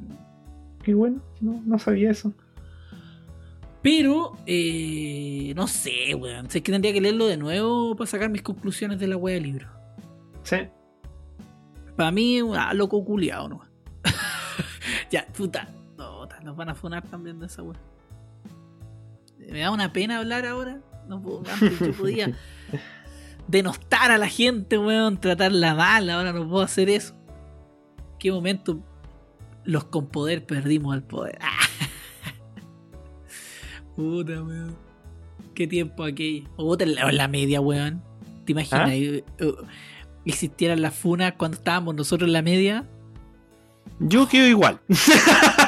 Qué 0.82 0.94
bueno, 0.94 1.22
no, 1.40 1.62
no 1.64 1.78
sabía 1.78 2.10
eso. 2.10 2.32
Pero, 3.82 4.38
eh, 4.46 5.52
no 5.56 5.66
sé, 5.66 6.14
weón. 6.14 6.48
Sé 6.48 6.62
que 6.62 6.72
tendría 6.72 6.92
que 6.94 7.02
leerlo 7.02 7.26
de 7.26 7.36
nuevo 7.36 7.94
para 7.96 8.06
sacar 8.08 8.30
mis 8.30 8.42
conclusiones 8.42 8.98
de 8.98 9.06
la 9.06 9.16
wea 9.16 9.34
del 9.34 9.42
libro. 9.42 9.68
Sí. 10.42 10.56
Para 11.96 12.10
mí, 12.10 12.40
ah, 12.56 12.72
loco 12.72 13.04
culiado, 13.04 13.48
¿no? 13.48 13.60
ya, 15.10 15.26
puta. 15.36 15.68
No, 16.26 16.44
nos 16.44 16.56
van 16.56 16.68
a 16.68 16.74
funar 16.74 17.02
también 17.08 17.38
de 17.38 17.46
esa 17.46 17.62
wea. 17.62 17.78
Me 19.38 19.60
da 19.60 19.70
una 19.70 19.92
pena 19.92 20.18
hablar 20.18 20.46
ahora. 20.46 20.80
No 21.08 21.20
puedo, 21.20 21.42
antes 21.52 21.78
yo 21.78 21.92
podía 21.92 22.32
denostar 23.48 24.10
a 24.10 24.18
la 24.18 24.28
gente, 24.28 24.78
weón, 24.78 25.20
tratarla 25.20 25.74
mal. 25.74 26.08
Ahora 26.10 26.32
no 26.32 26.48
puedo 26.48 26.62
hacer 26.62 26.88
eso. 26.88 27.14
¿Qué 28.18 28.32
momento 28.32 28.82
los 29.64 29.84
con 29.84 30.06
poder 30.06 30.46
perdimos 30.46 30.94
el 30.94 31.02
poder? 31.02 31.38
Puta, 33.96 34.42
weón. 34.42 34.76
Qué 35.54 35.66
tiempo 35.66 36.04
aquello. 36.04 36.48
En 36.78 36.94
la, 36.94 37.10
en 37.10 37.16
la 37.16 37.28
media, 37.28 37.60
weón. 37.60 38.02
¿Te 38.44 38.52
imaginas? 38.52 38.88
¿Ah? 38.88 38.94
eh, 38.94 39.24
eh, 39.38 39.54
Existieran 40.24 40.80
las 40.80 40.94
funas 40.94 41.34
cuando 41.36 41.58
estábamos 41.58 41.94
nosotros 41.94 42.28
en 42.28 42.32
la 42.32 42.42
media. 42.42 42.84
Yo 44.00 44.28
quedo 44.28 44.46
igual. 44.46 44.80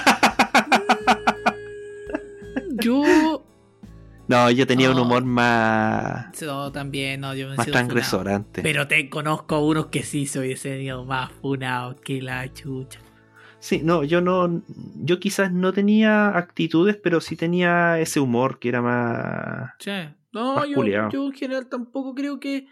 Yo. 2.80 3.44
No, 4.28 4.50
yo 4.50 4.66
tenía 4.66 4.90
un 4.90 4.98
humor 4.98 5.24
más, 5.24 6.42
No, 6.42 6.72
también, 6.72 7.20
no, 7.20 7.32
yo 7.34 7.48
me 7.48 7.54
más 7.56 7.66
funado. 7.66 7.72
transgresor 7.72 8.28
antes. 8.28 8.62
Pero 8.64 8.88
te 8.88 9.08
conozco 9.08 9.54
a 9.54 9.64
unos 9.64 9.86
que 9.86 10.02
sí 10.02 10.26
se 10.26 10.40
hubiesen 10.40 10.80
ido 10.80 11.04
más 11.04 11.30
funados 11.30 12.00
que 12.00 12.20
la 12.20 12.52
chucha. 12.52 12.98
Sí, 13.60 13.80
no, 13.84 14.02
yo 14.04 14.20
no. 14.20 14.62
Yo 14.96 15.20
quizás 15.20 15.52
no 15.52 15.72
tenía 15.72 16.36
actitudes, 16.36 16.96
pero 16.96 17.20
sí 17.20 17.36
tenía 17.36 18.00
ese 18.00 18.18
humor 18.20 18.58
que 18.58 18.68
era 18.68 18.82
más. 18.82 19.70
Che, 19.78 20.14
no, 20.32 20.56
Más 20.56 20.68
yo, 20.68 21.08
yo 21.08 21.26
en 21.26 21.32
general 21.32 21.68
tampoco 21.68 22.14
creo 22.14 22.40
que 22.40 22.66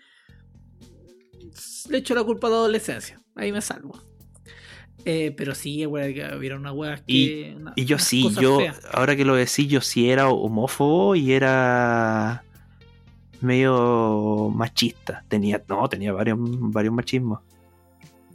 le 1.88 1.98
echo 1.98 2.14
la 2.14 2.24
culpa 2.24 2.48
a 2.48 2.50
la 2.50 2.56
adolescencia. 2.56 3.20
Ahí 3.36 3.52
me 3.52 3.60
salvo. 3.60 3.98
Eh, 5.06 5.34
pero 5.36 5.54
sí, 5.54 5.84
güey, 5.84 6.12
hubieron 6.36 6.60
unas 6.60 6.72
weas 6.74 7.02
que. 7.02 7.54
una- 7.58 7.72
Y 7.76 7.84
yo 7.84 7.98
sí, 7.98 8.28
yo. 8.40 8.58
feas. 8.58 8.80
Ahora 8.92 9.14
que 9.16 9.24
lo 9.24 9.34
decís, 9.34 9.68
yo 9.68 9.80
sí 9.80 10.10
era 10.10 10.28
homófobo 10.28 11.14
y 11.16 11.32
era. 11.32 12.42
medio 13.40 14.50
machista. 14.54 15.24
Tenía. 15.28 15.62
No, 15.68 15.86
tenía 15.88 16.12
varios, 16.12 16.38
varios 16.40 16.94
machismos. 16.94 17.40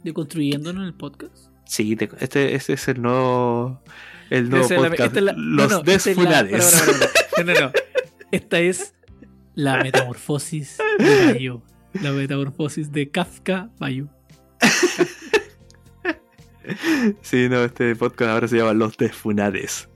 De 0.04 0.12
construyéndonos 0.12 0.82
en 0.82 0.86
el 0.86 0.94
podcast. 0.94 1.48
Sí, 1.64 1.96
te- 1.96 2.08
este, 2.20 2.54
este 2.54 2.74
es 2.74 2.88
el 2.88 3.02
nuevo. 3.02 3.82
El 4.30 4.48
nuevo 4.48 4.68
la- 4.68 4.88
la- 5.20 5.32
Los 5.36 5.70
no, 5.72 5.82
la-. 6.24 6.42
No, 7.38 7.44
no, 7.44 7.60
no. 7.60 7.72
Esta 8.30 8.60
es 8.60 8.94
la 9.56 9.82
metamorfosis 9.82 10.78
de 10.98 11.26
Bayo. 11.32 11.62
La 12.00 12.12
metamorfosis 12.12 12.92
de 12.92 13.10
Kafka 13.10 13.70
Bayo. 13.80 14.08
Sí, 17.22 17.48
no, 17.48 17.64
este 17.64 17.96
podcast 17.96 18.30
ahora 18.30 18.48
se 18.48 18.56
llama 18.58 18.72
Los 18.74 18.96
Desfunades. 18.96 19.88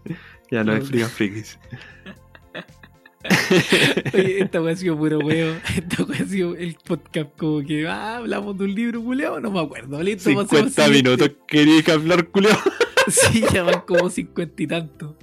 Ya 0.50 0.64
no 0.64 0.74
es 0.74 0.88
Frigan 0.88 1.10
Frikis. 1.10 1.58
Oye, 4.12 4.42
esta 4.42 4.58
ha 4.58 4.76
sido 4.76 4.96
puro 4.98 5.18
weo. 5.18 5.56
Esta 5.76 6.02
ha 6.02 6.26
sido 6.26 6.54
el 6.54 6.76
podcast 6.84 7.30
como 7.38 7.62
que 7.64 7.86
ah, 7.88 8.16
hablamos 8.18 8.56
de 8.58 8.64
un 8.64 8.74
libro 8.74 9.02
culeado, 9.02 9.40
no 9.40 9.50
me 9.50 9.60
acuerdo. 9.60 10.02
Listo, 10.02 10.24
pasemos 10.34 10.52
al 10.52 10.70
50 10.70 10.82
siguiente. 10.84 11.10
minutos 11.10 11.30
quería 11.48 11.82
que 11.82 11.92
hablar, 11.92 12.28
culeo. 12.28 12.56
Sí, 13.06 13.44
ya 13.52 13.62
van 13.62 13.82
como 13.82 14.08
cincuenta 14.08 14.62
y 14.62 14.66
tanto. 14.66 15.14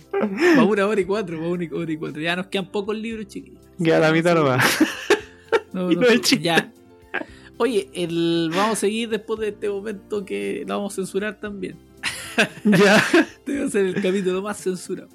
Va 0.55 0.63
una 0.63 0.85
hora 0.85 1.01
y 1.01 1.05
cuatro, 1.05 1.41
va 1.41 1.47
una 1.47 1.67
hora 1.73 1.91
y 1.91 1.97
cuatro. 1.97 2.21
Ya 2.21 2.35
nos 2.35 2.45
quedan 2.45 2.71
pocos 2.71 2.95
libros, 2.95 3.27
chiquillos. 3.27 3.59
Ya 3.79 3.97
la 3.99 4.11
mitad 4.11 4.35
nomás. 4.35 4.63
No, 5.73 5.89
no, 5.89 6.01
no 6.01 6.07
chiste. 6.17 6.39
ya. 6.43 6.71
Oye, 7.61 7.91
el, 7.93 8.49
vamos 8.55 8.79
a 8.79 8.81
seguir 8.81 9.09
después 9.09 9.39
de 9.39 9.49
este 9.49 9.69
momento 9.69 10.25
que 10.25 10.63
la 10.67 10.77
vamos 10.77 10.93
a 10.93 10.95
censurar 10.95 11.39
también. 11.39 11.77
ya. 12.63 13.03
Este 13.13 13.59
va 13.59 13.65
a 13.67 13.69
ser 13.69 13.85
el 13.85 14.01
capítulo 14.01 14.41
más 14.41 14.57
censurado. 14.63 15.09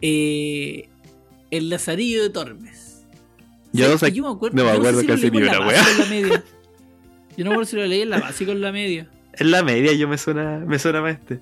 Eh, 0.00 0.88
el 1.50 1.68
Lazarillo 1.68 2.22
de 2.22 2.30
Tormes. 2.30 3.04
Yo 3.72 3.86
¿Sabes 3.86 4.00
no 4.02 4.06
sé- 4.06 4.12
yo 4.14 4.22
me 4.22 4.30
acuerdo, 4.30 4.56
no 4.56 4.64
me 4.64 4.70
acuerdo 4.70 5.00
sé 5.00 5.00
si 5.00 5.06
casi 5.08 5.30
ni 5.32 5.38
una 5.38 5.60
media. 6.08 6.44
Yo 7.36 7.44
no 7.44 7.50
me 7.50 7.54
acuerdo 7.54 7.64
si 7.64 7.76
lo 7.76 7.86
leí 7.86 8.02
en 8.02 8.10
la 8.10 8.20
básica 8.20 8.52
o 8.52 8.54
en 8.54 8.60
la 8.60 8.70
media. 8.70 9.10
En 9.32 9.50
la 9.50 9.64
media 9.64 9.92
yo 9.92 10.06
me 10.06 10.18
suena, 10.18 10.58
me 10.64 10.78
suena 10.78 11.00
más 11.00 11.18
este. 11.18 11.40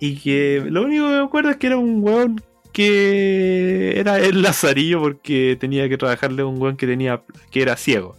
Y 0.00 0.16
que 0.16 0.64
lo 0.68 0.82
único 0.82 1.04
que 1.06 1.10
me 1.12 1.22
acuerdo 1.22 1.50
es 1.50 1.56
que 1.56 1.66
era 1.68 1.76
un 1.76 2.02
weón 2.02 2.42
que 2.72 3.94
era 3.98 4.18
el 4.18 4.42
lazarillo 4.42 5.00
porque 5.00 5.56
tenía 5.60 5.88
que 5.88 5.98
trabajarle 5.98 6.42
a 6.42 6.46
un 6.46 6.60
weón 6.60 6.76
que 6.76 6.86
tenía 6.88 7.22
que 7.52 7.62
era 7.62 7.76
ciego. 7.76 8.16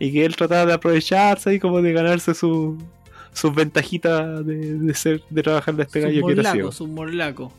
Y 0.00 0.12
que 0.12 0.24
él 0.24 0.34
trataba 0.34 0.66
de 0.66 0.72
aprovecharse 0.72 1.54
y 1.54 1.60
como 1.60 1.80
de 1.82 1.92
ganarse 1.92 2.34
su, 2.34 2.76
sus 3.32 3.54
ventajitas 3.54 4.44
de, 4.44 4.78
de 4.78 4.94
ser 4.94 5.22
de 5.30 5.42
trabajarle 5.42 5.82
a 5.82 5.86
este 5.86 6.00
gallo 6.00 6.26
que 6.26 6.32
era 6.32 6.50
ciego. 6.52 6.72
sus 6.72 6.88
morlacos. 6.88 7.52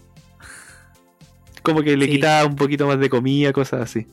Como 1.63 1.81
que 1.83 1.95
le 1.95 2.05
Sí. 2.05 2.11
quitaba 2.13 2.45
un 2.47 2.55
poquito 2.55 2.87
más 2.87 2.99
de 2.99 3.09
comida, 3.09 3.53
cosas 3.53 3.81
así. 3.81 4.07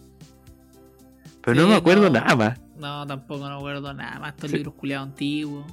Pero 1.41 1.62
no 1.62 1.68
me 1.68 1.74
acuerdo 1.76 2.05
no. 2.05 2.11
nada 2.20 2.37
más. 2.37 2.61
No, 2.79 3.07
tampoco 3.07 3.41
no 3.49 3.55
me 3.55 3.57
acuerdo 3.57 3.93
nada 3.95 4.20
más. 4.20 4.35
Estos 4.35 4.51
Sí. 4.51 4.59
libros 4.59 4.74
culiados 4.74 5.09
antiguos, 5.09 5.64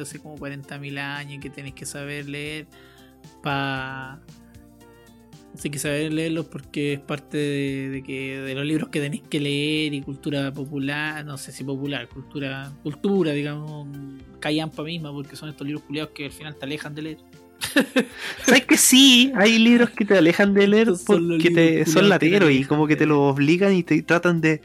hace 0.00 0.18
como 0.18 0.36
40.000 0.38 0.98
años, 0.98 1.42
que 1.42 1.50
tenéis 1.50 1.74
que 1.74 1.84
saber 1.84 2.26
leer 2.28 2.66
para. 3.42 4.20
Hay 5.62 5.70
que 5.70 5.78
saber 5.78 6.12
leerlos 6.12 6.46
porque 6.46 6.94
es 6.94 7.00
parte 7.00 7.36
de, 7.36 7.88
de 7.90 8.02
que 8.02 8.40
de 8.40 8.54
los 8.54 8.64
libros 8.64 8.88
que 8.88 9.00
tenéis 9.00 9.22
que 9.28 9.38
leer 9.38 9.92
y 9.94 10.00
cultura 10.00 10.52
popular, 10.52 11.24
no 11.24 11.36
sé 11.36 11.52
si 11.52 11.62
popular, 11.62 12.08
cultura, 12.08 12.72
cultura, 12.82 13.32
digamos, 13.32 13.86
callampa 14.40 14.82
misma, 14.82 15.12
porque 15.12 15.36
son 15.36 15.50
estos 15.50 15.66
libros 15.66 15.84
culiados 15.84 16.12
que 16.14 16.26
al 16.26 16.32
final 16.32 16.56
te 16.56 16.64
alejan 16.64 16.94
de 16.94 17.02
leer. 17.02 17.18
¿Sabes 18.46 18.66
que 18.66 18.76
sí? 18.76 19.32
Hay 19.36 19.58
libros 19.58 19.90
que 19.90 20.04
te 20.04 20.16
alejan 20.16 20.52
de 20.54 20.66
leer 20.66 20.88
Estos 20.88 21.02
son 21.02 21.28
porque 21.28 21.50
te, 21.50 21.86
son 21.86 22.02
te 22.02 22.08
lateros 22.08 22.50
y 22.50 22.64
como 22.64 22.86
que 22.86 22.96
te 22.96 23.06
lo 23.06 23.22
obligan 23.22 23.74
y 23.74 23.82
te 23.82 24.02
tratan 24.02 24.40
de, 24.40 24.60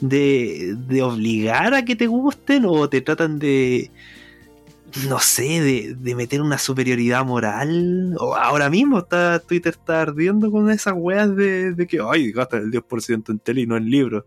de, 0.00 0.74
de 0.76 1.02
obligar 1.02 1.74
a 1.74 1.84
que 1.84 1.96
te 1.96 2.06
gusten 2.06 2.64
o 2.66 2.88
te 2.88 3.00
tratan 3.00 3.38
de, 3.38 3.90
no 5.08 5.18
sé, 5.20 5.60
de, 5.60 5.94
de 5.98 6.14
meter 6.14 6.40
una 6.40 6.58
superioridad 6.58 7.24
moral. 7.24 8.14
O 8.18 8.34
ahora 8.34 8.70
mismo 8.70 8.98
está 8.98 9.38
Twitter 9.40 9.72
está 9.78 10.02
ardiendo 10.02 10.50
con 10.50 10.70
esas 10.70 10.94
weas 10.96 11.34
de, 11.34 11.72
de 11.72 11.86
que, 11.86 11.98
ay, 12.08 12.30
gasta 12.32 12.56
el 12.58 12.70
10% 12.70 13.30
en 13.30 13.38
tele 13.38 13.62
y 13.62 13.66
no 13.66 13.76
en 13.76 13.90
libros. 13.90 14.24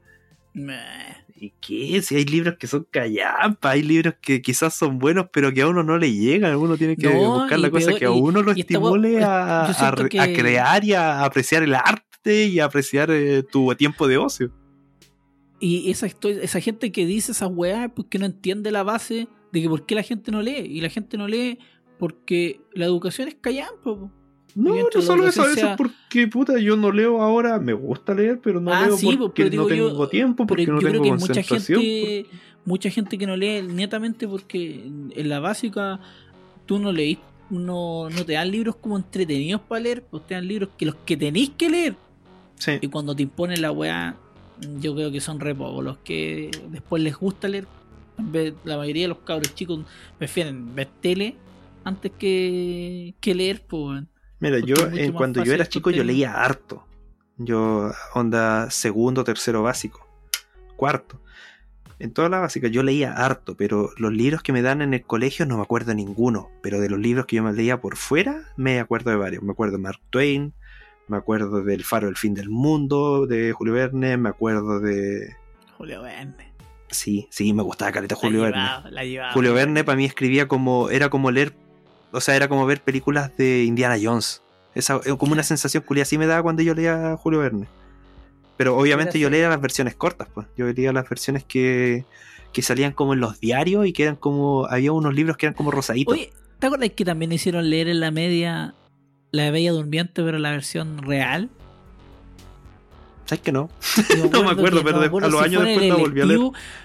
¿Y 1.39 1.53
qué? 1.61 2.01
Si 2.01 2.15
hay 2.15 2.26
libros 2.26 2.55
que 2.57 2.65
son 2.65 2.88
callampa, 2.89 3.70
hay 3.72 3.84
libros 3.84 4.15
que 4.22 4.41
quizás 4.41 4.74
son 4.76 4.97
buenos, 4.97 5.28
pero 5.32 5.53
que 5.53 5.61
a 5.61 5.68
uno 5.68 5.84
no 5.84 5.97
le 5.97 6.11
llegan. 6.11 6.55
Uno 6.55 6.78
tiene 6.78 6.95
que 6.97 7.07
No, 7.13 7.41
buscar 7.41 7.59
la 7.59 7.70
cosa 7.70 7.93
que 7.93 8.05
a 8.05 8.11
uno 8.11 8.41
lo 8.41 8.51
estimule 8.51 9.24
a, 9.24 9.65
a 9.65 9.95
que- 10.09 10.34
crear 10.34 10.84
y 10.84 10.93
a 10.93 11.24
apreciar 11.24 11.61
el 11.63 11.76
arte 11.76 12.45
y 12.45 12.59
a 12.59 12.65
apreciar 12.65 13.11
eh, 13.11 13.43
tu 13.43 13.74
tiempo 13.76 14.07
de 14.07 14.18
ocio. 14.18 14.51
Y 15.59 15.89
esa, 15.91 16.07
esa 16.07 16.59
gente 16.59 16.91
que 16.91 17.05
dice 17.05 17.32
esas 17.32 17.49
weas, 17.51 17.91
pues 17.95 18.07
que 18.09 18.20
no 18.20 18.26
entiende 18.26 18.72
la 18.72 18.84
base 18.84 19.28
de 19.58 19.62
que 19.64 19.70
por 19.70 19.86
qué 19.86 19.95
la 19.95 20.03
gente 20.03 20.32
no 20.32 20.41
lee. 20.41 20.60
Y 20.70 20.82
la 20.82 20.89
gente 20.89 21.18
no 21.18 21.28
lee 21.28 21.60
porque 21.99 22.62
la 22.74 22.86
educación 22.86 23.28
es 23.28 23.36
callampa. 23.36 23.82
po. 23.84 24.12
No, 24.55 24.74
no 24.76 25.01
solo 25.01 25.28
eso, 25.28 25.41
eso 25.41 25.49
docencia- 25.49 25.72
es 25.72 25.78
porque 25.78 26.28
puta, 26.28 26.58
yo 26.60 26.76
no 26.78 26.91
leo 26.91 27.22
ahora, 27.22 27.60
me 27.60 27.74
gusta 27.74 28.16
leer, 28.16 28.39
pero 28.41 28.60
no 28.60 28.74
Ah, 28.74 28.88
leo 28.88 28.97
sí, 28.97 29.16
porque 29.18 29.45
no 29.51 29.68
yo- 29.70 29.89
tengo 29.89 30.08
tiempo, 30.10 30.47
Pero 30.47 30.47
porque 30.47 30.66
yo 30.66 30.78
creo 30.89 31.01
que 31.03 31.12
hay 31.12 31.18
mucha 31.18 31.43
gente, 31.43 32.26
mucha 32.66 32.89
gente 32.89 33.18
que 33.20 33.28
no 33.28 33.36
lee 33.38 33.62
netamente 33.62 34.28
porque 34.28 34.84
en- 34.86 35.14
en 35.16 35.30
la 35.30 35.39
básica 35.39 35.99
tú 36.66 36.80
no 36.80 36.91
leís, 36.91 37.20
no, 37.51 38.10
no 38.10 38.26
te 38.26 38.34
dan 38.34 38.49
libros 38.49 38.76
como 38.78 38.97
entretenidos 38.97 39.62
para 39.62 39.82
leer, 39.82 40.03
pues 40.03 40.26
te 40.26 40.34
dan 40.34 40.47
libros 40.47 40.70
que 40.78 40.86
los 40.88 40.95
que 40.95 41.16
tenéis 41.18 41.51
que 41.51 41.70
leer. 41.70 41.95
Sí. 42.55 42.72
Y 42.82 42.88
cuando 42.88 43.16
te 43.16 43.24
imponen 43.24 43.62
la 43.62 43.72
weá, 43.72 44.18
yo 44.82 44.95
creo 44.95 45.12
que 45.12 45.22
son 45.22 45.39
re 45.39 45.53
pocos 45.53 45.84
los 45.84 45.97
que 45.99 46.49
después 46.72 47.03
les 47.03 47.16
gusta 47.16 47.47
leer. 47.47 47.68
Vez- 48.18 48.53
La 48.63 48.78
mayoría 48.78 49.03
de 49.03 49.07
los 49.09 49.20
cabros 49.20 49.53
chicos 49.55 49.86
prefieren 50.18 50.74
ver 50.76 50.88
tele 51.01 51.36
antes 51.84 52.11
que, 52.18 53.13
que 53.22 53.34
leer, 53.36 53.65
pues. 53.65 54.03
Mira, 54.39 54.59
yo 54.59 54.76
eh, 54.93 55.11
cuando 55.13 55.43
yo 55.43 55.53
era 55.53 55.68
chico 55.68 55.89
yo 55.89 56.03
leía 56.03 56.34
harto. 56.34 56.86
Yo, 57.38 57.91
onda 58.15 58.70
segundo, 58.72 59.24
tercero 59.24 59.61
básico, 59.63 60.07
cuarto. 60.76 61.22
En 61.99 62.11
toda 62.11 62.30
la 62.30 62.39
básica 62.39 62.68
yo 62.68 62.84
leía 62.84 63.13
harto, 63.13 63.55
pero 63.57 63.89
los 63.97 64.11
libros 64.13 64.43
que 64.43 64.53
me 64.53 64.61
dan 64.61 64.82
en 64.84 64.93
el 64.93 65.01
colegio 65.03 65.45
no 65.47 65.57
me 65.57 65.63
acuerdo 65.63 65.93
ninguno. 65.95 66.49
Pero 66.61 66.80
de 66.80 66.89
los 66.89 66.99
libros 66.99 67.26
que 67.26 67.38
yo 67.38 67.43
me 67.43 67.53
leía 67.53 67.82
por 67.82 67.95
fuera, 67.95 68.43
me 68.55 68.80
acuerdo 68.80 69.09
de 69.11 69.18
varios. 69.18 69.41
Me 69.43 69.51
acuerdo 69.51 69.78
de 69.78 69.84
Mark 69.84 69.99
Twain, 70.11 70.53
me 71.07 71.18
acuerdo 71.18 71.63
del 71.63 71.84
Faro 71.84 72.05
del 72.07 72.15
Fin 72.18 72.34
del 72.36 72.49
Mundo, 72.49 73.26
de 73.26 73.51
Julio 73.53 73.74
Verne, 73.74 74.18
me 74.18 74.30
acuerdo 74.30 74.80
de... 74.80 75.36
Julio 75.78 76.01
Verne. 76.03 76.47
Sí, 76.90 77.28
sí, 77.30 77.54
me 77.54 77.64
gustaba 77.64 77.92
Caleta 77.92 78.16
Julio 78.16 78.42
Verne. 78.42 78.68
Julio 79.34 79.54
Verne 79.54 79.84
para 79.84 79.96
mí 79.96 80.06
escribía 80.06 80.48
como 80.48 80.90
era 80.90 81.10
como 81.10 81.32
leer, 81.32 81.54
o 82.12 82.22
sea, 82.22 82.36
era 82.36 82.48
como 82.48 82.66
ver 82.66 82.82
películas 82.82 83.36
de 83.38 83.64
Indiana 83.64 83.98
Jones. 84.02 84.42
Esa, 84.74 85.02
eh, 85.06 85.16
como 85.18 85.34
una 85.34 85.44
sensación 85.44 85.84
culia 85.84 86.04
así 86.04 86.18
me 86.18 86.28
daba 86.28 86.44
cuando 86.44 86.62
yo 86.62 86.74
leía 86.74 87.14
a 87.14 87.18
Julio 87.18 87.40
Verne. 87.40 87.68
Pero 88.58 88.78
obviamente 88.78 89.20
yo 89.20 89.30
leía 89.30 89.50
las 89.50 89.62
versiones 89.62 89.96
cortas, 89.96 90.28
pues. 90.34 90.48
Yo 90.58 90.66
leía 90.66 90.92
las 90.92 91.08
versiones 91.08 91.44
que, 91.44 92.06
que 92.54 92.62
salían 92.62 92.92
como 92.92 93.14
en 93.14 93.20
los 93.20 93.40
diarios 93.40 93.86
y 93.86 93.94
que 93.94 94.04
eran 94.04 94.16
como 94.16 94.66
había 94.68 94.92
unos 94.92 95.14
libros 95.14 95.38
que 95.38 95.46
eran 95.46 95.54
como 95.54 95.72
rosaditos. 95.72 96.14
Oye, 96.14 96.32
¿te 96.60 96.68
acuerdas 96.68 96.90
que 96.96 97.06
también 97.06 97.32
hicieron 97.32 97.70
leer 97.70 97.88
en 97.88 98.00
la 98.00 98.12
media 98.12 98.74
la 99.32 99.52
Bella 99.52 99.72
Durmiente, 99.72 100.24
pero 100.24 100.40
la 100.40 100.52
versión 100.52 101.00
real? 101.00 101.50
¿Sabes 103.28 103.42
que 103.44 103.52
no? 103.52 103.70
No 104.32 104.44
me 104.44 104.50
acuerdo, 104.52 104.84
pero 104.84 105.00
de- 105.00 105.08
a 105.08 105.30
los 105.30 105.40
si 105.40 105.46
años 105.46 105.64
después 105.64 105.88
la 105.90 105.96
volví 105.96 106.22
a 106.22 106.26
leer. 106.26 106.40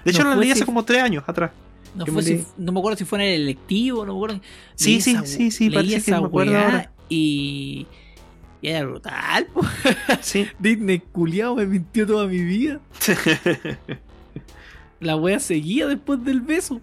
De 0.04 0.10
hecho 0.10 0.22
No 0.24 0.30
la 0.30 0.36
leí 0.36 0.50
hace 0.50 0.60
si- 0.60 0.66
como 0.66 0.84
tres 0.84 1.02
años 1.02 1.24
atrás. 1.26 1.52
No, 1.94 2.04
fue 2.04 2.14
me 2.16 2.22
si- 2.22 2.34
leí. 2.34 2.46
no 2.58 2.72
me 2.72 2.78
acuerdo 2.80 2.98
si 2.98 3.04
fue 3.04 3.18
en 3.22 3.24
el 3.34 3.40
electivo, 3.42 4.04
no 4.04 4.12
me 4.12 4.18
acuerdo. 4.18 4.40
Sí, 4.74 5.00
sí, 5.00 5.12
esa- 5.12 5.24
sí, 5.26 5.50
sí, 5.50 5.68
leí 5.70 5.74
parece 5.74 5.94
que 6.04 6.10
esa 6.10 6.20
me 6.20 6.26
acuerdo 6.26 6.58
ahora. 6.58 6.92
Y, 7.08 7.86
y 8.60 8.68
era 8.68 8.84
brutal. 8.84 9.46
po. 9.54 9.62
Sí. 10.20 10.46
Disney 10.58 10.98
culiao 11.00 11.54
me 11.56 11.66
mintió 11.66 12.06
toda 12.06 12.26
mi 12.26 12.42
vida. 12.42 12.80
La 15.00 15.16
wea 15.16 15.38
seguía 15.40 15.86
después 15.88 16.24
del 16.24 16.40
beso. 16.42 16.80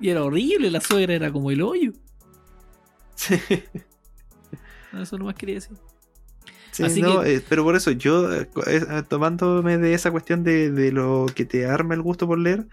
y 0.00 0.08
era 0.08 0.22
horrible, 0.24 0.70
la 0.70 0.80
suegra 0.80 1.14
era 1.14 1.30
como 1.32 1.50
el 1.50 1.62
hoyo. 1.62 1.92
Sí. 3.16 3.36
No, 4.92 5.02
Eso 5.02 5.18
nomás 5.18 5.34
quería 5.34 5.56
decir. 5.56 5.76
Sí, 6.72 6.84
Así 6.84 7.02
no, 7.02 7.22
que- 7.22 7.36
eh, 7.36 7.42
pero 7.48 7.64
por 7.64 7.74
eso 7.76 7.90
yo, 7.90 8.32
eh, 8.32 8.48
eh, 8.66 8.84
eh, 8.88 9.02
tomándome 9.08 9.76
de 9.78 9.92
esa 9.94 10.10
cuestión 10.10 10.44
de, 10.44 10.70
de 10.70 10.92
lo 10.92 11.26
que 11.34 11.44
te 11.44 11.66
arma 11.66 11.94
el 11.94 12.02
gusto 12.02 12.26
por 12.26 12.38
leer, 12.38 12.66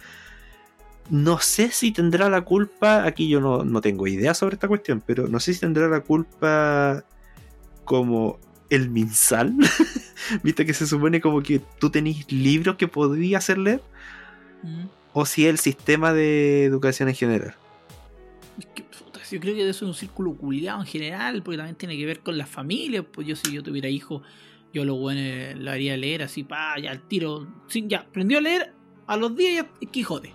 no 1.10 1.40
sé 1.40 1.72
si 1.72 1.92
tendrá 1.92 2.30
la 2.30 2.42
culpa, 2.42 3.06
aquí 3.06 3.28
yo 3.30 3.40
no, 3.40 3.64
no 3.64 3.82
tengo 3.82 4.08
idea 4.08 4.34
sobre 4.34 4.56
esta 4.56 4.68
cuestión, 4.68 5.02
pero 5.06 5.28
no 5.28 5.40
sé 5.40 5.54
si 5.54 5.62
tendrá 5.62 5.88
la 5.88 6.02
culpa 6.02 7.04
como 7.86 8.40
el 8.70 8.90
minsal, 8.90 9.56
viste 10.44 10.66
que 10.66 10.74
se 10.74 10.86
supone 10.86 11.22
como 11.22 11.42
que 11.42 11.62
tú 11.80 11.90
tenés 11.90 12.30
libros 12.32 12.76
que 12.76 12.88
podías 12.88 13.44
hacer 13.44 13.58
leer, 13.58 13.82
Mm. 14.64 14.88
o 15.14 15.26
si 15.28 15.46
el 15.46 15.60
sistema 15.60 16.14
de 16.14 16.66
educación 16.66 17.08
en 17.10 17.16
general. 17.16 17.56
Es 18.60 18.66
que, 18.74 18.82
puta, 18.84 18.87
yo 19.32 19.40
creo 19.40 19.56
que 19.56 19.62
eso 19.70 19.86
es 19.86 19.90
un 19.90 19.94
círculo 19.94 20.34
culiado 20.36 20.80
en 20.82 20.88
general, 20.88 21.42
porque 21.44 21.58
también 21.58 21.76
tiene 21.76 21.98
que 21.98 22.06
ver 22.06 22.20
con 22.22 22.38
las 22.38 22.50
familias. 22.50 23.04
Pues 23.12 23.28
yo, 23.28 23.36
si 23.36 23.52
yo 23.52 23.64
tuviera 23.64 23.90
hijos, 23.90 24.22
yo 24.74 24.86
lo 24.86 24.96
bueno 24.96 25.22
lo 25.60 25.72
haría 25.72 25.96
leer 25.98 26.24
así, 26.24 26.44
pa, 26.44 26.76
ya 26.82 26.92
al 26.92 27.02
tiro. 27.08 27.48
Sin, 27.68 27.90
ya, 27.90 28.00
aprendió 28.00 28.38
a 28.38 28.42
leer 28.42 28.74
a 29.08 29.18
los 29.18 29.36
10 29.36 29.64
ya, 29.82 29.88
Quijote. 29.92 30.34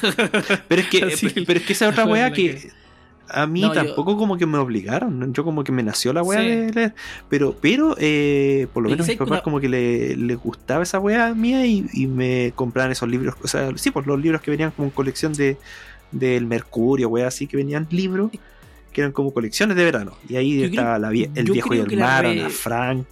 Pero 0.68 0.80
es 0.80 0.88
que, 0.88 1.02
Así 1.04 1.28
pero, 1.46 1.58
es 1.60 1.66
que 1.66 1.72
esa 1.72 1.88
otra 1.88 2.04
weá 2.06 2.32
que 2.32 2.56
que- 2.56 2.82
a 3.28 3.46
mí 3.46 3.62
No, 3.62 3.68
yo- 3.68 3.84
tampoco 3.84 4.16
como 4.18 4.36
que 4.36 4.44
me 4.46 4.58
obligaron. 4.58 5.32
Yo 5.32 5.42
como 5.44 5.64
que 5.64 5.72
me 5.72 5.82
nació 5.82 6.12
la 6.12 6.22
weá 6.22 6.40
Sí. 6.40 6.48
de 6.48 6.72
leer. 6.72 6.94
Pero, 7.30 7.56
pero 7.60 7.94
eh, 7.98 8.66
por 8.74 8.82
lo 8.82 8.90
menos 8.90 9.06
mis 9.06 9.16
papás 9.16 9.30
una- 9.30 9.42
como 9.42 9.58
que 9.60 9.68
le, 9.70 10.16
le 10.16 10.34
gustaba 10.34 10.82
esa 10.82 10.98
weá 10.98 11.32
mía 11.34 11.64
y, 11.64 11.86
y 11.94 12.06
me 12.08 12.52
compraban 12.54 12.92
esos 12.92 13.08
libros. 13.08 13.34
O 13.42 13.48
sea, 13.48 13.70
sí, 13.76 13.90
pues 13.90 14.06
los 14.06 14.20
libros 14.20 14.42
que 14.42 14.50
venían 14.50 14.70
como 14.72 14.88
en 14.88 14.90
colección 14.92 15.32
de 15.32 15.56
del 16.12 16.46
Mercurio, 16.46 17.08
weá, 17.08 17.26
así 17.28 17.46
que 17.46 17.56
venían 17.56 17.86
libros 17.90 18.30
que 18.92 19.00
eran 19.00 19.12
como 19.12 19.32
colecciones 19.32 19.76
de 19.76 19.84
verano. 19.84 20.12
Y 20.28 20.36
ahí 20.36 20.60
Yo 20.60 20.66
estaba 20.66 20.98
la 20.98 21.10
vie- 21.10 21.30
el 21.34 21.50
viejo 21.50 21.74
y 21.74 21.78
el 21.78 21.96
mar, 21.98 22.26
Ana 22.26 22.50
Frank. 22.50 23.06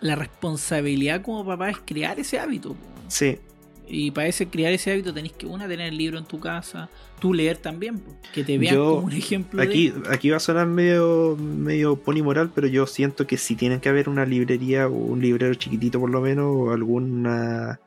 La 0.00 0.14
responsabilidad 0.16 1.22
como 1.22 1.44
papá 1.46 1.70
es 1.70 1.78
crear 1.84 2.18
ese 2.20 2.38
hábito. 2.38 2.76
Sí, 3.08 3.38
Y 3.86 4.10
para 4.12 4.26
ese 4.28 4.46
crear 4.48 4.72
ese 4.72 4.90
hábito 4.92 5.12
tenés 5.12 5.32
que, 5.32 5.46
una, 5.46 5.68
tener 5.68 5.88
el 5.88 5.98
libro 5.98 6.18
en 6.18 6.24
tu 6.24 6.40
casa, 6.40 6.88
tú 7.20 7.34
leer 7.34 7.58
también, 7.58 8.02
que 8.32 8.42
te 8.42 8.56
vean 8.56 8.74
Yo- 8.76 8.94
como 8.96 9.06
un 9.06 9.12
ejemplo 9.12 9.60
de- 9.60 9.66
Aquí, 9.68 9.92
aquí 10.10 10.30
va 10.30 10.38
a 10.38 10.40
sonar 10.40 10.66
medio, 10.66 11.36
medio 11.38 11.96
ponimoral, 11.96 12.50
pero 12.54 12.66
yo 12.66 12.86
siento 12.86 13.26
que 13.26 13.36
sí 13.36 13.56
tienen 13.56 13.80
que 13.80 13.90
haber 13.90 14.08
una 14.08 14.24
librería 14.24 14.88
o 14.88 14.92
un 14.92 15.20
librero 15.20 15.52
chiquitito 15.54 16.00
por 16.00 16.08
lo 16.10 16.20
menos, 16.22 16.46
o 16.48 16.70
alguna 16.72 17.78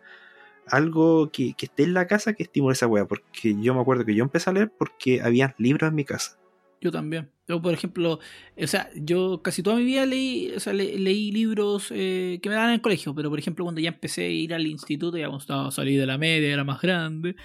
algo 0.72 1.30
que, 1.32 1.54
que 1.54 1.66
esté 1.68 1.84
en 1.84 1.94
la 1.94 2.08
casa 2.08 2.34
que 2.34 2.44
estimule 2.44 2.74
esa 2.74 2.88
wea. 2.88 3.06
Porque 3.06 3.56
yo 3.62 3.74
me 3.76 3.82
acuerdo 3.82 4.06
que 4.06 4.16
yo 4.16 4.24
empecé 4.24 4.50
a 4.50 4.54
leer 4.54 4.72
porque 4.78 5.22
había 5.22 5.54
libros 5.58 5.90
en 5.90 5.96
mi 5.96 6.04
casa. 6.06 6.38
Yo 6.82 6.92
también. 6.92 7.30
Yo, 7.48 7.62
por 7.62 7.74
ejemplo, 7.74 8.20
o 8.62 8.68
sea, 8.68 8.90
yo 8.96 9.42
casi 9.42 9.64
toda 9.64 9.78
mi 9.78 9.84
vida 9.86 10.06
leí, 10.06 10.52
o 10.56 10.60
sea, 10.60 10.74
le- 10.74 11.00
leí 11.00 11.32
libros 11.32 11.88
eh, 11.92 12.40
que 12.42 12.50
me 12.50 12.56
daban 12.56 12.70
en 12.72 12.76
el 12.76 12.82
colegio, 12.82 13.16
pero 13.16 13.30
por 13.30 13.40
ejemplo, 13.40 13.64
cuando 13.66 13.80
ya 13.82 13.90
empecé 13.90 14.26
a 14.26 14.30
ir 14.30 14.54
al 14.54 14.68
instituto, 14.68 15.18
ya 15.18 15.26
cuando 15.28 15.42
estaba 15.42 15.72
salí 15.72 15.96
de 15.96 16.06
la 16.06 16.18
media, 16.18 16.54
era 16.54 16.64
más 16.66 16.82
grande, 16.82 17.36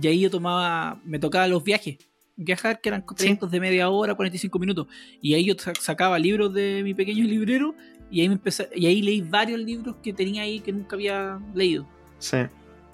y 0.00 0.06
ahí 0.06 0.20
yo 0.20 0.30
tomaba, 0.30 1.00
me 1.04 1.18
tocaba 1.18 1.46
los 1.48 1.62
viajes. 1.62 1.98
Viajar, 2.34 2.80
que 2.80 2.88
eran 2.88 3.04
trayectos 3.14 3.50
de 3.50 3.60
media 3.60 3.90
hora, 3.90 4.14
45 4.14 4.58
minutos. 4.58 4.86
Y 5.20 5.34
ahí 5.34 5.44
yo 5.44 5.54
sa- 5.58 5.74
sacaba 5.78 6.18
libros 6.18 6.52
de 6.54 6.80
mi 6.82 6.94
pequeño 6.94 7.24
librero 7.26 7.74
y 8.10 8.22
ahí 8.22 8.28
me 8.28 8.34
empecé, 8.36 8.68
y 8.74 8.86
ahí 8.86 9.02
leí 9.02 9.20
varios 9.20 9.60
libros 9.60 9.96
que 10.02 10.14
tenía 10.14 10.42
ahí 10.42 10.60
que 10.60 10.72
nunca 10.72 10.96
había 10.96 11.38
leído. 11.54 11.86
Sí. 12.18 12.38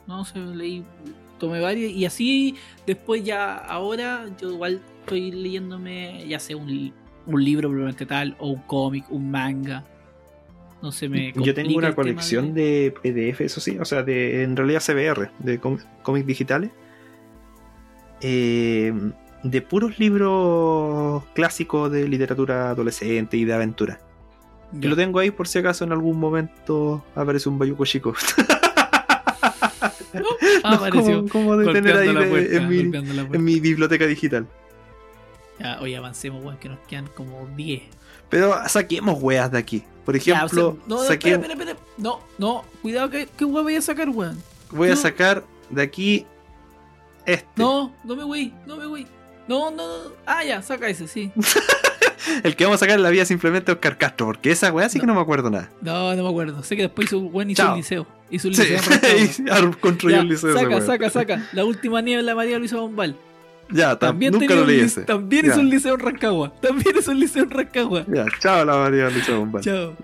No 0.09 0.25
sé, 0.25 0.39
leí, 0.41 0.85
tomé 1.39 1.61
varios 1.61 1.93
y 1.93 2.07
así 2.07 2.57
después 2.87 3.23
ya 3.23 3.55
ahora 3.57 4.27
yo 4.41 4.51
igual 4.51 4.81
estoy 5.01 5.31
leyéndome 5.31 6.27
ya 6.27 6.41
sea 6.41 6.57
un, 6.57 6.93
un 7.27 7.45
libro 7.45 7.69
probablemente 7.69 8.07
tal 8.07 8.35
o 8.39 8.49
un 8.49 8.63
cómic, 8.63 9.05
un 9.11 9.31
manga. 9.31 9.85
No 10.81 10.93
sé, 10.93 11.09
me 11.09 11.33
Yo 11.33 11.55
tengo 11.55 11.77
una 11.77 11.95
colección 11.95 12.55
de 12.55 12.95
PDF, 13.03 13.41
eso 13.43 13.61
sí, 13.61 13.79
o 13.79 13.85
sea, 13.85 14.03
de 14.03 14.45
en 14.45 14.57
realidad 14.57 14.81
CBR, 14.81 15.31
de 15.41 15.59
cómics 15.59 16.27
digitales, 16.27 16.71
eh, 18.21 18.93
de 19.43 19.63
puros 19.63 19.99
libros 19.99 21.25
clásicos 21.35 21.91
de 21.91 22.09
literatura 22.09 22.71
adolescente 22.71 23.37
y 23.37 23.45
de 23.45 23.53
aventura. 23.53 24.01
Yo 24.73 24.91
lo 24.91 24.97
tengo 24.97 25.19
ahí 25.19 25.31
por 25.31 25.49
si 25.49 25.59
acaso 25.59 25.85
en 25.85 25.93
algún 25.93 26.19
momento 26.21 27.05
aparece 27.15 27.49
un 27.49 27.59
bayuco 27.59 27.85
chico. 27.85 28.15
Ah, 30.65 30.71
No, 30.71 30.77
apareció. 30.77 31.17
como, 31.19 31.29
como 31.29 31.57
de 31.57 31.73
tener 31.73 31.97
ahí 31.97 32.13
la 32.13 32.29
puerta, 32.29 32.57
en, 32.57 32.69
mi, 32.69 32.79
en 32.79 33.45
mi 33.45 33.61
biblioteca 33.61 34.07
digital. 34.07 34.47
Ya, 35.59 35.79
oye, 35.81 35.97
avancemos, 35.97 36.45
weón, 36.45 36.59
que 36.59 36.69
nos 36.69 36.79
quedan 36.81 37.07
como 37.15 37.47
10. 37.57 37.83
Pero 38.29 38.55
saquemos 38.69 39.21
weas 39.23 39.51
de 39.51 39.59
aquí. 39.59 39.83
Por 40.05 40.19
Ya, 40.19 40.45
o 40.45 40.49
sea, 40.49 40.61
ejemplo, 40.63 40.79
no, 40.87 40.97
no, 40.97 41.03
espera, 41.03 41.35
espera, 41.37 41.53
espera. 41.55 41.77
No, 41.99 42.21
no, 42.39 42.65
cuidado 42.83 43.11
que, 43.11 43.27
que 43.27 43.45
weón 43.45 43.65
voy 43.65 43.77
a 43.77 43.83
sacar, 43.83 44.09
weón. 44.09 44.41
voy 44.71 44.89
a 44.91 44.97
sacar 44.97 45.45
de 45.71 45.83
aquí 45.83 46.27
este. 47.27 47.47
No, 47.57 47.93
no 48.05 48.17
me 48.17 48.25
voy, 48.25 48.55
no 48.67 48.77
me 48.77 48.87
voy. 48.87 49.07
No, 49.49 49.71
no, 49.71 49.77
no. 49.77 50.11
Ah, 50.27 50.45
ya, 50.45 50.63
saca 50.63 50.89
ese, 50.89 51.09
sí. 51.09 51.31
El 52.45 52.57
que 52.57 52.65
vamos 52.65 52.77
a 52.79 52.81
sacar 52.81 52.97
en 52.97 53.03
la 53.03 53.11
vida 53.11 53.25
simplemente 53.25 53.73
Oscar 53.73 53.97
Castro, 53.99 54.27
porque 54.27 54.51
esa 54.51 54.73
wea 54.73 54.89
sí 54.89 54.99
que 55.01 55.07
no 55.07 55.15
me 55.15 55.21
acuerdo 55.21 55.51
nada. 55.51 55.71
No, 55.81 56.15
no 56.15 56.23
me 56.23 56.29
acuerdo. 56.29 56.63
Sé 56.63 56.77
que 56.77 56.83
después 56.83 57.09
hizo, 57.09 57.19
weón 57.19 57.51
hizo 57.51 57.63
Chao. 57.63 57.73
un 57.73 57.79
liceo. 57.79 58.07
Hizo 58.31 58.49
un 58.49 58.55
Sí, 58.55 58.63
liceo 58.63 59.47
ahora 59.55 59.71
construyó 59.81 60.21
el 60.21 60.29
liceo. 60.29 60.55
saca, 60.55 60.81
saca, 60.81 61.11
saca. 61.11 61.49
La 61.53 61.65
última 61.65 62.03
niebla 62.03 62.35
María 62.35 62.59
Luisa 62.59 62.77
Bombal. 62.77 63.17
Ya, 63.71 63.93
tam- 63.93 63.99
También 63.99 64.33
nunca 64.33 64.55
lo 64.55 64.63
un 64.63 64.67
leí 64.69 64.81
ese. 64.81 65.03
También 65.03 65.47
Ya. 65.47 65.53
es 65.53 65.59
un 65.59 65.69
liceo 65.71 65.95
en 65.95 66.01
Rancagua. 66.01 66.53
También 66.61 66.97
es 66.97 67.07
un 67.09 67.21
liceo 67.21 67.43
en 67.45 67.51
Rancagua. 67.51 68.05
Ya, 68.07 68.27
chao 68.41 68.65
la 68.65 68.77
María 68.77 69.11
Luisa 69.11 69.35
Bombal. 69.37 69.63
Chao. 69.63 69.95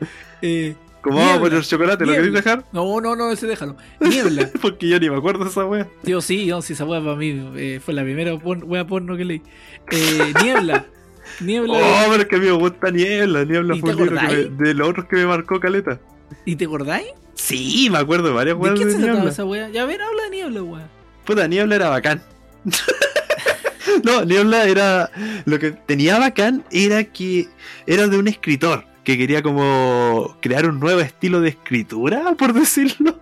Eh, 0.42 0.74
¿Cómo 1.02 1.18
vamos 1.18 1.36
a 1.36 1.40
poner 1.40 1.62
chocolate? 1.62 2.06
¿Lo 2.06 2.12
queréis 2.12 2.32
dejar? 2.32 2.64
no, 2.72 2.98
no, 3.00 3.14
no, 3.14 3.30
ese 3.30 3.46
déjalo. 3.46 3.76
Niebla. 4.00 4.48
Porque 4.62 4.88
yo 4.88 4.98
ni 4.98 5.10
me 5.10 5.16
acuerdo 5.16 5.44
de 5.44 5.50
esa 5.50 5.66
wea. 5.66 5.86
Tío, 6.02 6.20
sí, 6.22 6.46
no, 6.46 6.62
sí, 6.62 6.72
esa 6.72 6.86
wea 6.86 7.00
para 7.00 7.14
mí 7.16 7.52
eh, 7.56 7.80
fue 7.84 7.92
la 7.92 8.02
primera 8.02 8.38
por- 8.38 8.64
wea 8.64 8.86
porno 8.86 9.14
que 9.16 9.24
leí. 9.26 9.42
Eh, 9.90 10.32
niebla. 10.42 10.86
Niebla. 11.40 11.74
Oh, 11.78 12.10
pero 12.10 12.22
es 12.22 12.28
que 12.28 12.36
a 12.36 12.38
mí 12.38 12.46
me 12.46 12.52
gusta 12.52 12.90
Niebla. 12.90 13.44
Niebla 13.44 13.76
¿Y 13.76 13.80
fue 13.80 13.90
un 13.94 13.96
libro 13.96 14.18
que 14.20 14.26
me- 14.26 14.64
de 14.64 14.74
los 14.74 14.88
otros 14.88 15.06
que 15.06 15.16
me 15.16 15.26
marcó 15.26 15.58
caleta. 15.58 15.98
¿Y 16.44 16.56
te 16.56 16.64
acordáis? 16.64 17.08
Sí, 17.34 17.88
me 17.90 17.98
acuerdo 17.98 18.28
de 18.28 18.34
varias 18.34 18.56
¿De 18.56 18.62
weas 18.62 18.78
qué 18.78 18.86
de, 18.86 18.92
se 18.92 18.98
trataba 18.98 19.30
esa 19.30 19.44
wea? 19.44 19.68
Ya, 19.70 19.82
a 19.82 19.86
ver, 19.86 20.00
habla 20.02 20.22
de 20.24 20.30
niebla, 20.30 20.62
wea. 20.62 20.88
Puta, 21.24 21.48
Niebla 21.48 21.76
era 21.76 21.88
bacán. 21.88 22.22
no, 24.04 24.24
Niebla 24.24 24.64
era. 24.64 25.10
Lo 25.46 25.58
que 25.58 25.72
tenía 25.72 26.18
bacán 26.18 26.64
era 26.70 27.04
que 27.04 27.48
era 27.86 28.06
de 28.08 28.18
un 28.18 28.28
escritor 28.28 28.84
que 29.04 29.18
quería 29.18 29.42
como 29.42 30.36
crear 30.40 30.66
un 30.68 30.80
nuevo 30.80 31.00
estilo 31.00 31.40
de 31.40 31.50
escritura, 31.50 32.34
por 32.38 32.52
decirlo. 32.52 33.18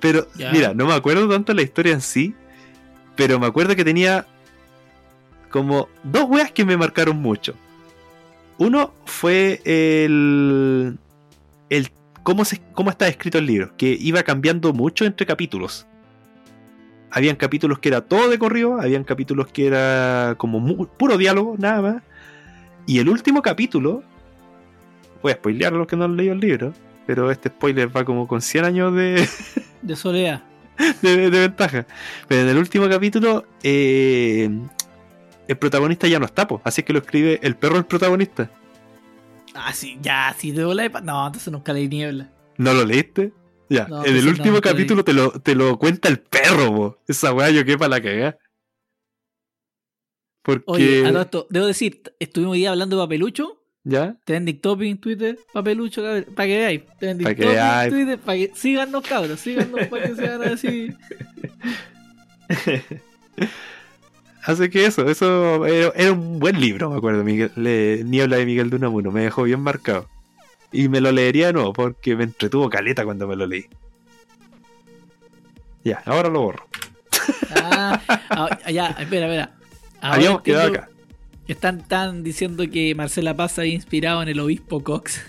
Pero, 0.00 0.28
mira, 0.52 0.74
no 0.74 0.86
me 0.86 0.94
acuerdo 0.94 1.28
tanto 1.28 1.52
la 1.54 1.62
historia 1.62 1.92
en 1.92 2.00
sí, 2.00 2.34
pero 3.16 3.38
me 3.38 3.46
acuerdo 3.46 3.74
que 3.74 3.84
tenía 3.84 4.26
como 5.50 5.88
dos 6.02 6.24
weas 6.24 6.52
que 6.52 6.64
me 6.64 6.76
marcaron 6.76 7.16
mucho. 7.16 7.54
Uno 8.58 8.92
fue 9.06 9.60
el. 9.64 10.98
El 11.70 11.90
cómo, 12.22 12.44
se, 12.44 12.60
cómo 12.72 12.90
está 12.90 13.08
escrito 13.08 13.38
el 13.38 13.46
libro, 13.46 13.76
que 13.76 13.96
iba 13.98 14.22
cambiando 14.22 14.72
mucho 14.72 15.04
entre 15.04 15.26
capítulos. 15.26 15.86
Habían 17.10 17.36
capítulos 17.36 17.78
que 17.78 17.88
era 17.88 18.02
todo 18.02 18.28
de 18.28 18.38
corrido, 18.38 18.80
habían 18.80 19.04
capítulos 19.04 19.48
que 19.48 19.66
era 19.66 20.34
como 20.36 20.86
puro 20.86 21.16
diálogo, 21.16 21.56
nada 21.58 21.80
más. 21.80 22.02
Y 22.86 22.98
el 22.98 23.08
último 23.08 23.40
capítulo, 23.40 24.02
voy 25.22 25.32
a 25.32 25.36
spoilear 25.36 25.72
a 25.72 25.78
los 25.78 25.86
que 25.86 25.96
no 25.96 26.04
han 26.04 26.16
leído 26.16 26.34
el 26.34 26.40
libro, 26.40 26.74
pero 27.06 27.30
este 27.30 27.48
spoiler 27.48 27.94
va 27.94 28.04
como 28.04 28.28
con 28.28 28.42
100 28.42 28.64
años 28.64 28.94
de, 28.94 29.26
De 29.82 29.96
soledad. 29.96 30.42
de, 31.02 31.30
de 31.30 31.40
ventaja. 31.40 31.86
Pero 32.28 32.42
en 32.42 32.48
el 32.48 32.58
último 32.58 32.88
capítulo, 32.88 33.46
eh, 33.62 34.50
el 35.48 35.56
protagonista 35.56 36.06
ya 36.06 36.18
no 36.18 36.26
está, 36.26 36.46
po, 36.46 36.60
así 36.62 36.82
que 36.82 36.92
lo 36.92 36.98
escribe 36.98 37.40
el 37.42 37.56
perro 37.56 37.78
el 37.78 37.86
protagonista. 37.86 38.50
Ah, 39.58 39.72
sí, 39.72 39.98
ya, 40.02 40.34
sí, 40.38 40.52
de 40.52 40.64
bola 40.64 40.82
de 40.84 40.90
pa- 40.90 41.00
No, 41.00 41.26
entonces 41.26 41.52
nunca 41.52 41.72
leí 41.72 41.88
niebla. 41.88 42.30
¿No 42.56 42.72
lo 42.74 42.84
leíste? 42.84 43.32
Ya, 43.70 43.86
No, 43.86 44.04
en 44.04 44.16
el 44.16 44.24
no, 44.24 44.30
último 44.30 44.60
capítulo 44.60 45.04
te 45.04 45.12
lo, 45.12 45.30
te 45.30 45.54
lo 45.54 45.78
cuenta 45.78 46.08
el 46.08 46.20
perro, 46.20 46.74
po. 46.74 46.98
Esa 47.06 47.32
weá 47.34 47.50
yo 47.50 47.64
qué 47.64 47.76
para 47.76 47.90
la 47.90 48.00
cagá. 48.02 48.38
Porque. 50.42 50.64
Oye, 50.66 51.06
a 51.06 51.10
todo 51.12 51.22
esto, 51.22 51.46
debo 51.50 51.66
decir, 51.66 52.02
estuvimos 52.18 52.52
hoy 52.54 52.58
día 52.60 52.70
hablando 52.70 52.96
de 52.96 53.02
papelucho. 53.04 53.54
¿Ya? 53.84 54.16
Trending 54.24 54.60
topic 54.60 54.88
en 54.90 54.98
Twitter, 54.98 55.38
papelucho, 55.52 56.02
para 56.34 56.46
que 56.46 56.56
veáis. 56.56 56.82
Trending 56.98 57.24
Pa' 57.26 57.34
que 57.34 57.42
topic 57.42 57.58
en 57.58 57.90
Twitter, 57.90 58.18
para 58.18 58.38
que 58.38 58.50
síganos, 58.54 59.06
cabros, 59.06 59.40
síganos 59.40 59.86
para 59.88 60.08
que 60.08 60.14
sean 60.16 60.42
así. 60.42 60.90
Así 64.48 64.70
que 64.70 64.86
eso, 64.86 65.06
eso 65.06 65.66
era, 65.66 65.92
era 65.94 66.12
un 66.12 66.38
buen 66.38 66.58
libro, 66.58 66.88
me 66.90 66.96
acuerdo. 66.96 67.22
Miguel, 67.22 67.52
le- 67.54 68.02
Niebla 68.04 68.38
de 68.38 68.46
Miguel 68.46 68.70
de 68.70 68.76
Unamuno, 68.76 69.10
me 69.10 69.20
dejó 69.22 69.42
bien 69.42 69.60
marcado. 69.60 70.08
Y 70.72 70.88
me 70.88 71.00
lo 71.02 71.12
leería 71.12 71.48
de 71.48 71.52
nuevo 71.52 71.72
porque 71.74 72.16
me 72.16 72.24
entretuvo 72.24 72.70
caleta 72.70 73.04
cuando 73.04 73.28
me 73.28 73.36
lo 73.36 73.46
leí. 73.46 73.66
Ya, 75.84 76.02
ahora 76.06 76.28
lo 76.28 76.40
borro. 76.40 76.66
Ah, 77.54 78.00
ah, 78.30 78.70
ya, 78.70 78.88
espera, 78.98 79.26
espera. 79.26 79.54
Ahora 80.00 80.16
Habíamos 80.16 80.42
quedado 80.42 80.68
acá. 80.68 80.88
Están, 81.46 81.80
están 81.80 82.22
diciendo 82.22 82.64
que 82.70 82.94
Marcela 82.94 83.34
Paz 83.34 83.52
se 83.52 83.62
había 83.62 83.74
inspirado 83.74 84.22
en 84.22 84.28
el 84.28 84.40
obispo 84.40 84.82
Cox, 84.82 85.20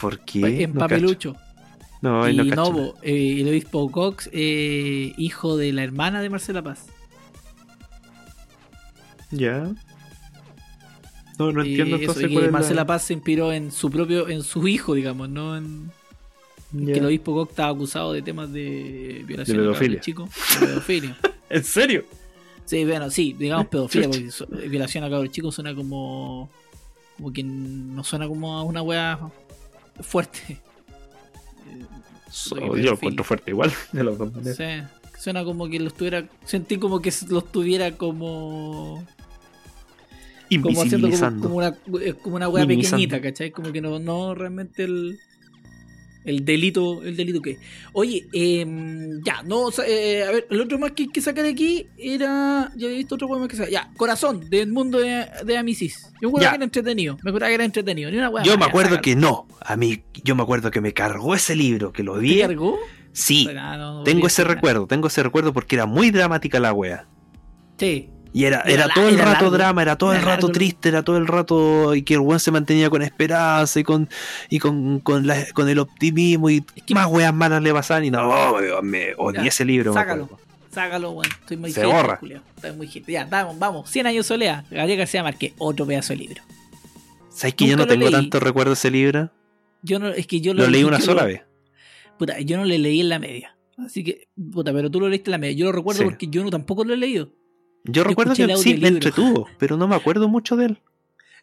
¿Por 0.00 0.20
qué? 0.24 0.62
en 0.64 0.74
No 0.74 0.80
papelucho. 0.80 1.34
cacho. 1.34 1.44
No, 2.02 2.28
y 2.28 2.36
no 2.36 2.44
no, 2.72 2.94
eh, 3.02 3.40
el 3.40 3.48
obispo 3.48 3.90
Cox, 3.90 4.28
eh, 4.32 5.12
hijo 5.16 5.56
de 5.56 5.72
la 5.72 5.82
hermana 5.82 6.20
de 6.22 6.30
Marcela 6.30 6.62
Paz. 6.62 6.86
Ya. 9.30 9.70
No, 11.38 11.52
no 11.52 11.62
Eh, 11.62 11.66
entiendo 11.68 11.96
eso, 11.96 12.02
entonces 12.02 12.24
y 12.24 12.28
que 12.28 12.32
cuál 12.34 12.44
es 12.46 12.52
la- 12.52 12.58
Marcela 12.58 12.86
Paz 12.86 13.02
se 13.04 13.12
inspiró 13.12 13.52
en 13.52 13.70
su 13.70 13.90
propio, 13.90 14.28
en 14.28 14.42
su 14.42 14.66
hijo, 14.68 14.94
digamos, 14.94 15.28
no 15.28 15.56
en 15.56 15.90
Ya. 16.72 16.94
que 16.94 16.98
el 17.00 17.06
obispo 17.06 17.34
Cox 17.34 17.50
estaba 17.50 17.70
acusado 17.70 18.12
de 18.12 18.22
temas 18.22 18.52
de 18.52 19.22
violación 19.26 19.56
De 19.58 19.62
a 19.62 19.66
pedofilia. 19.66 20.00
chicos, 20.00 20.30
de 20.60 20.66
pedofilia. 20.66 21.16
¿En 21.50 21.64
serio? 21.64 22.04
Sí, 22.64 22.84
bueno, 22.84 23.10
sí, 23.10 23.34
digamos 23.38 23.66
pedofilia, 23.68 24.08
porque 24.08 24.30
so- 24.30 24.46
violación 24.46 25.04
a 25.04 25.10
cabros 25.10 25.30
chicos 25.30 25.54
suena 25.54 25.74
como. 25.74 26.50
como 27.16 27.32
que 27.32 27.42
no 27.42 28.02
suena 28.04 28.26
como 28.28 28.56
a 28.58 28.62
una 28.62 28.82
wea 28.82 29.18
fuerte. 30.00 30.40
Eh, 30.48 30.58
So- 32.30 32.56
yo 32.56 32.60
lo 32.60 32.66
pedofilia. 32.72 32.90
encuentro 32.92 33.24
fuerte 33.24 33.50
igual, 33.50 33.72
de 33.92 34.04
las 34.04 34.18
dos 34.18 34.32
maneras. 34.34 34.56
Sí, 34.56 35.05
suena 35.26 35.42
como 35.44 35.68
que 35.68 35.80
lo 35.80 35.88
estuviera. 35.88 36.24
Sentí 36.44 36.76
como 36.76 37.02
que 37.02 37.12
lo 37.28 37.40
estuviera 37.40 37.90
como. 37.96 39.04
Como 40.62 40.82
haciendo 40.82 41.10
como, 41.42 41.56
una, 41.56 41.76
eh, 42.00 42.14
como 42.22 42.36
una 42.36 42.48
wea 42.48 42.64
pequeñita, 42.64 43.20
¿cachai? 43.20 43.50
Como 43.50 43.72
que 43.72 43.80
no, 43.80 43.98
no 43.98 44.36
realmente 44.36 44.84
el. 44.84 45.18
El 46.24 46.44
delito, 46.44 47.02
el 47.02 47.16
delito 47.16 47.42
que. 47.42 47.58
Oye, 47.92 48.26
em, 48.32 49.20
ya, 49.24 49.42
no, 49.42 49.70
sea, 49.72 49.84
eh, 49.88 50.24
a 50.24 50.30
ver, 50.30 50.46
el 50.50 50.60
otro 50.60 50.78
más 50.78 50.92
que 50.92 51.08
que 51.08 51.20
sacar 51.20 51.44
aquí 51.44 51.88
era. 51.98 52.70
Ya 52.76 52.86
había 52.86 52.98
visto 52.98 53.16
otro 53.16 53.26
poema 53.26 53.48
que 53.48 53.56
sacar. 53.56 53.70
Ya, 53.72 53.90
Corazón, 53.96 54.48
del 54.48 54.72
mundo 54.72 55.00
de, 55.00 55.26
de 55.44 55.56
Amisis. 55.58 56.12
Yo 56.20 56.28
me 56.28 56.38
acuerdo 56.38 56.44
Ya. 56.44 56.50
que 56.50 56.56
era 56.56 56.64
entretenido. 56.64 57.18
Me 57.24 57.30
acuerdo 57.30 57.46
que 57.48 57.54
era 57.54 57.64
entretenido. 57.64 58.10
Ni 58.12 58.18
una 58.18 58.28
Yo 58.44 58.52
más, 58.52 58.58
me 58.58 58.64
acuerdo 58.64 59.00
que 59.00 59.16
no. 59.16 59.48
A 59.60 59.76
mí, 59.76 60.02
yo 60.22 60.36
me 60.36 60.42
acuerdo 60.44 60.70
que 60.70 60.80
me 60.80 60.92
cargó 60.92 61.34
ese 61.34 61.56
libro, 61.56 61.92
que 61.92 62.04
lo 62.04 62.14
¿Te 62.14 62.20
vi. 62.20 62.40
cargó? 62.40 62.78
Sí, 63.18 63.48
Ah, 63.58 63.76
no, 63.78 63.94
no 63.98 64.02
tengo 64.04 64.26
ese 64.26 64.44
recuerdo, 64.44 64.86
tengo 64.86 65.08
ese 65.08 65.22
recuerdo 65.22 65.52
porque 65.54 65.74
era 65.76 65.86
muy 65.86 66.10
dramática 66.10 66.60
la 66.60 66.72
wea. 66.74 67.06
Sí. 67.78 68.10
Y 68.34 68.44
era, 68.44 68.60
Era 68.66 68.88
todo 68.94 69.08
el 69.08 69.14
era 69.14 69.24
rato 69.24 69.44
largo. 69.44 69.50
drama, 69.56 69.80
era 69.82 69.96
todo 69.96 70.12
el 70.12 70.18
rato 70.20 70.48
largo. 70.48 70.52
triste, 70.52 70.90
era 70.90 71.02
todo 71.02 71.16
el 71.16 71.26
rato 71.26 71.94
y 71.94 72.02
que 72.02 72.12
el 72.14 72.20
weón 72.20 72.38
se 72.40 72.50
mantenía 72.50 72.90
con 72.90 73.00
esperanza 73.00 73.80
y 73.80 73.84
con 73.84 74.10
y 74.50 74.58
con, 74.58 75.00
con, 75.00 75.26
la- 75.26 75.46
con 75.54 75.66
el 75.70 75.78
optimismo 75.78 76.50
y 76.50 76.62
Es 76.74 76.82
que- 76.82 76.92
más 76.94 77.06
weas 77.06 77.32
malas 77.32 77.62
le 77.62 77.72
pasaban 77.72 78.04
y 78.04 78.10
no, 78.10 78.28
weón, 78.28 78.86
me 78.86 79.14
odié 79.16 79.40
Ya, 79.44 79.48
ese 79.48 79.64
libro. 79.64 79.94
sácalo. 79.94 80.28
Sácalo, 80.70 81.12
weón. 81.12 81.32
Estoy 81.40 81.56
muy 81.56 81.72
Se 81.72 81.86
borra. 81.86 82.20
Estoy 82.56 82.72
muy. 82.72 82.86
Ya, 83.08 83.24
vamos, 83.24 83.58
vamos. 83.58 83.88
100 83.88 84.08
años 84.08 84.26
soledad. 84.26 84.66
Gabriel 84.70 84.98
García 84.98 85.22
Márquez, 85.22 85.54
otro 85.56 85.86
pedazo 85.86 86.12
de 86.12 86.16
libro. 86.18 86.42
¿Sabes 87.30 87.54
que 87.54 87.66
yo 87.66 87.78
no 87.78 87.86
tengo 87.86 88.04
leí. 88.04 88.12
tanto 88.12 88.40
recuerdo 88.40 88.72
de 88.72 88.74
ese 88.74 88.90
libro? 88.90 89.30
Yo 89.80 89.98
no, 89.98 90.08
es 90.08 90.26
que 90.26 90.42
yo 90.42 90.52
Lo 90.52 90.66
leí 90.66 90.84
una 90.84 91.00
sola 91.00 91.22
lo- 91.22 91.28
vez. 91.28 91.42
Puta, 92.18 92.40
yo 92.40 92.56
no 92.56 92.64
le 92.64 92.78
leí 92.78 93.00
en 93.00 93.08
la 93.08 93.18
media. 93.18 93.56
Así 93.78 94.02
que, 94.02 94.28
puta, 94.52 94.72
pero 94.72 94.90
tú 94.90 95.00
lo 95.00 95.08
leíste 95.08 95.30
en 95.30 95.32
la 95.32 95.38
media. 95.38 95.56
Yo 95.56 95.66
lo 95.66 95.72
recuerdo 95.72 96.00
Sí. 96.00 96.04
porque 96.04 96.28
yo 96.28 96.42
no 96.42 96.50
tampoco 96.50 96.84
lo 96.84 96.94
he 96.94 96.96
leído. 96.96 97.32
Yo 97.84 98.04
recuerdo 98.04 98.34
que 98.34 98.56
sí, 98.56 98.74
me 98.78 98.88
entretuvo, 98.88 99.46
pero 99.58 99.76
no 99.76 99.86
me 99.86 99.94
acuerdo 99.94 100.28
mucho 100.28 100.56
de 100.56 100.66
él. 100.66 100.78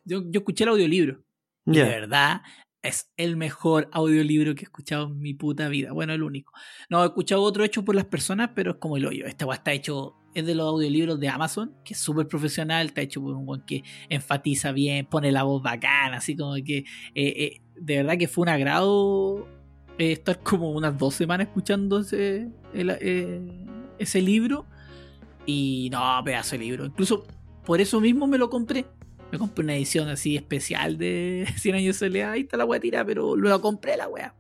Yo, 0.04 0.24
yo 0.30 0.40
escuché 0.40 0.66
el 0.66 0.72
audiolibro. 0.72 1.24
De 1.66 1.84
verdad, 1.84 2.42
es 2.82 3.10
el 3.16 3.38
mejor 3.38 3.88
audiolibro 3.94 4.54
que 4.56 4.62
he 4.62 4.66
escuchado 4.66 5.08
en 5.08 5.20
mi 5.20 5.34
puta 5.34 5.70
vida. 5.70 5.94
Bueno, 5.94 6.14
el 6.14 6.22
único. 6.22 6.52
No, 6.90 7.02
he 7.02 7.06
escuchado 7.06 7.42
otro 7.42 7.64
hecho 7.64 7.86
por 7.86 7.96
las 7.96 8.06
personas, 8.06 8.50
pero 8.54 8.72
es 8.72 8.78
como 8.78 8.98
el 8.98 9.06
hoyo. 9.06 9.26
Este 9.26 9.46
está 9.50 9.72
hecho, 9.72 10.16
es 10.34 10.46
de 10.46 10.54
los 10.54 10.68
audiolibros 10.68 11.18
de 11.22 11.30
Amazon, 11.30 11.74
que 11.86 11.94
es 11.94 12.00
súper 12.00 12.28
profesional, 12.28 12.88
está 12.88 13.02
hecho 13.02 13.22
por 13.22 13.36
un 13.36 13.48
weón 13.48 13.64
que 13.66 13.84
enfatiza 14.10 14.74
bien, 14.74 15.06
pone 15.06 15.32
la 15.32 15.44
voz 15.44 15.64
bacana, 15.64 16.18
así 16.18 16.36
como 16.36 16.56
que 16.56 16.80
eh, 16.80 16.86
eh, 17.16 17.62
de 17.80 17.98
verdad 17.98 18.18
que 18.18 18.28
fue 18.28 18.42
un 18.42 18.50
agrado 18.50 19.48
eh, 19.98 20.12
estar 20.14 20.40
como 20.40 20.72
unas 20.72 20.98
dos 20.98 21.16
semanas 21.16 21.48
escuchando 21.48 22.04
eh, 22.12 22.50
ese 24.00 24.22
libro. 24.22 24.66
Y 25.46 25.90
no, 25.92 26.22
pedazo 26.24 26.52
de 26.52 26.60
libro. 26.60 26.86
Incluso 26.86 27.26
por 27.66 27.82
eso 27.82 28.00
mismo 28.00 28.28
me 28.28 28.38
lo 28.38 28.50
compré. 28.50 28.86
Me 29.32 29.40
compré 29.40 29.64
una 29.64 29.76
edición 29.76 30.10
así 30.10 30.36
especial 30.36 30.98
de 30.98 31.48
100 31.58 31.76
años 31.76 32.00
de 32.00 32.08
soledad. 32.08 32.32
Ahí 32.32 32.42
está 32.42 32.58
la 32.58 32.66
weá 32.66 32.80
tirada, 32.80 33.06
pero 33.06 33.36
luego 33.36 33.62
compré 33.62 33.98
la 33.98 34.08
weá. 34.08 34.34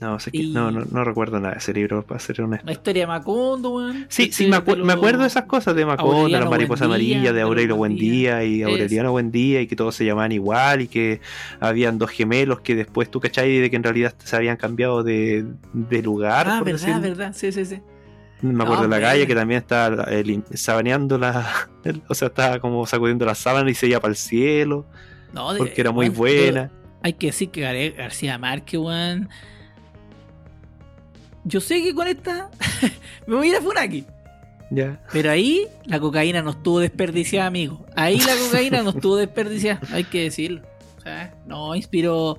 No, 0.00 0.20
sé 0.20 0.30
que- 0.30 0.38
Y- 0.38 0.50
no, 0.52 0.70
no, 0.70 0.84
no 0.88 1.02
recuerdo 1.02 1.40
nada 1.40 1.54
de 1.54 1.58
ese 1.58 1.72
libro, 1.72 2.06
para 2.06 2.20
ser 2.20 2.40
honesto. 2.40 2.64
La 2.64 2.70
historia 2.72 3.02
de 3.02 3.06
Macondo, 3.08 3.70
weón. 3.70 4.06
Sí, 4.08 4.24
Este, 4.24 4.34
sí, 4.44 4.46
me, 4.46 4.56
acu- 4.58 4.76
de 4.76 4.82
me 4.82 4.84
los- 4.86 4.94
acuerdo 4.94 5.22
de 5.22 5.26
esas 5.26 5.44
cosas 5.46 5.74
de 5.74 5.84
Macondo, 5.84 6.28
la 6.28 6.48
mariposa 6.48 6.86
Buendía, 6.86 7.16
amarilla, 7.16 7.32
de 7.32 7.40
Aurelio 7.40 7.74
Buendía. 7.76 8.44
Y. 8.44 8.62
Aureliano 8.62 9.10
Buendía 9.10 9.60
y 9.60 9.66
que 9.66 9.74
todos 9.74 9.96
se 9.96 10.04
llamaban 10.04 10.30
igual 10.30 10.82
y 10.82 10.88
que 10.88 11.20
habían 11.58 11.98
dos 11.98 12.10
gemelos 12.10 12.60
que 12.60 12.76
después 12.76 13.10
tú 13.10 13.18
cachai 13.18 13.58
de 13.58 13.70
que 13.70 13.76
en 13.76 13.82
realidad 13.82 14.14
se 14.22 14.36
habían 14.36 14.56
cambiado 14.56 15.02
de, 15.02 15.44
de 15.72 16.02
lugar. 16.02 16.46
Ah, 16.48 16.62
verdad, 16.64 17.00
verdad. 17.00 17.32
Sí, 17.34 17.50
sí, 17.50 17.64
sí. 17.64 17.80
Me 18.40 18.62
acuerdo 18.62 18.84
de 18.84 18.88
la 18.90 19.00
calle 19.00 19.26
que 19.26 19.34
también 19.34 19.58
estaba 19.58 20.04
eh, 20.12 20.40
sabaneando 20.54 21.18
la. 21.18 21.44
O 22.08 22.14
sea, 22.14 22.28
estaba 22.28 22.60
como 22.60 22.86
sacudiendo 22.86 23.24
la 23.26 23.34
sábana 23.34 23.68
y 23.68 23.74
se 23.74 23.88
iba 23.88 23.98
para 23.98 24.10
el 24.12 24.16
cielo 24.16 24.86
No, 25.32 25.52
de- 25.54 25.58
porque 25.58 25.80
era 25.80 25.90
muy 25.90 26.08
buena. 26.08 26.70
hay 27.02 27.14
que 27.14 27.26
decir 27.28 27.50
que 27.50 27.92
García 27.96 28.38
Márquez, 28.38 28.78
weón. 28.78 29.28
Yo 31.48 31.60
sé 31.60 31.82
que 31.82 31.94
con 31.94 32.06
esta 32.06 32.50
me 33.26 33.34
voy 33.36 33.46
a 33.48 33.50
ir 33.50 33.56
a 33.56 33.62
Funaki. 33.62 34.04
Ya. 34.70 35.02
Pero 35.12 35.30
ahí 35.30 35.66
la 35.86 35.98
cocaína 35.98 36.42
no 36.42 36.50
estuvo 36.50 36.78
desperdiciada, 36.80 37.46
amigo. 37.46 37.86
Ahí 37.96 38.18
la 38.20 38.34
cocaína 38.36 38.82
no 38.82 38.90
estuvo 38.90 39.16
desperdiciada, 39.16 39.80
hay 39.92 40.04
que 40.04 40.22
decirlo. 40.24 40.60
O 40.98 41.00
sea, 41.00 41.34
no, 41.46 41.74
inspiró, 41.74 42.36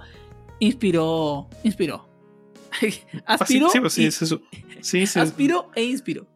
inspiró, 0.60 1.48
inspiró. 1.64 2.08
Aspiró, 3.26 3.68
Ah, 3.68 3.72
sí, 3.72 3.80
pues 3.80 3.94
sí, 3.94 4.06
y- 4.06 5.06
sí, 5.06 5.20
aspiró 5.20 5.72
e 5.76 5.84
inspiró. 5.84 6.28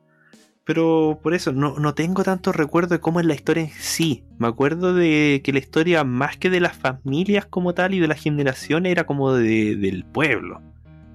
Pero 0.66 1.20
por 1.22 1.34
eso 1.34 1.52
no, 1.52 1.78
no 1.78 1.94
tengo 1.94 2.24
tanto 2.24 2.52
recuerdo 2.54 2.96
de 2.96 3.00
cómo 3.02 3.20
es 3.20 3.26
la 3.26 3.36
historia 3.36 3.64
en 3.64 3.70
sí. 3.70 4.24
Me 4.40 4.48
acuerdo 4.48 4.94
de 4.94 5.42
que 5.44 5.52
la 5.54 5.60
historia, 5.60 6.04
más 6.06 6.38
que 6.38 6.50
de 6.50 6.62
las 6.62 6.76
familias 6.76 7.46
como 7.46 7.74
tal 7.74 7.94
y 7.94 8.00
de 8.00 8.08
la 8.08 8.16
generación, 8.16 8.86
era 8.86 9.06
como 9.06 9.34
de, 9.34 9.76
del 9.76 10.06
pueblo. 10.06 10.62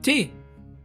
Sí, 0.03 0.31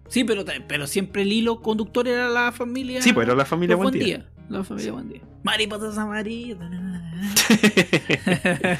sí, 0.07 0.23
pero, 0.23 0.43
pero 0.67 0.87
siempre 0.87 1.23
el 1.23 1.31
hilo 1.31 1.61
conductor 1.61 2.07
era 2.07 2.29
la 2.29 2.51
familia. 2.51 3.01
Sí, 3.01 3.13
pues 3.13 3.27
era 3.27 3.35
la 3.35 3.45
familia 3.45 3.75
Buen 3.75 3.93
Día. 3.93 4.25
La 4.49 4.63
familia 4.63 4.91
buen 4.91 5.09
día. 5.09 5.21
Mariposas 5.43 5.97
amarillas. 5.97 6.57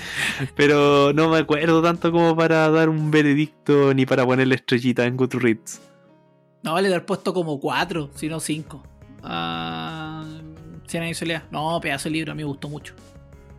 Pero 0.55 1.13
no 1.13 1.29
me 1.29 1.37
acuerdo 1.37 1.81
tanto 1.81 2.11
como 2.11 2.35
para 2.35 2.69
dar 2.69 2.89
un 2.89 3.11
veredicto 3.11 3.93
ni 3.93 4.05
para 4.05 4.25
ponerle 4.25 4.55
estrellita 4.55 5.05
en 5.05 5.17
Goodreads. 5.17 5.81
No, 6.63 6.79
le 6.79 6.87
haber 6.87 7.05
puesto 7.05 7.33
como 7.33 7.59
cuatro, 7.59 8.09
si 8.15 8.29
no 8.29 8.39
cinco. 8.39 8.83
Ah, 9.23 10.25
100 10.87 11.03
años 11.03 11.17
soledad. 11.17 11.43
No, 11.51 11.79
pedazo 11.81 12.09
de 12.09 12.11
libro, 12.11 12.31
a 12.31 12.35
mí 12.35 12.43
me 12.43 12.47
gustó 12.47 12.69
mucho. 12.69 12.93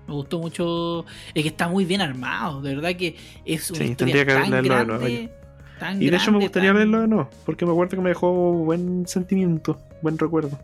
Me 0.06 0.14
gustó 0.14 0.38
mucho. 0.38 1.04
Es 1.34 1.42
que 1.42 1.48
está 1.48 1.68
muy 1.68 1.84
bien 1.84 2.00
armado, 2.00 2.60
de 2.60 2.74
verdad 2.74 2.94
que 2.96 3.16
es 3.44 3.70
una 3.70 3.78
Sí, 3.78 3.84
historia 3.86 4.14
tendría 4.14 4.44
que 4.44 4.50
tan 4.50 4.64
grande. 4.64 5.32
Tan 5.78 6.00
Y 6.00 6.08
de 6.10 6.16
hecho 6.16 6.26
me 6.26 6.38
grande, 6.38 6.46
gustaría 6.46 6.70
tan- 6.70 6.76
verlo 6.76 7.00
de 7.00 7.08
nuevo, 7.08 7.30
porque 7.44 7.66
me 7.66 7.72
acuerdo 7.72 7.96
que 7.96 8.02
me 8.02 8.08
dejó 8.10 8.32
buen 8.52 9.06
sentimiento, 9.06 9.80
buen 10.02 10.18
recuerdo. 10.18 10.58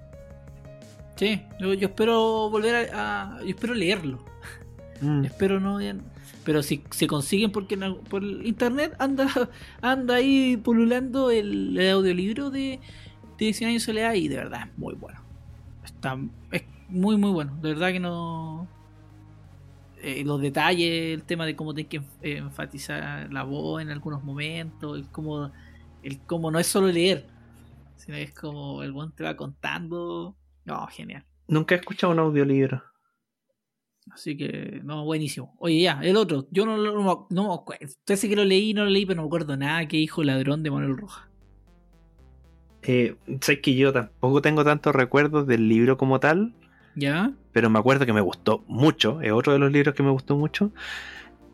Sí, 1.17 1.43
yo, 1.59 1.75
yo 1.75 1.89
espero 1.89 2.49
volver 2.51 2.91
a, 2.95 3.35
a- 3.37 3.43
Yo 3.43 3.49
espero 3.51 3.75
leerlo. 3.75 4.25
Mm. 5.01 5.25
Espero 5.25 5.61
no. 5.61 5.79
Pero 6.45 6.63
si 6.63 6.83
se 6.91 7.07
consiguen 7.07 7.53
porque 7.53 7.75
en 7.75 7.97
por 8.09 8.23
el 8.23 8.47
internet 8.47 8.95
anda 8.99 9.27
anda 9.83 10.15
ahí 10.15 10.57
pululando 10.57 11.31
el, 11.31 11.77
el 11.79 11.91
audiolibro 11.91 12.51
de, 12.51 12.81
de 13.39 13.53
100 13.53 13.71
años 13.71 13.83
de 13.83 13.87
soledad 13.87 14.15
y 14.15 14.29
de 14.29 14.37
verdad 14.37 14.69
es 14.71 14.79
muy 14.79 14.95
bueno. 14.95 15.21
Está 15.85 16.19
es 16.53 16.63
muy 16.89 17.17
muy 17.19 17.31
bueno. 17.31 17.57
De 17.61 17.71
verdad 17.71 17.93
que 17.93 18.01
no 18.01 18.67
eh, 20.03 20.23
los 20.25 20.41
detalles, 20.41 21.15
el 21.15 21.23
tema 21.25 21.47
de 21.47 21.57
cómo 21.57 21.75
tienes 21.75 21.91
que 21.91 21.99
eh, 22.23 22.39
enfatizar 22.39 23.33
la 23.33 23.43
voz 23.45 23.83
en 23.83 23.91
algunos 23.91 24.23
momentos, 24.23 24.99
el 24.99 25.09
cómo 25.11 25.51
el 26.03 26.21
cómo 26.27 26.51
no 26.51 26.59
es 26.59 26.67
solo 26.67 26.89
leer, 26.89 27.27
sino 27.97 28.17
es 28.17 28.33
como 28.33 28.83
el 28.83 28.93
buen 28.93 29.13
te 29.13 29.25
va 29.25 29.37
contando. 29.37 30.37
No, 30.65 30.87
genial. 30.87 31.25
Nunca 31.49 31.75
he 31.75 31.79
escuchado 31.79 32.13
un 32.13 32.19
audiolibro. 32.21 32.83
Así 34.11 34.37
que, 34.37 34.81
no, 34.83 35.05
buenísimo. 35.05 35.55
Oye, 35.59 35.83
ya, 35.83 36.01
el 36.03 36.17
otro. 36.17 36.49
Yo 36.51 36.65
no, 36.67 36.77
lo- 36.77 37.03
no, 37.03 37.27
no 37.31 37.49
me 37.49 37.55
acuerdo. 37.55 37.87
Que 38.07 38.37
lo 38.37 38.45
leí, 38.45 38.75
no 38.75 38.85
lo 38.85 38.91
leí, 38.91 39.07
pero 39.07 39.17
no 39.17 39.23
me 39.23 39.27
acuerdo 39.29 39.57
nada. 39.57 39.87
que 39.87 39.99
hijo 39.99 40.25
ladrón 40.25 40.63
de 40.63 40.71
Manuel 40.71 40.97
Rojas? 40.97 41.25
Eh, 42.83 43.17
sé 43.43 43.61
que 43.61 43.75
yo 43.75 43.93
tampoco 43.93 44.41
tengo 44.41 44.65
tantos 44.65 44.95
recuerdos 44.95 45.47
del 45.47 45.69
libro 45.69 45.99
como 45.99 46.19
tal, 46.19 46.55
¿Ya? 47.01 47.33
pero 47.53 47.71
me 47.71 47.79
acuerdo 47.79 48.07
que 48.07 48.13
me 48.13 48.21
gustó 48.21 48.65
mucho. 48.69 49.21
Es 49.23 49.33
otro 49.33 49.53
de 49.53 49.59
los 49.59 49.73
libros 49.73 49.95
que 49.95 50.03
me 50.03 50.11
gustó 50.11 50.37
mucho. 50.37 50.71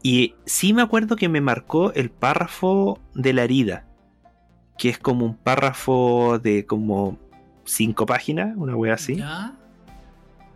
Y 0.03 0.35
sí 0.45 0.73
me 0.73 0.83
acuerdo 0.83 1.17
que 1.17 1.29
me 1.29 1.41
marcó 1.41 1.93
el 1.95 2.11
párrafo 2.11 3.01
de 3.15 3.33
la 3.33 3.45
herida, 3.45 3.87
que 4.79 4.89
es 4.89 4.99
como 4.99 5.25
un 5.25 5.37
párrafo 5.37 6.39
de 6.39 6.67
como 6.67 7.19
cinco 7.65 8.07
páginas, 8.07 8.57
una 8.57 8.77
wea 8.77 8.95
así. 8.95 9.17
¿Ya? 9.17 9.55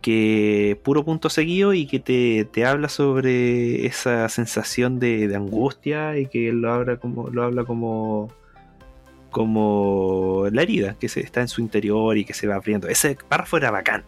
que 0.03 0.81
puro 0.83 1.05
punto 1.05 1.29
seguido 1.29 1.75
y 1.75 1.85
que 1.87 2.01
te, 2.01 2.47
te 2.47 2.65
habla 2.65 2.89
sobre 2.89 3.85
esa 3.85 4.27
sensación 4.31 4.99
de, 4.99 5.29
de 5.29 5.37
angustia 5.37 6.17
y 6.17 6.25
que 6.25 6.53
lo 6.53 6.73
habla 6.73 6.97
como 6.97 7.29
lo 7.29 7.43
habla 7.43 7.65
como 7.65 8.33
como 9.31 10.47
la 10.51 10.63
herida 10.63 10.97
que 10.99 11.11
se, 11.11 11.21
está 11.21 11.43
en 11.43 11.49
su 11.49 11.61
interior 11.61 12.17
y 12.17 12.25
que 12.25 12.33
se 12.33 12.47
va 12.47 12.55
abriendo 12.55 12.89
ese 12.89 13.19
párrafo 13.29 13.59
era 13.59 13.71
bacán 13.71 14.05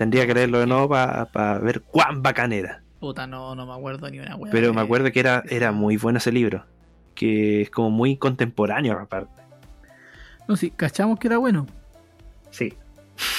tendría 0.00 0.26
que 0.26 0.32
leerlo 0.32 0.58
de 0.60 0.66
nuevo 0.66 0.88
para 0.88 1.58
ver 1.58 1.82
cuán 1.82 2.22
bacán 2.22 2.54
era 2.54 2.80
Puta, 3.00 3.26
no, 3.26 3.54
no 3.54 3.66
me 3.66 3.74
acuerdo 3.74 4.08
ni 4.08 4.18
una 4.18 4.34
wea. 4.34 4.50
pero 4.50 4.72
me 4.72 4.80
acuerdo 4.80 5.12
que 5.12 5.20
era, 5.20 5.42
era 5.50 5.72
muy 5.72 5.98
bueno 5.98 6.16
ese 6.16 6.32
libro 6.32 6.64
que 7.14 7.60
es 7.60 7.68
como 7.70 7.90
muy 7.90 8.16
contemporáneo 8.16 8.98
aparte 8.98 9.42
No, 10.48 10.56
sí, 10.56 10.70
cachamos 10.70 11.18
que 11.18 11.26
era 11.28 11.36
bueno. 11.36 11.66
sí 12.50 12.72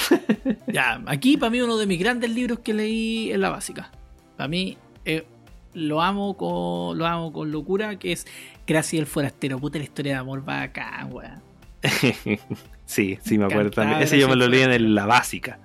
Ya, 0.67 1.01
aquí 1.07 1.35
para 1.35 1.49
mí 1.49 1.61
uno 1.61 1.77
de 1.77 1.87
mis 1.87 1.99
grandes 1.99 2.29
libros 2.29 2.59
que 2.59 2.75
leí 2.75 3.31
en 3.31 3.41
la 3.41 3.49
básica. 3.49 3.89
Para 4.37 4.47
mí 4.47 4.77
eh, 5.05 5.25
lo 5.73 5.99
amo 6.03 6.37
con 6.37 6.95
lo 6.95 7.07
amo 7.07 7.33
con 7.33 7.51
locura, 7.51 7.97
que 7.97 8.11
es 8.11 8.27
Gracias 8.67 8.99
el 8.99 9.07
Forastero. 9.07 9.57
Puta 9.57 9.79
la 9.79 9.83
historia 9.85 10.13
de 10.13 10.19
amor 10.19 10.45
bacán, 10.45 11.11
weón. 11.11 11.41
sí 12.85 13.17
sí 13.23 13.37
me 13.39 13.45
acuerdo 13.45 13.71
también 13.71 14.01
ese 14.03 14.19
yo 14.19 14.29
me 14.29 14.35
lo 14.35 14.47
leí 14.47 14.61
en 14.61 14.71
el- 14.71 14.93
la 14.93 15.07
básica 15.07 15.57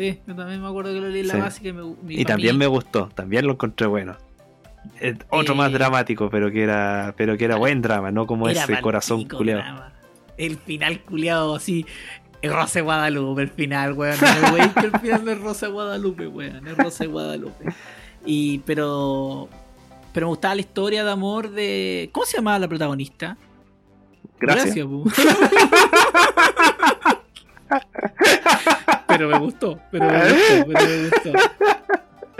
Sí, 0.00 0.18
yo 0.26 0.34
también 0.34 0.62
me 0.62 0.66
acuerdo 0.68 0.94
que 0.94 1.00
lo 1.00 1.08
leí 1.10 1.20
en 1.20 1.28
la 1.28 1.34
Sí. 1.34 1.40
básica 1.40 1.68
y, 1.68 1.72
me, 1.74 1.82
mi- 2.02 2.20
Y 2.20 2.24
también 2.24 2.56
me 2.56 2.66
gustó, 2.66 3.10
también 3.14 3.46
lo 3.46 3.52
encontré 3.52 3.86
bueno. 3.86 4.16
Eh, 4.98 5.14
otro 5.28 5.54
más 5.54 5.70
dramático, 5.72 6.30
pero 6.30 6.50
que 6.50 6.62
era, 6.62 7.12
pero 7.18 7.36
que 7.36 7.44
era 7.44 7.56
buen 7.56 7.82
drama, 7.82 8.10
no 8.10 8.26
como 8.26 8.48
ese 8.48 8.80
corazón 8.80 9.28
culeado. 9.28 9.60
drama. 9.60 9.92
El 10.38 10.56
final 10.56 11.00
culiado 11.02 11.54
así. 11.54 11.84
Es 12.40 12.50
Rosa 12.50 12.80
Guadalupe 12.80 13.42
el 13.42 13.50
final, 13.50 13.92
weón. 13.92 14.16
No 14.18 14.72
que 14.80 14.86
el 14.86 14.98
final 15.00 15.22
no 15.26 15.32
es 15.32 15.38
Rosa 15.42 15.66
Guadalupe, 15.68 16.26
weón. 16.28 16.66
Es 16.66 16.78
Rosa 16.78 17.04
Guadalupe. 17.04 17.66
Y, 18.24 18.60
pero. 18.60 19.50
Pero 20.14 20.26
me 20.26 20.30
gustaba 20.30 20.54
la 20.54 20.62
historia 20.62 21.04
de 21.04 21.10
amor 21.10 21.50
de. 21.50 22.08
¿Cómo 22.12 22.24
se 22.24 22.38
llamaba 22.38 22.58
la 22.58 22.68
protagonista? 22.68 23.36
Gracias. 24.40 24.86
pu. 24.86 25.04
Pero 29.10 29.28
me 29.28 29.38
gustó, 29.38 29.80
pero 29.90 30.06
me 30.06 30.18
gustó, 30.32 30.66
pero 30.66 30.88
me 30.88 31.08
gustó. 31.08 31.32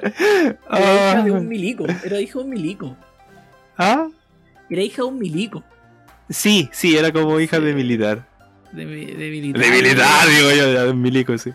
Era 0.02 1.12
hija 1.12 1.22
de 1.24 1.30
un 1.30 1.48
milico, 1.48 1.84
era 2.04 2.20
hija 2.20 2.38
de 2.38 2.44
un 2.44 2.50
milico. 2.50 2.96
¿Ah? 3.76 4.08
Era 4.70 4.82
hija 4.82 5.02
de 5.02 5.08
un 5.08 5.18
milico. 5.18 5.62
Sí, 6.30 6.70
sí, 6.72 6.96
era 6.96 7.12
como 7.12 7.38
hija 7.38 7.58
Sí. 7.58 7.64
de 7.64 7.74
militar. 7.74 8.26
De, 8.72 8.86
de 8.86 9.30
militar. 9.30 9.62
De 9.62 9.70
militar, 9.70 10.28
digo 10.28 10.50
yo, 10.52 10.86
de 10.86 10.94
milico, 10.94 11.36
sí. 11.36 11.50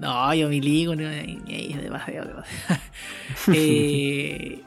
No, 0.00 0.32
yo 0.34 0.48
milico, 0.48 0.94
no, 0.96 1.08
demasiado. 1.08 2.42
Eh, 3.52 4.60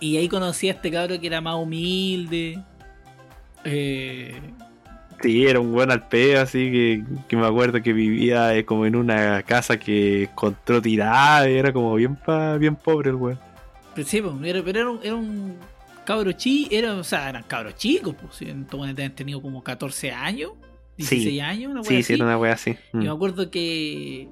y 0.00 0.16
ahí 0.16 0.28
conocí 0.28 0.68
a 0.68 0.72
este 0.72 0.90
cabro 0.90 1.18
que 1.20 1.26
era 1.26 1.40
más 1.40 1.56
humilde. 1.56 2.62
Eh, 3.64 4.40
Sí, 5.24 5.46
era 5.46 5.58
un 5.58 5.72
buen 5.72 5.90
alpeo, 5.90 6.42
así 6.42 6.70
que, 6.70 7.02
que 7.26 7.36
me 7.36 7.46
acuerdo 7.46 7.82
que 7.82 7.94
vivía 7.94 8.54
eh, 8.54 8.66
como 8.66 8.84
en 8.84 8.94
una 8.94 9.42
casa 9.42 9.78
que 9.78 10.24
encontró 10.24 10.82
tirada, 10.82 11.48
y 11.48 11.54
era 11.56 11.72
como 11.72 11.94
bien 11.94 12.14
pa- 12.14 12.58
bien 12.58 12.76
pobre 12.76 13.08
el 13.08 13.16
weón. 13.16 13.38
sí, 14.04 14.22
pero 14.22 14.68
era 14.68 14.90
un, 14.90 15.00
era 15.02 15.14
un 15.14 15.56
cabro 16.04 16.30
chico, 16.32 16.68
era, 16.72 16.92
o 16.94 17.02
sea, 17.04 17.30
eran 17.30 17.42
cabros 17.44 17.74
chicos, 17.76 18.14
pues, 18.20 18.34
si 18.36 18.50
en 18.50 18.66
Tomonet 18.66 18.96
habían 18.98 19.14
tenido 19.14 19.40
como 19.40 19.62
14 19.64 20.10
años, 20.12 20.52
16 20.98 21.40
años, 21.40 21.70
una 21.72 21.80
wea 21.80 21.88
Sí, 21.88 21.94
así. 21.96 22.02
sí, 22.04 22.12
era 22.12 22.24
una 22.26 22.36
wea 22.38 22.52
así. 22.52 22.76
Y 22.92 22.96
me 22.98 23.04
Mm. 23.06 23.10
acuerdo 23.12 23.50
que. 23.50 24.28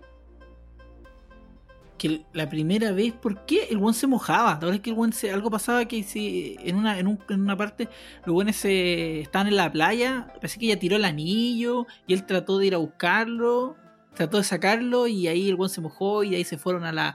Que 2.02 2.24
la 2.32 2.48
primera 2.48 2.90
vez, 2.90 3.12
¿por 3.12 3.46
qué 3.46 3.68
el 3.70 3.78
buen 3.78 3.94
se 3.94 4.08
mojaba? 4.08 4.54
La 4.54 4.58
verdad 4.58 4.74
es 4.74 4.80
que 4.80 4.90
el 4.90 4.96
buen 4.96 5.12
se, 5.12 5.30
algo 5.30 5.50
pasaba 5.50 5.84
que 5.84 6.02
si 6.02 6.56
en 6.60 6.74
una, 6.74 6.98
en, 6.98 7.06
un- 7.06 7.20
en 7.28 7.40
una 7.40 7.56
parte 7.56 7.88
los 8.26 8.34
buenos 8.34 8.56
se 8.56 9.20
estaban 9.20 9.46
en 9.46 9.54
la 9.56 9.70
playa, 9.70 10.26
parece 10.34 10.58
que 10.58 10.66
ella 10.66 10.78
tiró 10.80 10.96
el 10.96 11.04
anillo 11.04 11.86
y 12.08 12.14
él 12.14 12.26
trató 12.26 12.58
de 12.58 12.66
ir 12.66 12.74
a 12.74 12.78
buscarlo, 12.78 13.76
trató 14.16 14.38
de 14.38 14.42
sacarlo 14.44 15.06
y 15.06 15.28
ahí 15.28 15.48
el 15.48 15.54
buen 15.54 15.70
se 15.70 15.80
mojó 15.80 16.24
y 16.24 16.34
ahí 16.34 16.42
se 16.42 16.58
fueron 16.58 16.82
a 16.84 16.90
la, 16.92 17.14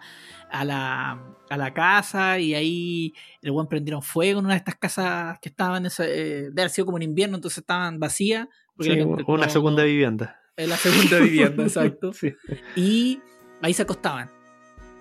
a 0.50 0.64
la, 0.64 1.22
a 1.50 1.58
la 1.58 1.74
casa 1.74 2.40
y 2.40 2.54
ahí 2.54 3.14
el 3.42 3.52
buen 3.52 3.68
prendieron 3.68 4.02
fuego 4.02 4.40
en 4.40 4.46
una 4.46 4.54
de 4.54 4.60
estas 4.60 4.76
casas 4.76 5.38
que 5.42 5.50
estaban, 5.50 5.86
esa, 5.86 6.06
eh, 6.08 6.50
de 6.50 6.62
haber 6.62 6.70
sido 6.70 6.86
como 6.86 6.98
en 6.98 7.04
invierno, 7.04 7.36
entonces 7.36 7.58
estaban 7.58 8.00
vacías. 8.00 8.48
porque 8.76 8.92
Sí, 8.92 8.96
la 8.98 9.06
gente 9.06 9.24
una 9.28 9.46
no- 9.48 9.52
segunda 9.52 9.82
no- 9.84 9.88
vivienda. 9.90 10.40
en 10.56 10.70
la 10.70 10.78
segunda 10.78 11.20
vivienda, 11.20 11.64
exacto. 11.64 12.14
Sí. 12.14 12.34
Y 12.78 13.20
ahí 13.62 13.74
se 13.74 13.82
acostaban. 13.82 14.32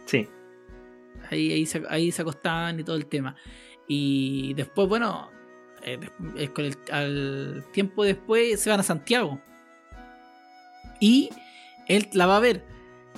Sí. 0.07 0.29
Ahí, 1.31 1.53
ahí, 1.53 1.67
se, 1.67 1.83
ahí 1.89 2.11
se 2.13 2.23
acostaban 2.23 2.81
y 2.81 2.85
todo 2.85 2.97
el 2.97 3.07
tema. 3.07 3.37
Y 3.89 4.55
después, 4.55 4.89
bueno, 4.89 5.31
eh, 5.83 5.99
eh, 6.37 6.51
el, 6.57 6.77
al 6.91 7.65
tiempo 7.73 8.05
después 8.05 8.61
se 8.61 8.71
van 8.71 8.81
a 8.81 8.83
Santiago. 8.83 9.41
Y 11.01 11.31
él 11.89 12.09
la 12.13 12.27
va 12.27 12.39
a 12.39 12.41
ver. 12.41 12.65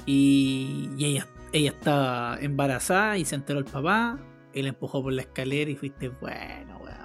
Y, 0.07 0.91
y 0.97 1.05
ella, 1.05 1.27
ella 1.53 1.71
estaba 1.71 2.39
embarazada 2.41 3.19
y 3.19 3.25
se 3.25 3.35
enteró 3.35 3.59
el 3.59 3.65
papá. 3.65 4.19
Él 4.53 4.67
empujó 4.67 5.03
por 5.03 5.13
la 5.13 5.23
escalera 5.23 5.71
y 5.71 5.77
fuiste 5.77 6.09
bueno, 6.09 6.79
weón. 6.79 6.99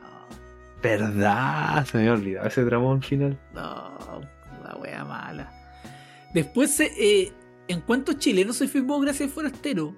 ¿Verdad? 0.82 1.86
Se 1.86 1.98
me 1.98 2.04
había 2.04 2.14
olvidado 2.14 2.48
ese 2.48 2.64
dramón 2.64 3.02
final. 3.02 3.40
No, 3.54 4.22
la 4.64 4.76
wea 4.80 5.06
mala. 5.06 5.52
Después, 6.34 6.80
eh, 6.80 7.32
en 7.68 7.82
cuanto 7.82 8.14
chileno 8.14 8.54
se 8.54 8.68
filmó 8.68 9.00
Gracias 9.00 9.32
Forastero. 9.32 9.96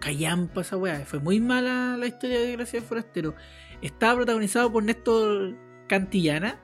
Callampa 0.00 0.60
esa 0.60 0.76
wea. 0.76 1.04
Fue 1.04 1.18
muy 1.18 1.40
mala 1.40 1.96
la 1.96 2.06
historia 2.06 2.38
de 2.40 2.52
Gracias 2.52 2.84
Forastero. 2.84 3.34
Estaba 3.82 4.16
protagonizado 4.16 4.70
por 4.72 4.82
Néstor 4.84 5.54
Cantillana 5.88 6.60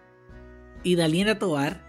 y 0.83 0.95
Daniela 0.97 1.39
Tobar. 1.39 1.83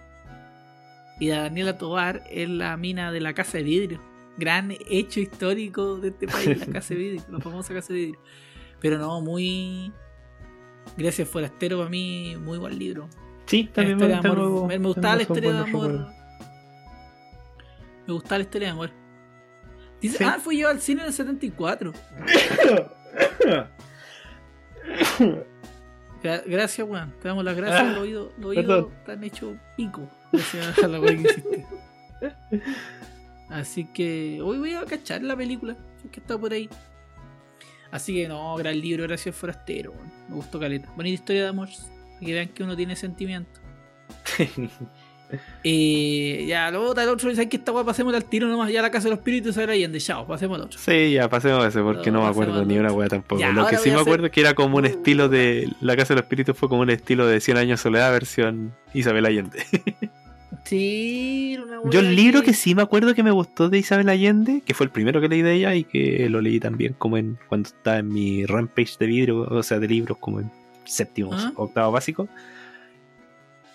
Y 1.19 1.27
Daniela 1.29 1.77
Tobar 1.77 2.23
es 2.29 2.49
la 2.49 2.75
mina 2.77 3.11
de 3.11 3.21
la 3.21 3.33
Casa 3.33 3.57
de 3.57 3.63
Vidrio. 3.63 4.01
Gran 4.37 4.73
hecho 4.89 5.19
histórico 5.21 5.97
de 5.97 6.09
este 6.09 6.27
país, 6.27 6.59
la 6.59 6.65
Casa 6.73 6.93
de 6.93 6.99
Vidrio, 6.99 7.23
la 7.31 7.39
famosa 7.39 7.73
Casa 7.73 7.93
de 7.93 7.99
Vidrio. 7.99 8.19
Pero 8.81 8.97
no, 8.97 9.21
muy. 9.21 9.93
Gracias 10.97 11.27
Forastero 11.29 11.77
para 11.77 11.89
mí, 11.89 12.35
muy 12.39 12.57
buen 12.57 12.77
libro. 12.77 13.07
Sí, 13.45 13.63
La 13.63 13.73
también 13.73 13.97
historia 13.97 14.15
de 14.17 14.21
tengo- 14.23 14.35
amor. 14.47 14.67
Me, 14.67 14.79
me 14.79 14.87
gustaba 14.87 15.15
la 15.15 15.21
historia 15.21 15.51
de 15.53 15.59
amor. 15.59 16.07
Me 18.07 18.13
gustaba 18.13 18.37
la 18.39 18.43
historia 18.43 18.67
de 18.67 18.71
amor. 18.71 18.91
Dice, 20.01 20.17
Sí. 20.19 20.23
ah, 20.23 20.37
fue 20.43 20.57
yo 20.57 20.69
al 20.69 20.79
cine 20.81 21.01
en 21.01 21.07
el 21.07 21.13
74. 21.13 21.93
Gra- 26.23 26.43
gracias, 26.45 26.87
weón. 26.87 27.13
Te 27.21 27.27
damos 27.27 27.43
las 27.43 27.55
gracias. 27.55 27.81
Ah, 27.81 27.89
los 27.91 27.97
oídos, 27.99 28.33
oídos 28.43 28.65
perdón. 28.65 28.91
están 28.99 29.23
hechos 29.23 29.55
pico. 29.77 30.09
Gracias 30.31 30.79
a 30.83 30.87
la 30.87 30.99
weá 30.99 31.15
que 31.15 31.21
hiciste. 31.21 31.65
Así 33.49 33.85
que 33.85 34.39
hoy 34.43 34.57
voy 34.57 34.73
a 34.73 34.85
cachar 34.85 35.21
la 35.23 35.35
película. 35.35 35.75
es 36.03 36.11
que 36.11 36.19
está 36.19 36.37
por 36.37 36.51
ahí. 36.53 36.69
Así 37.91 38.13
que 38.15 38.27
no, 38.27 38.55
gran 38.57 38.79
libro, 38.79 39.03
gracias 39.03 39.35
Forastero. 39.35 39.91
weón. 39.91 40.11
Me 40.29 40.35
gustó 40.35 40.59
caleta. 40.59 40.89
Bonita 40.95 41.13
historia 41.13 41.43
de 41.43 41.47
amor. 41.49 41.69
Que 42.19 42.33
vean 42.33 42.47
que 42.49 42.63
uno 42.63 42.75
tiene 42.75 42.95
sentimiento. 42.95 43.59
Eh, 45.63 46.45
ya, 46.47 46.69
lo 46.71 46.83
otro, 46.89 47.03
el 47.03 47.09
otro, 47.09 47.29
¿sabes 47.31 47.47
que 47.49 47.57
esta 47.57 47.71
weá? 47.71 47.83
Pasemos 47.83 48.13
al 48.13 48.25
tiro 48.25 48.47
nomás. 48.47 48.71
Ya 48.71 48.81
la 48.81 48.91
casa 48.91 49.05
de 49.05 49.11
los 49.11 49.19
espíritus 49.19 49.55
se 49.55 49.63
Allende. 49.63 49.99
Chao, 49.99 50.25
pasemos 50.27 50.55
al 50.59 50.65
otro. 50.65 50.79
Sí, 50.79 51.11
ya, 51.13 51.27
pasemos 51.29 51.63
a 51.63 51.67
ese 51.67 51.81
porque 51.81 52.11
No, 52.11 52.19
no, 52.19 52.25
me 52.25 52.29
acuerdo 52.31 52.63
ni 52.65 52.77
una 52.77 52.91
wea 52.91 53.07
tampoco. 53.09 53.39
Ya, 53.41 53.51
Lo 53.51 53.65
que 53.67 53.77
sí 53.77 53.89
me 53.89 53.95
hacer- 53.95 54.01
acuerdo 54.01 54.25
es 54.27 54.31
que 54.31 54.41
era 54.41 54.53
como 54.53 54.77
un 54.77 54.85
estilo 54.85 55.27
de. 55.29 55.67
La 55.81 55.95
Casa 55.95 56.09
de 56.13 56.15
los 56.19 56.23
Espíritus 56.25 56.57
fue 56.57 56.69
como 56.69 56.81
un 56.81 56.89
estilo 56.89 57.25
de 57.27 57.39
100 57.41 57.57
años 57.57 57.79
de 57.79 57.83
soledad 57.83 58.11
versión 58.11 58.73
Isabel 58.93 59.25
Allende. 59.25 59.59
Sí, 60.63 61.53
era 61.53 61.63
una 61.63 61.91
Yo 61.91 61.99
weá 61.99 62.09
el 62.09 62.15
libro 62.15 62.41
que 62.41 62.53
sí 62.53 62.73
me 62.73 62.81
acuerdo 62.81 63.13
que 63.13 63.21
me 63.21 63.29
gustó 63.29 63.69
de 63.69 63.77
Isabel 63.77 64.09
Allende, 64.09 64.63
que 64.65 64.73
fue 64.73 64.85
el 64.87 64.91
primero 64.91 65.21
que 65.21 65.27
leí 65.27 65.43
de 65.43 65.53
ella 65.53 65.75
y 65.75 65.83
que 65.83 66.27
lo 66.29 66.41
leí 66.41 66.59
también 66.59 66.95
como 66.97 67.17
en 67.17 67.37
cuando 67.47 67.69
estaba 67.69 67.97
en 67.99 68.07
mi 68.07 68.45
rampage 68.47 68.93
de 68.99 69.05
vidrio, 69.05 69.41
o 69.41 69.61
sea, 69.61 69.77
de 69.79 69.87
libros 69.87 70.17
como 70.17 70.39
en 70.39 70.49
séptimo, 70.85 71.31
Ah. 71.33 71.51
octavo 71.55 71.91
básico. 71.91 72.27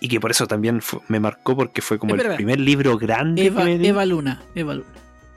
Y 0.00 0.08
que 0.08 0.18
por 0.20 0.30
eso 0.30 0.46
también 0.46 0.80
me 1.08 1.20
marcó 1.20 1.54
porque 1.56 1.82
fue 1.82 1.98
como 1.98 2.14
Espera, 2.14 2.30
el 2.32 2.36
primer 2.36 2.58
libro 2.58 2.96
grande 2.96 3.46
Eva, 3.46 3.60
que 3.60 3.64
me 3.70 3.78
di. 3.78 3.86
Eva 3.88 4.06
Luna. 4.06 4.42
Eva 4.54 4.74
Luna. 4.74 4.88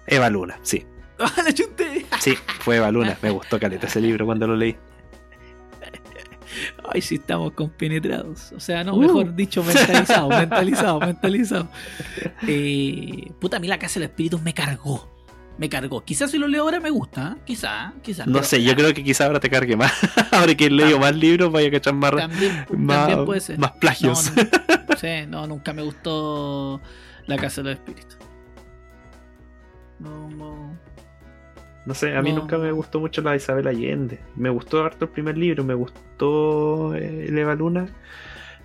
Eva 0.07 0.30
Luna, 0.30 0.60
sí. 0.61 0.85
¡Ah, 1.19 1.31
la 1.44 1.53
chunté! 1.53 2.06
Sí, 2.19 2.35
fue 2.60 2.77
Eva 2.77 2.90
Luna. 2.91 3.18
Me 3.22 3.30
gustó 3.30 3.60
caleta 3.60 3.88
ese 3.88 3.99
libro 4.02 4.26
cuando 4.26 4.48
lo 4.48 4.56
leí. 4.56 4.76
Ay, 6.94 7.02
sí, 7.02 7.15
estamos 7.15 7.53
compenetrados. 7.53 8.52
O 8.53 8.60
sea, 8.60 8.84
no, 8.84 8.94
Uh. 8.95 9.02
mejor 9.02 9.35
dicho, 9.35 9.64
mentalizados, 9.64 10.30
mentalizados, 10.30 11.02
mentalizados. 11.06 11.68
Eh, 12.48 13.31
puta, 13.40 13.57
a 13.57 13.60
mí 13.60 13.68
la 13.68 13.80
Casa 13.80 13.95
de 13.99 14.06
los 14.06 14.10
Espíritus 14.11 14.41
me 14.41 14.53
cargó. 14.53 15.10
Me 15.58 15.70
cargó. 15.70 16.04
Quizás 16.04 16.32
si 16.32 16.40
lo 16.40 16.48
leo 16.48 16.64
ahora 16.64 16.80
me 16.80 16.90
gusta, 16.90 17.36
¿eh? 17.38 17.42
quizás, 17.46 17.94
quizás. 18.02 18.26
No 18.26 18.34
pero 18.34 18.46
sé, 18.46 18.64
yo 18.64 18.76
creo 18.76 18.94
que 18.94 19.04
quizá 19.04 19.26
ahora 19.28 19.40
te 19.40 19.50
cargue 19.50 19.76
más. 19.76 19.92
ahora 20.32 20.56
que 20.56 20.66
he 20.66 20.70
leído 20.72 20.98
más 21.00 21.16
libros, 21.16 21.52
vaya 21.52 21.68
a 21.68 21.72
cachar 21.72 21.94
más, 21.94 22.12
También, 22.16 22.66
más, 22.72 22.98
también 23.08 23.26
puede 23.26 23.40
ser. 23.40 23.60
más 23.60 23.72
plagios. 23.74 24.32
No, 24.36 24.44
no, 24.90 24.98
sí, 24.98 25.08
no, 25.28 25.48
nunca 25.48 25.72
me 25.74 25.84
gustó 25.84 26.82
la 27.28 27.38
Casa 27.38 27.62
de 27.62 27.70
los 27.70 27.80
Espíritus. 27.80 28.18
No, 30.00 30.30
no. 30.32 30.78
No 31.86 31.94
sé, 31.94 32.16
a 32.16 32.22
mí 32.22 32.32
No. 32.32 32.40
nunca 32.40 32.58
me 32.58 32.72
gustó 32.72 33.00
mucho 33.00 33.22
la 33.22 33.32
de 33.32 33.38
Isabel 33.38 33.68
Allende. 33.68 34.20
Me 34.36 34.50
gustó 34.50 34.84
harto 34.84 35.06
el 35.06 35.12
primer 35.12 35.38
libro, 35.38 35.64
me 35.64 35.74
gustó 35.74 36.96
eh, 36.96 37.26
el 37.28 37.38
Eva 37.38 37.56
Luna. 37.56 37.88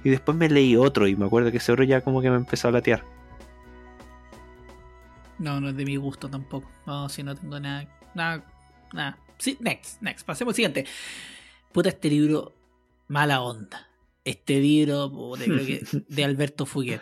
Y 0.05 0.11
después 0.11 0.37
me 0.39 0.49
leí 0.49 0.77
otro 0.77 1.07
y 1.09 1.17
me 1.17 1.27
acuerdo 1.27 1.51
que 1.51 1.57
ese 1.59 1.73
otro 1.73 1.85
ya 1.85 2.01
como 2.01 2.23
que 2.23 2.31
me 2.31 2.37
empezó 2.37 2.69
a 2.69 2.71
latear. 2.71 3.03
No, 5.39 5.61
no 5.61 5.69
es 5.69 5.77
de 5.77 5.85
mi 5.85 5.97
gusto 5.97 6.29
tampoco. 6.29 6.71
No, 6.87 7.09
si 7.09 7.23
no 7.23 7.35
tengo 7.35 7.59
nada. 7.61 7.89
Nada. 8.15 8.45
Nada. 8.93 9.19
Sí, 9.39 9.57
next, 9.61 10.03
next. 10.03 10.27
Pasemos 10.27 10.53
al 10.53 10.57
siguiente. 10.57 10.87
Puta, 11.73 11.91
este 11.91 12.09
libro, 12.11 12.55
mala 13.07 13.41
onda. 13.43 13.89
Este 14.25 14.61
libro, 14.61 15.11
puta, 15.11 15.45
creo 15.45 15.65
que 15.65 15.83
de 16.09 16.25
Alberto 16.25 16.67
Fuguet. 16.67 17.01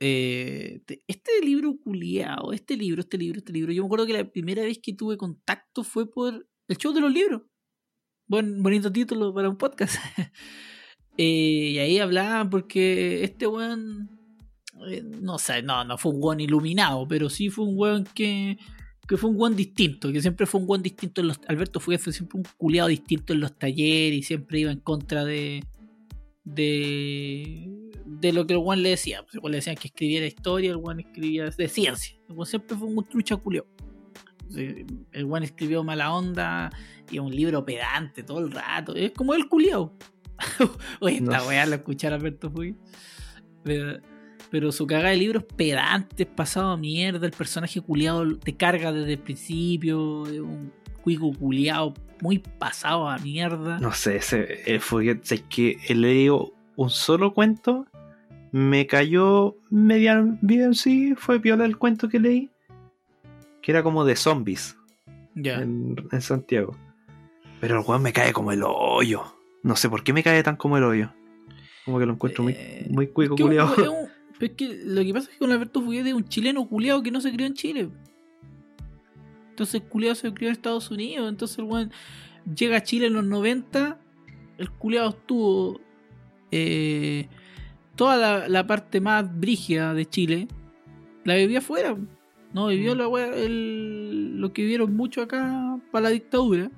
Eh, 0.00 0.82
te- 0.86 1.04
este 1.06 1.30
libro 1.44 1.76
culiao, 1.84 2.52
este 2.52 2.76
libro, 2.76 3.00
este 3.02 3.18
libro, 3.18 3.38
este 3.38 3.52
libro. 3.52 3.72
Yo 3.72 3.82
me 3.82 3.86
acuerdo 3.86 4.06
que 4.06 4.14
la 4.14 4.24
primera 4.24 4.62
vez 4.62 4.78
que 4.82 4.94
tuve 4.94 5.16
contacto 5.16 5.84
fue 5.84 6.10
por 6.10 6.46
el 6.68 6.76
show 6.76 6.92
de 6.92 7.00
los 7.00 7.12
libros. 7.12 7.42
Buen, 8.26 8.62
bonito 8.62 8.90
título 8.90 9.32
para 9.34 9.48
un 9.48 9.56
podcast. 9.56 9.96
Eh, 11.16 11.72
y 11.74 11.78
ahí 11.78 11.98
hablaban 11.98 12.48
porque 12.48 13.24
este 13.24 13.46
weón 13.46 14.08
no 15.20 15.38
sé, 15.38 15.62
no, 15.62 15.84
no 15.84 15.98
fue 15.98 16.12
un 16.12 16.22
weón 16.22 16.40
iluminado, 16.40 17.06
pero 17.06 17.28
sí 17.28 17.50
fue 17.50 17.64
un 17.64 17.76
weón 17.76 18.04
que, 18.14 18.58
que 19.06 19.16
fue 19.16 19.30
un 19.30 19.36
weón 19.38 19.56
distinto, 19.56 20.12
que 20.12 20.20
siempre 20.20 20.46
fue 20.46 20.60
un 20.60 20.68
weón 20.68 20.82
distinto 20.82 21.20
en 21.20 21.28
los. 21.28 21.40
Alberto 21.48 21.80
fue 21.80 21.98
siempre 21.98 22.38
un 22.38 22.44
culiado 22.56 22.88
distinto 22.88 23.32
en 23.32 23.40
los 23.40 23.58
talleres 23.58 24.18
y 24.18 24.22
siempre 24.22 24.60
iba 24.60 24.70
en 24.70 24.80
contra 24.80 25.24
de. 25.24 25.64
de. 26.44 27.70
de 28.06 28.32
lo 28.32 28.46
que 28.46 28.54
el 28.54 28.60
weón 28.60 28.82
le 28.82 28.90
decía. 28.90 29.24
Pues, 29.24 29.50
le 29.50 29.58
decían 29.58 29.76
que 29.76 29.88
escribiera 29.88 30.26
historia, 30.26 30.70
el 30.70 30.76
weón 30.76 31.00
escribía 31.00 31.50
de 31.50 31.68
ciencia. 31.68 32.16
El 32.28 32.34
weón 32.34 32.46
siempre 32.46 32.76
fue 32.76 32.88
un 32.88 33.04
trucha 33.04 33.36
culiao. 33.36 33.66
Sí, 34.48 34.84
El 35.12 35.24
weón 35.26 35.44
escribió 35.44 35.84
mala 35.84 36.12
onda 36.12 36.70
y 37.10 37.18
un 37.18 37.34
libro 37.34 37.64
pedante 37.64 38.22
todo 38.22 38.40
el 38.40 38.50
rato. 38.50 38.94
Es 38.94 39.12
como 39.12 39.34
el 39.34 39.48
culiao. 39.48 39.96
Oye, 41.00 41.16
esta 41.16 41.38
No 41.38 41.46
weá 41.46 41.66
la 41.66 41.76
escuchar 41.76 42.12
a 42.12 42.16
Alberto 42.16 42.50
Fuy. 42.50 42.74
Pero, 44.50 44.72
su 44.72 44.86
cagada 44.86 45.10
de 45.10 45.16
libros 45.16 45.44
pedantes, 45.44 46.26
pasado 46.26 46.70
a 46.70 46.76
mierda, 46.76 47.24
el 47.26 47.32
personaje 47.32 47.80
culiado 47.80 48.36
te 48.36 48.56
carga 48.56 48.92
desde 48.92 49.12
el 49.12 49.18
principio, 49.18 50.26
es 50.26 50.40
un 50.40 50.72
cuico 51.02 51.32
culiado 51.32 51.94
muy 52.20 52.38
pasado 52.38 53.08
a 53.08 53.18
mierda. 53.18 53.78
No 53.78 53.92
sé, 53.92 54.16
ese 54.16 54.62
el 54.66 54.80
Fuguet, 54.80 55.30
es 55.30 55.42
que 55.48 55.78
he 55.88 55.94
leído 55.94 56.52
un 56.76 56.90
solo 56.90 57.32
cuento 57.32 57.86
me 58.52 58.86
cayó 58.86 59.54
media 59.70 60.24
bien, 60.40 60.74
sí, 60.74 61.14
fue 61.16 61.38
viola 61.38 61.64
el 61.64 61.78
cuento 61.78 62.08
que 62.08 62.18
leí, 62.18 62.50
que 63.62 63.70
era 63.70 63.82
como 63.84 64.04
de 64.04 64.16
zombies 64.16 64.76
Ya. 65.36 65.60
en, 65.60 65.94
en 66.10 66.20
Santiago. 66.20 66.76
Pero 67.60 67.78
el 67.78 67.86
weón 67.86 68.02
me 68.02 68.12
cae 68.12 68.32
como 68.32 68.50
el 68.50 68.62
hoyo. 68.64 69.22
No 69.62 69.76
sé 69.76 69.88
por 69.88 70.02
qué 70.02 70.12
me 70.12 70.22
cae 70.24 70.42
tan 70.42 70.56
como 70.56 70.78
el 70.78 70.82
hoyo. 70.84 71.12
Como 71.84 71.98
que 72.00 72.06
lo 72.06 72.14
encuentro 72.14 72.42
muy, 72.42 72.54
Eh, 72.56 72.86
muy 72.90 73.06
cuico, 73.06 73.34
es 73.34 73.40
un- 74.40 74.46
es 74.46 74.52
que 74.52 74.80
lo 74.84 75.02
que 75.02 75.12
pasa 75.12 75.26
es 75.28 75.32
que 75.34 75.38
con 75.38 75.52
Alberto 75.52 75.80
Fuguet 75.82 76.06
es 76.06 76.14
un 76.14 76.24
chileno 76.24 76.66
culiado 76.68 77.02
que 77.02 77.10
no 77.10 77.20
se 77.20 77.32
crió 77.32 77.46
en 77.46 77.54
Chile. 77.54 77.88
Entonces 79.50 79.74
el 79.82 79.88
culiado 79.88 80.14
se 80.14 80.32
crió 80.32 80.48
en 80.48 80.52
Estados 80.52 80.90
Unidos. 80.90 81.28
Entonces 81.28 81.58
el 81.58 81.64
weón 81.64 81.92
llega 82.56 82.78
a 82.78 82.82
Chile 82.82 83.06
en 83.06 83.14
los 83.14 83.24
90. 83.24 84.00
El 84.58 84.70
culiado 84.70 85.10
estuvo 85.10 85.80
eh, 86.52 87.28
toda 87.96 88.16
la, 88.16 88.48
la 88.48 88.66
parte 88.66 89.00
más 89.00 89.38
brígida 89.38 89.94
de 89.94 90.06
Chile. 90.06 90.48
La 91.24 91.36
vivía 91.36 91.58
afuera. 91.58 91.96
No 92.52 92.66
vivió 92.68 92.94
Mm. 92.94 92.98
la 92.98 93.34
el- 93.36 94.40
lo 94.40 94.52
que 94.52 94.62
vivieron 94.62 94.96
mucho 94.96 95.22
acá 95.22 95.78
para 95.92 96.04
la 96.04 96.08
dictadura. 96.10 96.70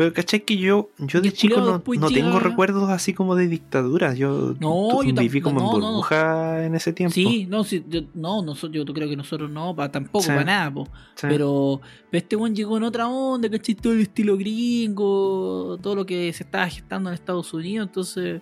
Pero 0.00 0.14
caché 0.14 0.44
que 0.44 0.56
yo, 0.56 0.88
yo 0.96 1.20
de 1.20 1.30
chico 1.30 1.60
no, 1.60 2.08
tengo 2.08 2.40
recuerdos 2.40 2.88
así 2.88 3.12
como 3.12 3.34
de 3.36 3.48
dictadura. 3.48 4.14
Yo, 4.14 4.54
No, 4.58 5.02
yo 5.02 5.12
viví 5.14 5.42
como 5.42 5.60
en 5.60 5.66
no, 5.66 5.72
burbuja 5.72 6.64
en 6.64 6.74
ese 6.74 6.94
tiempo. 6.94 7.12
Sí, 7.12 7.44
no, 7.50 7.64
sí, 7.64 7.84
yo, 7.86 8.00
no, 8.14 8.40
nosotros, 8.42 8.86
yo 8.86 8.94
creo 8.94 9.10
que 9.10 9.16
nosotros 9.16 9.50
no, 9.50 9.76
pa- 9.76 9.92
tampoco, 9.92 10.22
Sí. 10.22 10.28
para 10.28 10.44
nada, 10.44 10.72
po. 10.72 10.84
Sí. 11.16 11.26
Pero, 11.28 11.82
pero 12.10 12.18
este 12.18 12.34
weón 12.34 12.54
llegó 12.56 12.78
en 12.78 12.84
otra 12.84 13.08
onda, 13.08 13.50
¿cachai? 13.50 13.74
Todo 13.74 13.92
el 13.92 14.00
estilo 14.00 14.38
gringo, 14.38 15.76
todo 15.82 15.94
lo 15.96 16.06
que 16.06 16.32
se 16.32 16.44
estaba 16.44 16.66
gestando 16.66 17.10
en 17.10 17.14
Estados 17.14 17.52
Unidos. 17.52 17.86
Entonces, 17.88 18.40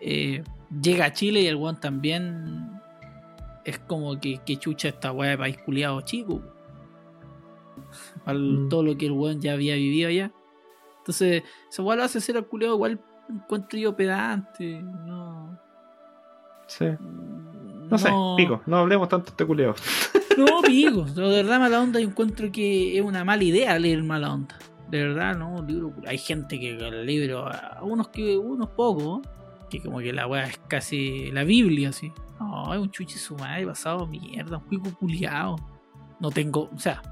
eh, 0.00 0.42
llega 0.82 1.04
a 1.04 1.12
Chile 1.12 1.42
y 1.42 1.46
el 1.46 1.54
weón 1.54 1.78
también 1.78 2.72
es 3.64 3.78
como 3.78 4.18
que, 4.18 4.40
que 4.44 4.56
chucha 4.56 4.88
esta 4.88 5.12
weá 5.12 5.30
de 5.30 5.38
país 5.38 5.58
culiado 5.64 6.00
chico. 6.00 6.42
Para 8.24 8.36
Mm. 8.36 8.68
todo 8.68 8.82
lo 8.82 8.96
que 8.96 9.06
el 9.06 9.12
weón 9.12 9.40
ya 9.40 9.52
había 9.52 9.76
vivido 9.76 10.08
allá. 10.08 10.32
Entonces, 11.02 11.42
esa 11.68 11.82
weá 11.82 11.96
lo 11.96 12.04
hace 12.04 12.20
ser 12.20 12.36
al 12.36 12.46
culiado 12.46 12.76
igual 12.76 13.00
encuentro 13.28 13.78
yo 13.78 13.96
pedante. 13.96 14.80
No. 14.82 15.58
Sí. 16.66 16.86
No 17.90 17.98
sé, 17.98 18.10
pico, 18.36 18.62
no 18.66 18.78
hablemos 18.78 19.08
tanto 19.08 19.26
de 19.26 19.30
este 19.30 19.46
culiao. 19.46 19.74
No, 20.38 20.62
pico. 20.62 21.04
De 21.04 21.20
verdad, 21.20 21.60
mala 21.60 21.82
onda, 21.82 22.00
yo 22.00 22.08
encuentro 22.08 22.50
que 22.50 22.96
es 22.96 23.04
una 23.04 23.22
mala 23.22 23.44
idea 23.44 23.78
leer 23.78 24.02
mala 24.02 24.32
onda. 24.32 24.58
De 24.88 25.02
verdad, 25.06 25.36
no, 25.36 25.56
un 25.56 25.66
libro. 25.66 25.92
Hay 26.06 26.16
gente 26.16 26.58
que 26.58 26.70
el 26.70 27.04
libro, 27.04 27.50
unos 27.82 28.08
que, 28.08 28.38
unos 28.38 28.70
pocos, 28.70 29.20
que 29.68 29.82
como 29.82 29.98
que 29.98 30.10
la 30.10 30.26
weá 30.26 30.44
es 30.44 30.56
casi 30.68 31.30
la 31.32 31.44
Biblia, 31.44 31.90
así. 31.90 32.10
No, 32.40 32.72
es 32.72 32.80
un 32.80 32.90
chuchi 32.90 33.18
su 33.18 33.36
madre 33.36 33.66
pasado 33.66 34.06
mierda, 34.06 34.56
un 34.56 34.64
cuico 34.64 34.98
culiado. 34.98 35.56
No 36.18 36.30
tengo, 36.30 36.70
o 36.74 36.78
sea, 36.78 37.02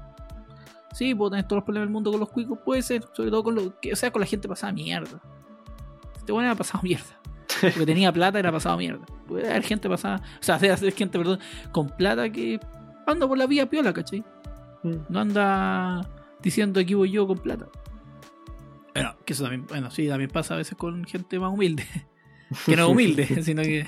sí, 0.93 1.15
puedo 1.15 1.31
tener 1.31 1.47
todos 1.47 1.57
los 1.57 1.63
problemas 1.63 1.87
del 1.87 1.93
mundo 1.93 2.11
con 2.11 2.19
los 2.19 2.29
cuicos, 2.29 2.59
puede 2.63 2.81
ser, 2.81 3.03
sobre 3.13 3.29
todo 3.29 3.43
con 3.43 3.55
lo 3.55 3.79
que, 3.79 3.93
o 3.93 3.95
sea, 3.95 4.11
con 4.11 4.19
la 4.21 4.25
gente 4.25 4.47
pasada 4.47 4.73
mierda. 4.73 5.21
Este 6.15 6.31
bueno 6.31 6.47
era 6.47 6.55
pasado 6.55 6.81
mierda. 6.83 7.19
Porque 7.59 7.85
tenía 7.85 8.11
plata 8.11 8.39
era 8.39 8.51
pasado 8.51 8.77
mierda. 8.77 9.05
Puede 9.27 9.49
haber 9.49 9.63
gente 9.63 9.89
pasada, 9.89 10.21
o 10.39 10.43
sea, 10.43 10.57
debe 10.59 10.73
haber 10.73 10.93
gente, 10.93 11.17
perdón, 11.17 11.39
con 11.71 11.89
plata 11.89 12.31
que 12.31 12.59
anda 13.07 13.27
por 13.27 13.37
la 13.37 13.47
vía 13.47 13.69
piola, 13.69 13.93
¿cachai? 13.93 14.23
No 14.83 15.19
anda 15.19 16.07
diciendo 16.41 16.79
aquí 16.79 16.93
voy 16.93 17.11
yo 17.11 17.27
con 17.27 17.37
plata. 17.37 17.67
Bueno, 18.93 19.15
que 19.25 19.33
eso 19.33 19.43
también, 19.43 19.67
bueno, 19.67 19.91
sí, 19.91 20.07
también 20.07 20.29
pasa 20.29 20.55
a 20.55 20.57
veces 20.57 20.77
con 20.77 21.05
gente 21.05 21.39
más 21.39 21.51
humilde. 21.51 21.85
que 22.65 22.75
no 22.75 22.85
es 22.85 22.89
humilde, 22.89 23.43
sino 23.43 23.61
que. 23.61 23.85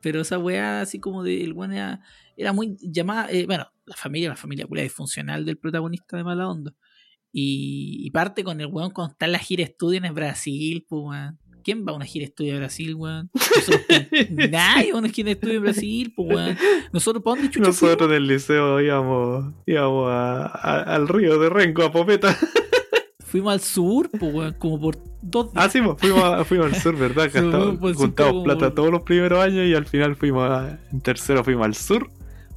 Pero 0.00 0.20
esa 0.20 0.38
weá, 0.38 0.80
así 0.80 1.00
como 1.00 1.22
de. 1.22 1.42
El 1.42 1.52
weón 1.54 1.72
era, 1.72 2.00
era 2.36 2.52
muy 2.52 2.76
llamada. 2.80 3.30
eh, 3.30 3.46
bueno, 3.46 3.66
la 3.86 3.96
familia, 3.96 4.28
la 4.30 4.36
familia 4.36 4.66
culia 4.66 4.82
disfuncional 4.84 5.44
del 5.44 5.58
protagonista 5.58 6.16
de 6.16 6.24
Mala 6.24 6.48
Onda. 6.48 6.72
Y, 7.32 7.98
y 8.06 8.10
parte 8.12 8.44
con 8.44 8.60
el 8.60 8.68
weón 8.68 8.90
cuando 8.90 9.12
está 9.12 9.26
en 9.26 9.32
la 9.32 9.38
gira 9.40 9.62
estudio 9.64 10.00
en 10.04 10.14
Brasil, 10.14 10.84
pues 10.88 11.02
weón. 11.04 11.38
¿Quién 11.64 11.86
va 11.86 11.92
a 11.92 11.94
una 11.96 12.04
gira 12.04 12.26
estudio 12.26 12.54
a 12.54 12.58
Brasil, 12.58 12.94
weón? 12.94 13.30
Nadie 14.50 14.92
va 14.92 14.98
a 14.98 15.00
una 15.00 15.08
gira 15.08 15.30
estudio 15.30 15.54
en 15.54 15.62
Brasil, 15.62 16.12
pues 16.14 16.28
weón. 16.28 16.56
Nosotros, 16.92 17.24
¿para 17.24 17.36
dónde 17.36 17.50
chucha? 17.50 17.66
Nosotros 17.68 18.10
en 18.10 18.16
el 18.16 18.26
liceo 18.26 18.80
íbamos, 18.80 19.54
íbamos 19.66 20.10
a- 20.10 20.46
a- 20.46 20.94
al 20.94 21.08
río 21.08 21.38
de 21.38 21.48
Renco, 21.48 21.82
a 21.82 21.90
Popeta. 21.92 22.36
Fuimos 23.24 23.52
al 23.54 23.60
sur, 23.60 24.10
pues 24.10 24.32
weón, 24.34 24.54
como 24.58 24.80
por 24.80 24.96
dos 25.22 25.50
Ah, 25.54 25.68
sí, 25.68 25.80
pues, 25.80 25.96
fuimos, 25.98 26.46
fuimos 26.46 26.66
al 26.66 26.74
sur, 26.80 26.96
¿verdad? 26.96 27.24
Gastamos- 27.32 27.78
sur 27.80 27.94
juntamos 27.94 28.44
plata 28.44 28.74
todos 28.74 28.90
los 28.92 29.02
primeros 29.02 29.40
años 29.42 29.66
y 29.66 29.74
al 29.74 29.86
final 29.86 30.14
fuimos 30.16 30.48
a- 30.48 30.78
en 30.92 31.00
tercero 31.00 31.42
fuimos 31.42 31.64
al 31.66 31.74
sur 31.74 32.10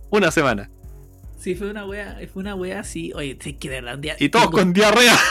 una 0.09 0.31
semana. 0.31 0.69
Sí, 1.39 1.55
fue 1.55 1.69
una 1.69 1.85
wea, 1.85 2.17
fue 2.34 2.41
una 2.41 2.55
wea 2.55 2.79
así. 2.79 3.11
Oye, 3.15 3.38
sí 3.41 3.53
que 3.53 3.69
de 3.69 3.75
verdad 3.75 3.95
un 3.95 4.01
día. 4.01 4.15
Y 4.19 4.29
todos 4.29 4.49
con 4.51 4.73
diarrea. 4.73 5.15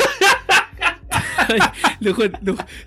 No, 2.00 2.14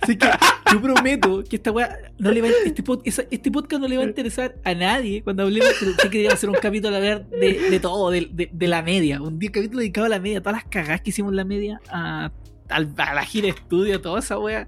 sí 0.06 0.18
que 0.18 0.28
yo 0.72 0.82
prometo 0.82 1.44
que 1.44 1.56
esta 1.56 1.72
wea 1.72 1.98
no 2.18 2.32
le 2.32 2.42
va 2.42 2.48
a, 2.48 2.52
este, 2.66 2.84
pod- 2.84 3.02
esa- 3.06 3.24
este 3.32 3.50
podcast 3.52 3.82
no 3.82 3.88
le 3.88 3.96
va 3.98 4.04
a 4.04 4.08
interesar 4.08 4.56
a 4.64 4.74
nadie 4.74 5.24
cuando 5.24 5.44
hablemos, 5.44 5.70
pero 5.80 5.92
sí 6.02 6.10
que 6.10 6.28
hacer 6.28 6.50
un 6.50 6.56
capítulo 6.56 6.96
a 6.96 7.00
ver 7.00 7.26
de, 7.28 7.70
de 7.70 7.80
todo, 7.80 8.12
de, 8.12 8.28
de- 8.32 8.50
de 8.52 8.68
la 8.68 8.82
media. 8.82 9.22
Un 9.22 9.40
día 9.40 9.52
capítulo 9.52 9.80
dedicado 9.80 10.08
a 10.08 10.10
la 10.10 10.20
media, 10.20 10.42
todas 10.42 10.58
las 10.62 10.66
cagadas 10.66 11.02
que 11.02 11.10
hicimos 11.12 11.32
en 11.32 11.38
la 11.38 11.46
media, 11.46 11.80
a, 11.90 12.32
al- 12.70 12.94
a 12.98 13.14
la 13.14 13.24
gira 13.26 13.46
de 13.46 13.52
estudio, 13.52 14.02
toda 14.02 14.20
esa 14.20 14.38
wea. 14.38 14.68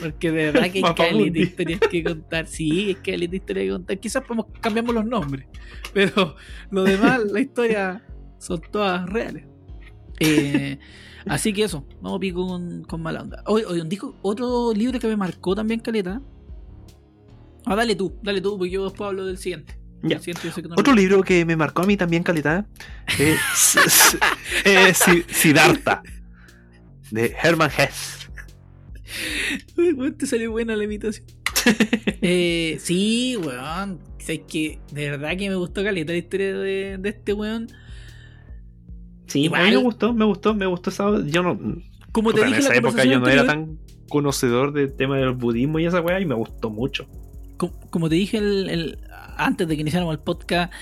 Porque 0.00 0.30
de 0.32 0.50
verdad 0.50 0.70
que 0.70 0.78
hay 0.84 0.94
caleta 0.94 1.32
de 1.32 1.40
historias 1.40 1.80
que 1.80 2.02
contar. 2.04 2.46
Sí, 2.46 2.90
es 2.90 2.96
que 2.98 3.12
hay 3.12 3.26
de 3.26 3.36
historias 3.36 3.64
que 3.66 3.70
contar. 3.72 3.98
Quizás 4.00 4.22
podemos 4.22 4.46
cambiamos 4.60 4.94
los 4.94 5.04
nombres. 5.06 5.46
Pero 5.94 6.34
lo 6.70 6.84
demás, 6.84 7.20
la 7.30 7.40
historia 7.40 8.04
son 8.38 8.60
todas 8.70 9.08
reales. 9.08 9.44
Eh, 10.20 10.78
así 11.26 11.52
que 11.52 11.64
eso, 11.64 11.86
vamos 12.00 12.18
pico 12.20 12.46
con, 12.46 12.82
con 12.84 13.02
mala 13.02 13.22
onda. 13.22 13.42
Oye, 13.46 13.64
un 13.80 13.88
disco, 13.88 14.16
otro 14.22 14.72
libro 14.74 14.98
que 14.98 15.06
me 15.08 15.16
marcó 15.16 15.54
también, 15.54 15.80
Caleta. 15.80 16.20
Ah, 17.64 17.76
dale 17.76 17.94
tú, 17.94 18.18
dale 18.22 18.40
tú, 18.40 18.58
porque 18.58 18.70
yo 18.72 18.84
después 18.84 19.08
hablo 19.08 19.24
del 19.26 19.38
siguiente. 19.38 19.78
Ya. 20.02 20.16
El 20.16 20.22
siguiente 20.22 20.48
yo 20.48 20.52
sé 20.52 20.62
que 20.62 20.68
no 20.68 20.74
Otro 20.76 20.92
lo- 20.94 21.00
libro 21.00 21.22
que 21.22 21.44
me 21.44 21.54
marcó 21.54 21.82
a 21.82 21.86
mí 21.86 21.96
también, 21.96 22.24
calidad, 22.24 22.66
es, 23.20 24.98
Si- 24.98 25.22
Siddhartha, 25.28 26.02
de 27.12 27.36
Hermann 27.40 27.70
Hesse. 27.70 28.21
Te 30.18 30.26
salió 30.26 30.50
buena 30.52 30.76
la 30.76 30.84
imitación. 30.84 31.26
eh, 32.22 32.76
sí, 32.80 33.36
weón. 33.36 34.00
Sabes 34.18 34.42
que 34.48 34.78
de 34.92 35.10
verdad 35.10 35.36
que 35.36 35.48
me 35.48 35.56
gustó 35.56 35.82
Caleta 35.82 36.12
la 36.12 36.18
historia 36.18 36.56
de, 36.56 36.98
de 36.98 37.08
este 37.08 37.32
weón. 37.32 37.68
Sí, 39.26 39.42
Igual- 39.44 39.60
a 39.60 39.64
mí 39.64 39.70
me 39.70 39.76
gustó, 39.78 40.12
me 40.12 40.24
gustó, 40.24 40.54
me 40.54 40.66
gustó 40.66 40.90
esa. 40.90 41.24
Yo 41.26 41.42
no. 41.42 41.58
Como 42.12 42.32
te 42.32 42.40
dije 42.44 42.54
en 42.56 42.60
esa 42.60 42.68
la 42.70 42.76
época 42.76 43.04
yo 43.04 43.18
no 43.20 43.28
era 43.28 43.46
tan 43.46 43.78
conocedor 44.08 44.72
del 44.74 44.94
tema 44.94 45.16
del 45.16 45.32
budismo 45.32 45.78
y 45.78 45.86
esa 45.86 46.00
weá 46.02 46.20
y 46.20 46.26
me 46.26 46.34
gustó 46.34 46.68
mucho. 46.68 47.06
como, 47.56 47.72
como 47.90 48.08
te 48.10 48.16
dije 48.16 48.36
el, 48.38 48.68
el- 48.68 48.98
antes 49.38 49.66
de 49.66 49.74
que 49.76 49.80
iniciáramos 49.80 50.14
el 50.14 50.20
podcast, 50.20 50.72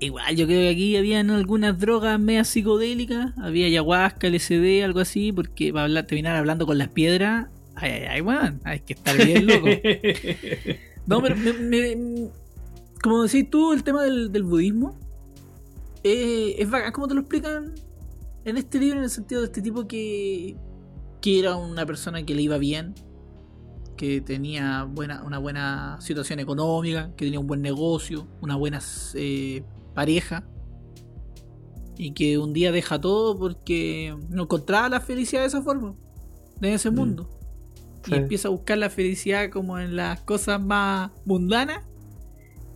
igual 0.00 0.34
yo 0.36 0.46
creo 0.46 0.60
que 0.60 0.68
aquí 0.70 0.96
habían 0.96 1.30
algunas 1.30 1.78
drogas 1.78 2.18
medio 2.18 2.44
psicodélicas, 2.44 3.32
había 3.38 3.66
ayahuasca, 3.66 4.26
LSD, 4.28 4.82
algo 4.84 5.00
así, 5.00 5.32
porque 5.32 5.72
para 5.72 5.84
hablar, 5.84 6.06
terminar 6.06 6.36
hablando 6.36 6.66
con 6.66 6.78
las 6.78 6.88
piedras, 6.88 7.48
ay, 7.76 7.90
ay, 7.92 8.02
ay, 8.10 8.20
weón, 8.20 8.60
hay 8.64 8.80
que 8.80 8.94
estar 8.94 9.16
bien 9.24 9.46
loco. 9.46 9.68
No, 11.06 11.20
pero 11.22 11.34
me- 11.36 11.52
me- 11.94 12.28
como 13.02 13.22
decís 13.24 13.48
tú, 13.50 13.72
el 13.72 13.82
tema 13.82 14.02
del, 14.04 14.30
del 14.30 14.42
budismo 14.44 14.96
eh, 16.04 16.54
es 16.58 16.70
bacán 16.70 16.92
como 16.92 17.08
te 17.08 17.14
lo 17.14 17.20
explican 17.20 17.72
en 18.44 18.56
este 18.56 18.78
libro, 18.78 18.98
en 18.98 19.04
el 19.04 19.10
sentido 19.10 19.40
de 19.40 19.46
este 19.46 19.60
tipo 19.62 19.88
que, 19.88 20.56
que 21.20 21.38
era 21.40 21.56
una 21.56 21.84
persona 21.84 22.22
que 22.24 22.34
le 22.34 22.42
iba 22.42 22.58
bien, 22.58 22.94
que 23.96 24.20
tenía 24.20 24.84
buena, 24.84 25.22
una 25.24 25.38
buena 25.38 25.96
situación 26.00 26.38
económica, 26.38 27.10
que 27.16 27.24
tenía 27.24 27.40
un 27.40 27.46
buen 27.46 27.62
negocio, 27.62 28.28
una 28.40 28.54
buena 28.56 28.80
eh, 29.14 29.62
pareja, 29.94 30.44
y 31.96 32.12
que 32.12 32.38
un 32.38 32.52
día 32.52 32.72
deja 32.72 33.00
todo 33.00 33.38
porque 33.38 34.16
no 34.30 34.44
encontraba 34.44 34.88
la 34.88 35.00
felicidad 35.00 35.42
de 35.42 35.48
esa 35.48 35.62
forma, 35.62 35.94
en 36.62 36.72
ese 36.72 36.90
Mm. 36.90 36.94
mundo. 36.94 37.30
Sí. 38.04 38.12
Y 38.12 38.14
empieza 38.14 38.48
a 38.48 38.50
buscar 38.50 38.78
la 38.78 38.88
felicidad 38.88 39.50
como 39.50 39.78
en 39.78 39.96
las 39.96 40.22
cosas 40.22 40.60
más 40.60 41.10
mundanas. 41.26 41.84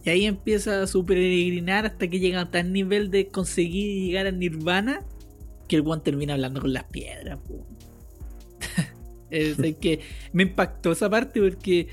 Y 0.05 0.11
ahí 0.11 0.27
empieza 0.27 0.83
a 0.83 0.87
su 0.87 1.07
peregrinar 1.07 1.87
hasta 1.87 2.09
que 2.09 2.21
llega 2.21 2.43
a 2.43 2.51
tal 2.51 2.71
nivel 2.75 3.11
de 3.11 3.29
conseguir 3.29 4.07
llegar 4.07 4.27
al 4.27 4.39
nirvana 4.39 5.01
que 5.67 5.77
el 5.77 5.87
one 5.87 6.03
termina 6.03 6.35
hablando 6.35 6.61
con 6.61 6.75
las 6.75 6.85
piedras. 6.85 7.39
es 9.31 9.57
que 9.77 10.01
me 10.35 10.43
impactó 10.43 10.93
esa 10.93 11.09
parte 11.09 11.41
porque 11.41 11.89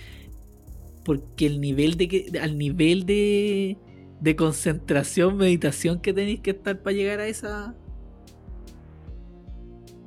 porque 1.05 1.45
el 1.45 1.61
nivel 1.61 1.95
de 1.95 2.07
que 2.09 2.39
al 2.41 2.57
nivel 2.57 3.05
de 3.05 3.77
de 4.21 4.35
concentración, 4.35 5.35
meditación 5.35 5.99
que 5.99 6.13
tenéis 6.13 6.39
que 6.41 6.51
estar 6.51 6.81
para 6.81 6.95
llegar 6.95 7.19
a 7.19 7.27
esa 7.27 7.75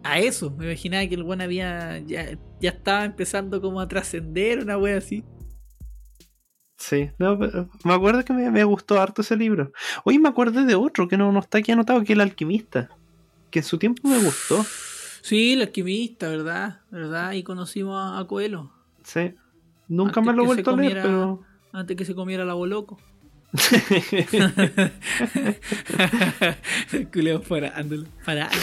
a 0.03 0.19
eso. 0.19 0.51
Me 0.53 0.67
imaginaba 0.67 1.07
que 1.07 1.15
el 1.15 1.23
one 1.23 1.45
había 1.45 1.99
ya, 2.01 2.39
ya 2.61 2.71
estaba 2.71 3.05
empezando 3.05 3.61
como 3.61 3.81
a 3.81 3.89
trascender 3.89 4.61
una 4.61 4.79
wea 4.79 4.99
así. 4.99 5.25
Sí, 6.77 7.11
no, 7.19 7.37
me 7.39 7.95
acuerdo 7.95 8.25
que 8.25 8.33
me, 8.35 8.51
me 8.51 8.65
gustó 8.65 9.01
harto 9.01 9.23
ese 9.23 9.37
libro. 9.37 9.73
Hoy 10.05 10.19
me 10.19 10.29
acordé 10.29 10.65
de 10.65 10.75
otro 10.75 11.09
que 11.09 11.17
no, 11.17 11.33
no 11.33 11.41
está 11.41 11.59
aquí 11.59 11.73
anotado, 11.73 12.01
que 12.01 12.13
es 12.13 12.17
El 12.17 12.21
Alquimista. 12.21 12.91
Que 13.51 13.61
en 13.61 13.65
su 13.65 13.79
tiempo 13.79 14.07
me 14.09 14.19
gustó. 14.19 14.65
Sí, 15.23 15.55
el 15.55 15.63
alquimista, 15.63 16.29
¿verdad? 16.29 16.81
¿Verdad? 16.91 17.33
Y 17.33 17.43
conocimos 17.45 17.97
a, 17.97 18.19
a 18.19 18.27
Coelho. 18.27 18.71
Sí. 19.05 19.33
Nunca 19.89 20.21
Antes 20.21 20.25
más 20.27 20.37
lo 20.37 20.43
he 20.43 20.47
vuelto 20.47 20.71
a 20.73 20.77
leer, 20.77 20.91
comiera- 20.91 21.03
pero. 21.03 21.43
Antes 21.73 21.97
que 21.97 22.05
se 22.05 22.15
comiera 22.15 22.45
la 22.45 22.53
boloco. 22.55 22.99
Culeo 27.13 27.41
parándolo, 27.43 28.07
parándolo. 28.25 28.63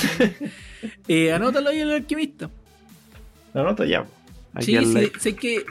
Eh, 1.07 1.31
anótalo 1.31 1.69
ahí 1.69 1.79
en 1.79 1.89
el 1.89 1.95
alquimista. 1.95 2.49
La 3.53 3.63
nota 3.63 3.85
ya. 3.85 4.05
Aquí 4.53 4.65
Sí, 4.67 4.75
al 4.75 4.85
sí, 4.85 4.93
lado. 4.93 5.07
sé 5.19 5.35
que 5.35 5.65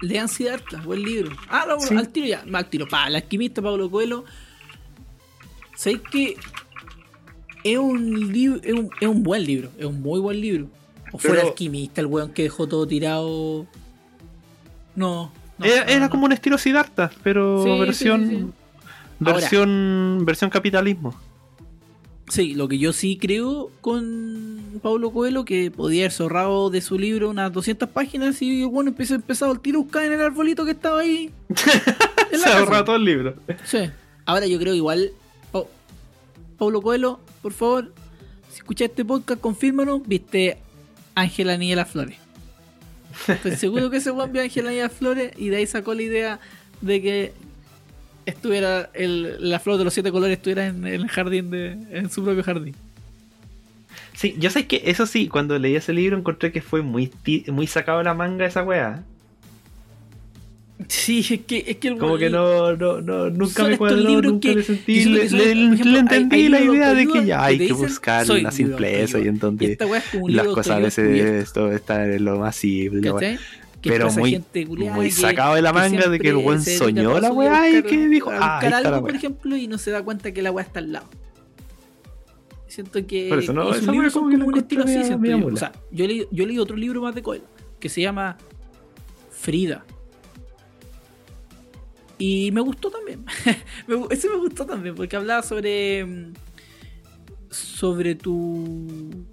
lean 0.00 0.28
Siddhartha, 0.28 0.80
buen 0.82 1.02
libro. 1.02 1.32
Ah, 1.48 1.64
no, 1.68 1.80
Sí. 1.80 1.94
al 1.96 2.08
tiro 2.10 2.26
ya, 2.26 2.44
al 2.52 2.68
tiro. 2.68 2.86
Pa, 2.88 3.06
el 3.08 3.16
alquimista 3.16 3.62
Pablo 3.62 3.90
Coelho. 3.90 4.24
Sé 5.76 6.00
que 6.10 6.36
es 7.64 7.78
un 7.78 8.32
libro, 8.32 8.60
es 8.62 8.72
un, 8.74 8.90
es 9.00 9.08
un 9.08 9.22
buen 9.22 9.44
libro, 9.44 9.70
es 9.78 9.84
un 9.84 10.00
muy 10.02 10.20
buen 10.20 10.40
libro. 10.40 10.68
O 11.12 11.18
fue 11.18 11.32
el 11.40 11.46
alquimista, 11.46 12.00
el 12.02 12.06
weón 12.06 12.32
que 12.32 12.42
dejó 12.42 12.68
todo 12.68 12.86
tirado. 12.86 13.66
No. 14.94 15.32
No, 15.58 15.64
era, 15.66 15.84
no, 15.84 15.90
era 15.90 16.00
no. 16.06 16.10
como 16.10 16.24
un 16.26 16.32
estilo 16.32 16.58
Siddhartha, 16.58 17.10
pero 17.22 17.62
Sí, 17.64 17.78
versión. 17.80 18.28
sí, 18.28 18.36
sí. 18.36 18.46
Ahora. 19.20 19.32
Versión. 19.34 20.22
Versión 20.24 20.50
capitalismo. 20.50 21.14
Sí, 22.28 22.54
lo 22.54 22.68
que 22.68 22.78
yo 22.78 22.92
sí 22.92 23.16
creo 23.16 23.70
con 23.80 24.78
Pablo 24.82 25.10
Coelho, 25.10 25.44
que 25.46 25.70
podía 25.70 26.04
haber 26.04 26.20
ahorrado 26.20 26.68
de 26.68 26.82
su 26.82 26.98
libro 26.98 27.30
unas 27.30 27.50
200 27.52 27.88
páginas 27.88 28.42
y 28.42 28.64
bueno, 28.64 28.90
empezó 28.90 29.14
empezado 29.14 29.50
el 29.52 29.60
tiro 29.60 29.80
a 29.80 29.82
buscar 29.82 30.04
en 30.04 30.12
el 30.12 30.20
arbolito 30.20 30.64
que 30.66 30.72
estaba 30.72 31.00
ahí. 31.00 31.30
Se 31.56 32.30
casa. 32.32 32.58
ahorra 32.58 32.84
todo 32.84 32.96
el 32.96 33.04
libro. 33.04 33.34
Sí. 33.64 33.78
Ahora 34.26 34.46
yo 34.46 34.58
creo 34.58 34.74
igual, 34.74 35.10
Pa- 35.50 35.64
Pablo 36.58 36.82
Coelho, 36.82 37.18
por 37.40 37.54
favor, 37.54 37.92
si 38.50 38.58
escuchas 38.58 38.90
este 38.90 39.06
podcast, 39.06 39.40
confírmanos, 39.40 40.02
viste 40.06 40.58
Ángela 41.14 41.56
las 41.56 41.88
Flores. 41.88 42.18
Estoy 43.26 43.56
seguro 43.56 43.90
que 43.90 43.98
ese 43.98 44.10
Juan 44.10 44.32
vio 44.32 44.42
a 44.42 44.72
las 44.72 44.92
Flores 44.92 45.32
y 45.36 45.48
de 45.48 45.56
ahí 45.56 45.66
sacó 45.66 45.94
la 45.94 46.02
idea 46.02 46.40
de 46.80 47.02
que 47.02 47.32
estuviera 48.26 48.90
la 48.94 49.58
flor 49.58 49.78
de 49.78 49.84
los 49.84 49.94
siete 49.94 50.12
colores 50.12 50.36
estuviera 50.36 50.66
en 50.66 50.86
el 50.86 51.08
jardín 51.08 51.50
de 51.50 51.78
en 51.90 52.10
su 52.10 52.22
propio 52.22 52.44
jardín. 52.44 52.74
Sí, 54.14 54.34
yo 54.38 54.50
sé 54.50 54.66
que 54.66 54.82
eso 54.86 55.06
sí, 55.06 55.28
cuando 55.28 55.58
leí 55.58 55.76
ese 55.76 55.92
libro 55.92 56.18
encontré 56.18 56.52
que 56.52 56.60
fue 56.60 56.82
muy, 56.82 57.12
muy 57.48 57.66
sacado 57.66 57.98
de 57.98 58.04
la 58.04 58.14
manga 58.14 58.46
esa 58.46 58.64
weá. 58.64 59.04
Sí, 60.86 61.18
es 61.18 61.40
que 61.40 61.64
es 61.66 61.76
que 61.78 61.88
el 61.88 61.98
Como 61.98 62.16
que 62.18 62.30
no, 62.30 62.76
no, 62.76 63.00
no, 63.00 63.30
nunca 63.30 63.64
me 63.64 63.76
cuadró, 63.76 64.22
nunca 64.22 64.54
que- 64.54 64.62
sentí, 64.62 65.04
le, 65.06 65.22
que 65.22 65.28
son, 65.28 65.38
le- 65.38 65.44
por 65.44 65.52
ejemplo, 65.74 65.84
le 65.84 65.90
hay- 65.90 65.98
entendí 65.98 66.36
hay 66.36 66.48
la 66.48 66.60
idea 66.60 66.94
de 66.94 67.06
que 67.08 67.24
ya 67.26 67.44
hay 67.44 67.58
que 67.58 67.72
buscar 67.72 68.24
soy 68.24 68.42
la 68.42 68.50
un 68.50 68.54
simpleza 68.54 69.18
y 69.18 69.26
autoayuda. 69.26 69.48
en 69.48 69.58
Y 69.60 69.96
es 69.96 70.14
un 70.14 70.36
las 70.36 70.46
cosas 70.46 70.76
a 70.76 70.78
veces 70.78 71.24
esto 71.42 71.72
está 71.72 72.04
en 72.04 72.24
lo 72.24 72.38
más 72.38 72.54
simple. 72.54 73.12
Pero 73.82 74.10
muy- 74.12 74.30
gente 74.30 74.66
culiada 74.66 74.96
muy 74.96 75.10
sacado 75.10 75.54
de 75.54 75.62
la 75.62 75.72
manga 75.72 76.08
de 76.08 76.18
que 76.18 76.28
el 76.30 76.36
dedica 76.36 76.78
soñó 76.78 77.20
la 77.20 77.32
weá 77.32 77.70
y 77.70 77.82
que 77.82 78.08
dijo, 78.08 78.30
a 78.30 78.36
ah, 78.36 78.60
buscar 78.60 78.82
la 78.82 78.88
algo, 78.88 79.06
por 79.06 79.14
ejemplo, 79.14 79.56
y 79.56 79.66
no 79.66 79.78
se 79.78 79.90
da 79.90 80.02
cuenta 80.02 80.32
que 80.32 80.42
la 80.42 80.50
weá 80.50 80.64
está 80.64 80.78
al 80.80 80.92
lado. 80.92 81.08
Siento 82.66 83.04
que 83.06 83.28
Por 83.28 83.38
eso, 83.38 83.52
¿no? 83.52 83.70
weá 83.70 84.10
son 84.10 84.30
como 84.30 84.46
un 84.46 84.58
estilo 84.58 84.84
así. 84.84 84.96
O 84.96 85.56
sea, 85.56 85.72
yo 85.90 86.06
leí, 86.06 86.26
yo 86.30 86.46
leí 86.46 86.58
otro 86.58 86.76
libro 86.76 87.02
más 87.02 87.14
de 87.14 87.22
Coelho 87.22 87.44
que 87.80 87.88
se 87.88 88.00
llama 88.00 88.36
Frida. 89.30 89.84
Y 92.18 92.50
me 92.52 92.60
gustó 92.60 92.90
también. 92.90 93.24
Ese 94.10 94.28
me 94.28 94.36
gustó 94.36 94.66
también, 94.66 94.94
porque 94.94 95.16
hablaba 95.16 95.42
sobre. 95.42 96.04
mm, 96.04 96.32
Sobre 97.50 98.14
tu. 98.14 99.26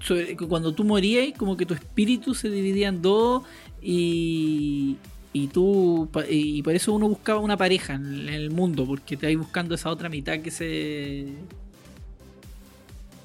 Sobre 0.00 0.36
cuando 0.36 0.74
tú 0.74 0.84
morías, 0.84 1.36
como 1.38 1.56
que 1.56 1.66
tu 1.66 1.74
espíritu 1.74 2.34
se 2.34 2.50
dividía 2.50 2.88
en 2.88 3.02
dos 3.02 3.44
y. 3.82 4.98
Y 5.32 5.48
tú. 5.48 6.10
Y 6.28 6.62
por 6.62 6.74
eso 6.74 6.92
uno 6.92 7.08
buscaba 7.08 7.40
una 7.40 7.56
pareja 7.56 7.94
en 7.94 8.28
el 8.28 8.50
mundo, 8.50 8.86
porque 8.86 9.16
te 9.16 9.26
vais 9.26 9.38
buscando 9.38 9.74
esa 9.74 9.90
otra 9.90 10.08
mitad 10.08 10.40
que 10.40 10.50
se. 10.50 11.26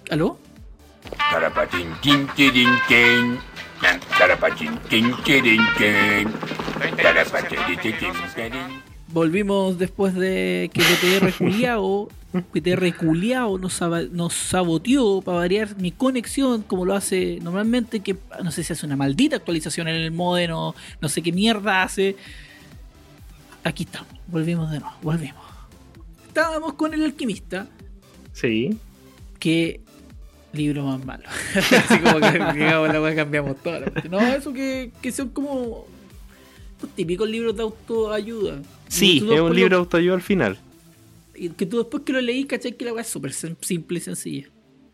¿Aló? 0.10 0.40
Volvimos 9.11 9.77
después 9.80 10.14
de 10.14 10.69
que 10.73 10.81
PTR 10.81 11.34
culiao, 11.38 12.10
PTR 12.53 12.95
culiao 12.95 13.57
nos, 13.57 13.81
nos 14.11 14.34
saboteó 14.34 15.22
para 15.22 15.39
variar 15.39 15.76
mi 15.77 15.91
conexión, 15.91 16.61
como 16.61 16.85
lo 16.85 16.93
hace 16.95 17.39
normalmente, 17.41 18.01
que 18.01 18.18
no 18.43 18.51
sé 18.51 18.64
si 18.64 18.73
hace 18.73 18.85
una 18.85 18.95
maldita 18.95 19.38
actualización 19.38 19.88
en 19.88 19.95
el 19.95 20.11
modem 20.11 20.51
o 20.53 20.76
no 21.01 21.10
sé 21.10 21.22
qué 21.23 21.31
mierda 21.31 21.81
hace. 21.84 22.15
Aquí 23.64 23.84
estamos, 23.84 24.10
volvimos 24.27 24.69
de 24.72 24.80
nuevo, 24.80 24.95
volvimos. 25.01 25.43
Estábamos 26.27 26.73
con 26.73 26.93
el 26.93 27.03
alquimista, 27.03 27.68
Sí. 28.34 28.77
que 29.39 29.81
libro 30.54 30.84
más 30.84 31.04
malo. 31.06 31.24
Así 31.56 32.00
como 32.00 32.20
que 32.20 32.40
llegamos 32.60 32.90
la 32.94 33.02
weá, 33.02 33.16
cambiamos 33.16 33.58
todo. 33.62 33.80
No, 34.10 34.20
eso 34.20 34.52
que, 34.54 34.92
que 35.02 35.12
son 35.12 35.30
como 35.30 35.86
típicos 36.96 37.30
libros 37.30 37.56
de 37.56 37.64
autoayuda. 37.64 38.62
Sí, 38.88 39.18
es 39.18 39.40
un 39.42 39.56
libro 39.56 39.76
de 39.78 39.80
autoayuda 39.82 40.16
al 40.16 40.22
final. 40.22 40.58
y 41.36 41.50
que 41.50 41.66
tú 41.66 41.78
después 41.80 42.04
que 42.04 42.14
lo 42.14 42.22
leí, 42.22 42.46
cachai 42.46 42.74
que 42.76 42.86
la 42.86 42.94
weá 42.94 43.02
es 43.02 43.08
súper 43.10 43.32
sim- 43.34 43.56
simple 43.62 43.98
y 43.98 44.02
sencilla. 44.02 44.48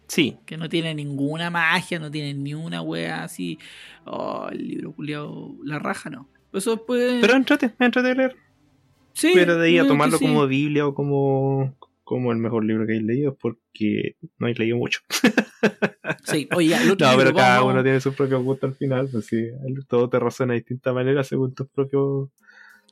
Sí. 0.07 0.37
Que 0.45 0.55
no 0.57 0.69
tiene 0.69 0.93
ninguna 0.93 1.49
magia, 1.49 1.97
no 1.99 2.11
tiene 2.11 2.33
ni 2.33 2.53
una 2.53 2.81
weá 2.81 3.23
así. 3.23 3.57
Oh, 4.05 4.47
el 4.51 4.67
libro 4.67 4.91
culiado, 4.91 5.55
la 5.63 5.79
raja 5.79 6.09
no. 6.09 6.27
Eso 6.53 6.71
después. 6.75 7.17
Pero 7.21 7.33
entrate, 7.35 7.71
entrate 7.79 8.11
a 8.11 8.13
leer. 8.13 8.35
sí, 9.13 9.31
Pero 9.33 9.57
de 9.57 9.67
ahí 9.67 9.77
a 9.79 9.87
tomarlo 9.87 10.17
sí. 10.17 10.25
como 10.25 10.45
Biblia 10.47 10.85
o 10.87 10.93
como, 10.93 11.73
como 12.05 12.31
el 12.31 12.37
mejor 12.37 12.63
libro 12.63 12.85
que 12.85 12.93
hayáis 12.93 13.05
leído 13.05 13.31
es 13.33 13.37
porque 13.37 14.15
no 14.37 14.45
habéis 14.45 14.59
leído 14.59 14.77
mucho. 14.77 14.99
Sí, 16.23 16.47
oye, 16.55 16.75
el 16.75 16.91
otro 16.91 17.07
No, 17.11 17.17
pero 17.17 17.33
cada 17.33 17.57
vamos- 17.59 17.73
uno 17.73 17.83
tiene 17.83 17.99
su 17.99 18.13
propio 18.13 18.41
gusto 18.41 18.67
al 18.67 18.75
final. 18.75 19.09
Pues 19.11 19.25
sí, 19.25 19.47
todo 19.87 20.07
te 20.09 20.19
razona 20.19 20.53
de 20.53 20.59
distinta 20.59 20.93
manera 20.93 21.23
según 21.23 21.53
tus, 21.55 21.67
propios, 21.67 22.29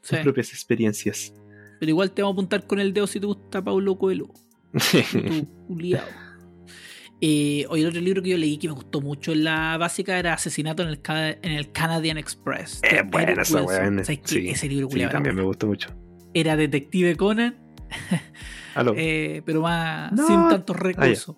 Sí, 0.01 0.15
propias 0.23 0.49
experiencias. 0.49 1.33
pero 1.79 1.89
igual 1.91 2.11
te 2.11 2.21
vamos 2.23 2.33
a 2.33 2.35
apuntar 2.37 2.65
con 2.67 2.79
el 2.79 2.91
dedo 2.93 3.05
si 3.07 3.19
te 3.19 3.25
gusta 3.27 3.63
Paulo 3.63 3.97
Coelho. 3.97 4.27
tu 5.11 5.65
culiao. 5.67 6.03
Eh, 7.21 7.65
oye, 7.69 7.83
el 7.83 7.89
otro 7.89 8.01
libro 8.01 8.21
que 8.23 8.29
yo 8.31 8.37
leí 8.37 8.57
que 8.57 8.67
me 8.67 8.73
gustó 8.73 8.99
mucho 8.99 9.31
en 9.31 9.43
la 9.45 9.77
básica 9.77 10.17
era 10.19 10.33
Asesinato 10.33 10.81
en 10.83 10.89
el, 10.89 10.99
en 11.41 11.51
el 11.51 11.71
Canadian 11.71 12.17
Express. 12.17 12.81
buena 13.11 13.31
Eric 13.31 13.41
esa 13.43 13.61
weá. 13.61 14.03
Sí, 14.03 14.49
Ese 14.49 14.67
libro 14.67 14.89
sí, 14.89 14.99
también 14.99 15.35
me 15.35 15.41
bueno. 15.41 15.47
gustó 15.47 15.67
mucho. 15.67 15.89
Era 16.33 16.55
Detective 16.57 17.15
Conan. 17.15 17.55
Eh, 18.95 19.41
pero 19.45 19.61
más 19.61 20.11
No. 20.11 20.27
sin 20.27 20.49
tantos 20.49 20.75
recursos. 20.77 21.35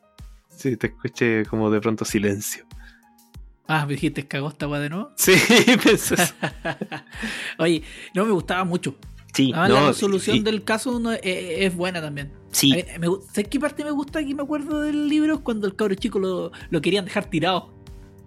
Sí, 0.49 0.77
te 0.77 0.87
escuché 0.87 1.45
como 1.45 1.69
de 1.69 1.81
pronto 1.81 2.05
silencio. 2.05 2.65
Ah, 3.67 3.85
me 3.85 3.93
dijiste 3.93 4.27
cagó 4.27 4.49
esta 4.49 4.67
weá 4.67 4.79
de 4.79 4.89
nuevo. 4.89 5.09
Sí, 5.17 5.33
pensé. 5.83 6.15
Oye, 7.57 7.83
no 8.13 8.25
me 8.25 8.31
gustaba 8.31 8.63
mucho. 8.63 8.95
Sí, 9.33 9.51
Además, 9.53 9.69
no, 9.69 9.75
la 9.81 9.87
resolución 9.87 10.43
del 10.43 10.63
caso 10.63 10.97
no- 10.99 11.11
eh, 11.11 11.65
es 11.65 11.75
buena 11.75 12.01
también. 12.01 12.31
Sí, 12.51 12.71
A 12.73 12.99
me 12.99 13.07
¿Sabes 13.33 13.49
qué 13.49 13.59
parte 13.59 13.83
me 13.83 13.91
gusta 13.91 14.19
aquí? 14.19 14.33
Me 14.33 14.43
acuerdo 14.43 14.81
del 14.81 15.09
libro 15.09 15.43
cuando 15.43 15.67
el 15.67 15.75
cabro 15.75 15.95
chico 15.95 16.19
lo, 16.19 16.51
lo 16.69 16.81
querían 16.81 17.03
dejar 17.05 17.25
tirado. 17.25 17.73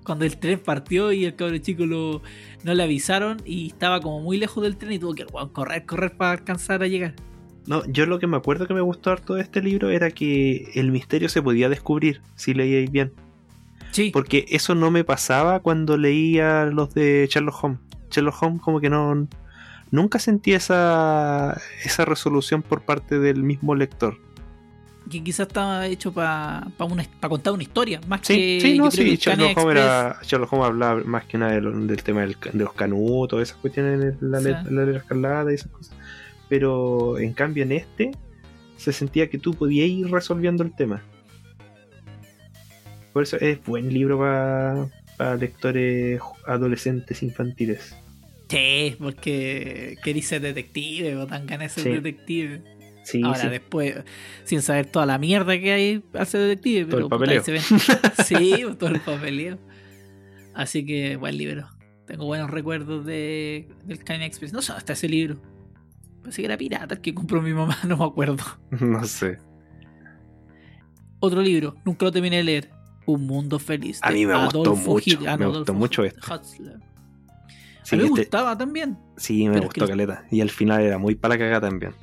Cuando 0.04 0.24
el 0.26 0.36
tren 0.38 0.58
partió 0.60 1.12
y 1.12 1.24
el 1.24 1.34
cabro 1.34 1.56
chico 1.58 1.86
lo, 1.86 2.22
no 2.62 2.74
le 2.74 2.82
avisaron 2.82 3.40
y 3.46 3.68
estaba 3.68 4.00
como 4.00 4.20
muy 4.20 4.36
lejos 4.38 4.62
del 4.62 4.76
tren 4.76 4.92
y 4.92 4.98
tuvo 4.98 5.14
que 5.14 5.24
correr, 5.52 5.86
correr 5.86 6.16
para 6.16 6.32
alcanzar 6.32 6.82
a 6.82 6.86
llegar. 6.88 7.14
No, 7.68 7.84
yo 7.86 8.06
lo 8.06 8.18
que 8.18 8.26
me 8.26 8.36
acuerdo 8.36 8.66
que 8.66 8.74
me 8.74 8.80
gustó 8.80 9.10
harto 9.10 9.34
de 9.34 9.42
este 9.42 9.60
libro 9.62 9.90
era 9.90 10.10
que 10.10 10.70
el 10.74 10.90
misterio 10.90 11.28
se 11.28 11.42
podía 11.42 11.68
descubrir 11.68 12.20
si 12.34 12.54
leíais 12.54 12.90
bien. 12.90 13.12
Sí, 13.90 14.10
Porque 14.12 14.46
eso 14.48 14.74
no 14.74 14.90
me 14.90 15.04
pasaba 15.04 15.60
cuando 15.60 15.96
leía 15.96 16.64
los 16.66 16.94
de 16.94 17.28
Sherlock 17.30 17.64
Holmes. 17.64 17.80
Sherlock 18.10 18.42
Holmes 18.42 18.62
como 18.62 18.80
que 18.80 18.90
no... 18.90 19.26
Nunca 19.90 20.18
sentí 20.18 20.52
esa, 20.52 21.58
esa 21.82 22.04
resolución 22.04 22.62
por 22.62 22.82
parte 22.82 23.18
del 23.18 23.42
mismo 23.42 23.74
lector. 23.74 24.18
que 25.10 25.24
quizás 25.24 25.46
estaba 25.48 25.86
hecho 25.86 26.12
para 26.12 26.66
contar 27.26 27.54
una 27.54 27.62
historia, 27.62 27.98
más 28.06 28.20
Sí, 28.24 28.34
que 28.34 28.58
sí, 28.60 28.78
no, 28.78 28.90
sí. 28.90 29.16
Sherlock 29.16 29.56
Holmes, 29.56 29.76
era, 29.76 30.18
Sherlock 30.22 30.52
Holmes 30.52 30.66
hablaba 30.68 31.00
más 31.04 31.24
que 31.24 31.38
nada 31.38 31.52
de 31.52 31.62
lo- 31.62 31.72
del 31.86 32.02
tema 32.02 32.20
del 32.20 32.36
de 32.52 32.64
los 32.64 32.74
canutos, 32.74 33.40
esas 33.42 33.56
cuestiones 33.56 33.98
de 34.20 34.28
la, 34.28 34.38
Sí. 34.40 34.44
let- 34.48 34.70
la 34.70 34.84
letra 34.84 35.00
escalada 35.00 35.50
y 35.50 35.54
esas 35.54 35.70
cosas. 35.72 35.96
Pero 36.48 37.18
en 37.18 37.32
cambio 37.32 37.62
en 37.64 37.72
este 37.72 38.10
se 38.76 38.92
sentía 38.92 39.28
que 39.28 39.38
tú 39.38 39.54
podías 39.54 39.88
ir 39.88 40.08
resolviendo 40.10 40.62
el 40.62 40.74
tema. 40.74 41.02
Por 43.12 43.22
eso 43.22 43.36
es 43.40 43.62
buen 43.64 43.92
libro 43.92 44.18
para 45.16 45.36
lectores 45.36 46.20
adolescentes 46.46 47.22
infantiles. 47.22 47.96
Sí, 48.48 48.96
porque 48.98 49.96
queréis 50.02 50.28
ser 50.28 50.40
detective, 50.40 51.16
o 51.16 51.26
tan 51.26 51.46
ganas 51.46 51.74
de 51.74 51.82
ser 51.82 51.92
Sí. 51.92 52.00
detective. 52.00 52.62
Sí, 53.04 53.22
Ahora, 53.24 53.40
sí. 53.40 53.48
después, 53.48 53.94
sin 54.44 54.60
saber 54.62 54.86
toda 54.86 55.06
la 55.06 55.18
mierda 55.18 55.58
que 55.58 55.72
hay 55.72 56.02
al 56.14 56.26
ser 56.26 56.40
detective, 56.42 56.84
Todo 56.90 57.00
el 57.00 57.08
pero 57.08 57.08
puta, 57.08 57.18
papeleo. 57.18 57.42
se 57.44 57.52
ven- 57.52 57.62
Sí, 58.26 58.64
todo 58.78 58.90
el 58.90 59.00
papeleo. 59.00 59.58
Así 60.54 60.84
que, 60.84 61.16
buen 61.16 61.36
libro. 61.36 61.68
Tengo 62.06 62.24
buenos 62.26 62.50
recuerdos 62.50 63.04
de, 63.04 63.68
del 63.84 64.02
Canyon 64.04 64.24
Express. 64.24 64.52
No 64.52 64.62
sé, 64.62 64.72
hasta 64.72 64.92
ese 64.94 65.08
libro. 65.08 65.40
Pensé 66.28 66.42
que 66.42 66.46
era 66.46 66.58
pirata 66.58 66.94
el 66.94 67.00
que 67.00 67.14
compró 67.14 67.40
mi 67.40 67.54
mamá, 67.54 67.78
no 67.86 67.96
me 67.96 68.04
acuerdo. 68.04 68.44
No 68.70 69.02
sé. 69.04 69.38
Otro 71.20 71.40
libro, 71.40 71.74
nunca 71.86 72.04
lo 72.04 72.12
terminé 72.12 72.36
de 72.36 72.44
leer. 72.44 72.70
Un 73.06 73.26
mundo 73.26 73.58
feliz. 73.58 73.98
A 74.02 74.10
mí 74.10 74.26
me 74.26 74.44
gustó 74.44 74.76
mucho, 74.76 75.10
Hitler. 75.10 75.38
Me 75.38 75.46
gustó 75.46 75.72
mucho. 75.72 76.02
Huxley. 76.02 76.72
Sí, 77.82 77.94
a 77.94 77.98
mí 77.98 78.02
me 78.02 78.08
este- 78.10 78.20
gustaba 78.20 78.58
también. 78.58 78.98
sí, 79.16 79.48
me 79.48 79.58
gustó 79.60 79.88
caleta. 79.88 80.26
Y 80.30 80.42
al 80.42 80.50
final 80.50 80.82
era 80.82 80.98
muy 80.98 81.14
para 81.14 81.38
cagar 81.38 81.62
también. 81.62 81.94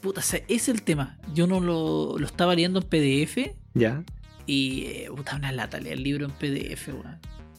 Puta, 0.00 0.20
ese 0.22 0.46
es 0.48 0.70
el 0.70 0.80
tema. 0.80 1.18
Yo 1.34 1.46
no 1.46 1.60
lo, 1.60 2.16
lo 2.18 2.24
estaba 2.24 2.54
leyendo 2.54 2.80
en 2.80 2.86
PDF 2.88 3.54
¿Ya? 3.74 4.02
y 4.46 4.84
eh, 4.86 5.08
puta, 5.14 5.36
una 5.36 5.52
lata 5.52 5.78
leer 5.78 5.98
el 5.98 6.02
libro 6.02 6.24
en 6.24 6.30
PDF, 6.32 6.88
weón. 6.88 7.18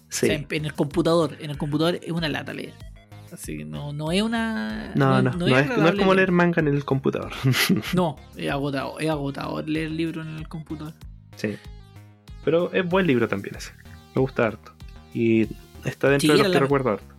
Sí. 0.09 0.25
O 0.25 0.29
sea, 0.29 0.33
en, 0.35 0.47
en 0.49 0.65
el 0.65 0.73
computador. 0.73 1.37
En 1.39 1.51
el 1.51 1.59
computador 1.59 1.99
es 2.01 2.11
una 2.11 2.27
lata 2.27 2.51
leer. 2.55 2.73
Así 3.31 3.57
que 3.59 3.65
no, 3.65 3.93
no 3.93 4.11
es 4.11 4.21
una. 4.21 4.91
no, 4.95 5.21
no, 5.21 5.31
no, 5.31 5.31
es, 5.31 5.35
no 5.37 5.47
es 5.47 5.63
agradable 5.69 5.99
como 5.99 6.13
leer 6.13 6.31
manga 6.31 6.59
en 6.61 6.67
el 6.67 6.83
computador. 6.85 7.31
No, 7.93 8.17
es 8.35 8.49
agotado. 8.51 8.99
Es 8.99 9.09
agotador 9.09 9.67
leer 9.69 9.91
libro 9.91 10.21
en 10.21 10.37
el 10.37 10.47
computador. 10.47 10.93
sí. 11.35 11.55
Pero 12.43 12.73
es 12.73 12.83
buen 12.87 13.05
libro 13.05 13.27
también 13.27 13.55
ese. 13.55 13.71
Me 14.15 14.21
gusta 14.21 14.47
harto. 14.47 14.71
Y 15.13 15.43
está 15.85 16.09
dentro 16.09 16.19
Sí, 16.21 16.27
de 16.29 16.33
los 16.39 16.47
que 16.47 16.53
la- 16.53 16.59
recuerdo 16.59 16.89
harto. 16.89 17.13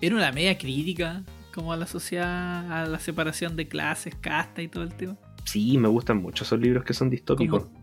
Era 0.00 0.14
una 0.14 0.30
media 0.30 0.56
crítica 0.56 1.24
como 1.52 1.72
a 1.72 1.76
la 1.76 1.86
sociedad, 1.88 2.70
a 2.72 2.86
la 2.86 3.00
separación 3.00 3.56
de 3.56 3.66
clases, 3.66 4.14
casta 4.20 4.62
y 4.62 4.68
todo 4.68 4.84
el 4.84 4.94
tema. 4.94 5.16
Sí, 5.44 5.76
me 5.78 5.88
gustan 5.88 6.18
mucho 6.22 6.44
esos 6.44 6.60
libros 6.60 6.84
que 6.84 6.94
son 6.94 7.10
distópicos. 7.10 7.64
Como- 7.64 7.77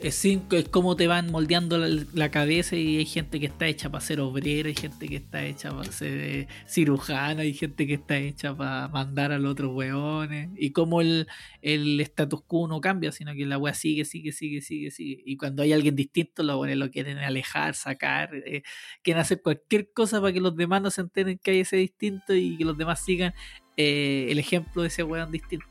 Es, 0.00 0.24
es 0.24 0.68
como 0.70 0.94
te 0.94 1.06
van 1.06 1.30
moldeando 1.32 1.78
la, 1.78 2.30
cabeza 2.30 2.76
y 2.76 2.98
hay 2.98 3.06
gente 3.06 3.40
que 3.40 3.46
está 3.46 3.66
hecha 3.66 3.90
para 3.90 4.04
ser 4.04 4.20
obrero, 4.20 4.68
hay 4.68 4.74
gente 4.74 5.08
que 5.08 5.16
está 5.16 5.42
hecha 5.42 5.70
para 5.70 5.90
ser 5.90 6.20
eh, 6.20 6.48
cirujano, 6.66 7.40
hay 7.40 7.54
gente 7.54 7.86
que 7.86 7.94
está 7.94 8.18
hecha 8.18 8.54
para 8.54 8.88
mandar 8.88 9.32
a 9.32 9.38
los 9.38 9.52
otros 9.52 9.74
weones. 9.74 10.50
Y 10.56 10.72
como 10.72 11.00
el, 11.00 11.26
el 11.62 11.98
status 12.00 12.42
quo 12.46 12.68
no 12.68 12.80
cambia, 12.80 13.10
sino 13.10 13.32
que 13.34 13.46
la 13.46 13.56
wea 13.56 13.72
sigue, 13.72 14.04
sigue, 14.04 14.32
sigue, 14.32 14.60
sigue, 14.60 14.90
sigue. 14.90 15.22
Y 15.24 15.38
cuando 15.38 15.62
hay 15.62 15.72
alguien 15.72 15.96
distinto, 15.96 16.42
los 16.42 16.56
weones 16.56 16.76
lo 16.76 16.90
quieren 16.90 17.18
alejar, 17.18 17.74
sacar, 17.74 18.34
eh, 18.34 18.62
quieren 19.02 19.22
hacer 19.22 19.40
cualquier 19.40 19.90
cosa 19.92 20.20
para 20.20 20.32
que 20.32 20.40
los 20.40 20.54
demás 20.56 20.82
no 20.82 20.90
se 20.90 21.00
enteren 21.00 21.38
que 21.42 21.52
hay 21.52 21.60
ese 21.60 21.76
distinto 21.76 22.34
y 22.34 22.58
que 22.58 22.64
los 22.64 22.76
demás 22.76 23.02
sigan 23.02 23.32
eh, 23.78 24.26
el 24.30 24.38
ejemplo 24.38 24.82
de 24.82 24.88
ese 24.88 25.02
weón 25.02 25.32
distinto. 25.32 25.66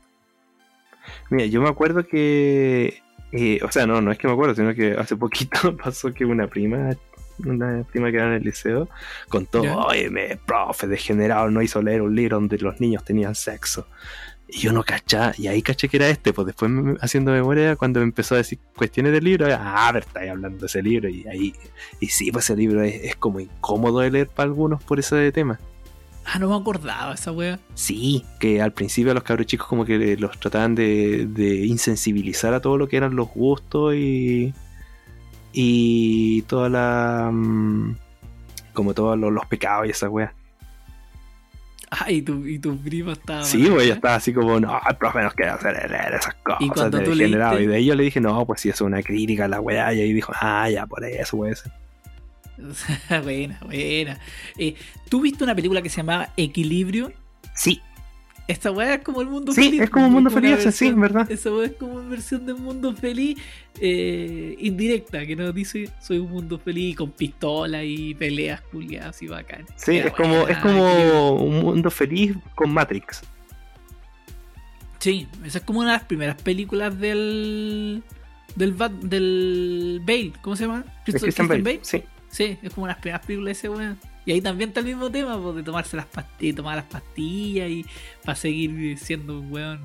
Mira, 1.30 1.46
yo 1.46 1.60
me 1.60 1.68
acuerdo 1.68 2.06
que. 2.06 3.05
Eh, 3.36 3.60
o 3.62 3.70
sea, 3.70 3.86
no, 3.86 4.00
no 4.00 4.10
es 4.10 4.18
que 4.18 4.26
me 4.26 4.32
acuerdo, 4.32 4.54
sino 4.54 4.74
que 4.74 4.92
hace 4.92 5.16
poquito 5.16 5.76
pasó 5.82 6.12
que 6.12 6.24
una 6.24 6.46
prima, 6.46 6.90
una 7.44 7.84
prima 7.84 8.10
que 8.10 8.16
era 8.16 8.28
en 8.28 8.32
el 8.34 8.42
liceo, 8.42 8.88
contó: 9.28 9.62
¿Ya? 9.62 9.76
Oye, 9.76 10.10
me, 10.10 10.36
profe 10.36 10.86
degenerado 10.86 11.50
no 11.50 11.62
hizo 11.62 11.82
leer 11.82 12.02
un 12.02 12.14
libro 12.14 12.36
donde 12.38 12.58
los 12.58 12.80
niños 12.80 13.04
tenían 13.04 13.34
sexo. 13.34 13.86
Y 14.48 14.60
yo 14.60 14.72
no 14.72 14.84
cachaba, 14.84 15.32
y 15.36 15.48
ahí 15.48 15.60
caché 15.60 15.88
que 15.88 15.96
era 15.96 16.08
este, 16.08 16.32
pues 16.32 16.46
después 16.46 16.70
haciendo 17.00 17.32
memoria, 17.32 17.74
cuando 17.74 17.98
me 17.98 18.04
empezó 18.04 18.36
a 18.36 18.38
decir 18.38 18.60
cuestiones 18.76 19.12
del 19.12 19.24
libro, 19.24 19.48
ah, 19.50 19.88
pero 19.92 20.06
estáis 20.06 20.30
hablando 20.30 20.58
de 20.58 20.66
ese 20.66 20.82
libro, 20.82 21.08
y 21.08 21.26
ahí, 21.26 21.52
y 21.98 22.06
sí, 22.06 22.30
pues 22.30 22.44
ese 22.44 22.56
libro 22.56 22.80
es, 22.82 22.94
es 22.94 23.16
como 23.16 23.40
incómodo 23.40 23.98
de 23.98 24.10
leer 24.12 24.28
para 24.28 24.46
algunos 24.46 24.80
por 24.84 25.00
ese 25.00 25.32
tema. 25.32 25.58
Ah, 26.26 26.38
no 26.40 26.48
me 26.48 26.56
acordaba 26.56 27.14
esa 27.14 27.30
wea. 27.32 27.58
Sí, 27.74 28.24
que 28.40 28.60
al 28.60 28.72
principio 28.72 29.12
a 29.12 29.14
los 29.14 29.22
cabros 29.22 29.46
chicos 29.46 29.66
como 29.68 29.84
que 29.84 30.16
los 30.16 30.38
trataban 30.40 30.74
de, 30.74 31.26
de 31.26 31.64
insensibilizar 31.66 32.52
a 32.52 32.60
todo 32.60 32.76
lo 32.76 32.88
que 32.88 32.96
eran 32.96 33.14
los 33.14 33.28
gustos 33.28 33.94
y 33.94 34.52
y 35.52 36.42
toda 36.42 36.68
la 36.68 37.30
mm, 37.32 37.96
como 38.74 38.92
todos 38.92 39.18
los, 39.18 39.32
los 39.32 39.46
pecados 39.46 39.86
y 39.86 39.90
esa 39.90 40.08
wea. 40.10 40.34
Ah, 41.90 42.10
y 42.10 42.20
tu, 42.20 42.44
y 42.44 42.58
tu 42.58 42.76
prima 42.76 43.12
estaba. 43.12 43.44
Sí, 43.44 43.64
pues 43.70 43.82
¿eh? 43.82 43.84
ella 43.86 43.94
estaba 43.94 44.16
así 44.16 44.32
como, 44.34 44.58
no, 44.58 44.78
el 44.90 44.96
profe 44.96 45.22
nos 45.22 45.32
quiere 45.34 45.52
hacer 45.52 45.72
leer 45.88 46.14
esas 46.14 46.34
cosas 46.42 46.60
Y 46.60 46.68
cuando 46.68 46.98
de 46.98 47.04
tú 47.04 47.10
degenerado. 47.14 47.52
leíste- 47.58 47.64
Y 47.64 47.66
de 47.68 47.76
ahí 47.76 47.84
yo 47.86 47.94
le 47.94 48.02
dije, 48.02 48.20
no, 48.20 48.44
pues 48.44 48.60
sí, 48.60 48.68
eso 48.68 48.84
es 48.84 48.88
una 48.88 49.02
crítica 49.02 49.44
a 49.44 49.48
la 49.48 49.60
wea. 49.60 49.94
Y 49.94 50.00
ahí 50.00 50.12
dijo, 50.12 50.32
ah, 50.34 50.68
ya, 50.68 50.84
por 50.86 51.04
eso 51.04 51.36
puede 51.36 51.54
ser. 51.54 51.72
buena, 53.22 53.58
buena. 53.64 54.18
Eh, 54.58 54.74
¿Tú 55.08 55.20
viste 55.20 55.44
una 55.44 55.54
película 55.54 55.82
que 55.82 55.88
se 55.90 55.98
llamaba 55.98 56.32
Equilibrio? 56.36 57.12
Sí, 57.54 57.80
Esta 58.48 58.70
weá 58.70 58.94
es 58.94 59.02
como 59.02 59.20
el 59.22 59.28
mundo 59.28 59.52
Sí, 59.52 59.64
feliz. 59.64 59.80
es 59.82 59.90
como 59.90 60.08
Mundo 60.10 60.30
una 60.30 60.40
Feliz, 60.40 60.58
sí, 60.74 60.86
versión- 60.86 61.00
¿verdad? 61.00 61.30
Esa 61.30 61.50
weá 61.52 61.66
es 61.66 61.72
como 61.72 61.94
una 61.94 62.08
versión 62.08 62.46
de 62.46 62.54
mundo 62.54 62.94
feliz 62.94 63.38
eh, 63.80 64.56
indirecta, 64.60 65.26
que 65.26 65.34
nos 65.36 65.54
dice 65.54 65.90
soy 66.00 66.18
un 66.18 66.30
mundo 66.30 66.58
feliz 66.58 66.96
con 66.96 67.10
pistola 67.10 67.82
y 67.84 68.14
peleas 68.14 68.60
culiadas 68.62 69.20
y 69.22 69.26
bacanas. 69.26 69.68
sí, 69.76 69.96
es 69.98 70.12
como, 70.12 70.46
es 70.48 70.58
como 70.58 71.32
un 71.34 71.60
mundo 71.60 71.90
feliz 71.90 72.36
con 72.54 72.70
Matrix. 72.72 73.22
Sí, 74.98 75.26
esa 75.44 75.58
es 75.58 75.64
como 75.64 75.80
una 75.80 75.92
de 75.92 75.98
las 75.98 76.06
primeras 76.06 76.40
películas 76.40 76.98
del. 76.98 78.02
del, 78.56 78.76
del 79.02 80.00
Bale, 80.04 80.32
¿cómo 80.42 80.56
se 80.56 80.64
llama? 80.64 80.84
Christian 81.04 81.22
Christian 81.22 81.48
Bale. 81.48 81.80
Sí. 81.82 82.02
Sí, 82.36 82.58
es 82.62 82.74
como 82.74 82.86
las 82.86 82.98
primeras 82.98 83.24
películas 83.24 83.46
de 83.46 83.52
ese 83.52 83.68
weón. 83.70 83.98
Y 84.26 84.32
ahí 84.32 84.40
también 84.42 84.68
está 84.70 84.80
el 84.80 84.86
mismo 84.86 85.10
tema, 85.10 85.40
pues, 85.40 85.56
de 85.56 85.62
tomarse 85.62 85.96
las 85.96 86.04
pastillas, 86.06 86.56
tomar 86.56 86.76
las 86.76 86.84
pastillas 86.84 87.70
y 87.70 87.86
para 88.24 88.36
seguir 88.36 88.98
siendo 88.98 89.40
un 89.40 89.50
weón. 89.50 89.80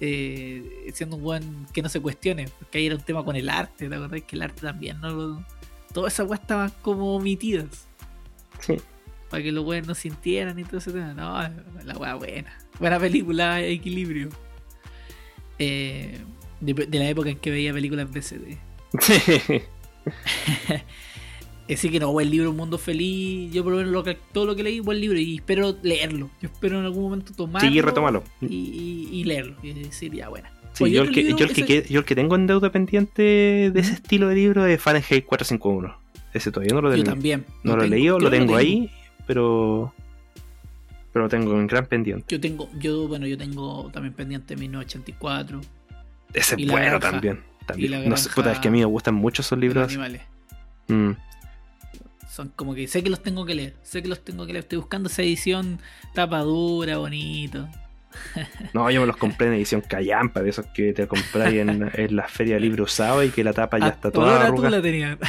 eh, 0.00 0.90
siendo 0.94 1.16
un 1.16 1.24
weón 1.24 1.66
que 1.72 1.82
no 1.82 1.88
se 1.90 2.00
cuestione. 2.00 2.48
Porque 2.58 2.78
ahí 2.78 2.86
era 2.86 2.96
un 2.96 3.02
tema 3.02 3.24
con 3.24 3.36
el 3.36 3.48
arte, 3.50 3.88
¿te 3.90 3.94
acordás? 3.94 4.22
Que 4.22 4.36
el 4.36 4.42
arte 4.42 4.62
también 4.62 5.00
no 5.00 5.10
lo. 5.10 5.46
Todas 5.92 6.14
esas 6.14 6.28
weas 6.28 6.40
estaban 6.40 6.70
como 6.82 7.14
omitidas. 7.16 7.88
Sí. 8.60 8.76
Para 9.28 9.42
que 9.42 9.52
los 9.52 9.64
weones 9.64 9.86
no 9.86 9.94
sintieran 9.94 10.58
y 10.58 10.64
todo 10.64 10.78
ese 10.78 10.92
tema. 10.92 11.12
No, 11.14 11.38
la 11.84 11.98
wea 11.98 12.14
buena. 12.14 12.56
Buena 12.78 12.98
película, 12.98 13.60
Equilibrio. 13.62 14.30
Eh, 15.58 16.24
de, 16.60 16.74
de 16.74 16.98
la 16.98 17.08
época 17.08 17.30
en 17.30 17.38
que 17.38 17.50
veía 17.50 17.72
películas 17.74 18.08
VCD. 18.10 18.58
Sí. 19.00 19.62
Así 21.74 21.88
que 21.90 22.00
no, 22.00 22.10
buen 22.12 22.30
libro, 22.30 22.50
Un 22.50 22.56
Mundo 22.56 22.78
Feliz. 22.78 23.52
Yo 23.52 23.62
por 23.62 23.72
lo 23.72 23.78
menos 23.78 23.92
lo 23.92 24.02
que- 24.02 24.18
todo 24.32 24.44
lo 24.46 24.56
que 24.56 24.62
leí, 24.62 24.80
buen 24.80 25.00
libro 25.00 25.18
y 25.18 25.36
espero 25.36 25.76
leerlo. 25.82 26.30
Yo 26.40 26.48
espero 26.48 26.78
en 26.78 26.84
algún 26.84 27.02
momento 27.04 27.32
tomarlo. 27.34 27.68
Sí, 27.70 27.80
retómalo. 27.80 28.24
Y, 28.42 29.22
leerlo. 29.24 29.56
Y 29.62 29.72
decir, 29.72 30.12
ya, 30.14 30.28
buena. 30.28 30.50
Sí, 30.72 30.90
yo, 30.90 31.02
el 31.02 31.10
que, 31.12 31.22
libro, 31.22 31.38
yo, 31.38 31.46
el 31.46 31.52
que, 31.54 31.60
ese- 31.62 31.82
que- 31.82 31.92
yo 31.92 32.00
el 32.00 32.04
que 32.06 32.14
tengo 32.14 32.34
en 32.36 32.46
deuda 32.46 32.70
pendiente 32.72 33.22
de 33.22 33.80
ese 33.80 33.94
estilo 33.94 34.28
de 34.28 34.34
libro 34.36 34.66
es 34.66 34.80
Fahrenheit 34.80 35.24
451. 35.26 35.96
Ese 36.32 36.50
todavía 36.52 36.74
no 36.74 36.80
lo 36.80 36.88
Yo 36.90 36.96
terminé. 36.96 37.10
también. 37.10 37.44
No 37.64 37.76
lo 37.76 37.82
he 37.82 37.84
tengo- 37.86 37.94
leído, 37.96 38.18
yo 38.18 38.24
lo 38.24 38.30
tengo 38.30 38.56
ahí, 38.56 38.90
pero 39.26 39.92
pero 41.12 41.24
lo 41.24 41.28
tengo 41.28 41.58
en 41.58 41.66
gran 41.66 41.86
pendiente. 41.86 42.24
Yo 42.28 42.40
tengo, 42.40 42.68
yo, 42.78 43.08
bueno, 43.08 43.26
yo 43.26 43.36
tengo 43.36 43.90
también 43.92 44.14
pendiente 44.14 44.54
1984. 44.56 45.60
Ese 46.32 46.54
es 46.54 46.68
bueno 46.70 46.86
granja. 46.86 47.10
también. 47.10 47.40
también. 47.66 48.08
No 48.08 48.16
sé, 48.16 48.30
puta, 48.30 48.52
es 48.52 48.60
que 48.60 48.68
a 48.68 48.70
mí 48.70 48.78
me 48.78 48.84
gustan 48.84 49.14
mucho 49.14 49.42
esos 49.42 49.58
libros. 49.58 49.88
animales. 49.88 50.22
Mm. 50.88 51.10
Son 52.30 52.48
como 52.54 52.74
que 52.74 52.86
sé 52.86 53.02
que 53.02 53.10
los 53.10 53.22
tengo 53.22 53.44
que 53.44 53.54
leer. 53.54 53.74
Sé 53.82 54.02
que 54.02 54.08
los 54.08 54.20
tengo 54.24 54.46
que 54.46 54.52
leer. 54.52 54.62
Estoy 54.64 54.78
buscando 54.78 55.08
esa 55.08 55.22
edición 55.22 55.80
tapadura, 56.14 56.98
bonito. 56.98 57.68
No, 58.74 58.90
yo 58.90 59.00
me 59.00 59.06
los 59.06 59.16
compré 59.16 59.46
en 59.48 59.54
edición 59.54 59.80
Callampa, 59.82 60.42
de 60.42 60.50
esos 60.50 60.66
que 60.74 60.92
te 60.92 61.06
compráis 61.06 61.58
en, 61.60 61.88
en 61.94 62.16
la 62.16 62.26
feria 62.28 62.54
de 62.54 62.60
libros 62.60 62.92
usados 62.92 63.24
y 63.24 63.28
que 63.30 63.44
la 63.44 63.52
tapa 63.52 63.78
ya 63.78 63.86
está 63.86 64.08
Hasta 64.08 64.10
toda 64.12 64.46
arrugada. 64.46 64.76
la 64.78 64.82
tenías. 64.82 65.16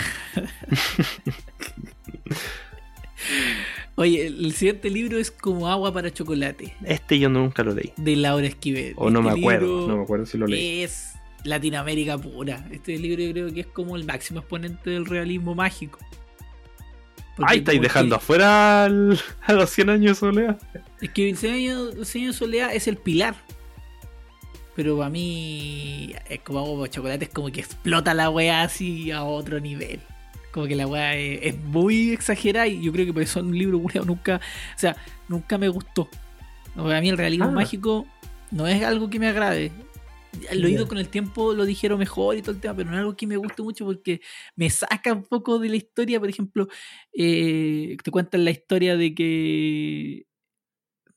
Oye, 3.95 4.25
el 4.27 4.51
siguiente 4.53 4.89
libro 4.89 5.17
es 5.19 5.29
como 5.31 5.67
agua 5.67 5.93
para 5.93 6.11
chocolate, 6.11 6.73
Este 6.85 7.19
yo 7.19 7.29
nunca 7.29 7.61
lo 7.63 7.73
leí. 7.75 7.93
de 7.97 8.15
Laura 8.15 8.47
Esquivel. 8.47 8.93
O 8.95 9.09
no 9.11 9.19
Este 9.19 9.31
me 9.33 9.39
acuerdo, 9.39 9.67
libro 9.67 9.87
no 9.87 9.97
me 9.97 10.03
acuerdo 10.03 10.25
si 10.25 10.37
lo 10.37 10.47
leí. 10.47 10.81
Es 10.81 11.13
Latinoamérica 11.43 12.17
pura. 12.17 12.65
Este 12.71 12.97
libro 12.97 13.21
yo 13.23 13.31
creo 13.31 13.53
que 13.53 13.59
es 13.61 13.67
como 13.67 13.95
el 13.95 14.05
máximo 14.05 14.39
exponente 14.39 14.89
del 14.89 15.05
realismo 15.05 15.53
mágico. 15.55 15.99
Porque 17.41 17.53
Ay, 17.53 17.59
estáis 17.59 17.81
dejando 17.81 18.15
que- 18.17 18.23
afuera 18.23 18.85
al- 18.85 19.19
a 19.45 19.53
los 19.53 19.69
100 19.69 19.89
años 19.89 20.11
de 20.11 20.15
soledad. 20.15 20.57
Es 21.01 21.09
que 21.09 21.29
el 21.29 21.37
señor, 21.37 21.93
el 21.97 22.05
señor 22.05 22.33
Soledad 22.33 22.73
es 22.73 22.87
el 22.87 22.97
pilar. 22.97 23.35
Pero 24.75 24.97
para 24.97 25.09
mí, 25.09 26.13
es 26.29 26.39
como 26.41 26.59
agua 26.59 26.79
para 26.81 26.91
chocolate, 26.91 27.25
es 27.25 27.31
como 27.31 27.51
que 27.51 27.59
explota 27.59 28.13
la 28.13 28.29
weá 28.29 28.61
así 28.63 29.11
a 29.11 29.23
otro 29.23 29.59
nivel. 29.59 29.99
Como 30.51 30.65
que 30.67 30.75
la 30.75 30.87
weá 30.87 31.15
es, 31.15 31.39
es 31.43 31.57
muy 31.59 32.11
exagerada 32.11 32.67
y 32.67 32.81
yo 32.81 32.91
creo 32.91 33.05
que 33.05 33.13
por 33.13 33.21
eso 33.21 33.39
un 33.41 33.57
libro 33.57 33.79
culiao, 33.81 34.05
nunca, 34.05 34.37
o 34.75 34.79
sea, 34.79 34.95
nunca 35.27 35.57
me 35.57 35.67
gustó. 35.69 36.09
No, 36.75 36.89
A 36.89 37.01
mí 37.01 37.09
el 37.09 37.17
realismo 37.17 37.47
Ah. 37.47 37.51
mágico 37.51 38.05
no 38.49 38.65
es 38.67 38.81
algo 38.83 39.09
que 39.09 39.19
me 39.19 39.27
agrade. 39.27 39.71
Lo 40.53 40.67
he 40.67 40.71
ido 40.71 40.87
con 40.87 40.97
el 40.97 41.07
tiempo, 41.09 41.53
lo 41.53 41.65
dijeron 41.65 41.99
mejor 41.99 42.37
y 42.37 42.41
todo 42.41 42.51
el 42.51 42.61
tema, 42.61 42.75
pero 42.75 42.89
no 42.89 42.95
es 42.95 42.99
algo 42.99 43.15
que 43.15 43.27
me 43.27 43.37
guste 43.37 43.61
mucho 43.61 43.85
porque 43.85 44.21
me 44.55 44.69
saca 44.69 45.13
un 45.13 45.23
poco 45.23 45.59
de 45.59 45.69
la 45.69 45.75
historia. 45.75 46.19
Por 46.19 46.29
ejemplo, 46.29 46.67
eh, 47.13 47.97
te 48.03 48.11
cuentan 48.11 48.45
la 48.45 48.51
historia 48.51 48.95
de 48.97 49.13
que 49.13 50.25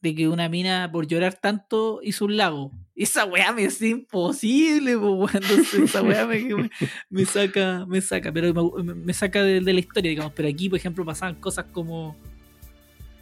de 0.01 0.15
que 0.15 0.29
una 0.29 0.51
mina 0.51 0.91
por 0.93 1.07
llorar 1.07 1.33
tanto 1.41 2.01
hizo 2.03 2.27
un 2.27 2.37
lago. 2.37 2.73
Esa 2.95 3.25
weá 3.25 3.53
me 3.53 3.65
es 3.65 3.81
imposible, 3.81 4.99
po. 4.99 5.27
Entonces, 5.33 5.73
esa 5.75 6.03
weá 6.03 6.27
me, 6.27 6.41
me- 6.45 6.71
me 7.09 7.25
saca, 7.25 7.87
me 7.87 8.01
saca, 8.03 8.31
pero 8.31 8.53
me, 8.85 8.95
me 8.95 9.15
saca 9.15 9.43
de, 9.43 9.61
de 9.61 9.73
la 9.73 9.81
historia, 9.81 10.11
digamos. 10.11 10.33
Pero 10.37 10.49
aquí, 10.49 10.69
por 10.69 10.79
ejemplo, 10.79 11.05
pasaban 11.07 11.37
cosas 11.37 11.65
como 11.73 12.17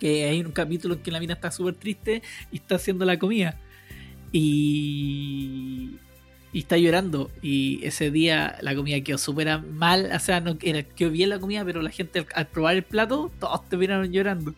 que 0.00 0.24
hay 0.24 0.40
un 0.40 0.50
capítulo 0.50 0.94
en 0.94 1.02
que 1.02 1.12
la 1.12 1.20
mina 1.20 1.34
está 1.34 1.52
súper 1.52 1.74
triste 1.76 2.20
y 2.50 2.56
está 2.56 2.74
haciendo 2.74 3.04
la 3.04 3.16
comida. 3.16 3.60
Y, 4.32 5.96
y 6.52 6.58
está 6.58 6.76
llorando. 6.78 7.30
Y 7.42 7.80
ese 7.84 8.10
día 8.10 8.56
la 8.62 8.74
comida 8.74 9.00
quedó 9.02 9.18
súper 9.18 9.60
mal. 9.62 10.10
O 10.14 10.18
sea, 10.18 10.40
no 10.40 10.56
era, 10.62 10.82
quedó 10.82 11.10
bien 11.10 11.28
la 11.30 11.38
comida, 11.38 11.64
pero 11.64 11.82
la 11.82 11.90
gente 11.90 12.20
al, 12.20 12.26
al 12.34 12.46
probar 12.48 12.76
el 12.76 12.82
plato, 12.82 13.30
todos 13.38 13.68
terminaron 13.68 14.10
llorando. 14.12 14.54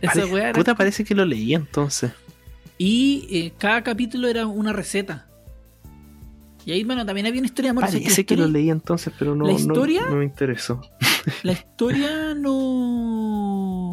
Esa 0.00 0.12
Pare- 0.14 0.26
weá 0.26 0.44
era- 0.50 0.52
Puta, 0.52 0.74
parece 0.74 1.04
que 1.04 1.14
lo 1.14 1.24
leí 1.24 1.54
entonces. 1.54 2.12
Y 2.78 3.26
eh, 3.30 3.52
cada 3.58 3.82
capítulo 3.82 4.28
era 4.28 4.46
una 4.46 4.72
receta. 4.72 5.26
Y 6.66 6.72
ahí, 6.72 6.82
bueno, 6.84 7.06
también 7.06 7.26
había 7.28 7.38
una 7.40 7.46
historia 7.46 7.68
de 7.68 7.70
amor. 7.70 7.84
O 7.84 7.86
sea, 7.86 8.00
Parece 8.00 8.22
la, 8.22 8.26
que 8.26 8.36
lo 8.36 8.42
historia, 8.42 8.60
leí 8.60 8.70
entonces, 8.70 9.12
pero 9.18 9.34
no, 9.36 9.46
¿La 9.46 9.52
no- 9.52 9.58
historia? 9.58 10.02
no 10.10 10.16
me 10.16 10.24
interesó. 10.24 10.80
la 11.44 11.52
historia 11.52 12.34
no. 12.34 13.85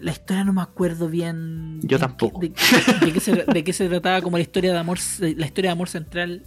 La 0.00 0.12
historia 0.12 0.44
no 0.44 0.52
me 0.52 0.62
acuerdo 0.62 1.08
bien. 1.08 1.80
Yo 1.82 1.88
bien 1.88 2.00
tampoco. 2.00 2.40
qué- 2.40 2.50
De, 3.00 3.06
de 3.06 3.12
qué 3.12 3.20
se, 3.20 3.32
de 3.44 3.64
qué 3.64 3.72
se 3.72 3.88
trataba 3.88 4.20
como 4.22 4.36
la 4.36 4.42
historia 4.42 4.72
de 4.72 4.78
amor, 4.78 4.98
la 5.20 5.46
historia 5.46 5.70
de 5.70 5.72
amor 5.72 5.88
central 5.88 6.42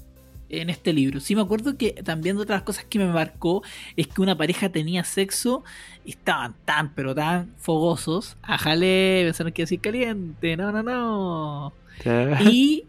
en 0.50 0.70
este 0.70 0.94
libro. 0.94 1.20
Sí 1.20 1.36
me 1.36 1.42
acuerdo 1.42 1.78
que 1.78 1.92
también 2.04 2.36
de 2.36 2.42
otras 2.44 2.64
cosas 2.64 2.84
que 2.86 2.98
me 3.00 3.06
marcó 3.08 3.62
es 3.96 4.08
que 4.08 4.22
una 4.22 4.36
pareja 4.38 4.70
tenía 4.70 5.04
sexo 5.04 5.64
y 6.06 6.12
estaban 6.12 6.56
tan 6.66 6.94
pero 6.96 7.14
tan 7.14 7.54
fogosos. 7.58 8.38
Ajale, 8.42 9.22
pensaron 9.26 9.52
que 9.54 9.64
decir 9.64 9.80
caliente, 9.80 10.56
no, 10.58 10.72
no, 10.72 10.82
no. 10.84 11.74
Ya. 12.04 12.42
Y 12.44 12.86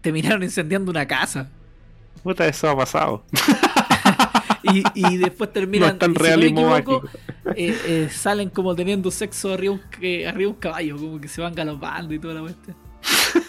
terminaron 0.00 0.42
incendiando 0.42 0.90
una 0.90 1.06
casa. 1.06 1.48
Puta, 2.22 2.46
eso 2.46 2.68
ha 2.70 2.76
pasado. 2.76 3.24
Y, 4.72 4.82
y 4.94 5.16
después 5.18 5.52
terminan. 5.52 5.88
no 5.88 5.92
es 5.94 5.98
tan 5.98 6.10
y 6.12 6.14
si 6.14 6.20
real 6.22 6.54
no 6.54 6.70
me 6.70 6.78
equivoco, 6.78 7.08
eh, 7.54 7.76
eh, 7.86 8.08
salen 8.10 8.48
como 8.50 8.74
teniendo 8.74 9.10
sexo 9.10 9.52
arriba 9.52 9.74
un, 9.74 9.80
arriba 10.26 10.50
un 10.50 10.56
caballo, 10.58 10.96
como 10.96 11.20
que 11.20 11.28
se 11.28 11.40
van 11.42 11.54
galopando 11.54 12.14
y 12.14 12.18
toda 12.18 12.34
la 12.34 12.40
cuestión. 12.40 12.76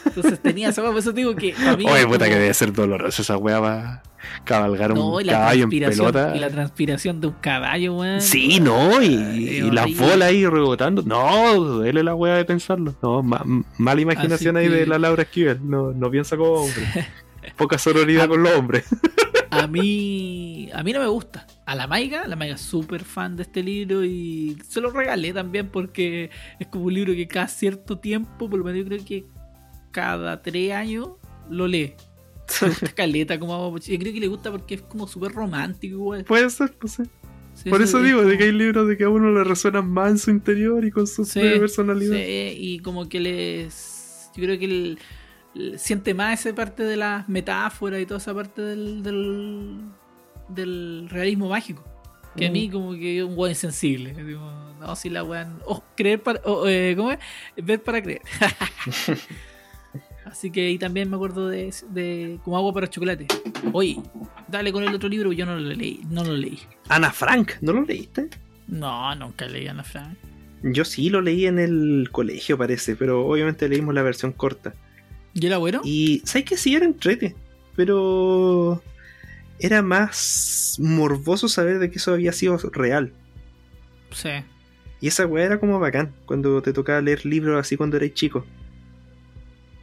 Entonces 0.05 0.39
tenía 0.41 0.69
esa 0.69 0.81
por 0.81 0.97
eso 0.97 1.13
te 1.13 1.21
digo 1.21 1.35
que. 1.35 1.53
a 1.53 1.75
mí 1.77 1.85
Oye, 1.87 2.05
puta, 2.05 2.19
como- 2.25 2.29
que 2.29 2.35
debe 2.39 2.53
ser 2.53 2.73
doloroso 2.73 3.21
esa 3.21 3.37
weá 3.37 3.59
va 3.59 4.03
cabalgar 4.43 4.93
No, 4.93 5.15
un 5.17 5.23
caballo 5.25 5.63
en 5.65 5.69
pelota. 5.69 6.33
y 6.35 6.39
la 6.39 6.49
transpiración 6.49 7.21
de 7.21 7.27
un 7.27 7.33
caballo, 7.39 7.95
weón. 7.97 8.21
Sí, 8.21 8.59
no, 8.59 9.01
y, 9.01 9.13
y 9.13 9.71
las 9.71 9.95
bolas 9.97 10.29
ahí 10.29 10.45
rebotando. 10.45 11.03
No, 11.03 11.53
duele 11.55 12.03
la 12.03 12.15
weá 12.15 12.35
de 12.35 12.45
pensarlo. 12.45 12.95
No, 13.01 13.21
ma- 13.23 13.43
mala 13.77 14.01
imaginación 14.01 14.57
Así 14.57 14.65
ahí 14.65 14.71
de 14.71 14.85
la 14.87 14.97
Laura 14.99 15.23
Esquivel. 15.23 15.59
No, 15.63 15.91
no 15.91 16.09
piensa 16.09 16.35
como 16.37 16.51
hombre. 16.63 16.83
Poca 17.57 17.77
sororidad 17.77 18.27
con 18.27 18.41
los 18.43 18.51
hombres. 18.53 18.85
A 19.63 19.67
mí, 19.67 20.69
a 20.73 20.83
mí 20.83 20.93
no 20.93 20.99
me 20.99 21.07
gusta. 21.07 21.47
A 21.65 21.75
la 21.75 21.87
Maiga, 21.87 22.27
la 22.27 22.35
Maiga 22.35 22.55
es 22.55 22.61
súper 22.61 23.03
fan 23.03 23.35
de 23.35 23.43
este 23.43 23.63
libro 23.63 24.03
y 24.05 24.57
se 24.67 24.81
lo 24.81 24.89
regalé 24.91 25.33
también 25.33 25.69
porque 25.69 26.29
es 26.59 26.67
como 26.67 26.85
un 26.85 26.93
libro 26.93 27.13
que 27.13 27.27
cada 27.27 27.47
cierto 27.47 27.97
tiempo, 27.99 28.49
por 28.49 28.57
lo 28.59 28.63
menos 28.65 28.79
yo 28.79 28.85
creo 28.85 29.05
que 29.05 29.25
cada 29.91 30.41
tres 30.41 30.71
años 30.73 31.09
lo 31.49 31.67
lee. 31.67 31.93
Le 32.61 32.67
gusta 32.69 32.91
caleta, 32.93 33.39
como 33.39 33.75
yo 33.79 33.97
creo 33.99 34.13
que 34.13 34.19
le 34.19 34.27
gusta 34.27 34.51
porque 34.51 34.75
es 34.75 34.81
como 34.83 35.07
súper 35.07 35.31
romántico 35.31 35.95
igual. 35.95 36.23
Puede 36.25 36.49
ser, 36.51 36.75
no 36.81 36.87
sé. 36.87 37.05
Sí, 37.55 37.69
Por 37.69 37.81
eso 37.81 37.97
es 37.99 38.03
digo, 38.05 38.19
de 38.19 38.25
como- 38.25 38.37
que 38.37 38.43
hay 38.43 38.51
libros 38.51 38.87
de 38.87 38.97
que 38.97 39.03
a 39.05 39.09
uno 39.09 39.31
le 39.31 39.43
resuenan 39.43 39.89
más 39.89 40.11
en 40.11 40.17
su 40.19 40.29
interior 40.29 40.83
y 40.85 40.91
con 40.91 41.07
su 41.07 41.23
Sí, 41.25 41.39
personalidad. 41.39 42.15
sí, 42.17 42.53
y 42.57 42.79
como 42.79 43.07
que 43.09 43.19
les. 43.19 44.29
Yo 44.35 44.43
creo 44.43 44.59
que 44.59 44.65
el- 44.65 44.99
siente 45.77 46.13
más 46.13 46.45
esa 46.45 46.55
parte 46.55 46.83
de 46.83 46.97
las 46.97 47.27
metáforas 47.29 48.01
y 48.01 48.05
toda 48.05 48.19
esa 48.19 48.33
parte 48.33 48.61
del, 48.61 49.03
del, 49.03 49.79
del 50.49 51.07
realismo 51.09 51.49
mágico. 51.49 51.83
Que 52.35 52.47
a 52.47 52.51
mí, 52.51 52.69
como 52.69 52.91
que 52.91 53.19
es 53.19 53.23
un 53.23 53.37
weón 53.37 53.51
insensible. 53.51 54.13
Digo, 54.13 54.41
no, 54.81 54.95
si 54.97 55.09
la 55.09 55.23
weón. 55.23 55.61
Oh, 55.65 55.81
creer 55.95 56.21
para. 56.21 56.41
oh, 56.43 56.67
eh, 56.67 56.93
¿Cómo 56.97 57.11
es? 57.11 57.19
Ver 57.55 57.81
para 57.81 58.01
creer. 58.01 58.21
Así 60.25 60.51
que 60.51 60.67
ahí 60.67 60.77
también 60.77 61.09
me 61.09 61.15
acuerdo 61.15 61.47
de, 61.47 61.73
de 61.91 62.39
como 62.43 62.57
agua 62.57 62.73
para 62.73 62.89
chocolate. 62.89 63.27
Oye, 63.71 64.01
dale 64.49 64.73
con 64.73 64.83
el 64.83 64.93
otro 64.93 65.07
libro, 65.07 65.31
yo 65.31 65.45
no 65.45 65.57
lo 65.57 65.73
leí. 65.73 66.01
No 66.09 66.25
lo 66.25 66.33
leí. 66.33 66.59
Ana 66.89 67.11
Frank, 67.11 67.53
¿no 67.61 67.71
lo 67.71 67.83
leíste? 67.83 68.27
No, 68.67 69.15
nunca 69.15 69.45
leí 69.45 69.67
a 69.67 69.71
Ana 69.71 69.83
Frank. 69.83 70.17
Yo 70.63 70.83
sí 70.83 71.09
lo 71.09 71.21
leí 71.21 71.45
en 71.45 71.59
el 71.59 72.09
colegio, 72.11 72.57
parece, 72.57 72.95
pero 72.95 73.25
obviamente 73.25 73.69
leímos 73.69 73.93
la 73.93 74.01
versión 74.01 74.33
corta. 74.33 74.73
¿Y 75.35 75.45
era 75.47 75.57
bueno? 75.59 75.81
Y 75.83 76.21
sabes 76.25 76.45
que 76.45 76.57
sí 76.57 76.75
era 76.75 76.85
entrete, 76.85 77.39
pero 77.75 78.87
era 79.59 79.81
más 79.83 80.77
morboso 80.79 81.49
saber 81.49 81.79
de 81.79 81.91
que 81.91 81.97
eso 81.99 82.13
había 82.13 82.33
sido 82.33 82.57
real. 82.73 83.17
Sí. 84.11 84.29
Y 84.99 85.07
esa 85.07 85.25
weá 85.25 85.45
era 85.45 85.59
como 85.61 85.79
bacán 85.79 86.17
cuando 86.25 86.61
te 86.61 86.73
tocaba 86.73 87.01
leer 87.01 87.25
libros 87.25 87.59
así 87.59 87.77
cuando 87.77 87.97
erais 87.97 88.13
chico. 88.13 88.51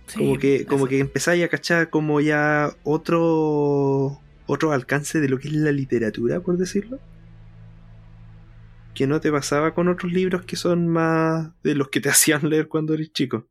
sí, 0.07 0.19
Como 0.19 0.39
que, 0.39 0.67
como 0.67 0.87
eso. 0.87 0.89
que 0.89 0.99
empezáis 1.01 1.45
a 1.45 1.49
cachar 1.49 1.91
como 1.91 2.21
ya 2.21 2.77
otro 2.83 4.25
otro 4.47 4.73
alcance 4.73 5.21
de 5.21 5.29
lo 5.29 5.39
que 5.39 5.49
es 5.49 5.55
la 5.55 5.73
literatura, 5.73 6.41
por 6.43 6.57
decirlo. 6.59 7.03
Que 8.95 9.07
no 9.07 9.21
te 9.21 9.31
pasaba 9.31 9.75
con 9.75 9.89
otros 9.89 10.13
libros 10.13 10.45
que 10.47 10.57
son 10.57 10.89
más 10.89 11.51
de 11.63 11.75
los 11.75 11.89
que 11.91 12.01
te 12.01 12.09
hacían 12.11 12.49
leer 12.49 12.69
cuando 12.69 12.95
eres 12.95 13.13
chico. 13.13 13.49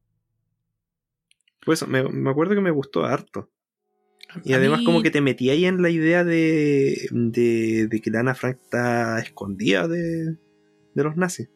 Pues 1.65 1.87
me, 1.87 2.03
me 2.09 2.29
acuerdo 2.29 2.55
que 2.55 2.61
me 2.61 2.71
gustó 2.71 3.03
harto. 3.05 3.49
Y 4.43 4.53
además 4.53 4.79
mí- 4.79 4.85
como 4.85 5.01
que 5.01 5.11
te 5.11 5.21
metí 5.21 5.49
ahí 5.49 5.65
en 5.65 5.81
la 5.81 5.89
idea 5.89 6.23
de, 6.23 7.07
de, 7.11 7.87
de 7.87 8.01
que 8.01 8.11
la 8.11 8.21
Ana 8.21 8.33
Frank 8.35 8.57
está 8.61 9.19
escondida 9.19 9.87
de, 9.87 10.37
de 10.95 11.03
los 11.03 11.17
nazis. 11.17 11.49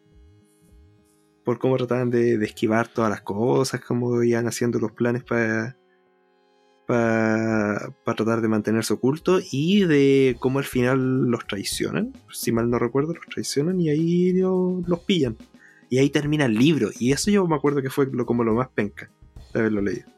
Por 1.45 1.57
cómo 1.59 1.77
trataban 1.77 2.09
de, 2.09 2.37
de 2.37 2.45
esquivar 2.45 2.87
todas 2.87 3.09
las 3.09 3.21
cosas, 3.21 3.81
cómo 3.81 4.21
iban 4.23 4.47
haciendo 4.47 4.79
los 4.79 4.91
planes 4.91 5.23
para 5.23 5.77
para 6.87 7.93
tratar 8.03 8.41
de 8.41 8.47
mantenerse 8.47 8.93
oculto 8.93 9.39
y 9.51 9.85
de 9.85 10.35
cómo 10.39 10.59
al 10.59 10.65
final 10.65 11.23
los 11.31 11.47
traicionan, 11.47 12.13
si 12.31 12.51
mal 12.51 12.69
no 12.69 12.77
recuerdo, 12.77 13.13
los 13.15 13.25
traicionan 13.25 13.79
y 13.81 13.89
ahí 13.89 14.33
lo- 14.33 14.83
los 14.85 14.99
pillan. 14.99 15.35
Y 15.89 15.97
ahí 15.97 16.11
termina 16.11 16.45
el 16.45 16.53
libro. 16.53 16.89
Y 16.99 17.11
eso 17.11 17.31
yo 17.31 17.47
me 17.47 17.55
acuerdo 17.55 17.81
que 17.81 17.89
fue 17.89 18.07
lo, 18.11 18.25
como 18.27 18.43
lo 18.43 18.53
más 18.53 18.69
penca 18.69 19.09
de 19.59 19.61
haberlo 19.61 19.81
leído 19.81 20.15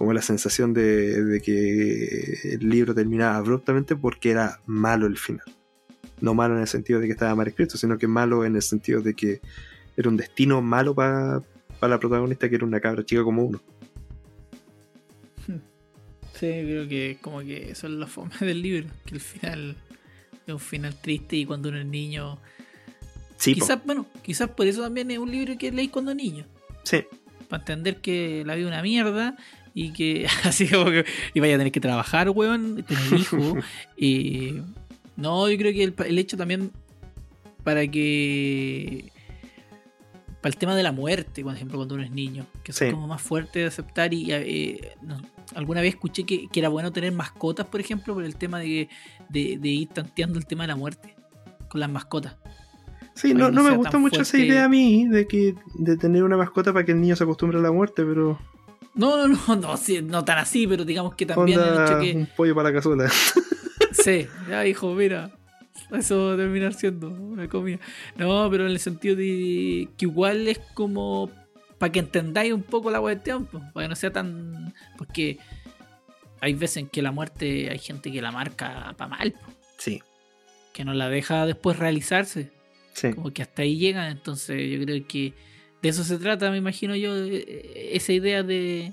como 0.00 0.14
la 0.14 0.22
sensación 0.22 0.72
de, 0.72 1.22
de 1.22 1.42
que 1.42 2.54
el 2.54 2.66
libro 2.70 2.94
terminaba 2.94 3.36
abruptamente 3.36 3.94
porque 3.94 4.30
era 4.30 4.58
malo 4.64 5.06
el 5.06 5.18
final. 5.18 5.44
No 6.22 6.32
malo 6.32 6.54
en 6.54 6.62
el 6.62 6.68
sentido 6.68 7.00
de 7.00 7.06
que 7.06 7.12
estaba 7.12 7.34
mal 7.34 7.48
escrito, 7.48 7.76
sino 7.76 7.98
que 7.98 8.06
malo 8.06 8.46
en 8.46 8.56
el 8.56 8.62
sentido 8.62 9.02
de 9.02 9.12
que 9.12 9.42
era 9.98 10.08
un 10.08 10.16
destino 10.16 10.62
malo 10.62 10.94
para 10.94 11.42
la 11.82 12.00
protagonista 12.00 12.48
que 12.48 12.54
era 12.54 12.64
una 12.64 12.80
cabra 12.80 13.04
chica 13.04 13.22
como 13.22 13.44
uno. 13.44 13.60
Sí, 16.32 16.46
creo 16.46 16.88
que 16.88 17.18
como 17.20 17.40
que 17.40 17.70
eso 17.70 17.86
es 17.86 17.92
la 17.92 18.06
forma 18.06 18.34
del 18.40 18.62
libro, 18.62 18.88
que 19.04 19.16
el 19.16 19.20
final 19.20 19.76
es 20.46 20.54
un 20.54 20.60
final 20.60 20.98
triste 20.98 21.36
y 21.36 21.44
cuando 21.44 21.68
uno 21.68 21.78
es 21.78 21.84
niño... 21.84 22.38
Sí, 23.36 23.54
po. 23.54 23.60
quizás, 23.60 23.84
bueno, 23.84 24.06
quizás 24.22 24.48
por 24.48 24.66
eso 24.66 24.80
también 24.80 25.10
es 25.10 25.18
un 25.18 25.30
libro 25.30 25.58
que 25.58 25.70
leí 25.70 25.88
cuando 25.88 26.14
niño, 26.14 26.46
sí. 26.84 27.04
Para 27.50 27.60
entender 27.60 28.00
que 28.00 28.42
la 28.46 28.54
vida 28.54 28.68
es 28.68 28.72
una 28.72 28.82
mierda 28.82 29.36
y 29.74 29.92
que 29.92 30.26
así 30.44 30.66
como 30.68 30.86
que 30.86 31.04
y 31.34 31.40
vaya 31.40 31.56
a 31.56 31.58
tener 31.58 31.72
que 31.72 31.80
trabajar, 31.80 32.30
weón, 32.30 32.82
tener 32.84 33.20
hijos. 33.20 33.62
y 33.98 34.62
no, 35.16 35.50
yo 35.50 35.58
creo 35.58 35.72
que 35.74 35.84
el, 35.84 35.94
el 36.06 36.18
hecho 36.18 36.36
también 36.38 36.70
para 37.62 37.86
que 37.86 39.12
para 40.40 40.52
el 40.54 40.56
tema 40.58 40.74
de 40.74 40.82
la 40.82 40.92
muerte, 40.92 41.42
por 41.42 41.54
ejemplo, 41.54 41.76
cuando 41.76 41.96
uno 41.96 42.04
es 42.04 42.10
niño, 42.10 42.46
que 42.64 42.72
Sí. 42.72 42.86
es 42.86 42.94
como 42.94 43.06
más 43.06 43.20
fuerte 43.20 43.58
de 43.58 43.66
aceptar 43.66 44.14
y 44.14 44.32
eh, 44.32 44.92
no, 45.02 45.20
alguna 45.54 45.82
vez 45.82 45.90
escuché 45.94 46.24
que, 46.24 46.48
que 46.48 46.60
era 46.60 46.70
bueno 46.70 46.90
tener 46.92 47.12
mascotas, 47.12 47.66
por 47.66 47.78
ejemplo, 47.78 48.14
por 48.14 48.24
el 48.24 48.36
tema 48.36 48.58
de, 48.58 48.88
de, 49.28 49.58
de 49.60 49.68
ir 49.68 49.88
tanteando 49.88 50.38
el 50.38 50.46
tema 50.46 50.62
de 50.64 50.68
la 50.68 50.76
muerte 50.76 51.14
con 51.68 51.80
las 51.80 51.90
mascotas. 51.90 52.36
Sí, 53.14 53.34
no, 53.34 53.50
no 53.50 53.62
me 53.62 53.76
gusta 53.76 53.98
mucho 53.98 54.22
esa 54.22 54.38
idea 54.38 54.64
a 54.64 54.68
mí 54.68 55.06
de 55.08 55.26
que 55.26 55.54
de 55.74 55.96
tener 55.96 56.22
una 56.24 56.36
mascota 56.36 56.72
para 56.72 56.84
que 56.84 56.92
el 56.92 57.00
niño 57.00 57.16
se 57.16 57.24
acostumbre 57.24 57.58
a 57.58 57.62
la 57.62 57.72
muerte, 57.72 58.04
pero 58.04 58.38
No, 58.94 59.26
no, 59.26 59.38
no, 59.46 59.56
no, 59.60 59.76
sí, 59.76 60.00
no 60.02 60.24
tan 60.24 60.38
así, 60.38 60.66
pero 60.66 60.84
digamos 60.84 61.14
que 61.14 61.26
también 61.26 61.60
el 61.60 61.68
onda 61.68 61.84
hecho 61.84 62.00
que 62.00 62.16
un 62.16 62.28
pollo 62.36 62.54
para 62.54 62.70
la 62.70 62.74
cazuela. 62.74 63.10
Sí, 63.92 64.28
ya 64.48 64.64
hijo, 64.66 64.94
mira. 64.94 65.32
Eso 65.90 66.26
va 66.26 66.34
a 66.34 66.36
terminar 66.36 66.74
siendo 66.74 67.08
una 67.08 67.48
comida. 67.48 67.78
No, 68.16 68.48
pero 68.48 68.64
en 68.66 68.70
el 68.70 68.78
sentido 68.78 69.16
de 69.16 69.88
que 69.96 70.06
igual 70.06 70.46
es 70.46 70.60
como 70.74 71.28
para 71.78 71.90
que 71.90 71.98
entendáis 71.98 72.52
un 72.52 72.62
poco 72.62 72.90
la 72.90 73.00
cuestión, 73.00 73.46
pues, 73.46 73.64
para 73.72 73.84
que 73.84 73.88
no 73.88 73.96
sea 73.96 74.12
tan. 74.12 74.72
Porque 74.96 75.38
hay 76.40 76.54
veces 76.54 76.78
en 76.78 76.88
que 76.88 77.02
la 77.02 77.10
muerte 77.10 77.68
hay 77.70 77.78
gente 77.78 78.12
que 78.12 78.22
la 78.22 78.30
marca 78.30 78.94
para 78.96 79.08
mal, 79.08 79.34
pues, 79.44 79.56
Sí, 79.78 80.02
que 80.72 80.84
no 80.84 80.94
la 80.94 81.08
deja 81.08 81.46
después 81.46 81.78
realizarse. 81.78 82.52
Sí. 82.92 83.12
Como 83.12 83.32
que 83.32 83.42
hasta 83.42 83.62
ahí 83.62 83.76
llegan. 83.76 84.10
Entonces 84.10 84.70
yo 84.70 84.84
creo 84.84 85.06
que 85.06 85.34
de 85.82 85.88
eso 85.88 86.04
se 86.04 86.18
trata, 86.18 86.50
me 86.50 86.58
imagino 86.58 86.94
yo, 86.94 87.16
eh, 87.16 87.90
esa 87.92 88.12
idea 88.12 88.42
de, 88.42 88.92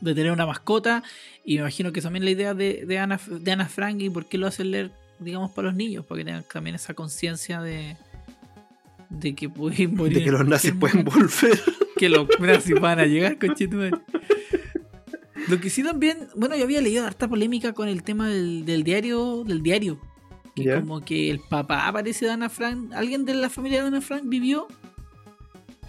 de 0.00 0.14
tener 0.14 0.32
una 0.32 0.46
mascota. 0.46 1.02
Y 1.44 1.54
me 1.54 1.60
imagino 1.60 1.92
que 1.92 2.00
también 2.00 2.24
la 2.24 2.30
idea 2.30 2.54
de, 2.54 2.84
de 2.86 2.98
Ana, 2.98 3.20
de 3.26 3.52
Ana 3.52 3.68
Frank 3.68 4.00
y 4.00 4.10
por 4.10 4.26
qué 4.26 4.38
lo 4.38 4.46
hacen 4.46 4.70
leer, 4.70 4.90
digamos, 5.18 5.52
para 5.52 5.68
los 5.68 5.76
niños, 5.76 6.04
para 6.04 6.18
que 6.18 6.24
tengan 6.24 6.44
también 6.52 6.76
esa 6.76 6.94
conciencia 6.94 7.60
de, 7.60 7.96
de 9.08 9.34
que 9.34 9.48
pueden 9.48 9.94
morir. 9.96 10.18
De 10.18 10.24
que 10.24 10.30
los 10.30 10.46
nazis 10.46 10.72
pueden 10.72 11.04
volver. 11.04 11.60
Que 11.98 12.08
los 12.08 12.28
nazis 12.38 12.78
van 12.80 13.00
a 13.00 13.06
llegar, 13.06 13.40
conchetumare. 13.40 13.90
Lo 15.48 15.58
que 15.60 15.68
sí 15.68 15.82
también, 15.82 16.28
bueno, 16.36 16.54
yo 16.54 16.62
había 16.62 16.80
leído 16.80 17.04
harta 17.04 17.26
polémica 17.26 17.72
con 17.72 17.88
el 17.88 18.04
tema 18.04 18.28
del, 18.28 18.64
del 18.64 18.84
diario, 18.84 19.42
del 19.42 19.64
diario. 19.64 20.00
Que 20.64 20.74
como 20.80 21.04
que 21.04 21.30
el 21.30 21.40
papá 21.40 21.90
parece 21.92 22.26
de 22.26 22.32
Ana 22.32 22.48
Frank, 22.48 22.92
alguien 22.94 23.24
de 23.24 23.34
la 23.34 23.48
familia 23.50 23.80
de 23.82 23.88
Ana 23.88 24.00
Frank 24.00 24.22
vivió 24.26 24.66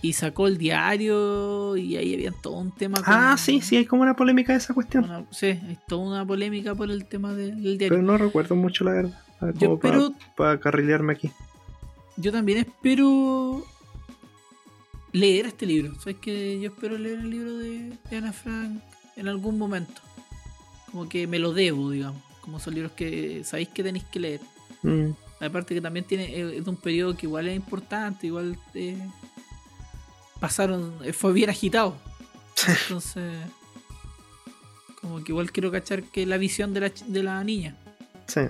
y 0.01 0.13
sacó 0.13 0.47
el 0.47 0.57
diario 0.57 1.75
y 1.75 1.97
ahí 1.97 2.13
había 2.13 2.31
todo 2.31 2.53
un 2.57 2.71
tema. 2.71 2.97
con- 3.03 3.13
Ah, 3.13 3.35
sí, 3.37 3.59
sí, 3.61 3.75
hay 3.77 3.85
como 3.85 4.01
una 4.03 4.15
polémica 4.15 4.53
de 4.53 4.59
esa 4.59 4.73
cuestión. 4.73 5.03
una- 5.05 5.25
sí, 5.31 5.47
hay 5.47 5.77
toda 5.87 6.07
una 6.07 6.25
polémica 6.25 6.73
por 6.75 6.89
el 6.89 7.05
tema 7.05 7.33
del, 7.33 7.61
del 7.61 7.77
diario. 7.77 7.97
Pero 7.97 8.01
no 8.01 8.17
recuerdo 8.17 8.55
mucho, 8.55 8.83
la 8.85 8.91
verdad. 8.91 9.23
Ver, 9.41 9.53
Yo 9.55 9.67
como 9.69 9.79
para 9.79 9.97
espero, 10.07 10.59
carrilearme 10.59 11.13
aquí. 11.13 11.31
yo 12.17 12.31
también 12.31 12.59
espero 12.59 13.63
leer 15.11 15.47
este 15.47 15.65
libro. 15.65 15.95
¿Sabes 15.99 16.17
que 16.17 16.59
Yo 16.59 16.69
espero 16.69 16.97
leer 16.97 17.19
el 17.19 17.29
libro 17.29 17.57
de, 17.57 17.93
de 18.09 18.17
Ana 18.17 18.33
Frank 18.33 18.81
en 19.15 19.27
algún 19.27 19.57
momento. 19.57 20.01
Como 20.91 21.07
que 21.09 21.27
me 21.27 21.39
lo 21.39 21.53
debo, 21.53 21.91
digamos. 21.91 22.21
Como 22.41 22.59
son 22.59 22.73
libros 22.73 22.93
que 22.93 23.43
sabéis 23.43 23.69
que 23.69 23.83
tenéis 23.83 24.05
que 24.05 24.19
leer. 24.19 24.41
Mm, 24.83 25.09
Aparte 25.41 25.73
que 25.73 25.81
también 25.81 26.05
tiene 26.05 26.25
eh, 26.25 26.57
es 26.57 26.63
de 26.65 26.69
un 26.69 26.75
periodo 26.75 27.15
que 27.15 27.25
igual 27.25 27.47
es 27.47 27.55
importante, 27.55 28.27
igual 28.27 28.57
eh, 28.73 28.97
pasaron, 30.39 30.93
eh, 31.03 31.13
fue 31.13 31.31
bien 31.33 31.49
agitado. 31.49 31.95
Entonces, 32.83 33.23
como 35.01 35.23
que 35.23 35.31
igual 35.31 35.51
quiero 35.51 35.71
cachar 35.71 36.03
que 36.03 36.25
la 36.25 36.37
visión 36.37 36.73
de 36.73 36.81
la, 36.81 36.91
de 37.07 37.23
la 37.23 37.43
niña. 37.43 37.75
sí. 38.27 38.41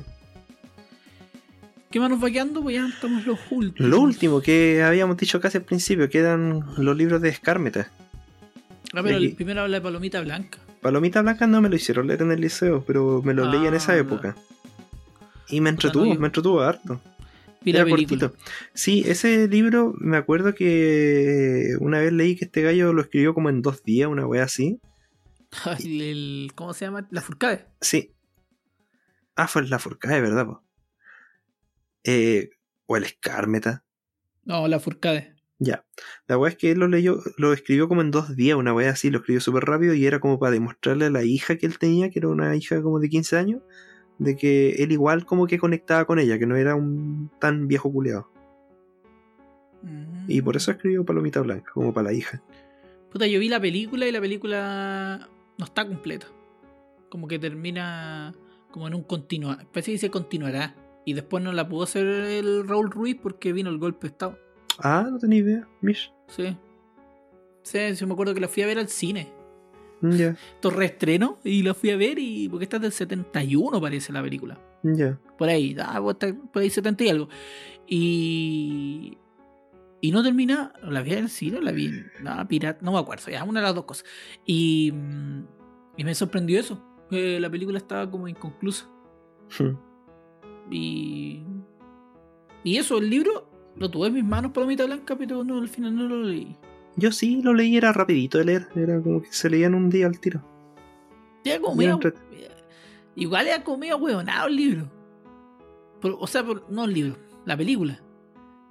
¿Qué 1.92 2.00
más 2.00 2.12
nos 2.12 2.24
va 2.24 2.30
quedando? 2.30 2.62
Pues 2.62 2.76
ya 2.76 2.88
estamos 2.88 3.26
los 3.26 3.40
últimos. 3.50 3.90
Lo 3.90 4.00
último 4.00 4.42
que 4.42 4.84
habíamos 4.84 5.18
dicho 5.18 5.42
casi 5.42 5.58
al 5.58 5.64
principio, 5.64 6.08
quedan 6.08 6.64
los 6.78 6.96
libros 6.96 7.20
de 7.20 7.30
Escármeta. 7.30 7.90
Ah, 8.94 9.02
pero 9.02 9.18
el 9.18 9.34
primero 9.34 9.62
habla 9.62 9.78
de 9.78 9.82
Palomita 9.82 10.22
Blanca. 10.22 10.60
Palomita 10.84 11.24
Blanca 11.24 11.48
no 11.48 11.62
me 11.62 11.70
lo 11.70 11.76
hicieron 11.76 12.06
leer 12.06 12.22
en 12.22 12.32
el 12.32 12.42
liceo, 12.42 12.84
pero 12.86 13.24
me 13.24 13.34
lo 13.34 13.52
leí 13.52 13.66
en 13.66 13.74
esa 13.74 13.94
Ah, 13.94 13.98
época. 13.98 14.36
Y 15.50 15.62
me 15.62 15.70
entretuvo, 15.70 16.06
me 16.06 16.28
entretuvo 16.28 16.62
harto. 16.62 17.02
Vi 17.62 17.74
la 17.74 17.80
Era 17.82 17.90
película. 17.90 18.30
cortito. 18.30 18.44
Sí, 18.74 19.04
ese 19.06 19.48
libro 19.48 19.94
me 20.00 20.18
acuerdo 20.18 20.56
que 20.56 21.76
una 21.80 22.00
vez 22.00 22.14
leí 22.14 22.36
que 22.36 22.46
este 22.46 22.62
gallo 22.62 22.94
lo 22.94 23.02
escribió 23.02 23.34
como 23.34 23.50
en 23.50 23.62
dos 23.62 23.84
días, 23.84 24.08
una 24.10 24.26
wea 24.26 24.44
así. 24.44 24.80
El- 25.84 26.02
el- 26.02 26.52
¿Cómo 26.56 26.74
se 26.74 26.86
llama? 26.86 27.08
La 27.12 27.22
Furcade. 27.22 27.66
Sí. 27.82 28.14
Ah, 29.36 29.48
fue 29.48 29.68
la 29.68 29.80
Furcade, 29.80 30.22
¿verdad? 30.22 30.46
po? 30.46 30.64
Eh, 32.04 32.50
o 32.86 32.98
el 32.98 33.04
Escármeta. 33.04 33.84
No, 34.46 34.68
la 34.68 34.80
Furcade. 34.80 35.36
Ya. 35.60 35.86
La 36.28 36.38
wea 36.38 36.52
es 36.52 36.58
que 36.58 36.72
él 36.72 36.80
lo 36.80 36.88
leyó, 36.88 37.20
lo 37.38 37.52
escribió 37.54 37.88
como 37.90 38.02
en 38.02 38.12
dos 38.12 38.36
días, 38.36 38.58
una 38.58 38.74
wea 38.74 38.92
así, 38.92 39.10
lo 39.10 39.20
escribió 39.20 39.42
súper 39.42 39.66
rápido 39.66 39.94
y 39.94 40.06
era 40.06 40.20
como 40.20 40.40
para 40.40 40.52
demostrarle 40.54 41.06
a 41.06 41.10
la 41.10 41.24
hija 41.24 41.58
que 41.58 41.66
él 41.66 41.78
tenía, 41.78 42.10
que 42.10 42.20
era 42.20 42.30
una 42.30 42.56
hija 42.56 42.82
como 42.82 43.00
de 43.00 43.10
15 43.10 43.38
años, 43.38 43.62
de 44.20 44.36
que 44.36 44.72
él 44.84 44.92
igual 44.92 45.26
como 45.26 45.48
que 45.48 45.58
conectaba 45.58 46.06
con 46.06 46.20
ella, 46.20 46.38
que 46.38 46.46
no 46.46 46.56
era 46.56 46.76
un 46.76 47.32
tan 47.40 47.68
viejo 47.68 47.92
culeado. 47.92 48.30
Y 50.28 50.42
por 50.42 50.58
eso 50.58 50.72
escribió 50.72 51.06
Palomita 51.06 51.42
Blanca, 51.42 51.72
como 51.74 51.94
para 51.94 52.10
la 52.10 52.14
hija. 52.14 52.44
Puta, 53.12 53.26
yo 53.26 53.40
vi 53.40 53.50
la 53.50 53.60
película 53.60 54.06
y 54.06 54.12
la 54.12 54.22
película 54.22 55.28
no 55.58 55.66
está 55.66 55.88
completa. 55.88 56.28
Como 57.10 57.28
que 57.28 57.40
termina 57.40 58.36
como 58.70 58.88
en 58.88 58.94
un 58.94 59.04
continuar. 59.04 59.66
Parece 59.72 59.88
que 59.88 59.94
dice 59.94 60.12
continuará. 60.12 60.76
Y 61.06 61.14
después 61.14 61.44
no 61.44 61.54
la 61.54 61.68
pudo 61.68 61.84
hacer 61.84 62.06
el 62.06 62.68
Raúl 62.68 62.92
Ruiz 62.92 63.18
porque 63.20 63.54
vino 63.54 63.70
el 63.72 63.80
golpe 63.80 64.02
de 64.02 64.12
Estado. 64.12 64.38
Ah, 64.78 65.08
no 65.10 65.18
tenía 65.18 65.40
idea. 65.40 65.68
Mish. 65.82 66.14
Sí. 66.28 66.56
Sí, 67.64 67.80
yo 67.96 68.06
me 68.06 68.14
acuerdo 68.14 68.34
que 68.34 68.42
la 68.42 68.48
fui 68.48 68.62
a 68.62 68.68
ver 68.68 68.78
al 68.78 68.90
cine. 68.90 69.30
Mm, 70.02 70.12
Ya, 70.12 70.30
Esto 70.56 70.70
reestreno 70.70 71.40
y 71.44 71.62
la 71.64 71.74
fui 71.74 71.90
a 71.92 71.98
ver 71.98 72.18
y 72.20 72.48
porque 72.50 72.64
está 72.66 72.80
del 72.80 72.92
71 72.92 73.80
parece 73.82 74.12
la 74.14 74.22
película. 74.22 74.60
ya. 74.84 75.20
Por 75.38 75.50
ahí, 75.50 75.76
ah, 75.80 76.00
pues 76.02 76.18
por 76.52 76.62
ahí 76.62 76.70
70 76.70 77.04
y 77.04 77.10
algo. 77.10 77.30
Y. 77.88 79.18
Y 80.02 80.12
no 80.12 80.24
termina. 80.24 80.72
La 80.84 81.02
vi 81.02 81.12
en 81.14 81.18
el 81.20 81.30
cine, 81.30 81.62
la 81.62 81.72
vi. 81.72 81.92
No, 82.22 82.48
pirata, 82.48 82.80
no 82.84 82.94
me 82.94 83.00
acuerdo, 83.00 83.30
ya, 83.32 83.44
una 83.44 83.60
de 83.60 83.66
las 83.66 83.76
dos 83.76 83.86
cosas. 83.86 84.06
Y. 84.46 84.92
mm, 84.94 85.44
Y 85.98 86.04
me 86.04 86.16
sorprendió 86.16 86.60
eso. 86.60 86.82
que 87.10 87.40
la 87.40 87.50
película 87.50 87.78
estaba 87.78 88.10
como 88.10 88.28
inconclusa. 88.28 88.88
Y. 90.72 91.44
Y 92.64 92.78
eso, 92.78 92.98
el 93.00 93.10
libro 93.10 93.50
lo 93.76 93.90
tuve 93.90 94.08
en 94.08 94.14
mis 94.14 94.24
manos, 94.26 94.52
palomita 94.52 94.86
blanca, 94.86 95.16
pero 95.18 95.44
no, 95.44 95.58
al 95.60 95.70
final 95.70 95.96
no 95.96 96.08
lo 96.08 96.24
leí. 96.24 96.56
Yo 97.00 97.12
sí 97.12 97.42
lo 97.42 97.54
leí, 97.54 97.78
era 97.78 97.92
rapidito 97.94 98.38
de 98.38 98.46
leer. 98.46 98.68
Era 98.76 99.02
como 99.02 99.22
que 99.22 99.32
se 99.32 99.50
leía 99.50 99.68
en 99.68 99.76
un 99.76 99.90
día 99.90 100.06
al 100.08 100.20
tiro. 100.20 100.42
Ya 101.44 101.60
medio- 101.76 101.94
entre- 101.94 102.14
Igual 103.16 103.48
era 103.48 103.64
como 103.64 103.78
medio 103.80 103.98
huevonado 103.98 104.48
el 104.48 104.56
libro. 104.56 104.92
O 106.02 106.28
sea, 106.28 106.44
por- 106.44 106.70
no 106.72 106.86
el 106.86 106.94
libro, 106.94 107.18
la 107.46 107.58
película. 107.58 108.00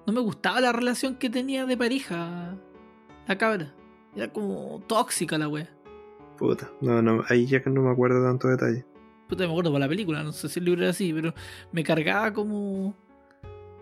No 0.06 0.12
me 0.12 0.20
gustaba 0.20 0.60
la 0.60 0.72
relación 0.72 1.16
que 1.16 1.28
tenía 1.28 1.66
de 1.66 1.76
pareja 1.76 2.56
la 3.26 3.36
cabra. 3.38 3.74
Era 4.16 4.32
como 4.32 4.82
tóxica 4.86 5.36
la 5.36 5.48
wea. 5.48 5.68
Puta. 6.38 6.70
No, 6.80 7.02
no, 7.02 7.22
ahí 7.28 7.46
ya 7.46 7.62
que 7.62 7.68
no 7.68 7.82
me 7.82 7.90
acuerdo 7.90 8.24
tanto 8.24 8.48
detalle. 8.48 8.86
Puta, 9.28 9.44
me 9.44 9.50
acuerdo 9.50 9.70
por 9.70 9.80
la 9.80 9.88
película, 9.88 10.22
no 10.22 10.32
sé 10.32 10.48
si 10.48 10.58
el 10.60 10.64
libro 10.64 10.80
era 10.82 10.90
así, 10.90 11.12
pero 11.12 11.34
me 11.72 11.84
cargaba 11.84 12.32
como. 12.32 12.96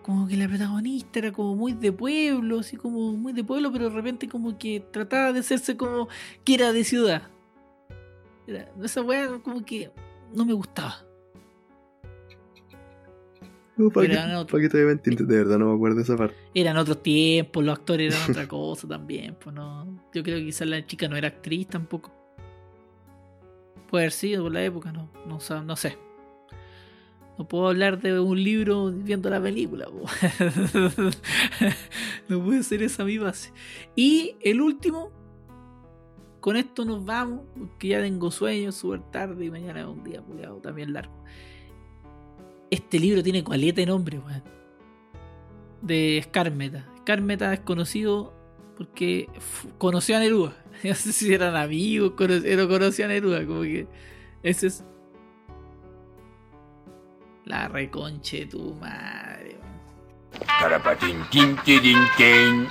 Como 0.07 0.25
que 0.25 0.37
la 0.37 0.47
protagonista 0.47 1.19
era 1.19 1.33
como 1.33 1.53
muy 1.53 1.73
de 1.73 1.91
pueblo, 1.91 2.59
así 2.59 2.77
como 2.77 3.11
muy 3.11 3.33
de 3.33 3.43
pueblo, 3.43 3.73
pero 3.73 3.89
de 3.89 3.95
repente 3.95 4.29
como 4.29 4.57
que 4.57 4.79
trataba 4.79 5.33
de 5.33 5.41
hacerse 5.41 5.75
como 5.75 6.07
que 6.45 6.53
era 6.53 6.71
de 6.71 6.85
ciudad. 6.85 7.23
Era, 8.47 8.71
esa 8.81 9.01
wea 9.01 9.27
como 9.43 9.65
que 9.65 9.91
no 10.33 10.45
me 10.45 10.53
gustaba. 10.53 11.03
No, 13.75 13.89
¿Para, 13.89 14.07
qué, 14.07 14.15
¿Para 14.49 14.63
qué 14.63 14.69
te 14.69 14.77
voy 14.77 14.83
a 14.85 14.87
mentir? 14.95 15.17
De 15.27 15.37
verdad 15.39 15.59
no 15.59 15.71
me 15.71 15.75
acuerdo 15.75 15.97
de 15.97 16.03
esa 16.03 16.15
parte. 16.15 16.37
Eran 16.53 16.77
otros 16.77 17.03
tiempos, 17.03 17.65
los 17.65 17.77
actores 17.77 18.15
eran 18.15 18.31
otra 18.31 18.47
cosa 18.47 18.87
también, 18.87 19.35
pues 19.35 19.53
no. 19.53 19.85
Yo 20.13 20.23
creo 20.23 20.37
que 20.37 20.45
quizás 20.45 20.69
la 20.69 20.85
chica 20.85 21.09
no 21.09 21.17
era 21.17 21.27
actriz 21.27 21.67
tampoco. 21.67 22.13
Puede 23.89 24.05
haber 24.05 24.13
sido 24.13 24.43
por 24.43 24.53
la 24.53 24.63
época, 24.63 24.93
no, 24.93 25.11
no 25.25 25.75
sé. 25.75 26.06
No 27.37 27.47
puedo 27.47 27.67
hablar 27.67 28.01
de 28.01 28.19
un 28.19 28.43
libro 28.43 28.91
viendo 28.91 29.29
la 29.29 29.41
película. 29.41 29.87
no 32.27 32.43
puede 32.43 32.63
ser 32.63 32.83
esa 32.83 33.03
mi 33.05 33.17
base. 33.17 33.51
Y 33.95 34.35
el 34.41 34.61
último, 34.61 35.11
con 36.39 36.57
esto 36.57 36.85
nos 36.85 37.05
vamos, 37.05 37.41
porque 37.57 37.89
ya 37.89 38.01
tengo 38.01 38.31
sueño, 38.31 38.71
súper 38.71 39.01
tarde 39.11 39.45
y 39.45 39.51
mañana 39.51 39.81
es 39.81 39.85
un 39.85 40.03
día 40.03 40.21
culiao, 40.21 40.57
también 40.57 40.93
largo. 40.93 41.13
Este 42.71 42.99
libro 42.99 43.23
tiene 43.23 43.43
cualeta 43.43 43.81
de 43.81 43.87
nombre, 43.87 44.19
weón 44.19 44.43
de 45.81 46.21
Scarmeta. 46.23 46.87
Scarmeta 46.99 47.53
es 47.53 47.59
conocido 47.59 48.33
porque 48.77 49.29
conoció 49.77 50.17
a 50.17 50.19
Neruda. 50.19 50.63
No 50.83 50.93
sé 50.93 51.11
si 51.11 51.33
eran 51.33 51.55
amigos, 51.55 52.11
cono- 52.11 52.67
conoció 52.67 53.05
a 53.05 53.07
Neruda. 53.07 53.45
Como 53.45 53.61
que 53.61 53.87
ese 54.43 54.67
es. 54.67 54.83
La 57.47 57.67
reconche 57.67 58.45
tu 58.45 58.73
madre. 58.75 59.57
Tarapatín, 60.59 61.17
tin, 61.31 61.55
tin, 61.63 61.95
tin. 62.17 62.67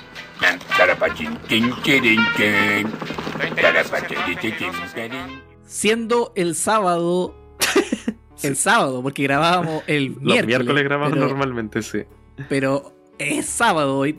Siendo 5.65 6.31
el 6.35 6.55
sábado. 6.55 7.35
El 8.43 8.55
sábado, 8.55 9.01
porque 9.01 9.23
grabábamos 9.23 9.81
el 9.87 10.09
Los 10.13 10.21
miércoles. 10.21 10.45
miércoles, 10.45 10.83
grabamos 10.83 11.13
pero- 11.13 11.27
normalmente, 11.27 11.81
sí. 11.81 12.03
pero 12.47 12.93
es 13.17 13.47
sábado 13.47 13.97
hoy. 13.97 14.15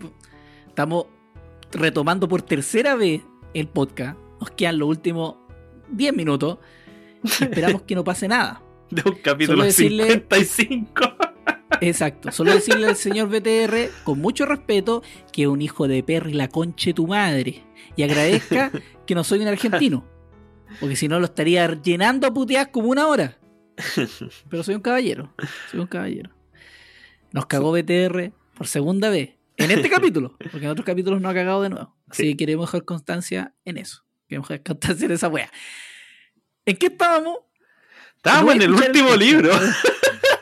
Estamos 0.66 1.06
retomando 1.70 2.26
por 2.26 2.43
tercera 2.43 2.97
vez 2.97 3.22
el 3.55 3.68
podcast. 3.68 4.18
Nos 4.40 4.51
quedan 4.51 4.76
los 4.80 4.89
últimos 4.89 5.36
10 5.90 6.14
minutos. 6.16 6.59
Y 7.22 7.44
esperamos 7.44 7.82
que 7.82 7.94
no 7.94 8.02
pase 8.02 8.26
nada. 8.26 8.60
De 8.90 9.02
un 9.09 9.16
capítulo 9.23 9.65
decirle- 9.65 10.06
55. 10.12 10.93
Exacto. 11.81 12.32
Solo 12.32 12.52
decirle 12.55 12.86
al 12.89 12.97
señor 12.97 13.28
BTR, 13.28 13.90
con 14.05 14.19
mucho 14.20 14.47
respeto, 14.47 15.02
que 15.32 15.43
es 15.43 15.48
un 15.48 15.62
hijo 15.62 15.86
de 15.86 16.02
perri 16.02 16.32
la 16.32 16.48
conche 16.48 16.94
tu 16.94 17.06
madre. 17.06 17.62
Y 17.97 18.02
agradezca 18.02 18.70
que 19.06 19.15
no 19.15 19.24
soy 19.24 19.40
un 19.40 19.48
argentino. 19.48 20.05
Porque 20.81 20.97
si 20.97 21.09
no 21.09 21.19
lo 21.20 21.27
estaría 21.27 21.66
llenando 21.81 22.27
a 22.27 22.32
puteadas 22.35 22.69
como 22.69 22.89
una 22.89 23.06
hora. 23.06 23.39
Pero 24.48 24.62
soy 24.62 24.74
un 24.74 24.81
caballero. 24.81 25.32
Soy 25.70 25.81
un 25.81 25.86
caballero. 25.86 26.31
Nos 27.32 27.47
cagó 27.47 27.73
BTR 27.73 28.32
por 28.55 28.66
segunda 28.66 29.09
vez. 29.10 29.36
En 29.56 29.70
este 29.70 29.89
capítulo. 29.90 30.36
Porque 30.51 30.65
en 30.66 30.70
otros 30.70 30.86
capítulos 30.86 31.20
no 31.20 31.28
ha 31.28 31.35
cagado 31.35 31.62
de 31.62 31.69
nuevo. 31.70 31.97
Así 32.09 32.23
Sí. 32.24 32.28
que 32.31 32.36
queremos 32.39 32.66
dejar 32.69 32.85
constancia 32.85 33.55
en 33.65 33.77
eso. 33.77 34.05
Queremos 34.28 34.48
dejar 34.48 34.62
constancia 34.65 35.06
en 35.06 35.12
esa 35.12 35.28
wea. 35.28 35.51
¿En 36.65 36.77
qué 36.77 36.86
estábamos? 36.86 37.39
Estábamos 38.19 38.55
en 38.55 38.62
el 38.62 38.73
último 38.73 39.16
libro. 39.16 39.51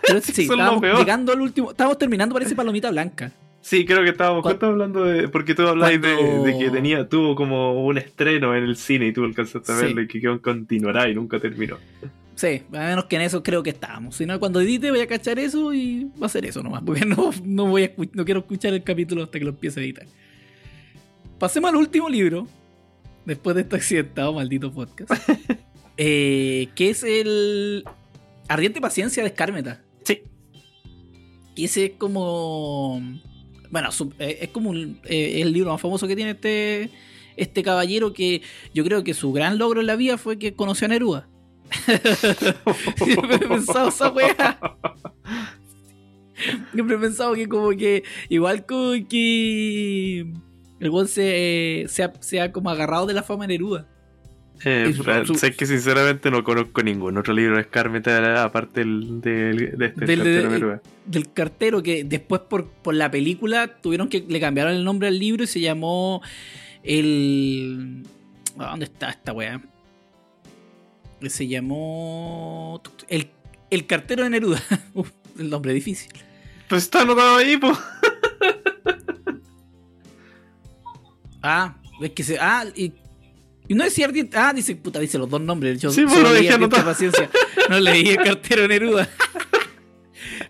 Pero 0.07 0.21
sí, 0.21 0.43
estábamos 0.51 0.83
llegando 0.99 1.33
al 1.33 1.41
último. 1.41 1.71
Estábamos 1.71 1.99
terminando, 1.99 2.35
parece 2.35 2.55
palomita 2.55 2.91
blanca. 2.91 3.33
Sí, 3.61 3.85
creo 3.85 4.03
que 4.05 4.11
estábamos 4.11 4.43
justo 4.45 4.67
hablando 4.67 5.05
de. 5.05 5.29
Porque 5.29 5.55
tú 5.55 5.63
habláis 5.67 6.01
de, 6.01 6.15
de 6.17 6.59
que 6.59 6.71
tenía, 6.71 7.09
tuvo 7.09 7.35
como 7.35 7.85
un 7.85 7.99
estreno 7.99 8.55
en 8.55 8.63
el 8.65 8.77
cine 8.77 9.09
y 9.09 9.13
tú 9.13 9.25
alcanzaste 9.25 9.73
a 9.73 9.77
Sí. 9.79 9.87
verlo 9.87 10.03
y 10.03 10.09
que 10.09 10.39
continuará 10.41 11.09
y 11.09 11.15
nunca 11.15 11.41
terminó. 11.41 11.77
Sí, 12.37 12.63
a 12.73 12.79
menos 12.79 13.07
que 13.07 13.17
en 13.17 13.23
eso 13.23 13.43
creo 13.43 13.63
que 13.63 13.71
estábamos. 13.71 14.15
Si 14.17 14.27
no, 14.27 14.39
cuando 14.39 14.61
edite 14.61 14.91
voy 14.91 15.01
a 15.01 15.07
cachar 15.07 15.39
eso 15.39 15.73
y 15.73 16.11
va 16.23 16.27
a 16.27 16.29
ser 16.29 16.45
eso 16.47 16.63
nomás. 16.63 16.83
Porque 16.85 17.05
no, 17.07 17.31
no, 17.45 17.67
voy 17.67 17.85
a 17.85 17.91
no 18.13 18.25
quiero 18.25 18.41
escuchar 18.41 18.73
el 18.75 18.83
capítulo 18.83 19.23
hasta 19.25 19.39
que 19.39 19.45
lo 19.45 19.51
empiece 19.51 19.81
a 19.81 19.83
editar. 19.83 20.07
Pasemos 21.39 21.71
al 21.71 21.77
último 21.77 22.09
libro. 22.09 22.47
Después 23.25 23.57
de 23.57 23.63
este 23.63 23.75
accidentado 23.77 24.33
maldito 24.33 24.71
podcast. 24.73 25.11
eh, 25.97 26.69
que 26.75 26.91
es 26.91 27.03
el 27.03 27.85
Ardiente 28.49 28.81
Paciencia 28.81 29.23
de 29.23 29.29
Escármeta. 29.31 29.83
Sí. 30.05 30.23
Y 31.55 31.65
ese 31.67 31.87
es 31.87 31.91
como. 31.99 33.01
Bueno, 33.71 33.89
eh, 34.19 34.39
es 34.43 34.49
como 34.51 34.71
un- 34.71 35.01
eh, 35.05 35.41
el 35.43 35.53
libro 35.53 35.73
más 35.73 35.81
famoso 35.81 36.07
que 36.07 36.15
tiene 36.17 36.33
este, 36.33 36.91
este 37.37 37.63
caballero 37.63 38.13
que 38.13 38.43
yo 38.73 38.85
creo 38.85 39.03
que 39.05 39.15
su 39.15 39.33
gran 39.33 39.59
logro 39.59 39.81
en 39.81 39.87
la 39.89 39.97
vida 39.97 40.19
fue 40.19 40.39
que 40.39 40.55
conoció 40.55 40.85
a 40.87 40.89
Neruda. 40.89 41.29
Siempre 42.97 43.37
he 43.37 43.49
pensado 43.49 43.89
esa 43.89 44.11
wea. 44.11 44.59
Siempre 46.73 46.97
he 46.97 46.99
pensado 46.99 47.35
que 47.35 47.49
como 47.49 47.71
que 47.71 48.05
igual 48.29 48.67
como 48.67 48.93
que 49.09 50.21
el 50.79 50.91
weón 50.91 51.09
se, 51.09 51.87
se, 51.89 52.03
ha, 52.05 52.13
se 52.21 52.41
ha 52.41 52.53
como 52.53 52.71
agarrado 52.71 53.07
de 53.07 53.15
la 53.15 53.23
fama 53.23 53.45
de 53.47 53.55
Neruda. 53.55 53.89
Eh, 54.65 54.93
su- 54.97 55.05
su- 55.27 55.35
sé 55.35 55.53
que 55.55 55.67
sinceramente 55.67 56.31
no 56.31 56.43
conozco 56.43 56.83
ningún 56.83 57.19
otro 57.19 57.35
libro 57.35 57.57
de 57.57 57.63
Escarmeta 57.63 58.43
aparte 58.43 58.81
del, 58.81 59.21
del- 59.21 59.77
de 59.79 59.87
este 59.87 60.07
Del- 60.07 60.19
cartero 60.19 60.43
de- 60.43 60.49
Neruda. 60.49 60.83
Del 61.05 61.33
cartero 61.33 61.83
que 61.83 62.05
después 62.05 62.41
por, 62.43 62.67
por 62.69 62.95
la 62.95 63.11
película 63.11 63.69
tuvieron 63.81 64.09
que 64.09 64.25
le 64.27 64.41
cambiaron 64.41 64.73
el 64.75 64.83
nombre 64.85 65.09
al 65.09 65.19
libro 65.19 65.45
y 65.45 65.47
se 65.47 65.61
llamó 65.61 66.23
el... 66.83 68.03
¿a 68.59 68.71
¿Dónde 68.71 68.87
está 68.87 69.11
esta 69.11 69.33
wea? 69.33 69.61
Se 71.29 71.47
llamó... 71.47 72.81
El, 73.09 73.29
el 73.71 73.87
cartero 73.87 74.25
de 74.25 74.31
Neruda. 74.31 74.63
Uf, 74.95 75.11
el 75.39 75.51
nombre 75.51 75.73
difícil. 75.75 76.11
Pues 76.69 76.85
está 76.85 77.03
anotado 77.03 77.37
ahí, 77.37 77.57
pues. 77.57 77.77
Ah, 81.43 81.77
es 82.03 82.11
que 82.11 82.25
se. 82.25 82.39
Ah, 82.41 82.65
y. 82.75 82.93
y 83.69 83.75
no 83.75 83.85
decía 83.85 84.07
ardiente. 84.07 84.37
Ah, 84.39 84.53
dice, 84.55 84.77
puta, 84.77 84.99
dice 85.01 85.19
los 85.19 85.29
dos 85.29 85.41
nombres. 85.41 85.81
Yo 85.81 85.91
Sí, 85.91 86.03
pues, 86.07 86.19
lo 86.21 86.33
dejé 86.33 86.51
anotado. 86.55 86.85
paciencia. 86.85 87.29
No 87.69 87.79
leí 87.81 88.09
el 88.09 88.17
cartero 88.25 88.67
Neruda. 88.69 89.09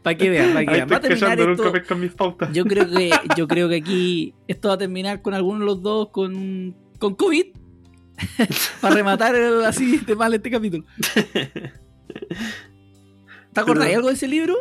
para 0.02 0.16
que 0.16 0.30
vean, 0.30 0.52
para 0.52 0.64
que 0.66 0.70
vean. 0.72 0.88
Va 0.90 0.96
a 0.96 0.98
estoy 0.98 1.10
terminar 1.18 1.40
esto. 1.40 2.48
Yo 2.52 2.64
creo 2.64 2.90
que, 2.90 3.10
yo 3.36 3.48
creo 3.48 3.68
que 3.68 3.76
aquí 3.76 4.34
esto 4.48 4.68
va 4.68 4.74
a 4.74 4.78
terminar 4.78 5.22
con 5.22 5.34
alguno 5.34 5.60
de 5.60 5.66
los 5.66 5.82
dos 5.82 6.08
con, 6.10 6.74
con 6.98 7.14
COVID. 7.14 7.46
para 8.80 8.94
rematar 8.94 9.34
el- 9.34 9.64
así 9.64 9.98
de 9.98 10.14
mal 10.14 10.32
este 10.32 10.50
capítulo. 10.50 10.84
¿Te 13.52 13.60
acordás 13.60 13.94
algo 13.94 14.08
de 14.08 14.14
ese 14.14 14.28
libro? 14.28 14.54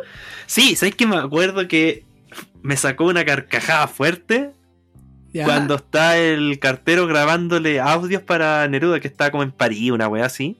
Sí, 0.46 0.76
¿sabes 0.76 0.94
que 0.94 1.06
me 1.06 1.16
acuerdo 1.16 1.66
que 1.68 2.04
me 2.62 2.76
sacó 2.76 3.04
una 3.04 3.24
carcajada 3.24 3.88
fuerte 3.88 4.52
Ya. 5.36 5.44
cuando 5.44 5.74
está 5.74 6.16
el 6.18 6.58
cartero 6.58 7.06
grabándole 7.06 7.78
audios 7.80 8.22
para 8.22 8.66
Neruda, 8.68 9.00
que 9.00 9.08
está 9.08 9.30
como 9.30 9.42
en 9.42 9.52
París, 9.52 9.90
una 9.90 10.08
wea 10.08 10.24
así. 10.24 10.56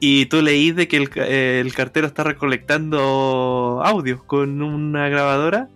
Y 0.00 0.26
tú 0.26 0.40
leís 0.42 0.74
de 0.74 0.88
que 0.88 0.96
el, 0.96 1.10
eh, 1.16 1.60
el 1.64 1.74
cartero 1.74 2.06
está 2.06 2.24
recolectando 2.24 3.82
audios 3.84 4.22
con 4.24 4.62
una 4.62 5.08
grabadora 5.08 5.68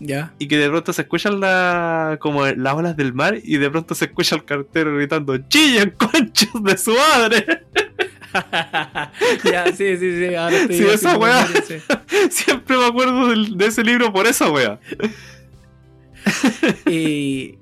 Ya. 0.00 0.32
y 0.38 0.46
que 0.48 0.56
de 0.56 0.68
pronto 0.70 0.92
se 0.92 1.02
escuchan 1.02 1.40
la, 1.40 2.18
como 2.20 2.46
las 2.46 2.74
olas 2.74 2.96
del 2.96 3.12
mar 3.12 3.36
y 3.42 3.58
de 3.58 3.70
pronto 3.70 3.94
se 3.94 4.06
escucha 4.06 4.36
el 4.36 4.44
cartero 4.44 4.94
gritando 4.96 5.36
¡Chillan 5.36 5.90
conchos 5.90 6.62
de 6.62 6.78
su 6.78 6.94
madre! 6.94 7.66
ya, 9.44 9.66
sí, 9.76 9.96
sí, 9.96 10.18
sí. 10.28 10.34
Ahora 10.34 10.56
estoy 10.56 10.76
Sí, 10.78 10.84
esa 10.86 11.16
weá. 11.18 11.46
Siempre 12.30 12.76
me 12.76 12.86
acuerdo 12.86 13.28
de 13.56 13.66
ese 13.66 13.84
libro 13.84 14.12
por 14.12 14.26
esa 14.26 14.50
wea. 14.50 14.78
Eh, 16.86 17.58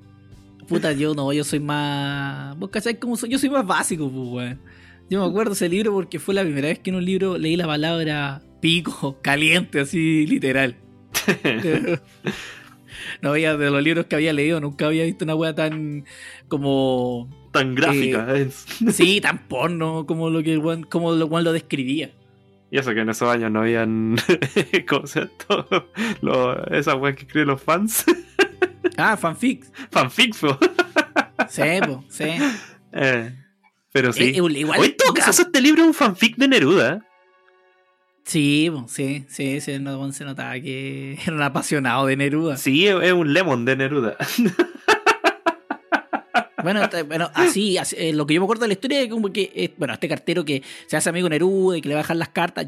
puta, 0.67 0.91
yo 0.93 1.13
no, 1.13 1.31
yo 1.33 1.43
soy 1.43 1.59
más. 1.59 2.57
¿Vos 2.57 2.69
cacháis 2.69 2.97
cómo 2.99 3.15
soy? 3.17 3.29
Yo 3.29 3.39
soy 3.39 3.49
más 3.49 3.65
básico, 3.65 4.09
pues, 4.09 4.27
weón. 4.29 4.59
Yo 5.09 5.21
me 5.21 5.27
acuerdo 5.29 5.51
de 5.51 5.55
ese 5.55 5.69
libro 5.69 5.91
porque 5.93 6.19
fue 6.19 6.33
la 6.33 6.43
primera 6.43 6.67
vez 6.69 6.79
que 6.79 6.89
en 6.89 6.95
un 6.95 7.05
libro 7.05 7.37
leí 7.37 7.55
la 7.55 7.67
palabra 7.67 8.41
pico, 8.61 9.19
caliente, 9.21 9.81
así 9.81 10.25
literal. 10.25 10.75
no 13.21 13.31
había 13.31 13.55
de 13.57 13.69
los 13.69 13.83
libros 13.83 14.05
que 14.05 14.15
había 14.15 14.33
leído, 14.33 14.59
nunca 14.59 14.85
había 14.87 15.03
visto 15.03 15.25
una 15.25 15.35
wea 15.35 15.53
tan 15.53 16.05
como. 16.47 17.29
Tan 17.51 17.75
gráfica. 17.75 18.33
es. 18.35 18.65
Sí, 18.93 19.21
tan 19.21 19.47
porno 19.47 20.05
como 20.05 20.29
lo 20.29 20.41
que 20.41 20.53
el 20.53 20.87
como 20.87 21.11
lo 21.13 21.27
lo 21.41 21.53
describía. 21.53 22.11
Y 22.71 22.77
eso 22.79 22.91
que 22.93 23.01
en 23.01 23.09
esos 23.09 23.29
años 23.29 23.51
no 23.51 23.59
habían. 23.61 24.15
Lo- 26.21 26.65
Esas 26.71 26.95
weas 26.95 27.15
que 27.15 27.23
escriben 27.23 27.49
los 27.49 27.61
fans. 27.61 28.05
Ah, 28.97 29.17
fanfic. 29.17 29.65
Fanfic, 29.91 30.35
po. 30.39 30.57
Sí, 31.49 31.61
po, 31.85 32.03
sí. 32.09 32.25
Eh, 32.91 33.35
pero 33.91 34.13
sí. 34.13 34.23
Eh, 34.23 34.31
igual- 34.37 34.83
en 34.83 34.97
todo 34.97 35.13
caso, 35.13 35.41
este 35.43 35.61
libro 35.61 35.81
es 35.81 35.87
un 35.87 35.93
fanfic 35.93 36.35
de 36.37 36.47
Neruda. 36.47 37.05
Sí, 38.25 38.69
po, 38.73 38.85
sí, 38.87 39.25
sí, 39.27 39.59
se, 39.61 39.79
no- 39.79 40.11
se 40.13 40.23
notaba 40.25 40.53
que 40.59 41.13
era 41.25 41.35
un 41.35 41.41
apasionado 41.41 42.05
de 42.05 42.15
Neruda. 42.17 42.57
Sí, 42.57 42.87
es 42.87 43.11
un 43.13 43.33
lemon 43.33 43.65
de 43.65 43.75
Neruda. 43.75 44.17
Bueno, 46.63 46.79
bueno 47.09 47.29
así, 47.33 47.77
así, 47.77 47.93
eh, 47.99 48.13
lo 48.13 48.25
que 48.25 48.35
yo 48.35 48.39
me 48.39 48.45
acuerdo 48.45 48.61
de 48.61 48.67
la 48.69 48.73
historia 48.75 49.01
es 49.01 49.09
como 49.09 49.33
que, 49.33 49.51
eh, 49.53 49.73
bueno, 49.77 49.93
este 49.95 50.07
cartero 50.07 50.45
que 50.45 50.63
se 50.87 50.95
hace 50.95 51.09
amigo 51.09 51.25
de 51.25 51.31
Neruda 51.31 51.77
y 51.77 51.81
que 51.81 51.89
le 51.89 51.95
va 51.95 51.99
a 51.99 52.03
dejar 52.03 52.15
las 52.15 52.29
cartas, 52.29 52.67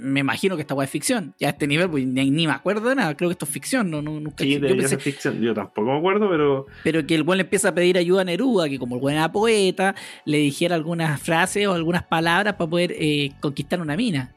me 0.00 0.20
imagino 0.20 0.56
que 0.56 0.62
esta 0.62 0.74
weá 0.74 0.84
es 0.84 0.90
ficción. 0.90 1.34
Ya 1.38 1.48
a 1.48 1.50
este 1.50 1.66
nivel, 1.66 1.88
pues 1.90 2.06
ni, 2.06 2.30
ni 2.30 2.46
me 2.46 2.52
acuerdo 2.52 2.88
de 2.88 2.94
nada, 2.94 3.16
creo 3.16 3.28
que 3.28 3.32
esto 3.32 3.44
es 3.44 3.50
ficción, 3.50 3.90
no, 3.90 4.00
no, 4.02 4.18
nunca- 4.20 4.42
Sí, 4.44 4.58
yo 4.58 4.60
pensé- 4.60 4.98
ficción. 4.98 5.40
Yo 5.40 5.54
tampoco 5.54 5.90
me 5.92 5.98
acuerdo, 5.98 6.28
pero. 6.30 6.66
pero 6.84 7.06
que 7.06 7.14
el 7.14 7.22
buen 7.22 7.36
le 7.38 7.42
empieza 7.44 7.68
a 7.70 7.74
pedir 7.74 7.98
ayuda 7.98 8.22
a 8.22 8.24
Neruda, 8.24 8.68
que 8.68 8.78
como 8.78 8.94
el 8.96 9.00
buen 9.00 9.16
era 9.16 9.30
poeta, 9.32 9.94
le 10.24 10.38
dijera 10.38 10.74
algunas 10.74 11.20
frases 11.20 11.66
o 11.66 11.72
algunas 11.74 12.02
palabras 12.04 12.54
para 12.54 12.70
poder 12.70 12.94
eh, 12.98 13.32
conquistar 13.40 13.80
una 13.80 13.96
mina. 13.96 14.32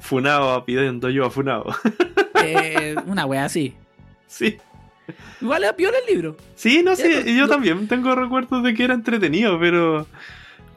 Funado 0.00 0.64
pidiendo 0.64 1.08
yo 1.10 1.24
a 1.26 1.30
Funado. 1.30 1.66
Eh, 2.46 2.94
una 3.06 3.24
weá 3.24 3.46
así. 3.46 3.72
sí. 4.26 4.58
Igual 5.40 5.62
le 5.62 5.72
piola 5.72 5.96
el 6.06 6.14
libro. 6.14 6.36
Sí, 6.56 6.82
no 6.84 6.94
sé, 6.94 7.22
pero- 7.24 7.30
yo 7.36 7.48
también 7.48 7.88
tengo 7.88 8.14
recuerdos 8.14 8.62
de 8.62 8.74
que 8.74 8.84
era 8.84 8.92
entretenido, 8.92 9.58
pero. 9.58 10.06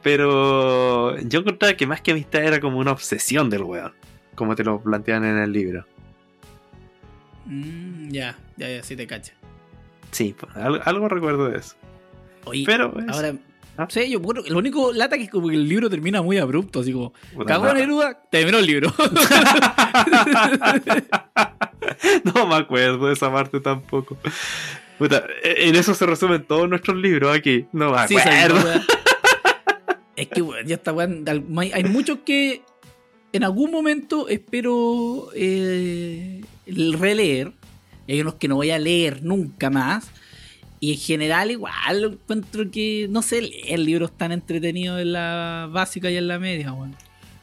Pero. 0.02 1.18
Yo 1.20 1.40
encontraba 1.40 1.74
que 1.74 1.86
más 1.86 2.00
que 2.00 2.12
amistad 2.12 2.42
era 2.44 2.60
como 2.60 2.78
una 2.78 2.92
obsesión 2.92 3.50
del 3.50 3.62
weón. 3.64 3.92
Como 4.38 4.54
te 4.54 4.62
lo 4.62 4.80
plantean 4.80 5.24
en 5.24 5.36
el 5.38 5.52
libro. 5.52 5.84
Mm, 7.46 8.10
ya, 8.10 8.36
ya, 8.56 8.68
ya, 8.70 8.82
sí 8.84 8.94
te 8.94 9.06
cacha. 9.08 9.32
Sí, 10.12 10.34
pues, 10.38 10.54
algo, 10.56 10.80
algo 10.84 11.08
recuerdo 11.08 11.48
de 11.48 11.58
eso. 11.58 11.74
Oye, 12.44 12.62
Pero. 12.64 12.94
es- 13.00 13.08
ahora, 13.08 13.34
¿Ah? 13.76 13.86
sí, 13.90 14.08
yo 14.08 14.20
bueno, 14.20 14.42
lo 14.48 14.58
único 14.58 14.92
lata 14.92 15.16
que 15.18 15.24
es 15.24 15.30
como 15.30 15.48
que 15.48 15.56
el 15.56 15.68
libro 15.68 15.90
termina 15.90 16.22
muy 16.22 16.38
abrupto, 16.38 16.80
así 16.80 16.92
como, 16.92 17.12
puta, 17.34 17.46
cagó. 17.46 17.74
Neruda, 17.74 18.22
terminó 18.30 18.58
el 18.58 18.66
libro. 18.66 18.94
no 22.24 22.46
me 22.46 22.54
acuerdo 22.54 23.06
de 23.08 23.12
esa 23.14 23.32
parte 23.32 23.60
tampoco. 23.60 24.16
Puta, 24.98 25.24
en 25.42 25.74
eso 25.76 25.94
se 25.94 26.06
resumen 26.06 26.44
todos 26.44 26.68
nuestros 26.68 26.96
libros 26.96 27.36
aquí. 27.36 27.66
No 27.72 27.92
me 27.92 28.08
Sí, 28.08 28.16
acuerdo. 28.16 28.64
weá. 28.68 28.80
Es 30.16 30.28
que 30.28 30.42
weón, 30.42 30.66
ya 30.66 30.74
está 30.76 30.92
hay, 30.98 31.72
hay 31.72 31.84
muchos 31.84 32.18
que 32.24 32.62
en 33.32 33.44
algún 33.44 33.70
momento 33.70 34.28
espero 34.28 35.30
eh, 35.34 36.42
releer. 36.66 37.52
Hay 38.08 38.20
unos 38.20 38.34
que 38.34 38.48
no 38.48 38.56
voy 38.56 38.70
a 38.70 38.78
leer 38.78 39.22
nunca 39.22 39.70
más. 39.70 40.10
Y 40.80 40.92
en 40.92 40.98
general 40.98 41.50
igual 41.50 42.04
encuentro 42.12 42.70
que, 42.70 43.08
no 43.10 43.20
sé, 43.22 43.42
leer 43.42 43.78
libros 43.80 44.16
tan 44.16 44.30
entretenidos 44.32 45.00
en 45.00 45.12
la 45.12 45.68
básica 45.70 46.10
y 46.10 46.16
en 46.16 46.28
la 46.28 46.38
media, 46.38 46.72
weón. 46.72 46.94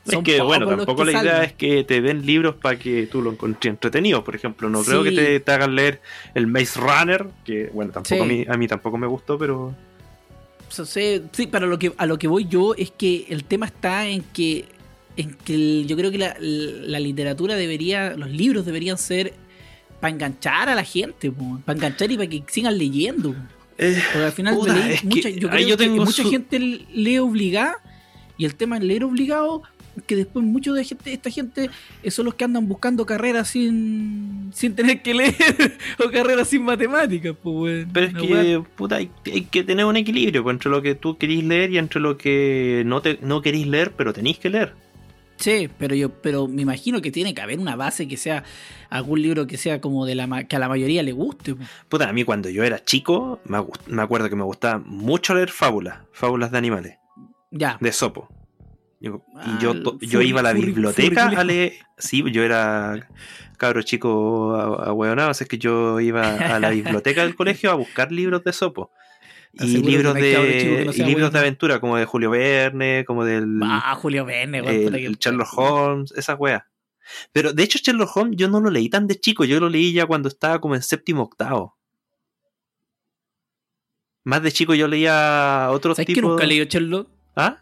Es 0.08 0.20
que, 0.20 0.40
bueno, 0.42 0.68
tampoco 0.68 1.04
que 1.04 1.12
la 1.12 1.22
idea 1.22 1.34
salen. 1.34 1.50
es 1.50 1.54
que 1.54 1.84
te 1.84 2.00
den 2.00 2.26
libros 2.26 2.56
para 2.56 2.78
que 2.78 3.08
tú 3.08 3.24
lo 3.24 3.32
encontres 3.32 3.72
entretenido. 3.72 4.24
Por 4.24 4.36
ejemplo, 4.36 4.70
no 4.70 4.84
creo 4.84 5.04
que 5.04 5.12
te, 5.12 5.40
te 5.40 5.52
hagan 5.52 5.76
leer 5.76 6.00
el 6.36 6.46
Maze 6.46 6.80
Runner, 6.80 7.26
que, 7.44 7.72
bueno, 7.74 7.92
tampoco 7.92 8.16
Sí. 8.16 8.22
a, 8.22 8.26
mí, 8.26 8.46
a 8.48 8.56
mí 8.56 8.68
tampoco 8.68 8.98
me 8.98 9.08
gustó, 9.08 9.38
pero 9.38 9.76
sí, 10.70 11.48
pero 11.50 11.68
lo 11.68 11.80
que, 11.80 11.94
a 11.98 12.06
lo 12.06 12.18
que 12.18 12.28
voy 12.28 12.48
yo 12.48 12.76
es 12.76 12.92
que 12.92 13.26
el 13.30 13.46
tema 13.46 13.66
está 13.66 14.08
en 14.08 14.22
que, 14.22 14.66
en 15.18 15.34
que 15.34 15.86
yo 15.86 15.96
creo 15.96 16.12
que 16.12 16.18
la, 16.18 16.36
la 16.40 17.00
literatura 17.00 17.56
debería, 17.56 18.16
los 18.18 18.30
libros 18.30 18.66
deberían 18.66 18.98
ser 18.98 19.34
para 20.02 20.14
enganchar 20.14 20.70
a 20.70 20.76
la 20.76 20.84
gente, 20.84 21.32
para 21.66 21.78
enganchar 21.78 22.12
y 22.12 22.18
para 22.18 22.28
que 22.30 22.44
sigan 22.48 22.78
leyendo. 22.78 23.36
eh, 23.78 23.98
Porque 24.12 24.26
al 24.26 24.32
final 24.34 24.56
Puta, 24.56 24.74
leí- 24.76 25.04
mucha, 25.04 25.30
yo 25.30 25.50
ahí 25.52 25.64
creo 25.66 25.70
yo 25.70 25.78
que 25.78 25.90
mucha 25.90 26.24
su- 26.24 26.30
gente 26.30 26.60
lee 26.60 27.18
obligada 27.20 27.76
y 28.38 28.46
el 28.46 28.56
tema 28.56 28.78
de 28.80 28.86
leer 28.86 29.04
obligado 29.06 29.64
que 30.08 30.18
después 30.18 30.44
mucho 30.46 30.74
de 30.74 30.84
gente, 30.84 31.14
esta 31.14 31.30
gente 31.30 31.70
eh, 32.04 32.12
son 32.12 32.26
los 32.26 32.34
que 32.36 32.44
andan 32.44 32.68
buscando 32.68 33.06
carreras 33.06 33.48
sin, 33.48 34.52
sin 34.54 34.76
tener 34.76 35.02
que 35.02 35.14
leer 35.14 35.34
o 36.06 36.12
carreras 36.12 36.50
sin 36.50 36.64
matemáticas. 36.64 37.34
Pues. 37.42 37.88
Pero 37.94 38.08
es 38.08 38.14
que, 38.14 38.62
puta, 38.76 38.98
hay, 38.98 39.10
hay 39.32 39.44
que 39.44 39.64
tener 39.64 39.86
un 39.86 39.96
equilibrio 39.96 40.44
pues, 40.44 40.54
entre 40.56 40.70
lo 40.70 40.82
que 40.82 40.96
tú 40.96 41.18
querís 41.18 41.46
leer 41.46 41.72
y 41.72 41.78
entre 41.78 42.02
lo 42.02 42.18
que 42.18 42.84
no, 42.86 43.02
te, 43.02 43.20
no 43.22 43.42
querís 43.42 43.68
leer, 43.68 43.94
pero 43.96 44.12
tenéis 44.12 44.38
que 44.38 44.50
leer. 44.50 44.74
Sí, 45.38 45.70
pero 45.78 45.96
yo 45.96 46.10
pero 46.22 46.48
me 46.48 46.62
imagino 46.62 47.02
que 47.02 47.12
tiene 47.12 47.34
que 47.34 47.42
haber 47.42 47.60
una 47.60 47.76
base 47.76 48.08
que 48.08 48.16
sea 48.18 48.44
algún 48.90 49.22
libro 49.22 49.46
que 49.48 49.58
sea 49.58 49.82
como 49.82 50.06
de 50.06 50.16
la 50.16 50.44
que 50.46 50.56
a 50.56 50.60
la 50.60 50.70
mayoría 50.70 51.04
le 51.04 51.12
guste. 51.12 51.56
Puta, 51.90 52.08
a 52.10 52.14
mí 52.14 52.24
cuando 52.24 52.50
yo 52.50 52.64
era 52.64 52.84
chico, 52.84 53.42
me, 53.46 53.64
me 53.88 54.02
acuerdo 54.02 54.30
que 54.30 54.36
me 54.36 54.44
gustaba 54.44 54.80
mucho 54.86 55.34
leer 55.36 55.50
fábulas, 55.52 56.00
fábulas 56.14 56.52
de 56.52 56.58
animales, 56.58 56.98
Ya. 57.52 57.78
de 57.82 57.92
Sopo. 57.92 58.30
Yo- 59.02 59.24
Ah, 59.36 59.58
y 59.60 59.62
yo, 59.62 59.74
yo 60.00 60.22
iba 60.22 60.40
a 60.40 60.44
la 60.44 60.54
biblioteca 60.54 61.28
a 61.28 61.44
leer. 61.44 61.74
Sí, 61.98 62.24
yo 62.32 62.44
era 62.44 63.10
cabro 63.58 63.82
chico 63.84 64.56
ahueonado, 64.56 65.30
así 65.32 65.46
que 65.46 65.58
yo 65.58 66.00
iba 66.00 66.38
a 66.38 66.60
la 66.60 66.70
biblioteca 67.04 67.24
del 67.24 67.36
colegio 67.36 67.72
a 67.72 67.76
buscar 67.76 68.12
libros 68.12 68.44
de 68.46 68.54
Sopo. 68.54 68.92
Y 69.60 69.78
libros 69.78 70.14
no 70.14 70.22
de 70.22 70.84
no 70.86 70.92
y 70.92 70.98
libros 71.08 71.32
de 71.32 71.40
aventura, 71.40 71.80
como 71.80 71.98
de 71.98 72.06
Julio 72.06 72.30
Verne, 72.32 73.06
como 73.06 73.24
del 73.24 73.60
Ah, 73.64 73.96
Julio 73.96 74.26
Verne, 74.26 74.60
el, 74.60 75.18
Sherlock 75.18 75.58
Holmes, 75.58 76.12
esas 76.16 76.38
weas. 76.40 76.64
Pero 77.32 77.54
de 77.54 77.64
hecho, 77.64 77.80
Sherlock 77.82 78.16
Holmes 78.18 78.36
yo 78.38 78.50
no 78.50 78.60
lo 78.60 78.70
leí 78.70 78.90
tan 78.90 79.08
de 79.08 79.20
chico, 79.20 79.46
yo 79.46 79.60
lo 79.60 79.70
leí 79.70 79.94
ya 79.94 80.06
cuando 80.06 80.28
estaba 80.28 80.60
como 80.60 80.76
en 80.76 80.82
séptimo 80.82 81.24
octavo. 81.24 81.78
Más 84.24 84.42
de 84.42 84.52
chico 84.52 84.74
yo 84.74 84.88
leía 84.88 85.68
otros 85.72 85.98
¿Sabes 85.98 86.08
que 86.08 86.14
tipos. 86.16 86.32
nunca 86.32 86.46
leí 86.46 86.66
Sherlock? 86.66 87.10
¿Ah? 87.36 87.58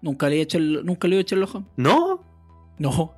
Nunca 0.00 0.28
leí 0.28 0.44
Sherlock, 0.44 0.84
nunca 0.84 1.06
leí 1.06 1.22
Sherlock 1.22 1.54
Holmes. 1.54 1.70
¿No? 1.76 2.24
No. 2.78 3.17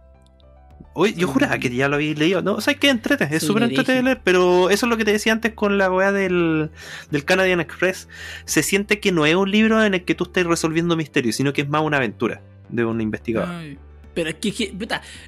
Oye, 1.00 1.14
yo 1.16 1.28
juraba 1.28 1.58
que 1.58 1.70
ya 1.74 1.88
lo 1.88 1.94
habéis 1.94 2.18
leído. 2.18 2.42
No, 2.42 2.60
¿sabes 2.60 2.78
qué? 2.78 2.90
Entrete, 2.90 3.26
es 3.30 3.42
súper 3.42 3.62
entrete 3.62 3.92
de 3.92 4.02
leer, 4.02 4.20
pero 4.22 4.68
eso 4.68 4.84
es 4.86 4.90
lo 4.90 4.96
que 4.96 5.04
te 5.04 5.12
decía 5.12 5.32
antes 5.32 5.54
con 5.54 5.78
la 5.78 5.90
wea 5.90 6.12
del, 6.12 6.70
del 7.10 7.24
Canadian 7.24 7.60
Express. 7.60 8.08
Se 8.44 8.62
siente 8.62 9.00
que 9.00 9.10
no 9.10 9.24
es 9.24 9.34
un 9.34 9.50
libro 9.50 9.82
en 9.82 9.94
el 9.94 10.04
que 10.04 10.14
tú 10.14 10.24
estés 10.24 10.44
resolviendo 10.46 10.96
misterios, 10.96 11.36
sino 11.36 11.52
que 11.54 11.62
es 11.62 11.68
más 11.70 11.82
una 11.82 11.96
aventura 11.96 12.42
de 12.68 12.84
un 12.84 13.00
investigador. 13.00 13.48
Ay, 13.48 13.78
pero 14.14 14.28
es 14.28 14.34
que, 14.36 14.52
que- 14.52 14.74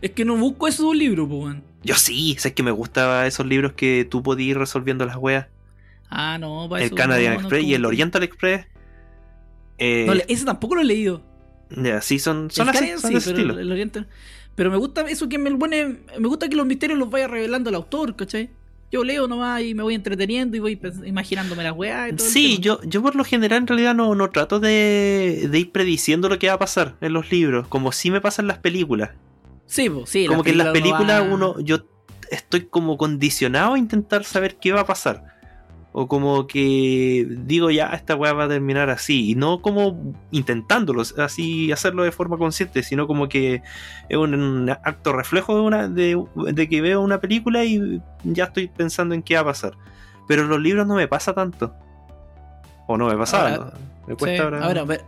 es 0.03 0.11
que 0.11 0.25
no 0.25 0.37
busco 0.37 0.69
eso 0.69 0.83
de 0.83 0.89
un 0.91 0.99
libro, 0.99 1.27
pues. 1.29 1.57
Yo 1.85 1.95
sí, 1.95 2.37
sabes 2.39 2.55
que 2.55 2.63
me 2.63 2.71
gustaban 2.71 3.27
esos 3.27 3.47
libros 3.47 3.73
que 3.73 4.07
tú 4.09 4.23
podías 4.23 4.51
ir 4.51 4.59
resolviendo 4.59 5.07
las 5.07 5.17
weas. 5.17 5.47
Ah, 6.11 6.37
no, 6.39 6.69
para 6.69 6.83
el 6.83 6.87
eso 6.89 6.95
Canadian 6.97 7.33
no, 7.35 7.41
no, 7.41 7.47
Express 7.47 7.65
y 7.65 7.75
el 7.75 7.85
Oriental 7.87 8.23
Express. 8.23 8.67
Eh, 9.79 10.25
ese 10.29 10.45
tampoco 10.45 10.75
lo 10.75 10.83
he 10.83 10.85
leído. 10.85 11.23
ya, 11.71 12.01
sí, 12.03 12.19
son, 12.19 12.51
son 12.51 12.65
el 12.69 12.71
así, 12.71 12.79
Canadian 12.79 13.01
son 13.01 13.09
sí, 13.09 13.15
de 13.15 13.19
ese 13.21 13.31
el 13.63 13.73
Oriental. 13.73 14.09
Pero 14.55 14.71
me 14.71 14.77
gusta 14.77 15.03
eso 15.03 15.29
que 15.29 15.39
me 15.39 15.51
pone. 15.57 16.01
Me 16.19 16.29
gusta 16.29 16.49
que 16.49 16.57
los 16.57 16.67
misterios 16.67 16.99
los 16.99 17.11
vaya 17.11 17.29
revelando 17.29 17.71
el 17.71 17.77
autor, 17.77 18.15
¿cachai? 18.17 18.51
Yo 18.91 19.03
leo 19.05 19.27
nomás 19.27 19.63
y 19.63 19.75
me 19.75 19.83
voy 19.83 19.95
entreteniendo 19.95 20.55
y 20.57 20.61
voy 20.61 20.79
imaginándome 21.07 21.63
las 21.63 21.73
weas 21.75 22.13
y 22.13 22.17
todo. 22.17 22.27
el 22.27 22.33
Sí, 22.33 22.59
yo, 22.61 22.79
yo 22.85 23.01
por 23.01 23.17
lo 23.17 23.25
general 23.25 23.59
en 23.63 23.67
realidad 23.67 23.95
no, 23.95 24.15
no 24.15 24.29
trato 24.29 24.61
de, 24.61 25.49
de 25.51 25.59
ir 25.59 25.73
prediciendo 25.73 26.29
lo 26.29 26.39
que 26.39 26.49
va 26.49 26.55
a 26.55 26.59
pasar 26.59 26.97
en 27.01 27.15
los 27.15 27.31
libros, 27.31 27.67
como 27.69 27.91
sí 27.93 28.11
me 28.11 28.21
pasa 28.21 28.43
en 28.43 28.49
las 28.49 28.59
películas. 28.59 29.11
Sí, 29.65 29.89
po, 29.89 30.05
sí. 30.07 30.27
como 30.27 30.43
que 30.43 30.51
en 30.51 30.59
las 30.59 30.69
películas 30.69 31.23
va- 31.23 31.35
uno, 31.35 31.59
yo 31.61 31.87
estoy 32.31 32.67
como 32.67 32.99
condicionado 32.99 33.73
a 33.75 33.79
intentar 33.79 34.25
saber 34.25 34.57
qué 34.61 34.73
va 34.73 34.83
a 34.83 34.87
pasar. 34.87 35.32
O 35.95 36.09
como 36.09 36.47
que 36.47 37.27
digo 37.29 37.71
ya, 37.71 37.89
esta 37.89 38.17
weá 38.17 38.33
va 38.33 38.45
a 38.45 38.49
terminar 38.49 38.89
así. 38.89 39.31
Y 39.31 39.35
no 39.35 39.61
como 39.61 40.15
intentándolo, 40.31 41.03
así 41.19 41.71
hacerlo 41.71 42.03
de 42.03 42.13
forma 42.13 42.39
consciente, 42.39 42.83
sino 42.83 43.07
como 43.07 43.29
que 43.29 43.63
es 44.09 44.17
un, 44.17 44.35
un 44.35 44.71
acto 44.71 45.13
reflejo 45.13 45.55
de, 45.55 45.61
una, 45.61 45.89
de, 45.89 46.25
de 46.53 46.69
que 46.69 46.81
veo 46.81 47.03
una 47.03 47.21
película 47.21 47.63
y 47.65 48.01
ya 48.25 48.45
estoy 48.45 48.69
pensando 48.69 49.15
en 49.15 49.23
qué 49.23 49.35
va 49.35 49.41
a 49.43 49.45
pasar. 49.45 49.73
Pero 50.29 50.43
en 50.43 50.49
los 50.49 50.61
libros 50.61 50.87
no 50.87 50.95
me 50.95 51.09
pasa 51.09 51.35
tanto. 51.35 51.75
O 52.87 52.97
no 52.97 53.09
me 53.09 53.17
pasaba. 53.17 53.51
Ahora- 53.51 53.65
¿no? 53.67 53.93
Me 54.07 54.15
Sí, 54.15 54.19
cuesta 54.19 54.43
ahora. 54.45 54.65
ahora, 54.65 54.87
pe- 54.87 55.01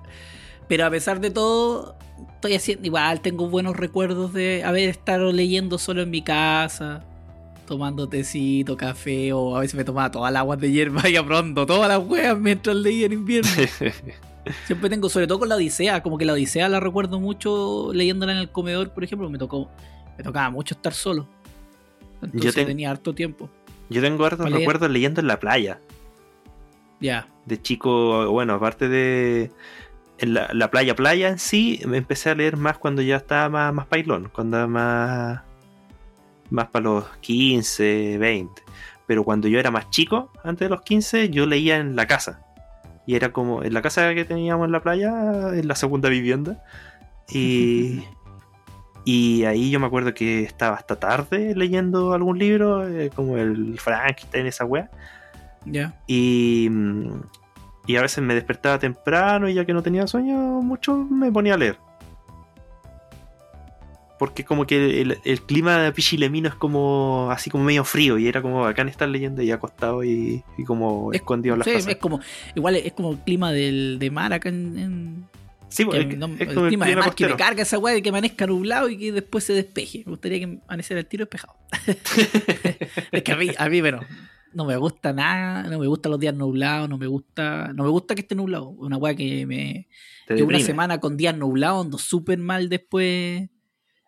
pero 0.69 0.85
a 0.87 0.91
pesar 0.91 1.21
de 1.21 1.31
todo, 1.31 1.97
estoy 2.35 2.55
haciendo 2.55 2.87
igual, 2.87 3.21
tengo 3.23 3.49
buenos 3.49 3.77
recuerdos 3.77 4.33
de 4.33 4.63
haber 4.65 4.89
estado 4.89 5.33
leyendo 5.33 5.79
solo 5.79 6.03
en 6.03 6.11
mi 6.11 6.23
casa, 6.23 7.03
tomando 7.67 8.09
tecito, 8.09 8.77
café, 8.77 9.33
o 9.33 9.57
a 9.57 9.61
veces 9.61 9.75
me 9.75 9.85
tomaba 9.85 10.11
todas 10.11 10.33
las 10.33 10.41
aguas 10.41 10.59
de 10.61 10.71
hierba 10.71 11.09
y 11.09 11.19
pronto, 11.21 11.67
todas 11.67 11.89
las 11.89 11.99
weas 12.07 12.39
mientras 12.39 12.77
leía 12.77 13.07
en 13.07 13.13
invierno. 13.13 13.51
Siempre 14.67 14.91
tengo, 14.91 15.09
sobre 15.09 15.27
todo 15.27 15.39
con 15.39 15.49
la 15.49 15.55
Odisea, 15.55 16.03
como 16.03 16.19
que 16.19 16.25
la 16.27 16.35
Odisea 16.35 16.69
la 16.69 16.79
recuerdo 16.79 17.19
mucho 17.19 17.91
leyéndola 17.95 18.33
en 18.33 18.39
el 18.39 18.51
comedor, 18.51 18.91
por 18.91 19.03
ejemplo, 19.03 19.31
me 19.31 19.39
tocó, 19.39 19.71
me 20.19 20.23
tocaba 20.25 20.51
mucho 20.51 20.75
estar 20.75 20.93
solo. 20.93 21.27
Entonces 22.23 22.55
ten- 22.55 22.67
tenía 22.67 22.91
harto 22.91 23.15
tiempo. 23.15 23.49
Yo 23.89 24.01
tengo 24.03 24.25
hartos 24.25 24.51
recuerdos 24.51 24.91
leyendo 24.91 25.21
en 25.21 25.27
la 25.27 25.41
playa. 25.41 25.81
Ya. 27.01 27.27
de 27.45 27.61
chico, 27.61 28.31
bueno, 28.31 28.55
aparte 28.55 28.89
de 28.89 29.51
en 30.19 30.33
la, 30.33 30.49
la 30.55 30.71
playa 30.71 30.95
playa 30.95 31.29
en 31.29 31.39
sí, 31.39 31.81
me 31.87 31.99
empecé 31.99 32.31
a 32.31 32.35
leer 32.35 32.57
más 32.57 32.79
cuando 32.79 33.03
ya 33.03 33.17
estaba 33.17 33.49
más, 33.51 33.75
más 33.75 33.87
pailón, 33.87 34.31
cuando 34.33 34.57
era 34.59 34.67
más, 34.67 35.43
más 36.51 36.69
para 36.69 36.85
los 36.85 37.05
15, 37.19 38.19
20. 38.19 38.63
Pero 39.07 39.25
cuando 39.25 39.49
yo 39.49 39.59
era 39.59 39.71
más 39.71 39.91
chico, 39.91 40.31
antes 40.43 40.67
de 40.67 40.71
los 40.71 40.83
15, 40.83 41.31
yo 41.31 41.47
leía 41.47 41.77
en 41.77 41.97
la 41.97 42.07
casa. 42.07 42.41
Y 43.07 43.17
era 43.17 43.33
como 43.33 43.63
en 43.63 43.75
la 43.75 43.83
casa 43.83 44.15
que 44.15 44.25
teníamos 44.25 44.67
en 44.67 44.73
la 44.73 44.81
playa, 44.81 45.55
en 45.55 45.69
la 45.69 45.75
segunda 45.75 46.09
vivienda. 46.09 46.63
Y, 47.29 48.03
y 49.05 49.45
ahí 49.45 49.71
yo 49.71 49.79
me 49.79 49.87
acuerdo 49.87 50.15
que 50.15 50.43
estaba 50.43 50.77
hasta 50.77 50.97
tarde 50.97 51.55
leyendo 51.55 52.15
algún 52.15 52.39
libro, 52.39 52.89
eh, 52.89 53.11
como 53.15 53.37
el 53.37 53.79
Frankenstein, 53.79 54.47
esa 54.47 54.65
wea. 54.65 54.91
Ya. 55.67 55.95
Y, 56.07 56.71
y 57.87 57.97
a 57.97 58.03
veces 58.03 58.25
me 58.25 58.35
despertaba 58.35 58.79
temprano 58.79 59.49
y 59.49 59.55
ya 59.55 59.65
que 59.65 59.75
no 59.75 59.83
tenía 59.83 60.07
sueño 60.07 60.37
mucho 60.63 60.97
me 60.97 61.31
ponía 61.31 61.55
a 61.55 61.59
leer. 61.59 61.79
Porque 64.25 64.45
como 64.45 64.67
que 64.67 65.03
el, 65.03 65.19
el 65.25 65.41
clima 65.43 65.93
pichilemino 65.95 66.49
es 66.49 66.55
como 66.55 67.29
así 67.31 67.51
como 67.51 67.65
medio 67.65 67.85
frío 67.85 68.17
y 68.19 68.27
era 68.27 68.41
como 68.43 68.61
bacán 68.63 68.89
estar 68.89 69.09
leyendo 69.09 69.43
y 69.43 69.51
acostado 69.51 70.03
y, 70.05 70.43
y 70.57 70.65
como 70.65 71.13
Es- 71.13 71.21
escondido 71.21 71.55
en 71.55 71.59
las 71.59 71.67
Sí, 71.69 71.75
casas. 71.75 71.89
es 71.93 71.97
como, 71.97 72.21
igual 72.55 72.77
es 72.77 72.93
como 72.95 73.13
el 73.13 73.19
clima 73.19 73.53
del, 73.53 73.99
de 73.99 74.11
mar 74.11 74.33
acá 74.33 74.49
en- 74.49 74.79
en, 74.79 75.25
Sí, 75.69 75.85
pues, 75.85 76.07
Que 76.07 76.13
es, 76.13 76.19
no- 76.19 76.27
es 76.27 76.41
el 76.41 76.55
como 76.55 76.67
el 76.67 76.69
clima 76.69 76.87
de 76.87 76.97
mar 76.97 77.15
que 77.15 77.27
me 77.27 77.37
carga 77.37 77.63
esa 77.63 77.79
weá 77.79 77.93
de 77.95 78.01
que 78.03 78.09
amanezca 78.11 78.47
nublado 78.47 78.89
y 78.89 78.97
que 78.97 79.11
después 79.13 79.43
se 79.45 79.53
despeje. 79.55 80.05
Me 80.07 80.13
gustaría 80.13 80.39
que 80.39 80.59
amaneciera 80.69 81.01
el 81.01 81.07
tiro 81.07 81.25
despejado. 81.25 81.57
es 83.13 83.23
que 83.23 83.33
a 83.33 83.37
mí, 83.37 83.49
a 83.57 83.69
mí, 83.69 83.81
bueno, 83.81 84.01
no 84.53 84.65
me 84.65 84.77
gusta 84.77 85.13
nada, 85.13 85.65
no 85.65 85.79
me 85.81 85.87
gustan 85.89 86.13
los 86.13 86.21
días 86.21 86.35
nublados, 86.35 86.89
no 86.89 86.97
me 86.97 87.07
gusta, 87.09 87.73
no 87.75 87.83
me 87.85 87.91
gusta 87.91 88.15
que 88.15 88.21
esté 88.21 88.35
nublado. 88.37 88.69
Una 88.69 88.97
weá 88.99 89.15
que 89.15 89.47
me. 89.47 89.89
Que 90.29 90.43
una 90.43 90.59
semana 90.61 91.01
con 91.01 91.17
días 91.17 91.37
nublados 91.37 91.85
ando 91.85 91.99
súper 91.99 92.39
mal 92.39 92.69
después. 92.69 93.49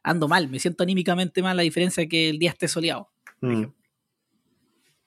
Ando 0.07 0.29
mal, 0.29 0.49
me 0.49 0.61
siento 0.61 0.85
anímicamente 0.85 1.43
mal, 1.43 1.57
la 1.57 1.65
diferencia 1.65 2.07
que 2.07 2.31
el 2.31 2.39
día 2.39 2.51
esté 2.51 2.69
soleado. 2.69 3.11
Mm. 3.41 3.65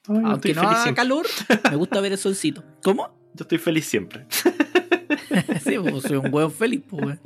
Ay, 0.08 0.22
Aunque 0.24 0.52
no 0.52 0.60
haga 0.60 0.94
calor, 0.94 1.26
me 1.70 1.76
gusta 1.76 2.02
ver 2.02 2.12
el 2.12 2.18
solcito. 2.18 2.62
¿Cómo? 2.82 3.08
Yo 3.34 3.44
estoy 3.44 3.56
feliz 3.56 3.86
siempre. 3.86 4.26
sí, 5.64 5.76
pues 5.78 6.02
soy 6.02 6.18
un 6.18 6.30
buen 6.30 6.52
feliz, 6.52 6.82
pues. 6.86 7.18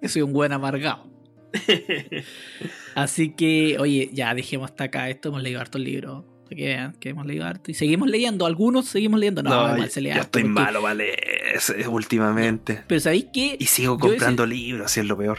Yo 0.00 0.08
soy 0.08 0.22
un 0.22 0.32
buen 0.32 0.52
amargado. 0.52 1.10
Así 2.94 3.30
que, 3.34 3.76
oye, 3.80 4.10
ya 4.12 4.32
dejemos 4.32 4.70
hasta 4.70 4.84
acá 4.84 5.10
esto. 5.10 5.30
Hemos 5.30 5.42
leído 5.42 5.60
hartos 5.60 5.80
libros. 5.80 6.24
Para 6.54 6.56
que 6.56 6.64
vean 6.66 6.92
que 7.00 7.08
hemos 7.10 7.26
leído 7.26 7.44
harto. 7.46 7.70
Y 7.70 7.74
seguimos 7.74 8.08
leyendo. 8.08 8.46
Algunos 8.46 8.86
seguimos 8.88 9.18
leyendo. 9.20 9.42
No, 9.42 9.50
igual 9.74 9.80
ya, 9.82 9.88
se 9.88 10.00
lee 10.00 10.08
ya 10.08 10.14
harto. 10.16 10.24
estoy 10.26 10.42
porque- 10.42 10.54
malo, 10.60 10.82
vale, 10.82 11.14
ese- 11.54 11.86
últimamente. 11.88 12.82
Pero 12.86 13.00
¿sabéis 13.00 13.26
qué? 13.32 13.56
Y 13.58 13.66
sigo 13.66 13.94
Yo 13.94 13.98
comprando 14.00 14.46
libros, 14.46 14.86
así 14.86 15.00
es 15.00 15.06
lo 15.06 15.16
peor. 15.16 15.38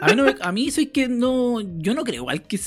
A 0.00 0.06
mí, 0.08 0.14
no 0.16 0.24
me- 0.24 0.34
a 0.40 0.52
mí 0.52 0.70
soy 0.70 0.86
que 0.86 1.08
no. 1.08 1.60
Yo 1.78 1.94
no 1.94 2.04
creo 2.04 2.16
igual 2.22 2.42
que 2.42 2.58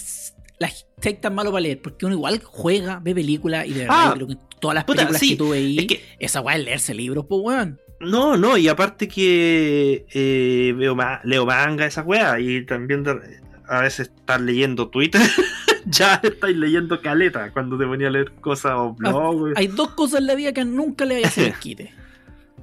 la 0.60 0.70
gente 1.02 1.14
tan 1.22 1.36
malo 1.36 1.52
para 1.52 1.62
leer, 1.62 1.82
porque 1.82 2.06
uno 2.06 2.16
igual 2.16 2.42
juega, 2.44 3.00
ve 3.04 3.14
películas 3.14 3.66
y 3.68 3.74
de 3.74 3.80
verdad, 3.82 3.96
Ah, 4.00 4.06
yo 4.10 4.14
creo 4.14 4.28
que 4.28 4.38
todas 4.60 4.76
las 4.76 4.84
puta, 4.86 4.98
películas 5.08 5.20
sí, 5.20 5.30
que 5.32 5.36
tú 5.36 5.50
veí, 5.50 5.80
es 5.80 5.88
que- 5.88 6.04
esa 6.20 6.40
weá 6.42 6.56
es 6.56 6.64
leerse 6.64 6.94
libros, 6.94 7.26
pues 7.28 7.42
weón. 7.44 7.80
No, 8.00 8.36
no, 8.38 8.58
y 8.58 8.68
aparte 8.68 9.08
que 9.08 10.06
eh, 10.14 10.74
veo 10.78 10.96
ma- 10.96 11.22
leo 11.24 11.46
manga, 11.46 11.86
esa 11.86 12.02
weá, 12.02 12.40
y 12.40 12.66
también 12.66 13.04
de- 13.04 13.20
a 13.68 13.82
veces 13.82 14.12
estar 14.16 14.40
leyendo 14.42 14.90
Twitter, 14.90 15.22
ya 15.86 16.16
estáis 16.24 16.58
leyendo 16.58 17.02
caleta 17.02 17.52
cuando 17.52 17.78
te 17.78 17.86
ponía 17.86 18.08
a 18.08 18.12
leer 18.12 18.32
cosas 18.34 18.74
o 18.76 18.94
blog. 18.94 19.54
Hay 19.56 19.68
dos 19.68 19.90
cosas 19.92 20.22
en 20.22 20.28
la 20.28 20.36
vida 20.36 20.54
que 20.54 20.66
nunca 20.66 21.06
le 21.06 21.16
vayas 21.16 21.38
a 21.38 21.42
hacer 21.42 21.54
quite. 21.60 21.94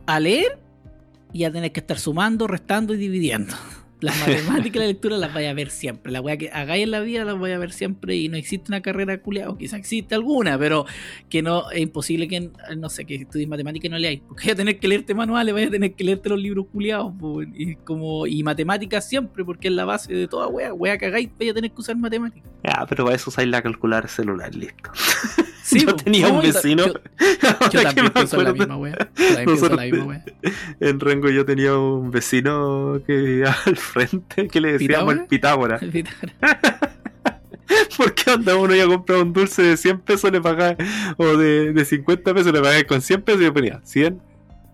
A 0.07 0.21
leer 0.21 0.59
y 1.33 1.45
a 1.45 1.53
tener 1.53 1.73
que 1.73 1.81
estar 1.81 1.99
sumando, 1.99 2.47
restando 2.47 2.95
y 2.95 2.97
dividiendo. 2.97 3.55
Las 4.01 4.19
matemáticas 4.19 4.77
y 4.77 4.79
la 4.79 4.87
lectura 4.87 5.19
las 5.19 5.33
vaya 5.33 5.51
a 5.51 5.55
ver 5.55 5.71
siempre. 5.71 6.11
La 6.11 6.21
weá 6.21 6.37
que 6.37 6.51
hagáis 6.51 6.85
en 6.85 6.91
la 6.91 7.01
vida 7.01 7.25
las 7.25 7.39
voy 7.39 7.53
a 7.53 7.59
ver 7.59 7.73
siempre 7.73 8.17
y 8.17 8.29
no 8.29 8.37
existe 8.37 8.71
una 8.71 8.81
carrera 8.81 9.21
culiada. 9.21 9.51
O 9.51 9.59
quizá 9.59 9.77
existe 9.77 10.15
alguna, 10.15 10.59
pero 10.59 10.87
que 11.29 11.43
no 11.43 11.71
es 11.71 11.81
imposible 11.81 12.27
que, 12.29 12.51
no 12.77 12.89
sé, 12.89 13.05
que 13.05 13.17
estudies 13.17 13.49
matemática 13.49 13.87
y 13.87 13.91
no 13.91 13.99
leáis. 13.99 14.21
Porque 14.27 14.45
vaya 14.45 14.53
a 14.55 14.57
tener 14.57 14.79
que 14.79 14.89
leerte 14.89 15.15
manuales, 15.15 15.53
vaya 15.53 15.67
a 15.67 15.71
tener 15.71 15.95
que 15.95 16.05
leerte 16.05 16.29
los 16.31 16.41
libros 16.41 16.67
culiados. 16.73 17.13
Y, 17.55 17.77
como, 17.77 18.27
y 18.27 18.43
matemáticas 18.43 19.09
siempre, 19.09 19.45
porque 19.45 19.69
es 19.69 19.75
la 19.75 19.85
base 19.85 20.13
de 20.15 20.29
toda 20.29 20.49
weá. 20.49 20.73
Weá 20.73 20.97
que 20.97 21.07
hagáis, 21.07 21.29
vaya 21.39 21.53
a 21.53 21.55
tener 21.55 21.71
que 21.71 21.81
usar 21.81 21.97
matemáticas. 21.97 22.51
Ya, 22.65 22.87
pero 22.89 23.05
para 23.05 23.17
eso 23.17 23.31
usáis 23.31 23.49
la 23.49 23.63
calculadora 23.63 24.09
celular, 24.09 24.55
listo. 24.55 24.91
Sí, 25.71 25.87
Yo 25.87 25.95
tenía 25.95 26.29
un 26.29 26.43
vecino. 26.43 26.85
Yo, 27.73 27.83
también 27.83 28.11
pienso 28.11 28.39
en 28.39 28.45
la 28.45 28.53
misma 28.53 28.77
Nosotros 29.45 29.77
la 29.77 29.85
misma. 29.85 30.25
En 30.81 30.99
Rengo 31.01 31.29
yo 31.31 31.45
tenía 31.45 31.77
un 31.77 32.11
vecino 32.11 33.01
que 33.07 33.17
vivía 33.17 33.57
al 33.67 33.77
frente 33.77 34.49
que 34.49 34.61
le 34.61 34.73
decíamos 34.73 35.15
el 35.15 35.27
Pitágora. 35.27 35.79
Porque 37.97 38.31
onda 38.31 38.57
uno 38.57 38.75
iba 38.75 38.85
a 38.85 38.89
comprar 38.89 39.21
un 39.21 39.33
dulce 39.33 39.63
de 39.63 39.77
100 39.77 40.01
pesos, 40.01 40.33
le 40.33 40.41
pagaba, 40.41 40.77
o 41.17 41.37
de, 41.37 41.73
de 41.73 41.85
50 41.85 42.35
pesos, 42.35 42.53
le 42.53 42.61
pagaba 42.61 42.83
con 42.85 43.01
100 43.01 43.23
pesos 43.23 43.41
y 43.41 43.45
yo 43.45 43.55
ponía 43.55 43.81
100 43.85 44.21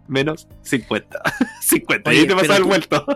menos 0.09 0.49
50. 0.63 1.21
50. 1.61 2.11
y 2.11 2.15
Oye, 2.15 2.21
ahí 2.23 2.27
te 2.27 2.35
pasaba 2.35 2.55
pero 2.55 2.57
el 2.57 2.63
tú- 2.63 2.69
vuelto. 2.69 3.07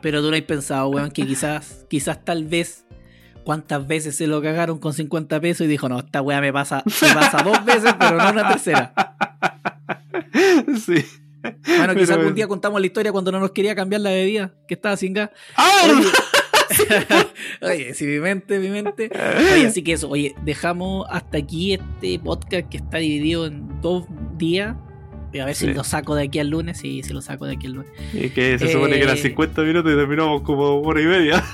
Pero 0.00 0.22
tú 0.22 0.30
no 0.30 0.36
has 0.36 0.42
pensado, 0.42 0.88
weón, 0.88 1.10
que 1.10 1.26
quizás, 1.26 1.84
quizás 1.90 2.24
tal 2.24 2.44
vez, 2.44 2.85
cuántas 3.46 3.86
veces 3.86 4.16
se 4.16 4.26
lo 4.26 4.42
cagaron 4.42 4.78
con 4.78 4.92
50 4.92 5.40
pesos 5.40 5.66
y 5.66 5.68
dijo, 5.68 5.88
no, 5.88 6.00
esta 6.00 6.20
weá 6.20 6.40
me 6.40 6.52
pasa, 6.52 6.82
me 6.84 7.14
pasa 7.14 7.44
dos 7.44 7.64
veces, 7.64 7.94
pero 7.96 8.16
no 8.16 8.30
una 8.30 8.48
tercera. 8.48 8.92
sí. 10.84 11.04
Bueno, 11.64 11.94
quizás 11.94 12.16
algún 12.16 12.34
día 12.34 12.48
contamos 12.48 12.80
la 12.80 12.86
historia 12.88 13.12
cuando 13.12 13.30
no 13.30 13.38
nos 13.38 13.52
quería 13.52 13.76
cambiar 13.76 14.00
la 14.00 14.10
bebida, 14.10 14.52
que 14.66 14.74
estaba 14.74 14.96
sin 14.96 15.14
gas. 15.14 15.30
¡Ah! 15.56 15.84
Oye, 15.86 16.08
oye, 17.62 17.94
sí, 17.94 18.04
mi 18.04 18.18
mente, 18.18 18.58
mi 18.58 18.68
mente. 18.68 19.10
Oye, 19.52 19.68
así 19.68 19.84
que 19.84 19.92
eso, 19.92 20.10
oye, 20.10 20.34
dejamos 20.42 21.06
hasta 21.08 21.38
aquí 21.38 21.74
este 21.74 22.18
podcast 22.18 22.68
que 22.68 22.78
está 22.78 22.98
dividido 22.98 23.46
en 23.46 23.80
dos 23.80 24.06
días. 24.36 24.74
Voy 25.30 25.38
a 25.38 25.44
ver 25.44 25.54
si 25.54 25.72
lo 25.72 25.84
saco 25.84 26.16
de 26.16 26.24
aquí 26.24 26.40
al 26.40 26.48
lunes. 26.48 26.78
Sí, 26.78 27.04
si 27.04 27.12
lo 27.12 27.22
saco 27.22 27.46
de 27.46 27.52
aquí 27.54 27.68
al 27.68 27.74
lunes. 27.74 27.92
Y 28.12 28.30
que 28.30 28.58
se 28.58 28.72
supone 28.72 28.96
que 28.96 29.02
eran 29.02 29.16
Eh. 29.16 29.22
50 29.22 29.62
minutos 29.62 29.92
y 29.92 29.94
terminamos 29.94 30.42
como 30.42 30.80
hora 30.80 31.00
y 31.00 31.04
media. 31.04 31.44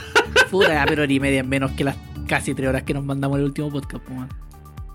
Puta, 0.52 0.84
pero 0.86 1.02
hora 1.02 1.12
y 1.12 1.18
media 1.18 1.42
menos 1.42 1.72
que 1.72 1.82
las 1.82 1.96
casi 2.28 2.54
tres 2.54 2.68
horas 2.68 2.84
que 2.84 2.94
nos 2.94 3.04
mandamos 3.04 3.38
el 3.38 3.44
último 3.46 3.70
podcast, 3.70 4.08
man. 4.10 4.28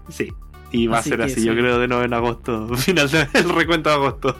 Sí. 0.07 0.31
Y 0.71 0.87
va 0.87 0.99
Así 0.99 1.09
a 1.09 1.11
ser 1.13 1.21
así, 1.23 1.35
sí. 1.41 1.43
yo 1.45 1.53
creo, 1.53 1.79
de 1.79 1.87
nuevo 1.87 2.03
en 2.03 2.13
agosto. 2.13 2.67
Final 2.77 3.09
del 3.09 3.49
recuento 3.49 3.89
de 3.89 3.95
agosto. 3.95 4.37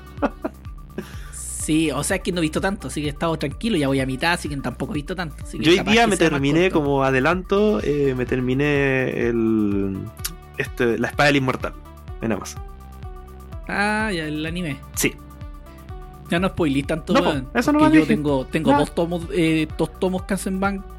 Sí, 1.33 1.91
o 1.91 2.01
sea, 2.03 2.17
es 2.17 2.23
que 2.23 2.31
no 2.31 2.37
he 2.37 2.41
visto 2.41 2.61
tanto, 2.61 2.87
así 2.87 3.01
que 3.01 3.07
he 3.07 3.09
estado 3.09 3.35
tranquilo, 3.37 3.75
ya 3.77 3.87
voy 3.87 3.99
a 3.99 4.05
mitad, 4.05 4.33
así 4.33 4.47
que 4.47 4.55
tampoco 4.57 4.93
he 4.93 4.95
visto 4.95 5.15
tanto. 5.15 5.43
así 5.43 5.57
que 5.57 5.65
Yo 5.65 5.71
hoy 5.71 5.79
día 5.91 6.07
me 6.07 6.15
terminé, 6.15 6.71
como 6.71 7.03
adelanto, 7.03 7.81
eh, 7.83 8.13
me 8.15 8.25
terminé 8.25 9.27
el. 9.27 9.97
Este, 10.57 10.97
la 10.97 11.07
espada 11.09 11.27
del 11.27 11.37
inmortal. 11.37 11.73
En 12.21 12.31
Amazon. 12.31 12.61
Ah, 13.67 14.11
ya 14.13 14.25
el 14.25 14.45
anime. 14.45 14.77
Sí. 14.95 15.13
Ya 16.29 16.39
no 16.39 16.49
spoilé 16.49 16.83
tanto, 16.83 17.13
No, 17.13 17.19
eso 17.53 17.71
no 17.71 17.79
porque 17.79 17.89
me 17.91 17.95
yo 17.95 18.01
dije. 18.01 18.15
tengo, 18.15 18.45
tengo 18.45 18.71
No. 18.71 18.79
dos 18.79 18.93
tomos, 18.93 19.23
eh, 19.33 19.67
dos 19.77 19.97
tomos 19.99 20.23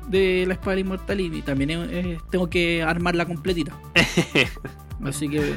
de 0.08 0.44
la 0.46 0.54
espada 0.54 0.78
inmortal 0.78 1.20
y 1.20 1.42
también 1.42 1.70
eh, 1.70 2.18
tengo 2.30 2.48
que 2.48 2.82
armarla 2.82 3.26
completita. 3.26 3.72
Así 5.04 5.28
que 5.28 5.54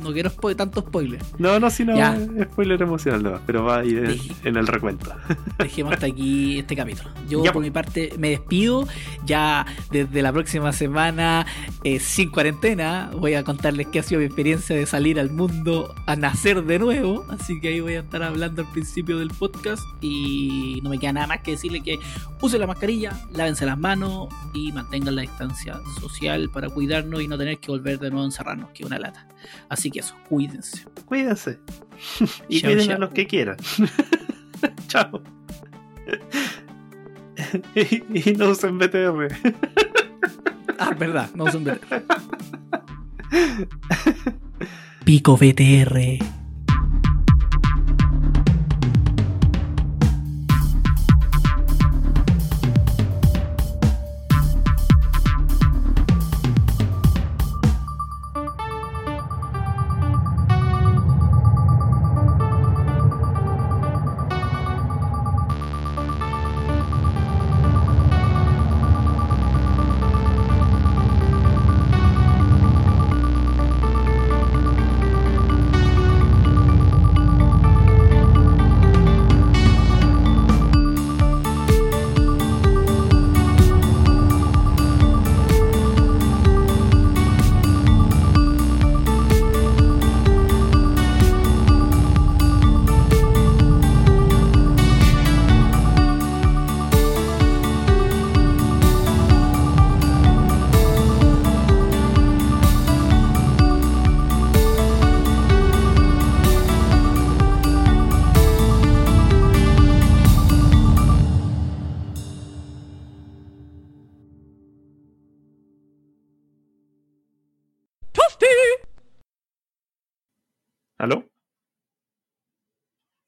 no 0.00 0.12
quiero 0.12 0.30
spo- 0.30 0.54
tanto 0.56 0.80
spoiler. 0.80 1.22
no, 1.38 1.58
no, 1.60 1.70
si 1.70 1.84
no, 1.84 1.96
Ya. 1.96 2.18
spoiler 2.44 2.80
emocional, 2.82 3.22
no, 3.22 3.40
pero 3.46 3.64
va 3.64 3.78
a 3.80 3.84
ir 3.84 4.18
en, 4.44 4.56
el 4.56 4.66
recuento. 4.66 5.12
Dejemos 5.58 5.92
hasta 5.94 6.06
aquí 6.06 6.58
este 6.58 6.74
capítulo. 6.76 7.10
Yo 7.28 7.44
Ya, 7.44 7.52
por 7.52 7.54
po. 7.54 7.60
mi 7.60 7.70
parte 7.70 8.12
me 8.18 8.30
despido. 8.30 8.86
Ya 9.24 9.66
desde 9.90 10.22
la 10.22 10.32
próxima 10.32 10.72
semana, 10.72 11.46
eh, 11.84 12.00
sin 12.00 12.30
cuarentena, 12.30 13.10
voy 13.16 13.34
a 13.34 13.44
contarles 13.44 13.86
qué 13.88 13.98
ha 14.00 14.02
sido 14.02 14.20
mi 14.20 14.26
experiencia 14.26 14.74
de 14.74 14.86
salir 14.86 15.20
al 15.20 15.30
mundo 15.30 15.94
a 16.06 16.16
nacer 16.16 16.64
de 16.64 16.78
nuevo. 16.78 17.24
Así 17.30 17.60
que 17.60 17.68
ahí 17.68 17.80
voy 17.80 17.94
a 17.94 18.00
estar 18.00 18.22
hablando 18.22 18.62
al 18.62 18.70
principio 18.72 19.18
del 19.18 19.28
podcast. 19.30 19.82
Y 20.00 20.80
no 20.82 20.90
me 20.90 20.98
queda 20.98 21.12
nada 21.12 21.26
más 21.26 21.40
que 21.42 21.52
decirle 21.52 21.80
que 21.82 21.98
usen 22.40 22.60
la 22.60 22.66
mascarilla, 22.66 23.12
lávense 23.32 23.66
las 23.66 23.78
manos 23.78 24.28
y 24.54 24.72
mantengan 24.72 25.14
la 25.16 25.22
distancia 25.22 25.78
social 26.00 26.48
para 26.52 26.68
cuidarnos 26.68 27.20
y 27.22 27.28
no 27.28 27.36
tener 27.38 27.58
que 27.58 27.70
volver 27.70 27.98
de 27.98 28.10
nuevo 28.10 28.22
a 28.22 28.26
encerrarnos, 28.26 28.70
que 28.70 28.82
es 28.82 28.86
una 28.86 28.98
lata. 28.98 29.26
Así 29.68 29.89
que 29.90 30.00
eso, 30.00 30.14
cuídense. 30.28 30.84
Cuídense. 31.04 31.58
y 32.48 32.60
Chao, 32.60 32.72
cuiden 32.72 32.92
a 32.92 32.98
los 32.98 33.10
que 33.10 33.26
quieran. 33.26 33.56
Chao. 34.88 35.22
y, 37.74 38.30
y 38.30 38.34
no 38.34 38.50
usen 38.50 38.78
BTR. 38.78 39.28
Ah, 40.78 40.94
verdad, 40.98 41.30
no 41.34 41.44
usen 41.44 41.64
BTR. 41.64 42.02
Pico 45.04 45.36
BTR. 45.36 46.39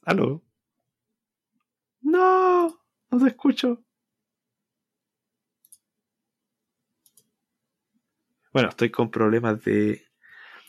¿Aló? 0.03 0.43
No, 2.03 2.69
no 3.11 3.19
te 3.19 3.29
escucho. 3.29 3.83
Bueno, 8.53 8.69
estoy 8.71 8.91
con 8.91 9.11
problemas 9.11 9.63
de, 9.65 10.03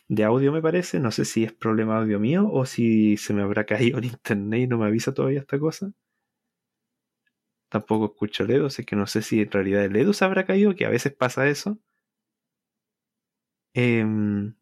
de 0.10 0.24
audio, 0.26 0.52
me 0.54 0.62
parece. 0.62 1.00
No 1.02 1.12
sé 1.12 1.26
si 1.26 1.44
es 1.46 1.54
problema 1.54 2.00
audio 2.00 2.20
mío 2.20 2.50
o 2.52 2.66
si 2.68 3.18
se 3.18 3.34
me 3.34 3.44
habrá 3.44 3.66
caído 3.66 4.00
el 4.00 4.06
internet 4.06 4.62
y 4.64 4.68
no 4.68 4.78
me 4.80 4.88
avisa 4.88 5.14
todavía 5.14 5.42
esta 5.42 5.60
cosa. 5.60 5.92
Tampoco 7.68 8.06
escucho 8.06 8.44
el 8.46 8.52
Edu, 8.52 8.68
así 8.68 8.86
que 8.86 8.96
no 8.96 9.06
sé 9.06 9.22
si 9.22 9.42
en 9.42 9.52
realidad 9.52 9.84
el 9.84 9.96
Edu 9.98 10.14
se 10.14 10.24
habrá 10.24 10.46
caído, 10.46 10.76
que 10.76 10.86
a 10.86 10.90
veces 10.90 11.14
pasa 11.14 11.46
eso. 11.50 11.78
Em, 13.76 14.56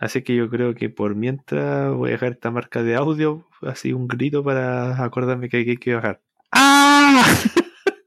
así 0.00 0.22
que 0.22 0.34
yo 0.34 0.50
creo 0.50 0.74
que 0.74 0.90
por 0.90 1.14
mientras 1.14 1.94
voy 1.94 2.10
a 2.10 2.12
dejar 2.12 2.32
esta 2.32 2.50
marca 2.50 2.82
de 2.82 2.96
audio, 2.96 3.48
así 3.62 3.92
un 3.92 4.08
grito 4.08 4.42
para 4.42 5.02
acordarme 5.04 5.48
que 5.48 5.58
hay 5.58 5.76
que 5.76 5.94
bajar. 5.94 6.22
¡Ah! 6.52 7.24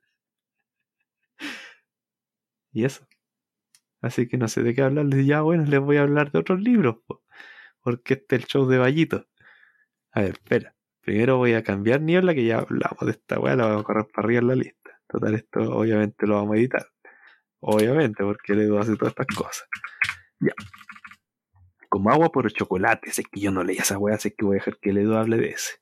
y 2.74 2.86
eso. 2.86 3.08
Así 4.02 4.28
que 4.28 4.38
no 4.38 4.48
sé 4.50 4.64
de 4.64 4.76
qué 4.76 4.82
hablarles. 4.82 5.26
Ya, 5.26 5.42
bueno, 5.42 5.64
les 5.66 5.80
voy 5.80 5.98
a 5.98 6.02
hablar 6.04 6.32
de 6.32 6.40
otros 6.40 6.60
libros. 6.62 6.98
po, 7.08 7.24
Porque 7.82 8.16
este 8.16 8.36
es 8.36 8.44
el 8.44 8.48
show 8.48 8.68
de 8.68 8.78
Vallito. 8.78 9.28
A 10.12 10.22
ver, 10.22 10.32
espera. 10.34 10.76
Primero 11.02 11.38
voy 11.38 11.54
a 11.54 11.64
cambiar 11.64 12.02
niebla, 12.02 12.34
que 12.34 12.46
ya 12.46 12.60
hablamos 12.60 13.00
de 13.06 13.12
esta 13.12 13.40
weá, 13.40 13.56
la 13.56 13.66
vamos 13.66 13.82
a 13.82 13.86
correr 13.86 14.08
para 14.14 14.26
arriba 14.26 14.42
en 14.42 14.48
la 14.48 14.56
lista. 14.56 15.02
Total, 15.08 15.36
esto 15.36 15.60
obviamente 15.62 16.28
lo 16.28 16.36
vamos 16.36 16.56
a 16.56 16.60
editar. 16.60 16.88
Obviamente, 17.62 18.24
porque 18.24 18.56
le 18.56 18.64
hace 18.78 18.96
todas 18.98 19.12
estas 19.18 19.28
cosas. 19.28 19.68
Ya. 20.40 20.54
Como 21.94 22.10
agua 22.10 22.32
por 22.32 22.52
chocolate. 22.52 23.12
Sé 23.12 23.24
que 23.24 23.40
yo 23.40 23.52
no 23.52 23.64
leía 23.64 23.84
esa 23.84 24.00
weá, 24.00 24.18
sé 24.18 24.34
que 24.34 24.44
voy 24.44 24.56
a 24.56 24.58
dejar 24.58 24.80
que 24.80 24.90
el 24.90 24.98
Edu 24.98 25.14
hable 25.14 25.38
de 25.38 25.50
ese. 25.50 25.74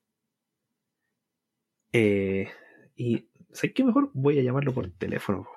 Eh, 1.93 2.51
y 2.97 3.29
sé 3.53 3.71
que 3.71 3.85
mejor 3.85 4.11
voy 4.13 4.37
a 4.37 4.43
llamarlo 4.43 4.73
por 4.73 4.91
teléfono. 4.91 5.47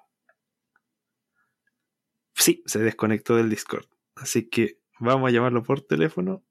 Sí, 2.36 2.62
se 2.66 2.78
desconectó 2.78 3.34
del 3.34 3.50
Discord. 3.50 3.86
Así 4.14 4.48
que 4.48 4.78
vamos 5.00 5.28
a 5.28 5.32
llamarlo 5.32 5.64
por 5.64 5.80
teléfono. 5.80 6.44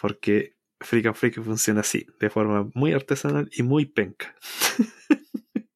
Porque 0.00 0.56
Freak 0.80 1.08
and 1.08 1.14
Freak 1.14 1.42
funciona 1.42 1.80
así, 1.80 2.06
de 2.18 2.30
forma 2.30 2.70
muy 2.72 2.94
artesanal 2.94 3.50
y 3.52 3.62
muy 3.62 3.84
penca. 3.84 4.34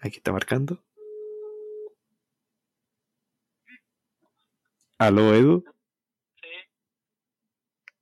Aquí 0.00 0.16
está 0.18 0.32
marcando. 0.32 0.82
¿Aló, 4.98 5.34
Edu? 5.34 5.64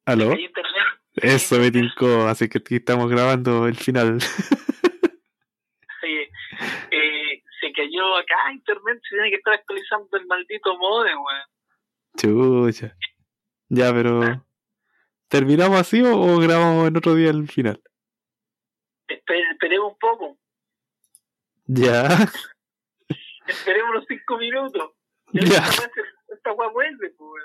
¿Aló? 0.04 0.32
Hay 0.32 0.44
internet. 0.44 0.74
Eso 1.16 1.58
me 1.58 1.70
tincó, 1.70 2.26
así 2.26 2.48
que 2.48 2.58
aquí 2.58 2.76
estamos 2.76 3.08
grabando 3.10 3.66
el 3.66 3.76
final. 3.76 4.18
Sí. 6.00 6.14
Eh, 6.92 7.42
se 7.60 7.72
cayó 7.72 8.16
acá 8.16 8.34
internet, 8.52 8.98
se 9.02 9.16
tiene 9.16 9.30
que 9.30 9.36
estar 9.36 9.52
actualizando 9.54 10.16
el 10.16 10.26
maldito 10.26 10.78
modem, 10.78 11.18
weón. 11.18 12.70
Chucha. 12.72 12.96
Ya, 13.68 13.92
pero. 13.92 14.46
¿Terminamos 15.28 15.78
así 15.80 16.00
o, 16.02 16.16
o 16.18 16.38
grabamos 16.38 16.86
en 16.88 16.96
otro 16.96 17.14
día 17.14 17.30
el 17.30 17.48
final? 17.48 17.82
Espe- 19.08 19.50
esperemos 19.52 19.92
un 19.92 19.98
poco, 19.98 20.38
Ya. 21.68 22.08
esperemos 23.46 23.90
unos 23.90 24.04
cinco 24.08 24.38
minutos. 24.38 24.90
Ya. 25.32 25.64
Esta 26.28 26.52
weá 26.52 26.68
vuelve, 26.68 27.10
pues. 27.10 27.44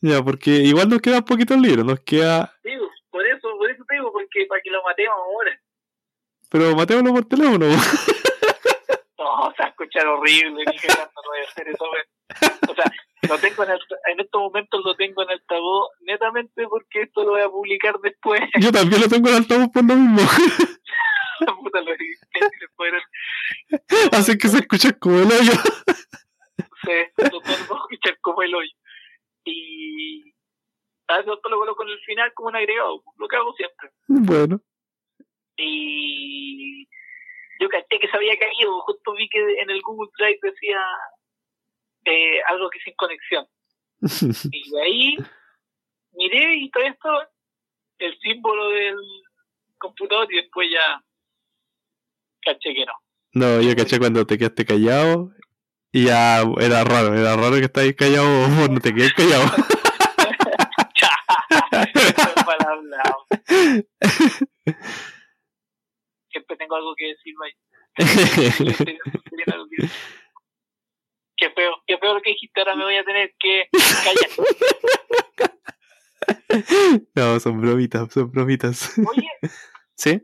Ya, 0.00 0.22
porque 0.22 0.50
igual 0.50 0.88
nos 0.88 1.00
quedan 1.00 1.24
poquitos 1.24 1.58
libros, 1.58 1.84
nos 1.84 2.00
queda. 2.00 2.52
Digo, 2.64 2.88
por 3.10 3.26
eso, 3.26 3.48
por 3.58 3.70
eso 3.70 3.84
te 3.86 3.94
digo, 3.94 4.12
porque 4.12 4.46
para 4.48 4.60
que 4.62 4.70
lo 4.70 4.82
matemos 4.82 5.16
ahora. 5.16 5.60
Pero 6.50 6.74
matémoslo 6.74 7.12
por 7.12 7.24
teléfono. 7.26 7.66
No, 9.18 9.52
se 9.56 9.62
va 9.62 9.66
a 9.66 9.68
escuchar 9.68 10.06
horrible, 10.06 10.64
ni 10.64 10.78
cagando 10.78 11.10
no 11.16 11.30
voy 11.30 11.40
a 11.40 11.48
hacer 11.48 11.68
eso. 11.68 11.84
O 12.70 12.74
sea, 12.74 12.84
lo 13.28 13.38
tengo 13.38 13.64
en, 13.64 13.70
alta- 13.70 13.96
en 14.12 14.20
estos 14.20 14.40
momentos 14.40 14.80
lo 14.84 14.94
tengo 14.94 15.22
en 15.22 15.30
altavoz 15.30 15.88
netamente 16.02 16.66
porque 16.68 17.02
esto 17.02 17.24
lo 17.24 17.30
voy 17.32 17.40
a 17.42 17.48
publicar 17.48 17.98
después. 18.00 18.40
Yo 18.60 18.70
también 18.70 19.02
lo 19.02 19.08
tengo 19.08 19.28
en 19.28 19.34
altavoz 19.34 19.68
por 19.72 19.84
lo 19.84 19.94
mismo. 19.96 20.20
Puta, 21.62 21.80
lo 21.80 21.94
fueron. 22.76 23.00
Así 24.12 24.36
que 24.38 24.48
se 24.48 24.58
escucha 24.58 24.92
como 24.98 25.18
el 25.20 25.26
hoyo. 25.26 25.52
se 26.84 27.12
lo 27.30 27.40
podemos 27.40 27.78
escuchar 27.90 28.18
como 28.20 28.42
el 28.42 28.54
hoyo. 28.54 28.72
Y 29.44 30.32
a 31.08 31.20
eso 31.20 31.30
lo 31.30 31.40
coloco 31.58 31.82
en 31.84 31.90
el 31.90 32.00
final 32.00 32.32
como 32.34 32.48
un 32.50 32.56
agregado, 32.56 33.02
lo 33.16 33.28
que 33.28 33.36
hago 33.36 33.52
siempre. 33.54 33.90
Bueno. 34.08 34.60
Y 35.56 36.88
yo 37.60 37.68
caché 37.68 37.98
que 38.00 38.08
se 38.08 38.16
había 38.16 38.38
caído, 38.38 38.80
justo 38.80 39.14
vi 39.14 39.28
que 39.28 39.38
en 39.38 39.70
el 39.70 39.80
Google 39.82 40.10
Drive 40.18 40.38
decía 40.42 40.80
eh, 42.04 42.40
algo 42.48 42.70
que 42.70 42.80
sin 42.80 42.94
conexión. 42.94 43.46
Y 44.52 44.70
de 44.70 44.82
ahí 44.82 45.16
miré 46.12 46.56
y 46.56 46.70
todo 46.70 46.84
esto, 46.84 47.08
el 47.98 48.18
símbolo 48.20 48.70
del 48.70 48.96
computador 49.78 50.32
y 50.32 50.36
después 50.36 50.68
ya 50.72 51.02
caché 52.42 52.74
que 52.74 52.86
no. 52.86 52.92
No, 53.32 53.60
yo 53.60 53.76
caché 53.76 53.98
cuando 53.98 54.26
te 54.26 54.38
quedaste 54.38 54.64
callado. 54.64 55.32
Y 55.90 56.06
ya 56.06 56.42
era 56.60 56.84
raro, 56.84 57.14
era 57.14 57.34
raro 57.34 57.56
que 57.56 57.64
estáis 57.64 57.96
callado 57.96 58.26
o 58.26 58.48
vos 58.48 58.70
no 58.70 58.78
te 58.78 58.94
quedes 58.94 59.14
callado. 59.14 59.44
Siempre 66.38 66.56
tengo 66.56 66.76
algo 66.76 66.94
que 66.94 67.06
decir, 67.08 67.34
Mike. 67.36 67.58
Qué 71.36 71.50
feo, 71.50 71.82
qué 71.86 71.98
feo 71.98 72.14
lo 72.14 72.20
que 72.20 72.30
dijiste, 72.30 72.60
ahora 72.60 72.74
me 72.74 72.82
voy 72.82 72.96
a 72.96 73.04
tener 73.04 73.32
que 73.38 73.68
callar. 74.04 74.28
no, 77.14 77.38
son 77.38 77.60
bromitas, 77.60 78.12
son 78.12 78.28
bromitas. 78.32 78.98
Oye, 78.98 79.28
¿Sí? 79.94 80.20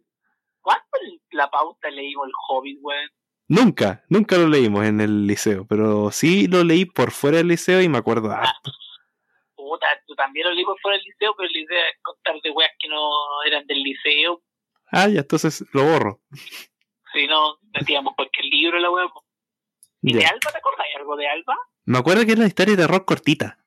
¿cuánto 0.60 0.98
la 1.30 1.48
pauta 1.48 1.88
leímos 1.90 2.26
el 2.26 2.32
Hobbit, 2.48 2.78
weón? 2.82 3.08
Nunca, 3.46 4.04
nunca 4.08 4.36
lo 4.36 4.48
leímos 4.48 4.84
en 4.86 5.00
el 5.00 5.28
liceo, 5.28 5.64
pero 5.68 6.10
sí 6.10 6.48
lo 6.48 6.64
leí 6.64 6.84
por 6.84 7.12
fuera 7.12 7.36
del 7.36 7.46
liceo 7.48 7.80
y 7.80 7.88
me 7.88 7.98
acuerdo 7.98 8.32
harto. 8.32 8.72
Puta, 9.54 9.86
tú 10.08 10.16
también 10.16 10.48
lo 10.48 10.52
leí 10.52 10.64
por 10.64 10.80
fuera 10.80 10.96
del 10.96 11.04
liceo, 11.06 11.32
pero 11.36 11.48
la 11.48 11.58
idea 11.60 11.88
es 11.90 12.02
contar 12.02 12.40
de 12.42 12.50
weas 12.50 12.72
que 12.80 12.88
no 12.88 13.08
eran 13.46 13.64
del 13.68 13.80
liceo. 13.84 14.42
Ah, 14.96 15.08
ya, 15.08 15.20
entonces 15.20 15.64
lo 15.72 15.82
borro. 15.84 16.20
Si 17.12 17.26
no, 17.26 17.58
metíamos 17.72 18.14
cualquier 18.14 18.46
libro 18.46 18.76
en 18.76 18.82
la 18.84 18.90
wea. 18.90 19.08
po. 19.08 19.24
¿Y 20.02 20.12
de 20.14 20.20
Ya. 20.20 20.28
Alba 20.28 20.52
te 20.52 20.58
acordás 20.58 20.86
algo 20.96 21.16
de 21.16 21.28
Alba? 21.28 21.56
Me 21.84 21.98
acuerdo 21.98 22.24
que 22.24 22.32
era 22.32 22.40
una 22.40 22.48
historia 22.48 22.76
de 22.76 22.82
terror 22.82 23.04
cortita. 23.04 23.58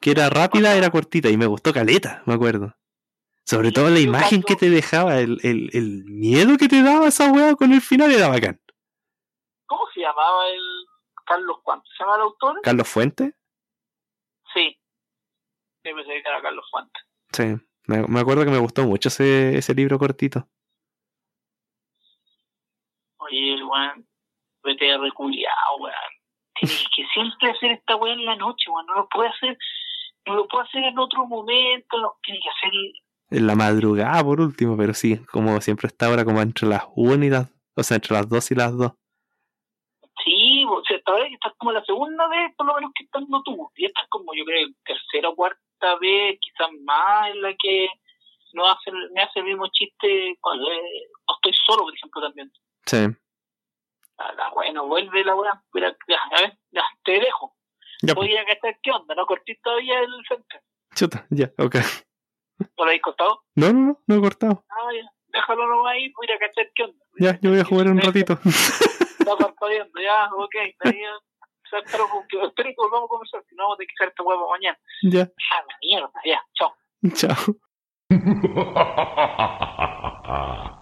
Que 0.00 0.12
era 0.12 0.30
rápida, 0.30 0.76
era 0.76 0.90
cortita 0.90 1.28
y 1.30 1.36
me 1.36 1.46
gustó 1.46 1.72
caleta, 1.72 2.22
me 2.26 2.34
acuerdo. 2.34 2.76
Sobre 3.44 3.72
todo 3.72 3.88
la 3.90 3.98
imagen 3.98 4.42
que 4.42 4.54
te 4.56 4.70
dejaba, 4.70 5.18
el, 5.18 5.38
el, 5.42 5.70
el 5.72 6.04
miedo 6.04 6.56
que 6.58 6.68
te 6.68 6.82
daba 6.82 7.08
esa 7.08 7.32
weá 7.32 7.54
con 7.56 7.72
el 7.72 7.80
final 7.80 8.12
era 8.12 8.28
bacán. 8.28 8.60
¿Cómo 9.66 9.82
se 9.92 10.00
llamaba 10.00 10.48
el 10.48 10.60
Carlos 11.26 11.56
cuánto? 11.64 11.86
¿Se 11.96 12.04
llama 12.04 12.16
el 12.16 12.22
autor? 12.22 12.60
¿Carlos 12.62 12.88
Fuentes? 12.88 13.34
Sí. 14.54 14.78
Yo 15.82 15.94
pensé 15.96 16.12
que 16.12 16.28
era 16.28 16.40
Carlos 16.42 16.64
Fuentes. 16.70 17.02
Sí, 17.32 17.67
me, 17.88 18.06
me 18.06 18.20
acuerdo 18.20 18.44
que 18.44 18.50
me 18.50 18.58
gustó 18.58 18.84
mucho 18.84 19.08
ese, 19.08 19.56
ese 19.56 19.74
libro 19.74 19.98
cortito. 19.98 20.46
Oye, 23.16 23.54
el 23.54 23.64
weón, 23.64 24.06
vete 24.62 24.92
a 24.92 24.98
reculiado, 24.98 25.76
weón. 25.80 25.94
Tienes 26.54 26.86
que 26.96 27.04
siempre 27.14 27.50
hacer 27.50 27.72
esta 27.72 27.96
weá 27.96 28.12
en 28.12 28.26
la 28.26 28.36
noche, 28.36 28.70
weón. 28.70 28.86
No 28.86 28.94
lo 28.94 29.08
puede 29.08 29.30
hacer, 29.30 29.56
no 30.26 30.36
lo 30.36 30.46
puede 30.46 30.64
hacer 30.64 30.84
en 30.84 30.98
otro 30.98 31.26
momento, 31.26 31.98
no, 31.98 32.16
tiene 32.22 32.40
que 32.40 32.48
hacer 32.50 32.72
En 33.30 33.46
la 33.46 33.54
madrugada, 33.54 34.22
por 34.22 34.40
último, 34.40 34.76
pero 34.76 34.92
sí, 34.92 35.16
como 35.32 35.58
siempre 35.62 35.88
está 35.88 36.06
ahora, 36.06 36.26
como 36.26 36.42
entre 36.42 36.68
las 36.68 36.84
1 36.94 37.24
y 37.24 37.30
las. 37.30 37.50
O 37.74 37.82
sea, 37.82 37.94
entre 37.94 38.14
las 38.14 38.28
2 38.28 38.50
y 38.50 38.54
las 38.54 38.76
2. 38.76 38.92
O 40.76 40.84
sea, 40.84 40.96
esta 40.96 41.12
vez 41.12 41.32
estás 41.32 41.52
como 41.58 41.72
la 41.72 41.84
segunda 41.84 42.28
vez, 42.28 42.54
por 42.56 42.66
lo 42.66 42.74
menos 42.74 42.90
que 42.94 43.04
estando 43.04 43.42
tú. 43.42 43.70
Y 43.76 43.86
esta 43.86 44.02
es 44.02 44.08
como, 44.08 44.34
yo 44.34 44.44
creo, 44.44 44.68
tercera 44.84 45.28
o 45.30 45.34
cuarta 45.34 45.96
vez, 46.00 46.38
quizás 46.40 46.68
más, 46.84 47.30
en 47.30 47.42
la 47.42 47.54
que 47.54 47.88
no 48.52 48.66
hace, 48.66 48.90
me 49.12 49.22
hace 49.22 49.40
el 49.40 49.46
mismo 49.46 49.66
chiste 49.68 50.36
cuando 50.40 50.70
eh, 50.70 51.08
estoy 51.34 51.52
solo, 51.66 51.84
por 51.84 51.94
ejemplo, 51.94 52.22
también. 52.22 52.52
Sí. 52.86 53.06
Ah, 54.18 54.32
la 54.36 54.50
bueno, 54.50 54.86
vuelve 54.86 55.24
la 55.24 55.34
weá. 55.36 55.62
Mira, 55.72 55.96
ya, 56.08 56.18
a 56.36 56.40
ver, 56.42 56.58
ya, 56.70 56.82
te 57.04 57.12
dejo. 57.12 57.54
Ya, 58.02 58.14
Voy 58.14 58.28
a 58.28 58.32
ir 58.32 58.38
a 58.38 58.44
cachar 58.44 58.78
qué 58.82 58.90
onda, 58.90 59.14
¿no? 59.14 59.26
Cortís 59.26 59.60
todavía 59.62 60.00
el 60.00 60.12
centro. 60.28 60.60
chuta, 60.94 61.26
ya, 61.30 61.50
ok. 61.58 61.76
¿No 62.58 62.66
lo 62.78 62.84
habéis 62.84 63.02
cortado? 63.02 63.44
No, 63.54 63.72
no, 63.72 63.80
no, 63.80 64.02
no 64.06 64.14
he 64.14 64.20
cortado. 64.20 64.64
Ah, 64.70 64.92
ya. 64.94 65.08
Déjalo 65.28 65.66
nomás 65.68 65.92
ahí, 65.92 66.10
voy 66.12 66.26
a 66.34 66.38
cachar 66.38 66.70
qué 66.74 66.84
onda. 66.84 67.04
Ya, 67.18 67.38
yo 67.40 67.50
voy 67.50 67.60
a 67.60 67.64
jugar 67.64 67.88
un 67.88 68.00
ratito. 68.00 68.38
Está 69.32 69.44
parpadeando, 69.46 70.00
ya, 70.00 70.28
ok, 70.36 70.54
está 70.64 70.90
bien. 70.90 71.12
O 71.14 71.68
sea, 71.68 71.78
espero, 71.80 72.06
que- 72.28 72.42
espero 72.42 72.68
que 72.70 72.74
volvamos 72.78 73.06
a 73.06 73.08
conversar, 73.08 73.42
si 73.48 73.54
no 73.54 73.64
vamos 73.64 73.74
a 73.74 73.78
tener 73.78 73.88
que 73.88 73.94
hacer 73.98 74.08
esta 74.08 74.22
huevo 74.22 74.48
mañana. 74.50 74.78
ya, 75.02 75.22
Ah, 75.52 75.62
la 75.68 75.76
mierda, 75.82 76.10
ya, 76.24 76.42
chao. 76.54 76.74
chao. 77.14 77.54